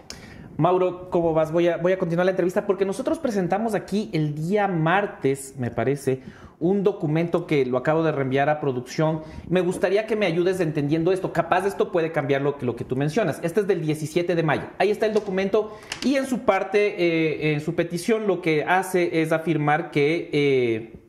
Mauro, 0.58 1.10
¿cómo 1.10 1.34
vas? 1.34 1.52
Voy 1.52 1.68
a, 1.68 1.78
voy 1.78 1.92
a 1.92 2.00
continuar 2.00 2.26
la 2.26 2.32
entrevista 2.32 2.66
porque 2.66 2.86
nosotros 2.86 3.20
presentamos 3.20 3.76
aquí 3.76 4.10
el 4.14 4.36
día 4.36 4.70
martes, 4.70 5.56
me 5.58 5.70
parece, 5.70 6.22
un 6.60 6.84
documento 6.84 7.48
que 7.48 7.66
lo 7.66 7.78
acabo 7.78 8.04
de 8.04 8.12
reenviar 8.12 8.50
a 8.50 8.60
producción. 8.60 9.22
Me 9.50 9.62
gustaría 9.62 10.08
que 10.08 10.16
me 10.16 10.26
ayudes 10.26 10.60
entendiendo 10.60 11.12
esto. 11.12 11.34
Capaz 11.34 11.66
esto 11.66 11.92
puede 11.92 12.12
cambiar 12.12 12.42
lo 12.42 12.58
que, 12.58 12.66
lo 12.66 12.76
que 12.76 12.86
tú 12.86 12.96
mencionas. 12.96 13.40
Este 13.44 13.62
es 13.62 13.68
del 13.68 13.82
17 13.82 14.36
de 14.36 14.44
mayo. 14.44 14.64
Ahí 14.78 14.92
está 14.92 15.06
el 15.06 15.14
documento 15.14 15.78
y 16.04 16.16
en 16.16 16.26
su 16.26 16.40
parte, 16.40 16.96
eh, 16.98 17.54
en 17.54 17.62
su 17.62 17.76
petición, 17.76 18.28
lo 18.28 18.42
que 18.42 18.64
hace 18.64 19.22
es 19.22 19.32
afirmar 19.32 19.92
que... 19.92 20.30
Eh, 20.32 21.02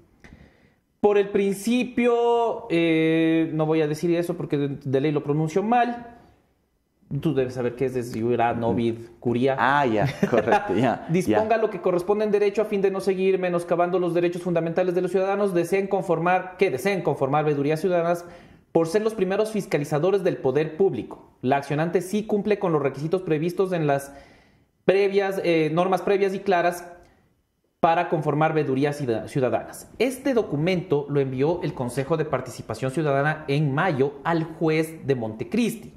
por 1.00 1.18
el 1.18 1.28
principio, 1.28 2.66
eh, 2.68 3.50
no 3.52 3.64
voy 3.64 3.80
a 3.80 3.86
decir 3.86 4.12
eso 4.16 4.36
porque 4.36 4.56
de 4.56 5.00
ley 5.00 5.12
lo 5.12 5.22
pronuncio 5.22 5.62
mal, 5.62 6.16
Tú 7.20 7.34
debes 7.34 7.54
saber 7.54 7.76
qué 7.76 7.86
es 7.86 8.12
de 8.12 8.54
Novid, 8.58 8.96
Curia. 9.20 9.56
Ah, 9.58 9.86
ya, 9.86 10.08
correcto, 10.28 10.74
ya. 10.74 11.06
Disponga 11.10 11.56
lo 11.56 11.70
que 11.70 11.80
corresponde 11.80 12.24
en 12.24 12.30
derecho 12.30 12.62
a 12.62 12.64
fin 12.64 12.82
de 12.82 12.90
no 12.90 13.00
seguir 13.00 13.38
menoscabando 13.38 13.98
los 13.98 14.14
derechos 14.14 14.42
fundamentales 14.42 14.94
de 14.94 15.02
los 15.02 15.10
ciudadanos. 15.10 15.54
Deseen 15.54 15.86
conformar, 15.86 16.56
que 16.58 16.70
deseen 16.70 17.02
conformar 17.02 17.44
veedurías 17.44 17.80
ciudadanas 17.80 18.24
por 18.72 18.88
ser 18.88 19.02
los 19.02 19.14
primeros 19.14 19.52
fiscalizadores 19.52 20.24
del 20.24 20.36
poder 20.36 20.76
público. 20.76 21.30
La 21.42 21.56
accionante 21.56 22.00
sí 22.00 22.24
cumple 22.24 22.58
con 22.58 22.72
los 22.72 22.82
requisitos 22.82 23.22
previstos 23.22 23.72
en 23.72 23.86
las 23.86 24.12
previas, 24.84 25.40
eh, 25.44 25.70
normas 25.72 26.02
previas 26.02 26.34
y 26.34 26.40
claras 26.40 26.84
para 27.80 28.08
conformar 28.08 28.52
veedurías 28.52 28.96
ciudadanas. 29.26 29.88
Este 29.98 30.34
documento 30.34 31.06
lo 31.08 31.20
envió 31.20 31.60
el 31.62 31.72
Consejo 31.72 32.16
de 32.16 32.24
Participación 32.24 32.90
Ciudadana 32.90 33.44
en 33.48 33.72
mayo 33.74 34.14
al 34.24 34.44
juez 34.44 35.06
de 35.06 35.14
Montecristi 35.14 35.95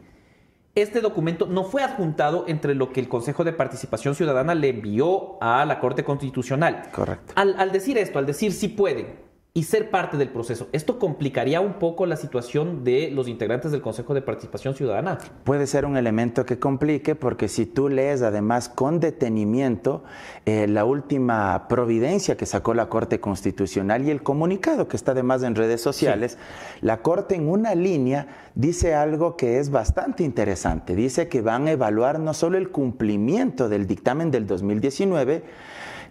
este 0.75 1.01
documento 1.01 1.45
no 1.45 1.63
fue 1.63 1.83
adjuntado 1.83 2.45
entre 2.47 2.75
lo 2.75 2.91
que 2.91 2.99
el 2.99 3.09
Consejo 3.09 3.43
de 3.43 3.53
Participación 3.53 4.15
Ciudadana 4.15 4.55
le 4.55 4.69
envió 4.69 5.41
a 5.41 5.65
la 5.65 5.79
Corte 5.79 6.03
Constitucional. 6.03 6.89
Correcto. 6.91 7.33
Al, 7.35 7.71
decir 7.71 7.97
esto, 7.97 8.19
al 8.19 8.25
decir 8.25 8.51
sí 8.51 8.67
pueden, 8.67 9.15
y 9.51 9.63
ser 9.63 9.89
parte 9.89 10.15
del 10.15 10.29
proceso. 10.29 10.67
¿Esto 10.73 10.99
complicaría 10.99 11.59
un 11.59 11.73
poco 11.73 12.05
la 12.05 12.17
situación 12.17 12.83
de 12.83 13.09
los 13.09 13.27
integrantes 13.27 13.71
del 13.71 13.81
Consejo 13.81 14.13
de 14.13 14.21
Participación 14.21 14.75
Ciudadana? 14.75 15.17
Puede 15.43 15.65
ser 15.65 15.85
un 15.85 15.97
elemento 15.97 16.45
que 16.45 16.59
complique 16.59 17.15
porque 17.15 17.47
si 17.47 17.65
tú 17.65 17.89
lees 17.89 18.21
además 18.21 18.69
con 18.69 18.99
detenimiento 18.99 20.03
eh, 20.45 20.67
la 20.67 20.85
última 20.85 21.67
providencia 21.67 22.37
que 22.37 22.45
sacó 22.45 22.75
la 22.75 22.89
Corte 22.89 23.19
Constitucional 23.19 24.05
y 24.05 24.11
el 24.11 24.21
comunicado 24.21 24.87
que 24.87 24.95
está 24.95 25.13
además 25.13 25.41
en 25.41 25.55
redes 25.55 25.81
sociales, 25.81 26.37
la 26.81 27.01
Corte 27.01 27.33
en 27.33 27.49
una 27.49 27.73
línea 27.73 28.27
dice 28.53 28.93
algo 28.93 29.35
que 29.35 29.57
es 29.57 29.71
bastante 29.71 30.23
interesante. 30.23 30.95
Dice 30.95 31.27
que 31.27 31.41
van 31.41 31.67
a 31.67 31.71
evaluar 31.71 32.19
no 32.19 32.35
solo 32.35 32.59
el 32.59 32.69
cumplimiento 32.69 33.67
del 33.67 33.87
dictamen 33.87 34.29
del 34.29 34.45
2019, 34.45 35.43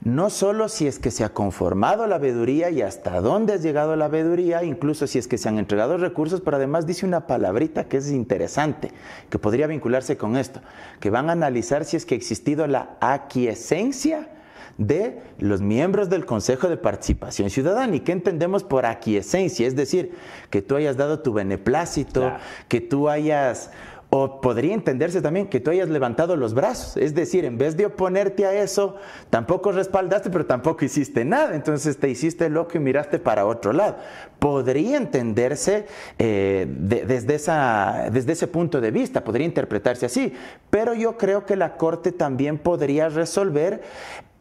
no 0.03 0.31
solo 0.31 0.69
si 0.69 0.87
es 0.87 0.99
que 0.99 1.11
se 1.11 1.25
ha 1.25 1.31
conformado 1.31 2.07
la 2.07 2.19
veeduría 2.19 2.71
y 2.71 2.83
hasta 2.83 3.21
dónde 3.21 3.55
ha 3.55 3.57
llegado 3.57 3.97
la 3.97 4.09
veeduría, 4.09 4.63
incluso 4.63 5.07
si 5.07 5.19
es 5.19 5.29
que 5.29 5.39
se 5.39 5.49
han 5.49 5.59
entregado 5.59 5.97
recursos, 5.97 6.41
pero 6.41 6.57
además 6.57 6.87
dice 6.87 7.05
una 7.05 7.27
palabrita 7.27 7.85
que 7.85 7.99
es 7.99 8.11
interesante, 8.11 8.93
que 9.29 9.39
podría 9.39 9.67
vincularse 9.67 10.17
con 10.17 10.37
esto, 10.37 10.61
que 11.01 11.11
van 11.11 11.29
a 11.29 11.33
analizar 11.33 11.85
si 11.85 11.97
es 11.97 12.07
que 12.07 12.15
ha 12.15 12.19
existido 12.19 12.67
la 12.67 12.97
aquiescencia 13.01 14.29
de 14.79 15.21
los 15.39 15.61
miembros 15.61 16.09
del 16.09 16.25
Consejo 16.25 16.69
de 16.69 16.77
Participación 16.77 17.51
Ciudadana. 17.51 17.97
¿Y 17.97 18.01
qué 18.01 18.13
entendemos 18.13 18.63
por 18.63 18.87
aquiescencia? 18.87 19.67
Es 19.67 19.75
decir, 19.75 20.13
que 20.51 20.63
tú 20.63 20.77
hayas 20.77 20.97
dado 20.97 21.19
tu 21.19 21.33
beneplácito, 21.33 22.33
que 22.69 22.81
tú 22.81 23.09
hayas 23.09 23.73
o 24.11 24.41
podría 24.41 24.73
entenderse 24.73 25.21
también 25.21 25.49
que 25.49 25.61
tú 25.61 25.71
hayas 25.71 25.89
levantado 25.91 26.35
los 26.35 26.55
brazos, 26.55 26.97
es 26.97 27.15
decir, 27.15 27.45
en 27.45 27.59
vez 27.59 27.77
de 27.77 27.87
oponerte 27.87 28.47
a 28.47 28.55
eso, 28.55 28.97
tampoco 29.29 29.71
respaldaste, 29.71 30.31
pero 30.31 30.47
tampoco 30.47 30.85
hiciste 30.85 31.27
nada, 31.27 31.55
entonces 31.55 31.99
te 31.99 32.09
hiciste 32.09 32.49
loco 32.49 32.73
y 32.75 32.81
miraste 32.81 33.19
para 33.19 33.45
otro 33.45 33.75
lado. 33.75 33.97
Podría 34.39 34.97
entenderse 34.97 35.87
eh, 36.19 36.67
desde, 36.69 37.35
ese 37.35 38.47
punto 38.47 38.81
de 38.81 38.91
vista, 38.91 39.25
podría 39.25 39.47
interpretarse 39.47 40.07
así, 40.07 40.33
pero 40.71 40.95
yo 40.95 41.19
creo 41.19 41.45
que 41.45 41.57
la 41.57 41.77
Corte 41.77 42.11
también 42.11 42.57
podría 42.57 43.11
resolver 43.11 43.83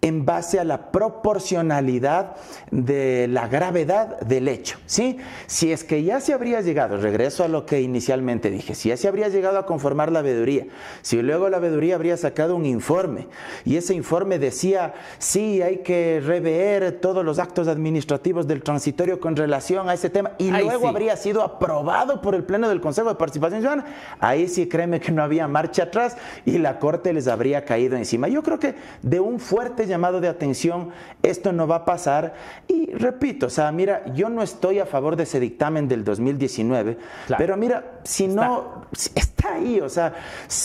en 0.02 0.26
base 0.26 0.60
a 0.60 0.64
la 0.64 0.92
proporcionalidad 0.92 2.36
de 2.70 3.28
la 3.28 3.48
gravedad 3.48 4.20
del 4.22 4.48
hecho. 4.48 4.78
¿sí? 4.86 5.18
Si 5.48 5.72
es 5.72 5.84
que 5.84 6.04
ya 6.04 6.20
se 6.20 6.34
habría 6.34 6.62
llegado, 6.62 6.98
regreso 6.98 7.44
a 7.44 7.48
lo 7.48 7.66
que 7.66 7.82
inicialmente 7.82 8.52
dije, 8.52 8.76
si 8.76 8.90
ya 8.90 8.98
se 8.98 9.08
habría 9.08 9.28
llegado 9.30 9.58
a 9.58 9.66
conformar 9.66 10.12
la 10.12 10.22
veeduría, 10.22 10.68
si 11.02 11.22
luego 11.22 11.50
la 11.50 11.60
veeduría 11.60 11.96
habría 11.96 12.16
sacado 12.16 12.56
un 12.56 12.66
informe 12.66 13.28
y 13.66 13.78
ese 13.78 13.96
informe 13.96 14.38
decía, 14.38 14.94
sí, 15.18 15.62
hay 15.62 15.78
que 15.78 16.22
rever 16.24 17.00
todos 17.00 17.26
los 17.26 17.40
actos 17.40 17.68
administrativos 17.68 18.48
del 18.48 18.62
transitorio 18.62 19.20
con 19.20 19.36
relación 19.36 19.90
a 19.90 19.96
ese 19.96 20.12
tema 20.12 20.34
y 20.38 20.52
luego 20.52 20.88
habría 20.88 21.18
sido 21.18 21.42
aprobado 21.42 22.22
por 22.22 22.36
el 22.36 22.44
Pleno 22.44 22.70
del 22.70 22.82
Consejo 22.82 23.10
de 23.10 23.16
Participación 23.16 23.62
Ciudadana, 23.62 23.86
ahí 24.20 24.48
sí 24.48 24.68
créeme 24.68 25.00
que 25.00 25.12
no 25.12 25.24
había 25.24 25.48
marcha 25.48 25.84
atrás 25.84 26.18
y 26.46 26.60
la 26.60 26.78
Corte 26.78 27.14
les 27.14 27.28
habría 27.28 27.66
caído 27.66 27.98
encima. 27.98 28.28
Yo 28.28 28.44
creo 28.44 28.60
que 28.60 28.76
de 29.02 29.20
un 29.20 29.40
fuerte 29.40 29.87
llamado 29.88 30.22
de 30.22 30.28
atención, 30.28 30.90
esto 31.24 31.52
no 31.52 31.68
va 31.68 31.78
a 31.78 31.86
pasar. 31.86 32.34
Y 32.68 32.92
repito, 32.94 33.48
o 33.48 33.50
sea, 33.50 33.72
mira, 33.72 34.04
yo 34.14 34.30
no 34.30 34.42
estoy 34.42 34.80
a 34.80 34.86
favor 34.86 35.16
de 35.16 35.24
ese 35.24 35.40
dictamen 35.40 35.88
del 35.88 36.04
2019, 36.04 36.98
pero 37.38 37.58
mira, 37.58 37.97
si 38.08 38.30
no, 38.30 38.86
está 39.16 39.56
ahí, 39.56 39.82
o 39.82 39.90
sea, 39.90 40.14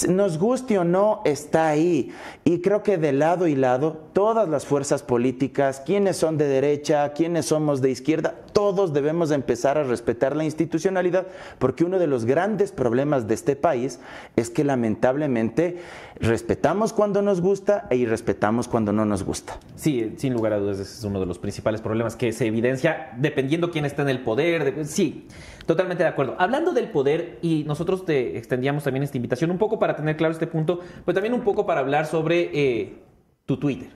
nos 0.08 0.38
guste 0.38 0.78
o 0.78 0.84
no, 0.84 1.22
está 1.24 1.66
ahí. 1.66 2.12
Y 2.44 2.60
creo 2.60 2.84
que 2.84 2.98
de 2.98 3.10
lado 3.10 3.48
y 3.48 3.56
lado, 3.56 4.00
todas 4.12 4.48
las 4.48 4.64
fuerzas 4.64 5.02
políticas, 5.02 5.82
quienes 5.84 6.16
son 6.18 6.38
de 6.38 6.46
derecha, 6.46 7.12
quienes 7.14 7.46
somos 7.46 7.82
de 7.82 7.90
izquierda, 7.90 8.36
todos 8.52 8.92
debemos 8.92 9.32
empezar 9.32 9.76
a 9.76 9.82
respetar 9.82 10.36
la 10.36 10.44
institucionalidad, 10.44 11.26
porque 11.58 11.82
uno 11.82 11.98
de 11.98 12.06
los 12.06 12.24
grandes 12.26 12.70
problemas 12.70 13.26
de 13.26 13.34
este 13.34 13.56
país 13.56 13.98
es 14.36 14.48
que 14.48 14.62
lamentablemente 14.62 15.78
respetamos 16.20 16.92
cuando 16.92 17.22
nos 17.22 17.40
gusta 17.40 17.88
e 17.90 17.96
irrespetamos 17.96 18.68
cuando 18.68 18.92
no 18.92 19.04
nos 19.04 19.24
gusta. 19.24 19.58
Sí, 19.74 20.14
sin 20.16 20.32
lugar 20.32 20.52
a 20.52 20.58
dudas, 20.58 20.78
ese 20.78 20.98
es 20.98 21.04
uno 21.04 21.18
de 21.18 21.26
los 21.26 21.40
principales 21.40 21.80
problemas 21.80 22.14
que 22.14 22.32
se 22.32 22.46
evidencia 22.46 23.10
dependiendo 23.16 23.72
quién 23.72 23.84
está 23.84 24.02
en 24.02 24.10
el 24.10 24.20
poder. 24.20 24.86
sí, 24.86 25.26
totalmente 25.66 26.02
de 26.02 26.08
acuerdo. 26.08 26.36
Hablando 26.38 26.72
del 26.72 26.90
poder, 26.90 27.38
y 27.42 27.64
nosotros 27.64 28.04
te 28.04 28.36
extendíamos 28.36 28.84
también 28.84 29.02
esta 29.02 29.16
invitación 29.16 29.50
un 29.50 29.58
poco 29.58 29.78
para 29.78 29.96
tener 29.96 30.16
claro 30.16 30.32
este 30.32 30.46
punto, 30.46 30.80
pero 31.04 31.14
también 31.14 31.34
un 31.34 31.42
poco 31.42 31.66
para 31.66 31.80
hablar 31.80 32.06
sobre 32.06 32.50
eh, 32.52 32.94
tu 33.46 33.56
Twitter. 33.58 33.90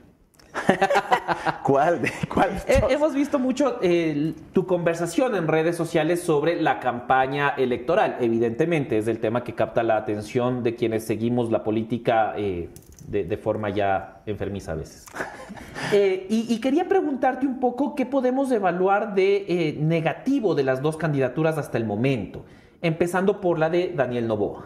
¿Cuál? 1.63 2.01
¿Cuál? 2.33 2.49
hemos 2.67 3.13
visto 3.13 3.37
mucho 3.39 3.77
eh, 3.81 4.33
tu 4.53 4.65
conversación 4.65 5.35
en 5.35 5.47
redes 5.47 5.75
sociales 5.75 6.21
sobre 6.21 6.61
la 6.61 6.79
campaña 6.79 7.49
electoral. 7.49 8.17
Evidentemente, 8.19 8.97
es 8.97 9.07
el 9.07 9.19
tema 9.19 9.43
que 9.43 9.53
capta 9.53 9.83
la 9.83 9.97
atención 9.97 10.63
de 10.63 10.75
quienes 10.75 11.05
seguimos 11.05 11.51
la 11.51 11.63
política 11.63 12.33
eh, 12.37 12.69
de, 13.07 13.37
forma 13.37 13.69
ya 13.69 14.21
enfermiza 14.25 14.73
a 14.73 14.75
veces. 14.75 15.05
Eh, 15.93 16.27
y, 16.29 16.59
quería 16.59 16.87
preguntarte 16.87 17.47
un 17.47 17.59
poco 17.59 17.95
qué 17.95 18.05
podemos 18.05 18.51
evaluar 18.51 19.15
de 19.15 19.77
negativo 19.79 20.53
de 20.53 20.63
las 20.63 20.81
dos 20.81 20.97
candidaturas 20.97 21.57
hasta 21.57 21.77
el 21.77 21.85
momento, 21.85 22.43
empezando 22.81 23.39
por 23.39 23.57
la 23.57 23.69
de 23.69 23.93
Daniel 23.95 24.27
Novoa. 24.27 24.65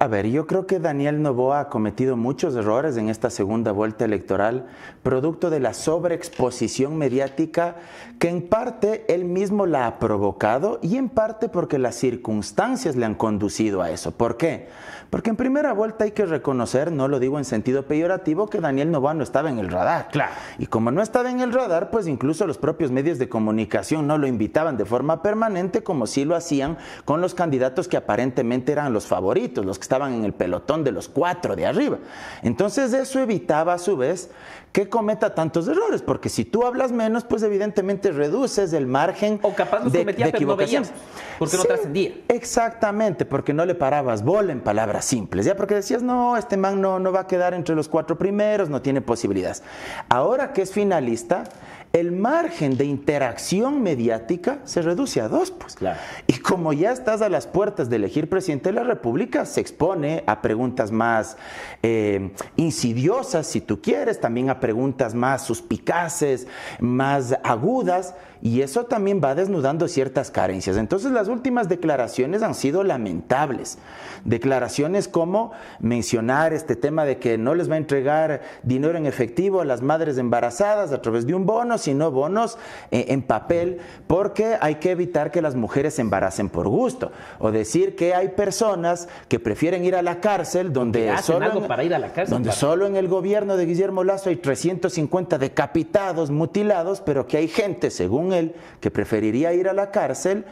A 0.00 0.06
ver, 0.06 0.28
yo 0.28 0.46
creo 0.46 0.64
que 0.64 0.78
Daniel 0.78 1.22
Novoa 1.22 1.58
ha 1.58 1.68
cometido 1.68 2.16
muchos 2.16 2.54
errores 2.54 2.96
en 2.96 3.08
esta 3.08 3.30
segunda 3.30 3.72
vuelta 3.72 4.04
electoral, 4.04 4.66
producto 5.02 5.50
de 5.50 5.58
la 5.58 5.74
sobreexposición 5.74 6.96
mediática 6.96 7.74
que 8.20 8.28
en 8.28 8.42
parte 8.48 9.04
él 9.12 9.24
mismo 9.24 9.66
la 9.66 9.88
ha 9.88 9.98
provocado 9.98 10.78
y 10.82 10.98
en 10.98 11.08
parte 11.08 11.48
porque 11.48 11.78
las 11.78 11.96
circunstancias 11.96 12.94
le 12.94 13.06
han 13.06 13.16
conducido 13.16 13.82
a 13.82 13.90
eso. 13.90 14.12
¿Por 14.12 14.36
qué? 14.36 14.68
Porque 15.10 15.30
en 15.30 15.36
primera 15.36 15.72
vuelta 15.72 16.04
hay 16.04 16.10
que 16.10 16.26
reconocer, 16.26 16.92
no 16.92 17.08
lo 17.08 17.18
digo 17.18 17.38
en 17.38 17.44
sentido 17.44 17.84
peyorativo, 17.84 18.48
que 18.48 18.60
Daniel 18.60 18.90
Novoa 18.90 19.14
no 19.14 19.22
estaba 19.22 19.48
en 19.48 19.58
el 19.58 19.68
radar. 19.68 20.08
Claro. 20.10 20.32
Y 20.58 20.66
como 20.66 20.90
no 20.90 21.00
estaba 21.02 21.30
en 21.30 21.40
el 21.40 21.52
radar, 21.52 21.90
pues 21.90 22.06
incluso 22.06 22.46
los 22.46 22.58
propios 22.58 22.90
medios 22.90 23.18
de 23.18 23.28
comunicación 23.28 24.06
no 24.06 24.18
lo 24.18 24.26
invitaban 24.26 24.76
de 24.76 24.84
forma 24.84 25.22
permanente 25.22 25.82
como 25.82 26.06
sí 26.06 26.24
lo 26.24 26.36
hacían 26.36 26.76
con 27.04 27.20
los 27.20 27.34
candidatos 27.34 27.88
que 27.88 27.96
aparentemente 27.96 28.72
eran 28.72 28.92
los 28.92 29.06
favoritos, 29.06 29.64
los 29.64 29.78
que 29.78 29.84
estaban 29.84 30.12
en 30.12 30.24
el 30.24 30.34
pelotón 30.34 30.84
de 30.84 30.92
los 30.92 31.08
cuatro 31.08 31.56
de 31.56 31.66
arriba. 31.66 31.98
Entonces 32.42 32.92
eso 32.92 33.18
evitaba 33.20 33.74
a 33.74 33.78
su 33.78 33.96
vez 33.96 34.30
que 34.72 34.88
cometa 34.88 35.34
tantos 35.34 35.66
errores, 35.68 36.02
porque 36.02 36.28
si 36.28 36.44
tú 36.44 36.64
hablas 36.64 36.92
menos, 36.92 37.24
pues 37.24 37.42
evidentemente 37.42 38.12
reduces 38.12 38.72
el 38.72 38.86
margen 38.86 39.40
o 39.42 39.54
capaz 39.54 39.84
de, 39.84 40.00
cometía, 40.00 40.30
pero 40.32 40.46
no 40.46 40.56
porque 41.38 41.56
no 41.56 41.64
trascendía. 41.64 42.12
Exactamente, 42.28 43.24
porque 43.24 43.52
no 43.52 43.64
le 43.64 43.74
parabas 43.74 44.22
bola 44.22 44.52
en 44.52 44.60
palabras 44.60 45.04
simples, 45.04 45.46
ya 45.46 45.56
porque 45.56 45.74
decías, 45.74 46.02
no, 46.02 46.36
este 46.36 46.56
man 46.56 46.80
no, 46.80 46.98
no 46.98 47.12
va 47.12 47.20
a 47.20 47.26
quedar 47.26 47.54
entre 47.54 47.74
los 47.74 47.88
cuatro 47.88 48.18
primeros, 48.18 48.68
no 48.68 48.82
tiene 48.82 49.00
posibilidades. 49.00 49.62
Ahora 50.08 50.52
que 50.52 50.62
es 50.62 50.72
finalista, 50.72 51.44
el 51.92 52.12
margen 52.12 52.76
de 52.76 52.84
interacción 52.84 53.82
mediática 53.82 54.58
se 54.64 54.82
reduce 54.82 55.20
a 55.20 55.28
dos, 55.28 55.50
pues. 55.50 55.76
Y 56.26 56.34
como 56.38 56.72
ya 56.72 56.92
estás 56.92 57.22
a 57.22 57.28
las 57.28 57.46
puertas 57.46 57.88
de 57.88 57.96
elegir 57.96 58.28
presidente 58.28 58.68
de 58.68 58.74
la 58.74 58.84
República, 58.84 59.46
se 59.46 59.60
expone 59.60 60.22
a 60.26 60.42
preguntas 60.42 60.92
más 60.92 61.36
eh, 61.82 62.32
insidiosas, 62.56 63.46
si 63.46 63.60
tú 63.60 63.80
quieres, 63.80 64.20
también 64.20 64.50
a 64.50 64.60
preguntas 64.60 65.14
más 65.14 65.44
suspicaces, 65.44 66.46
más 66.80 67.36
agudas, 67.42 68.14
y 68.40 68.62
eso 68.62 68.84
también 68.84 69.20
va 69.22 69.34
desnudando 69.34 69.88
ciertas 69.88 70.30
carencias. 70.30 70.76
Entonces 70.76 71.10
las 71.10 71.28
últimas 71.28 71.68
declaraciones 71.68 72.42
han 72.42 72.54
sido 72.54 72.84
lamentables. 72.84 73.78
Declaraciones 74.24 75.08
como 75.08 75.52
mencionar 75.80 76.52
este 76.52 76.76
tema 76.76 77.04
de 77.04 77.18
que 77.18 77.38
no 77.38 77.54
les 77.54 77.68
va 77.68 77.74
a 77.74 77.78
entregar 77.78 78.42
dinero 78.62 78.96
en 78.96 79.06
efectivo 79.06 79.60
a 79.60 79.64
las 79.64 79.82
madres 79.82 80.18
embarazadas 80.18 80.92
a 80.92 81.02
través 81.02 81.26
de 81.26 81.34
un 81.34 81.46
bono, 81.46 81.77
sino 81.78 82.10
bonos 82.10 82.58
eh, 82.90 83.06
en 83.08 83.22
papel, 83.22 83.78
porque 84.06 84.56
hay 84.60 84.76
que 84.76 84.90
evitar 84.90 85.30
que 85.30 85.42
las 85.42 85.54
mujeres 85.54 85.94
se 85.94 86.02
embaracen 86.02 86.48
por 86.48 86.68
gusto. 86.68 87.12
O 87.38 87.50
decir 87.50 87.96
que 87.96 88.14
hay 88.14 88.28
personas 88.28 89.08
que 89.28 89.40
prefieren 89.40 89.84
ir 89.84 89.94
a 89.94 90.02
la 90.02 90.20
cárcel 90.20 90.72
donde, 90.72 91.16
solo, 91.22 91.62
en, 91.62 91.66
para 91.66 91.84
ir 91.84 91.94
a 91.94 91.98
la 91.98 92.12
cárcel, 92.12 92.34
donde 92.34 92.52
solo 92.52 92.86
en 92.86 92.96
el 92.96 93.08
gobierno 93.08 93.56
de 93.56 93.66
Guillermo 93.66 94.04
Lazo 94.04 94.30
hay 94.30 94.36
350 94.36 95.38
decapitados, 95.38 96.30
mutilados, 96.30 97.00
pero 97.00 97.26
que 97.26 97.36
hay 97.36 97.48
gente, 97.48 97.90
según 97.90 98.32
él 98.32 98.54
que 98.80 98.90
preferiría 98.90 99.52
ir 99.52 99.68
a 99.68 99.72
la 99.72 99.90
cárcel 99.90 100.44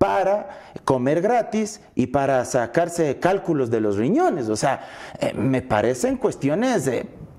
para 0.00 0.48
comer 0.86 1.20
gratis 1.20 1.82
y 1.94 2.06
para 2.06 2.42
sacarse 2.46 3.18
cálculos 3.18 3.70
de 3.70 3.80
los 3.80 3.98
riñones. 3.98 4.48
O 4.48 4.56
sea, 4.56 4.88
eh, 5.18 5.34
me 5.34 5.60
parecen 5.60 6.16
cuestiones 6.16 6.90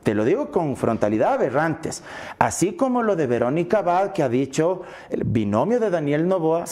te 0.04 0.16
lo 0.16 0.26
digo 0.26 0.50
con 0.50 0.76
frontalidad, 0.76 1.34
aberrantes. 1.34 2.02
Así 2.40 2.74
como 2.74 3.04
lo 3.04 3.16
de 3.16 3.28
Verónica 3.28 3.80
Abad, 3.80 4.14
que 4.14 4.24
ha 4.24 4.30
dicho 4.30 4.82
el 5.10 5.24
binomio 5.24 5.80
de 5.80 5.92
Daniel 5.92 6.28
Novoa, 6.28 6.66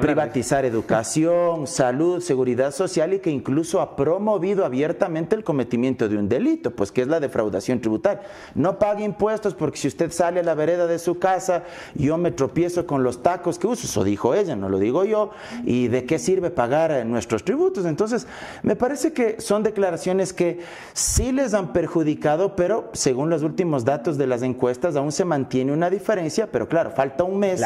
privatizar 0.00 0.64
educación, 0.64 1.66
salud, 1.66 2.20
seguridad 2.20 2.70
social 2.70 3.12
y 3.14 3.18
que 3.18 3.30
incluso 3.30 3.80
ha 3.80 3.96
promovido 3.96 4.64
abiertamente 4.64 5.34
el 5.34 5.42
cometimiento 5.42 6.08
de 6.08 6.16
un 6.16 6.28
delito, 6.28 6.70
pues 6.70 6.92
que 6.92 7.02
es 7.02 7.08
la 7.08 7.18
defraudación 7.18 7.80
tributaria. 7.80 8.22
No 8.54 8.78
pague 8.78 9.04
impuestos 9.04 9.54
porque 9.54 9.78
si 9.78 9.88
usted 9.88 10.12
sale 10.12 10.40
a 10.40 10.44
la 10.44 10.54
vereda 10.54 10.86
de 10.86 11.00
su 11.00 11.18
casa, 11.18 11.64
yo 11.94 12.18
me 12.18 12.30
tropiezo 12.30 12.86
con 12.86 13.02
los 13.02 13.22
tacos 13.22 13.58
que 13.58 13.66
uso, 13.66 13.86
eso 13.86 14.04
dijo 14.04 14.34
ella, 14.34 14.54
no 14.54 14.68
lo 14.68 14.78
digo 14.78 15.04
yo, 15.04 15.30
y 15.64 15.88
de 15.88 16.04
qué 16.04 16.20
sirve 16.20 16.50
pagar 16.50 16.92
eh, 16.92 17.04
nuestros 17.04 17.44
tributos. 17.44 17.84
Entonces, 17.84 18.28
me 18.62 18.76
parece 18.76 19.12
que 19.12 19.40
son 19.40 19.64
declaraciones 19.64 20.32
que 20.32 20.60
sí 20.92 21.32
les 21.32 21.52
han 21.52 21.72
perjudicado, 21.72 22.54
pero 22.54 22.75
según 22.92 23.30
los 23.30 23.42
últimos 23.42 23.84
datos 23.84 24.18
de 24.18 24.26
las 24.26 24.42
encuestas 24.42 24.96
aún 24.96 25.12
se 25.12 25.24
mantiene 25.24 25.72
una 25.72 25.90
diferencia, 25.90 26.50
pero 26.50 26.68
claro, 26.68 26.90
falta 26.90 27.24
un 27.24 27.38
mes 27.38 27.62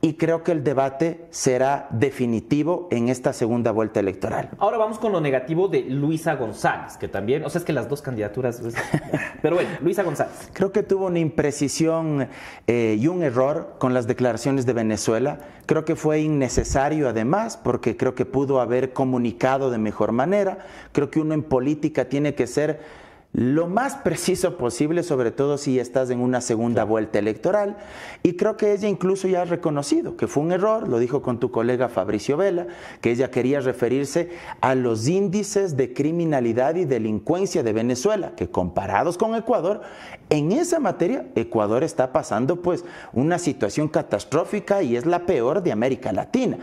y 0.00 0.14
creo 0.14 0.44
que 0.44 0.52
el 0.52 0.62
debate 0.62 1.26
será 1.30 1.88
definitivo 1.90 2.86
en 2.90 3.08
esta 3.08 3.32
segunda 3.32 3.72
vuelta 3.72 3.98
electoral. 3.98 4.50
Ahora 4.58 4.78
vamos 4.78 4.98
con 4.98 5.10
lo 5.10 5.20
negativo 5.20 5.68
de 5.68 5.82
Luisa 5.82 6.36
González, 6.36 6.96
que 6.96 7.08
también, 7.08 7.44
o 7.44 7.50
sea, 7.50 7.58
es 7.58 7.64
que 7.64 7.72
las 7.72 7.88
dos 7.88 8.02
candidaturas, 8.02 8.60
pues, 8.60 8.74
pero 9.42 9.56
bueno, 9.56 9.70
Luisa 9.80 10.02
González. 10.02 10.50
Creo 10.52 10.70
que 10.70 10.82
tuvo 10.82 11.06
una 11.06 11.18
imprecisión 11.18 12.28
eh, 12.66 12.96
y 13.00 13.08
un 13.08 13.22
error 13.22 13.74
con 13.78 13.94
las 13.94 14.06
declaraciones 14.06 14.66
de 14.66 14.74
Venezuela. 14.74 15.38
Creo 15.66 15.84
que 15.84 15.96
fue 15.96 16.20
innecesario 16.20 17.08
además, 17.08 17.56
porque 17.56 17.96
creo 17.96 18.14
que 18.14 18.26
pudo 18.26 18.60
haber 18.60 18.92
comunicado 18.92 19.70
de 19.70 19.78
mejor 19.78 20.12
manera. 20.12 20.58
Creo 20.92 21.10
que 21.10 21.20
uno 21.20 21.34
en 21.34 21.42
política 21.42 22.04
tiene 22.04 22.34
que 22.34 22.46
ser 22.46 23.05
lo 23.36 23.66
más 23.66 23.96
preciso 23.96 24.56
posible, 24.56 25.02
sobre 25.02 25.30
todo 25.30 25.58
si 25.58 25.78
estás 25.78 26.08
en 26.08 26.20
una 26.20 26.40
segunda 26.40 26.84
vuelta 26.84 27.18
electoral. 27.18 27.76
Y 28.22 28.32
creo 28.32 28.56
que 28.56 28.72
ella 28.72 28.88
incluso 28.88 29.28
ya 29.28 29.42
ha 29.42 29.44
reconocido 29.44 30.16
que 30.16 30.26
fue 30.26 30.42
un 30.42 30.52
error, 30.52 30.88
lo 30.88 30.98
dijo 30.98 31.20
con 31.20 31.38
tu 31.38 31.50
colega 31.50 31.90
Fabricio 31.90 32.38
Vela, 32.38 32.66
que 33.02 33.10
ella 33.10 33.30
quería 33.30 33.60
referirse 33.60 34.30
a 34.62 34.74
los 34.74 35.06
índices 35.06 35.76
de 35.76 35.92
criminalidad 35.92 36.76
y 36.76 36.86
delincuencia 36.86 37.62
de 37.62 37.74
Venezuela, 37.74 38.32
que 38.36 38.48
comparados 38.48 39.18
con 39.18 39.34
Ecuador, 39.34 39.82
en 40.30 40.52
esa 40.52 40.80
materia 40.80 41.26
Ecuador 41.34 41.84
está 41.84 42.14
pasando 42.14 42.62
pues 42.62 42.86
una 43.12 43.38
situación 43.38 43.88
catastrófica 43.88 44.82
y 44.82 44.96
es 44.96 45.04
la 45.04 45.26
peor 45.26 45.62
de 45.62 45.72
América 45.72 46.10
Latina 46.10 46.56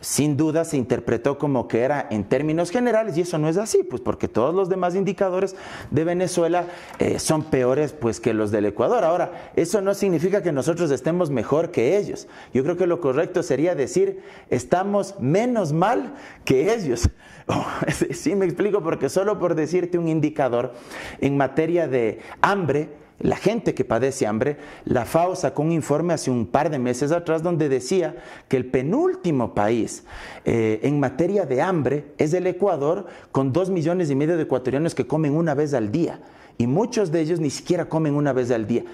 sin 0.00 0.36
duda 0.36 0.64
se 0.64 0.76
interpretó 0.76 1.38
como 1.38 1.68
que 1.68 1.80
era 1.80 2.06
en 2.10 2.24
términos 2.24 2.70
generales 2.70 3.16
y 3.16 3.22
eso 3.22 3.38
no 3.38 3.48
es 3.48 3.56
así, 3.56 3.82
pues 3.82 4.00
porque 4.00 4.28
todos 4.28 4.54
los 4.54 4.68
demás 4.68 4.94
indicadores 4.94 5.54
de 5.90 6.04
Venezuela 6.04 6.66
eh, 6.98 7.18
son 7.18 7.44
peores 7.44 7.92
pues 7.92 8.20
que 8.20 8.32
los 8.32 8.50
del 8.50 8.66
Ecuador. 8.66 9.04
Ahora, 9.04 9.52
eso 9.56 9.80
no 9.80 9.94
significa 9.94 10.42
que 10.42 10.52
nosotros 10.52 10.90
estemos 10.90 11.30
mejor 11.30 11.70
que 11.70 11.98
ellos. 11.98 12.28
Yo 12.54 12.62
creo 12.62 12.76
que 12.76 12.86
lo 12.86 13.00
correcto 13.00 13.42
sería 13.42 13.74
decir 13.74 14.22
estamos 14.48 15.14
menos 15.20 15.72
mal 15.72 16.14
que 16.44 16.74
ellos. 16.74 17.08
Oh, 17.52 17.66
sí 18.12 18.36
me 18.36 18.44
explico 18.44 18.80
porque 18.80 19.08
solo 19.08 19.40
por 19.40 19.56
decirte 19.56 19.98
un 19.98 20.06
indicador 20.06 20.72
en 21.20 21.36
materia 21.36 21.88
de 21.88 22.20
hambre, 22.42 22.90
la 23.20 23.36
gente 23.36 23.74
que 23.74 23.84
padece 23.84 24.26
hambre, 24.26 24.56
la 24.84 25.04
FAO 25.04 25.36
sacó 25.36 25.62
un 25.62 25.72
informe 25.72 26.14
hace 26.14 26.30
un 26.30 26.46
par 26.46 26.70
de 26.70 26.78
meses 26.78 27.12
atrás 27.12 27.42
donde 27.42 27.68
decía 27.68 28.16
que 28.48 28.56
el 28.56 28.64
penúltimo 28.66 29.54
país 29.54 30.04
eh, 30.46 30.80
en 30.82 30.98
materia 30.98 31.44
de 31.44 31.60
hambre 31.60 32.06
es 32.16 32.32
el 32.32 32.46
Ecuador, 32.46 33.06
con 33.30 33.52
dos 33.52 33.68
millones 33.68 34.10
y 34.10 34.14
medio 34.14 34.36
de 34.36 34.44
ecuatorianos 34.44 34.94
que 34.94 35.06
comen 35.06 35.36
una 35.36 35.54
vez 35.54 35.74
al 35.74 35.92
día. 35.92 36.20
Y 36.56 36.66
muchos 36.66 37.12
de 37.12 37.20
ellos 37.20 37.40
ni 37.40 37.50
siquiera 37.50 37.86
comen 37.86 38.14
una 38.14 38.32
vez 38.32 38.50
al 38.50 38.66
día. 38.66 38.84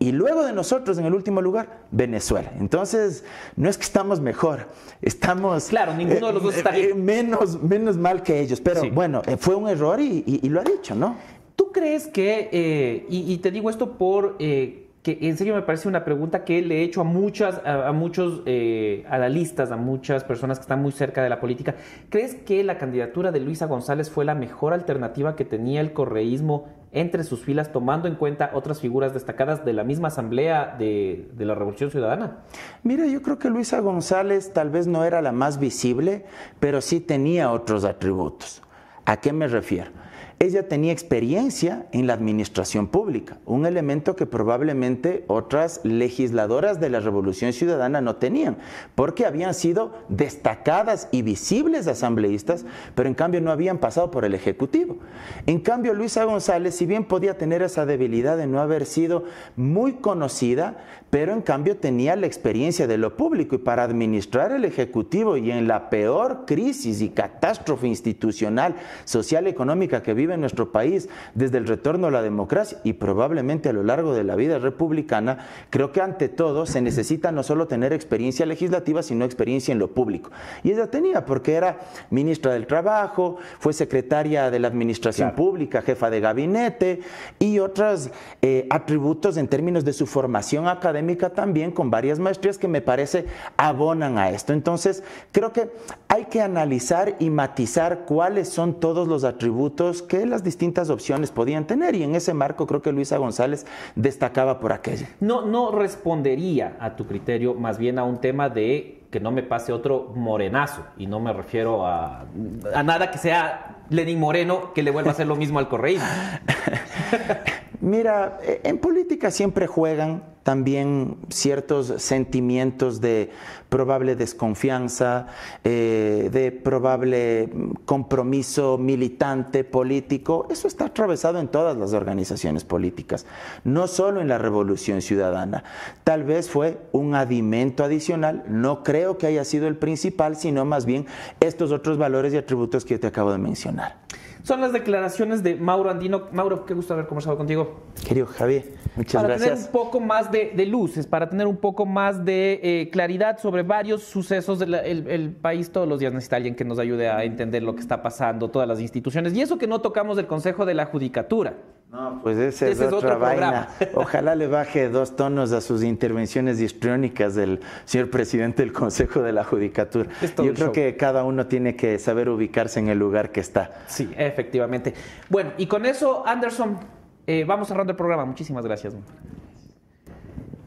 Y 0.00 0.12
luego 0.12 0.44
de 0.44 0.52
nosotros, 0.52 0.96
en 0.98 1.04
el 1.04 1.14
último 1.14 1.42
lugar, 1.42 1.80
Venezuela. 1.90 2.50
Entonces, 2.58 3.22
no 3.54 3.68
es 3.68 3.76
que 3.76 3.84
estamos 3.84 4.20
mejor, 4.20 4.68
estamos... 5.02 5.66
Claro, 5.66 5.94
ninguno 5.94 6.28
de 6.28 6.32
los 6.32 6.42
dos 6.42 6.56
está 6.56 6.76
eh, 6.76 6.94
menos, 6.94 7.62
menos 7.62 7.98
mal 7.98 8.22
que 8.22 8.40
ellos. 8.40 8.60
Pero 8.60 8.90
bueno, 8.90 9.22
eh, 9.26 9.36
fue 9.36 9.54
un 9.54 9.68
error 9.68 10.00
y 10.00 10.48
lo 10.48 10.60
ha 10.60 10.64
dicho, 10.64 10.94
¿no? 10.94 11.16
¿Tú 11.60 11.72
crees 11.72 12.06
que, 12.06 12.48
eh, 12.52 13.06
y, 13.10 13.36
te 13.36 13.50
digo 13.50 13.68
esto 13.68 13.98
por 13.98 14.36
eh, 14.38 14.86
que 15.02 15.18
en 15.20 15.36
serio 15.36 15.54
me 15.54 15.60
parece 15.60 15.88
una 15.88 16.06
pregunta 16.06 16.42
que 16.42 16.62
le 16.62 16.78
he 16.78 16.82
hecho 16.84 17.02
a 17.02 17.04
muchas, 17.04 17.60
a, 17.66 17.92
muchos 17.92 18.40
eh, 18.46 19.04
analistas, 19.10 19.70
a 19.70 19.76
muchas 19.76 20.24
personas 20.24 20.58
que 20.58 20.62
están 20.62 20.80
muy 20.80 20.90
cerca 20.90 21.22
de 21.22 21.28
la 21.28 21.38
política, 21.38 21.74
¿crees 22.08 22.34
que 22.34 22.64
la 22.64 22.78
candidatura 22.78 23.30
de 23.30 23.40
Luisa 23.40 23.66
González 23.66 24.08
fue 24.08 24.24
la 24.24 24.34
mejor 24.34 24.72
alternativa 24.72 25.36
que 25.36 25.44
tenía 25.44 25.82
el 25.82 25.92
correísmo 25.92 26.70
entre 26.92 27.24
sus 27.24 27.44
filas, 27.44 27.72
tomando 27.72 28.08
en 28.08 28.14
cuenta 28.14 28.52
otras 28.54 28.80
figuras 28.80 29.12
destacadas 29.12 29.62
de 29.62 29.74
la 29.74 29.84
misma 29.84 30.08
asamblea 30.08 30.76
de, 30.78 31.28
de 31.34 31.44
la 31.44 31.54
Revolución 31.54 31.90
Ciudadana? 31.90 32.38
Mira, 32.84 33.04
yo 33.04 33.20
creo 33.20 33.38
que 33.38 33.50
Luisa 33.50 33.80
González 33.80 34.54
tal 34.54 34.70
vez 34.70 34.86
no 34.86 35.04
era 35.04 35.20
la 35.20 35.32
más 35.32 35.60
visible, 35.60 36.24
pero 36.58 36.80
sí 36.80 37.00
tenía 37.00 37.52
otros 37.52 37.84
atributos. 37.84 38.62
¿A 39.04 39.18
qué 39.18 39.34
me 39.34 39.46
refiero? 39.46 39.99
Ella 40.42 40.66
tenía 40.68 40.90
experiencia 40.90 41.86
en 41.92 42.06
la 42.06 42.14
administración 42.14 42.86
pública, 42.86 43.36
un 43.44 43.66
elemento 43.66 44.16
que 44.16 44.24
probablemente 44.24 45.22
otras 45.26 45.82
legisladoras 45.84 46.80
de 46.80 46.88
la 46.88 47.00
Revolución 47.00 47.52
Ciudadana 47.52 48.00
no 48.00 48.16
tenían, 48.16 48.56
porque 48.94 49.26
habían 49.26 49.52
sido 49.52 49.92
destacadas 50.08 51.08
y 51.12 51.20
visibles 51.20 51.86
asambleístas, 51.86 52.64
pero 52.94 53.06
en 53.06 53.14
cambio 53.14 53.42
no 53.42 53.50
habían 53.50 53.76
pasado 53.76 54.10
por 54.10 54.24
el 54.24 54.32
Ejecutivo. 54.32 54.96
En 55.44 55.60
cambio, 55.60 55.92
Luisa 55.92 56.24
González, 56.24 56.74
si 56.74 56.86
bien 56.86 57.04
podía 57.04 57.36
tener 57.36 57.60
esa 57.60 57.84
debilidad 57.84 58.38
de 58.38 58.46
no 58.46 58.60
haber 58.62 58.86
sido 58.86 59.24
muy 59.56 59.92
conocida, 59.92 60.78
pero 61.10 61.32
en 61.32 61.42
cambio 61.42 61.76
tenía 61.76 62.14
la 62.14 62.26
experiencia 62.26 62.86
de 62.86 62.96
lo 62.96 63.16
público 63.16 63.56
y 63.56 63.58
para 63.58 63.82
administrar 63.82 64.52
el 64.52 64.64
Ejecutivo 64.64 65.36
y 65.36 65.50
en 65.50 65.66
la 65.66 65.90
peor 65.90 66.44
crisis 66.46 67.02
y 67.02 67.10
catástrofe 67.10 67.88
institucional, 67.88 68.76
social, 69.04 69.48
económica 69.48 70.02
que 70.02 70.14
vive 70.14 70.34
en 70.34 70.40
nuestro 70.40 70.70
país 70.70 71.08
desde 71.34 71.58
el 71.58 71.66
retorno 71.66 72.06
a 72.06 72.10
la 72.12 72.22
democracia 72.22 72.78
y 72.84 72.92
probablemente 72.92 73.68
a 73.68 73.72
lo 73.72 73.82
largo 73.82 74.14
de 74.14 74.22
la 74.22 74.36
vida 74.36 74.58
republicana, 74.58 75.46
creo 75.70 75.90
que 75.90 76.00
ante 76.00 76.28
todo 76.28 76.64
se 76.64 76.80
necesita 76.80 77.32
no 77.32 77.42
solo 77.42 77.66
tener 77.66 77.92
experiencia 77.92 78.46
legislativa, 78.46 79.02
sino 79.02 79.24
experiencia 79.24 79.72
en 79.72 79.80
lo 79.80 79.88
público. 79.88 80.30
Y 80.62 80.70
ella 80.70 80.90
tenía, 80.90 81.26
porque 81.26 81.54
era 81.54 81.80
ministra 82.10 82.52
del 82.52 82.68
Trabajo, 82.68 83.38
fue 83.58 83.72
secretaria 83.72 84.50
de 84.50 84.60
la 84.60 84.68
Administración 84.68 85.34
Pública, 85.34 85.82
jefa 85.82 86.08
de 86.10 86.20
gabinete 86.20 87.00
y 87.40 87.58
otros 87.58 88.10
eh, 88.42 88.66
atributos 88.70 89.36
en 89.36 89.48
términos 89.48 89.84
de 89.84 89.92
su 89.92 90.06
formación 90.06 90.68
académica 90.68 90.99
también, 91.32 91.70
con 91.70 91.90
varias 91.90 92.18
maestrías 92.18 92.58
que 92.58 92.68
me 92.68 92.80
parece 92.80 93.26
abonan 93.56 94.18
a 94.18 94.30
esto. 94.30 94.52
Entonces, 94.52 95.02
creo 95.32 95.52
que 95.52 95.70
hay 96.08 96.26
que 96.26 96.40
analizar 96.40 97.16
y 97.18 97.30
matizar 97.30 98.00
cuáles 98.06 98.48
son 98.48 98.80
todos 98.80 99.08
los 99.08 99.24
atributos 99.24 100.02
que 100.02 100.26
las 100.26 100.42
distintas 100.42 100.90
opciones 100.90 101.30
podían 101.30 101.66
tener 101.66 101.94
y 101.94 102.02
en 102.02 102.14
ese 102.14 102.34
marco 102.34 102.66
creo 102.66 102.82
que 102.82 102.92
Luisa 102.92 103.18
González 103.18 103.66
destacaba 103.94 104.60
por 104.60 104.72
aquello. 104.72 105.06
No, 105.20 105.44
no 105.44 105.70
respondería 105.70 106.76
a 106.80 106.96
tu 106.96 107.06
criterio 107.06 107.54
más 107.54 107.78
bien 107.78 107.98
a 107.98 108.04
un 108.04 108.18
tema 108.18 108.48
de 108.48 109.00
que 109.10 109.20
no 109.20 109.32
me 109.32 109.42
pase 109.42 109.72
otro 109.72 110.12
morenazo 110.14 110.84
y 110.96 111.06
no 111.06 111.18
me 111.18 111.32
refiero 111.32 111.84
a, 111.84 112.26
a 112.74 112.82
nada 112.82 113.10
que 113.10 113.18
sea 113.18 113.84
Lenín 113.88 114.20
Moreno 114.20 114.72
que 114.72 114.82
le 114.82 114.92
vuelva 114.92 115.10
a 115.10 115.14
hacer 115.14 115.26
lo 115.26 115.36
mismo 115.36 115.58
al 115.58 115.68
correísmo. 115.68 116.06
Mira, 117.80 118.38
e, 118.42 118.60
en 118.64 118.78
política 118.78 119.30
siempre 119.30 119.66
juegan 119.66 120.22
también 120.42 121.16
ciertos 121.28 121.94
sentimientos 121.98 123.00
de 123.00 123.30
probable 123.68 124.16
desconfianza, 124.16 125.28
eh, 125.64 126.28
de 126.32 126.50
probable 126.50 127.50
compromiso 127.84 128.76
militante 128.76 129.64
político. 129.64 130.46
Eso 130.50 130.66
está 130.66 130.86
atravesado 130.86 131.38
en 131.38 131.48
todas 131.48 131.76
las 131.76 131.92
organizaciones 131.92 132.64
políticas, 132.64 133.26
no 133.64 133.86
solo 133.86 134.20
en 134.20 134.28
la 134.28 134.38
Revolución 134.38 135.02
Ciudadana. 135.02 135.62
Tal 136.04 136.24
vez 136.24 136.50
fue 136.50 136.78
un 136.92 137.14
adimento 137.14 137.84
adicional, 137.84 138.44
no 138.48 138.82
creo 138.82 139.18
que 139.18 139.26
haya 139.26 139.44
sido 139.44 139.68
el 139.68 139.76
principal, 139.76 140.36
sino 140.36 140.64
más 140.64 140.84
bien 140.84 141.06
estos 141.40 141.70
otros 141.70 141.96
valores 141.96 142.34
y 142.34 142.38
atributos 142.38 142.84
que 142.84 142.98
te 142.98 143.06
acabo 143.06 143.30
de 143.32 143.38
mencionar. 143.38 143.99
Son 144.42 144.60
las 144.60 144.72
declaraciones 144.72 145.42
de 145.42 145.56
Mauro 145.56 145.90
Andino. 145.90 146.28
Mauro, 146.32 146.64
qué 146.64 146.74
gusto 146.74 146.94
haber 146.94 147.06
conversado 147.06 147.36
contigo. 147.36 147.80
Querido 148.06 148.26
Javier, 148.26 148.64
muchas 148.96 149.22
gracias. 149.22 149.40
Para 149.40 149.56
tener 149.56 149.66
un 149.66 149.72
poco 149.72 150.00
más 150.00 150.30
de, 150.30 150.66
luces, 150.66 151.06
para 151.06 151.28
tener 151.28 151.46
un 151.46 151.56
poco 151.56 151.86
más 151.86 152.24
de 152.24 152.60
eh, 152.62 152.90
claridad 152.90 153.38
sobre 153.38 153.62
varios 153.62 154.02
sucesos 154.02 154.58
del 154.58 155.36
país, 155.40 155.70
todos 155.70 155.88
los 155.88 156.00
días 156.00 156.12
necesita 156.12 156.36
alguien 156.36 156.54
que 156.54 156.64
nos 156.64 156.78
ayude 156.78 157.08
a 157.08 157.24
entender 157.24 157.62
lo 157.62 157.74
que 157.74 157.80
está 157.80 158.02
pasando, 158.02 158.50
todas 158.50 158.68
las 158.68 158.80
instituciones. 158.80 159.34
Y 159.34 159.42
eso 159.42 159.58
que 159.58 159.66
no 159.66 159.80
tocamos 159.80 160.16
del 160.16 160.26
Consejo 160.26 160.64
de 160.64 160.74
la 160.74 160.86
Judicatura. 160.86 161.54
No, 161.90 162.20
pues 162.22 162.38
ese, 162.38 162.70
es, 162.70 162.80
otra 162.80 163.16
vaina. 163.16 163.68
Ojalá 163.94 164.36
le 164.36 164.46
baje 164.46 164.88
dos 164.88 165.16
tonos 165.16 165.50
a 165.50 165.60
sus 165.60 165.82
intervenciones 165.82 166.60
histriónicas 166.60 167.34
del 167.34 167.60
señor 167.84 168.10
presidente 168.10 168.62
del 168.62 168.72
Consejo 168.72 169.22
de 169.22 169.32
la 169.32 169.42
Judicatura. 169.42 170.08
Yo 170.42 170.54
creo 170.54 170.70
que 170.70 170.96
cada 170.96 171.24
uno 171.24 171.46
tiene 171.46 171.74
que 171.74 171.98
saber 171.98 172.28
ubicarse 172.28 172.78
en 172.78 172.88
el 172.88 172.98
lugar 172.98 173.32
que 173.32 173.40
está. 173.40 173.72
Sí, 173.88 174.08
efectivamente. 174.16 174.94
Bueno, 175.28 175.50
y 175.58 175.66
con 175.66 175.84
eso, 175.84 176.24
Anderson, 176.26 176.78
Eh, 177.26 177.44
vamos 177.44 177.68
cerrando 177.68 177.90
el 177.92 177.96
programa. 177.96 178.24
Muchísimas 178.24 178.64
gracias. 178.64 178.94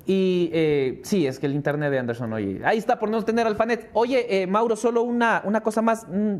Y 0.05 0.49
eh, 0.53 1.01
sí, 1.03 1.25
es 1.25 1.39
que 1.39 1.45
el 1.45 1.53
internet 1.53 1.89
de 1.91 1.99
Anderson, 1.99 2.31
oye, 2.33 2.61
ahí 2.63 2.77
está 2.77 2.99
por 2.99 3.09
no 3.09 3.23
tener 3.23 3.47
alfanet. 3.47 3.89
Oye, 3.93 4.41
eh, 4.41 4.47
Mauro, 4.47 4.75
solo 4.75 5.03
una, 5.03 5.41
una 5.45 5.61
cosa 5.61 5.81
más, 5.81 6.05
mm, 6.07 6.35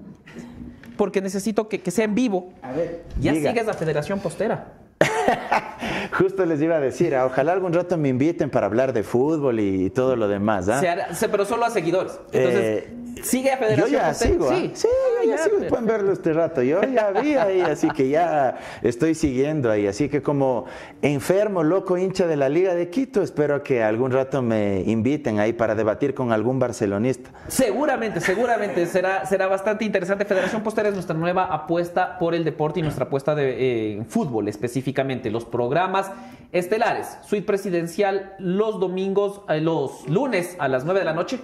porque 1.03 1.19
necesito 1.21 1.67
que, 1.67 1.81
que 1.81 1.91
sea 1.91 2.05
en 2.05 2.15
vivo. 2.15 2.53
A 2.61 2.71
ver, 2.71 3.03
Ya 3.19 3.33
diga. 3.33 3.49
sigues 3.49 3.65
la 3.65 3.73
Federación 3.73 4.19
Postera. 4.21 4.67
Justo 6.17 6.45
les 6.45 6.61
iba 6.61 6.77
a 6.77 6.79
decir, 6.79 7.13
ah, 7.13 7.25
ojalá 7.25 7.51
algún 7.51 7.73
rato 7.73 7.97
me 7.97 8.07
inviten 8.07 8.49
para 8.49 8.67
hablar 8.67 8.93
de 8.93 9.03
fútbol 9.03 9.59
y, 9.59 9.89
todo 9.89 10.15
lo 10.15 10.29
demás. 10.29 10.69
¿ah? 10.69 10.79
Se 10.79 10.87
hará- 10.87 11.13
se- 11.13 11.27
pero 11.27 11.43
solo 11.43 11.65
a 11.65 11.71
seguidores. 11.71 12.17
Entonces, 12.31 12.63
Eh, 12.63 12.93
sigue 13.23 13.51
a 13.51 13.59
Yo 13.59 13.65
Federación 13.65 13.91
ya 14.01 14.07
Postera. 14.09 14.31
sigo, 14.31 14.49
¿ah? 14.49 14.55
Sí, 14.55 14.71
sí, 14.73 14.87
Ah, 14.87 15.25
ya 15.25 15.31
ya, 15.31 15.43
sigo, 15.43 15.55
pero- 15.57 15.69
pueden 15.69 15.85
verlo 15.85 16.11
este 16.13 16.33
rato. 16.33 16.61
Yo 16.61 16.81
ya 16.83 17.11
vi 17.11 17.35
ahí, 17.35 17.61
así 17.61 17.89
que 17.89 18.09
ya 18.09 18.57
estoy 18.81 19.15
siguiendo 19.15 19.71
ahí. 19.71 19.87
Así 19.87 20.09
que 20.09 20.21
como 20.21 20.65
enfermo, 21.01 21.63
loco, 21.63 21.97
hincha 21.97 22.27
de 22.27 22.35
la 22.35 22.49
Liga 22.49 22.75
de 22.75 22.89
Quito, 22.89 23.21
espero 23.21 23.63
que 23.63 23.83
algún 23.83 24.11
rato 24.11 24.41
me 24.41 24.81
inviten 24.81 25.39
ahí 25.39 25.53
para 25.53 25.75
debatir 25.75 26.13
con 26.13 26.31
algún 26.31 26.59
barcelonista. 26.59 27.31
Seguramente, 27.47 28.19
seguramente 28.21 28.85
será, 28.85 29.25
será 29.25 29.47
bastante 29.47 29.85
interesante. 29.85 30.25
Federación 30.25 30.61
Postera 30.63 30.89
es 30.89 30.93
nuestra 30.93 31.15
nueva 31.15 31.45
apuesta 31.45 32.17
por 32.19 32.35
el 32.35 32.43
deporte 32.43 32.79
y 32.79 32.83
nuestra 32.83 33.05
apuesta 33.05 33.33
de 33.35 33.97
eh, 33.99 34.03
fútbol 34.07 34.47
específicamente. 34.47 35.31
Los 35.31 35.45
programas 35.45 36.11
estelares, 36.51 37.17
suite 37.23 37.45
presidencial 37.45 38.33
los 38.39 38.79
domingos, 38.79 39.41
eh, 39.49 39.59
los 39.61 40.07
lunes 40.09 40.55
a 40.59 40.67
las 40.67 40.85
9 40.85 40.99
de 40.99 41.05
la 41.05 41.13
noche. 41.13 41.39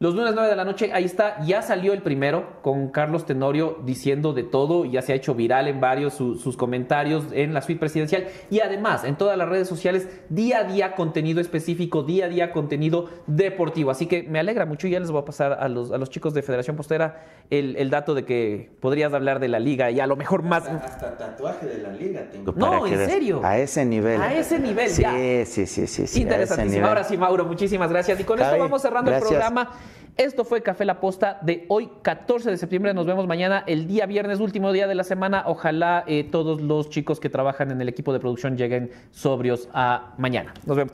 Los 0.00 0.14
lunes 0.14 0.32
9 0.32 0.48
de 0.48 0.54
la 0.54 0.64
noche, 0.64 0.92
ahí 0.92 1.02
está, 1.04 1.42
ya 1.44 1.60
salió 1.60 1.92
el 1.92 2.02
primero 2.02 2.60
con 2.62 2.90
Carlos 2.90 3.26
Tenorio 3.26 3.78
diciendo 3.84 4.32
de 4.32 4.44
todo, 4.44 4.84
ya 4.84 5.02
se 5.02 5.12
ha 5.12 5.16
hecho 5.16 5.34
viral 5.34 5.66
en 5.66 5.80
varios 5.80 6.14
su- 6.14 6.36
sus 6.36 6.56
comentarios 6.56 7.24
en 7.32 7.52
la 7.52 7.62
suite 7.62 7.80
presidencial 7.80 8.28
y 8.48 8.60
además 8.60 9.02
en 9.02 9.16
todas 9.16 9.36
las 9.36 9.48
redes 9.48 9.66
sociales, 9.66 10.06
día 10.28 10.58
a 10.60 10.64
día 10.64 10.94
contenido 10.94 11.40
específico, 11.40 12.04
día 12.04 12.26
a 12.26 12.28
día 12.28 12.52
contenido 12.52 13.08
deportivo. 13.26 13.90
Así 13.90 14.06
que 14.06 14.22
me 14.22 14.38
alegra 14.38 14.66
mucho 14.66 14.86
y 14.86 14.90
ya 14.90 15.00
les 15.00 15.10
voy 15.10 15.20
a 15.20 15.24
pasar 15.24 15.54
a 15.54 15.68
los, 15.68 15.90
a 15.90 15.98
los 15.98 16.10
chicos 16.10 16.32
de 16.32 16.42
Federación 16.42 16.76
Postera 16.76 17.24
el, 17.50 17.74
el 17.74 17.90
dato 17.90 18.14
de 18.14 18.24
que 18.24 18.70
podrías 18.78 19.12
hablar 19.14 19.40
de 19.40 19.48
la 19.48 19.58
liga 19.58 19.90
y 19.90 19.98
a 19.98 20.06
lo 20.06 20.14
mejor 20.14 20.44
más... 20.44 20.64
Hasta 20.68 21.16
tatuaje 21.18 21.66
de 21.66 21.78
la 21.82 21.88
Liga 21.88 22.22
tengo. 22.30 22.52
No, 22.52 22.70
para 22.70 22.82
que 22.84 23.02
¿en 23.02 23.10
serio? 23.10 23.40
A 23.42 23.58
ese 23.58 23.84
nivel. 23.84 24.20
A 24.22 24.32
ese 24.32 24.60
nivel, 24.60 24.90
sí, 24.90 25.02
ya. 25.02 25.10
Sí, 25.44 25.66
sí, 25.66 25.86
sí, 25.88 26.06
sí. 26.06 26.22
Interesantísimo. 26.22 26.86
Ahora 26.86 27.02
sí, 27.02 27.16
Mauro, 27.16 27.44
muchísimas 27.46 27.90
gracias. 27.90 28.20
Y 28.20 28.22
con 28.22 28.38
esto 28.40 28.56
vamos 28.58 28.80
cerrando 28.80 29.10
gracias. 29.10 29.32
el 29.32 29.38
programa. 29.38 29.70
Esto 30.16 30.44
fue 30.44 30.62
Café 30.62 30.84
La 30.84 31.00
Posta 31.00 31.38
de 31.42 31.64
hoy, 31.68 31.90
14 32.02 32.50
de 32.50 32.56
septiembre. 32.56 32.94
Nos 32.94 33.06
vemos 33.06 33.26
mañana, 33.26 33.64
el 33.66 33.86
día 33.86 34.06
viernes, 34.06 34.40
último 34.40 34.72
día 34.72 34.86
de 34.86 34.94
la 34.94 35.04
semana. 35.04 35.44
Ojalá 35.46 36.04
eh, 36.06 36.24
todos 36.24 36.60
los 36.60 36.90
chicos 36.90 37.20
que 37.20 37.30
trabajan 37.30 37.70
en 37.70 37.80
el 37.80 37.88
equipo 37.88 38.12
de 38.12 38.20
producción 38.20 38.56
lleguen 38.56 38.90
sobrios 39.10 39.68
a 39.72 40.14
mañana. 40.18 40.54
Nos 40.66 40.76
vemos. 40.76 40.92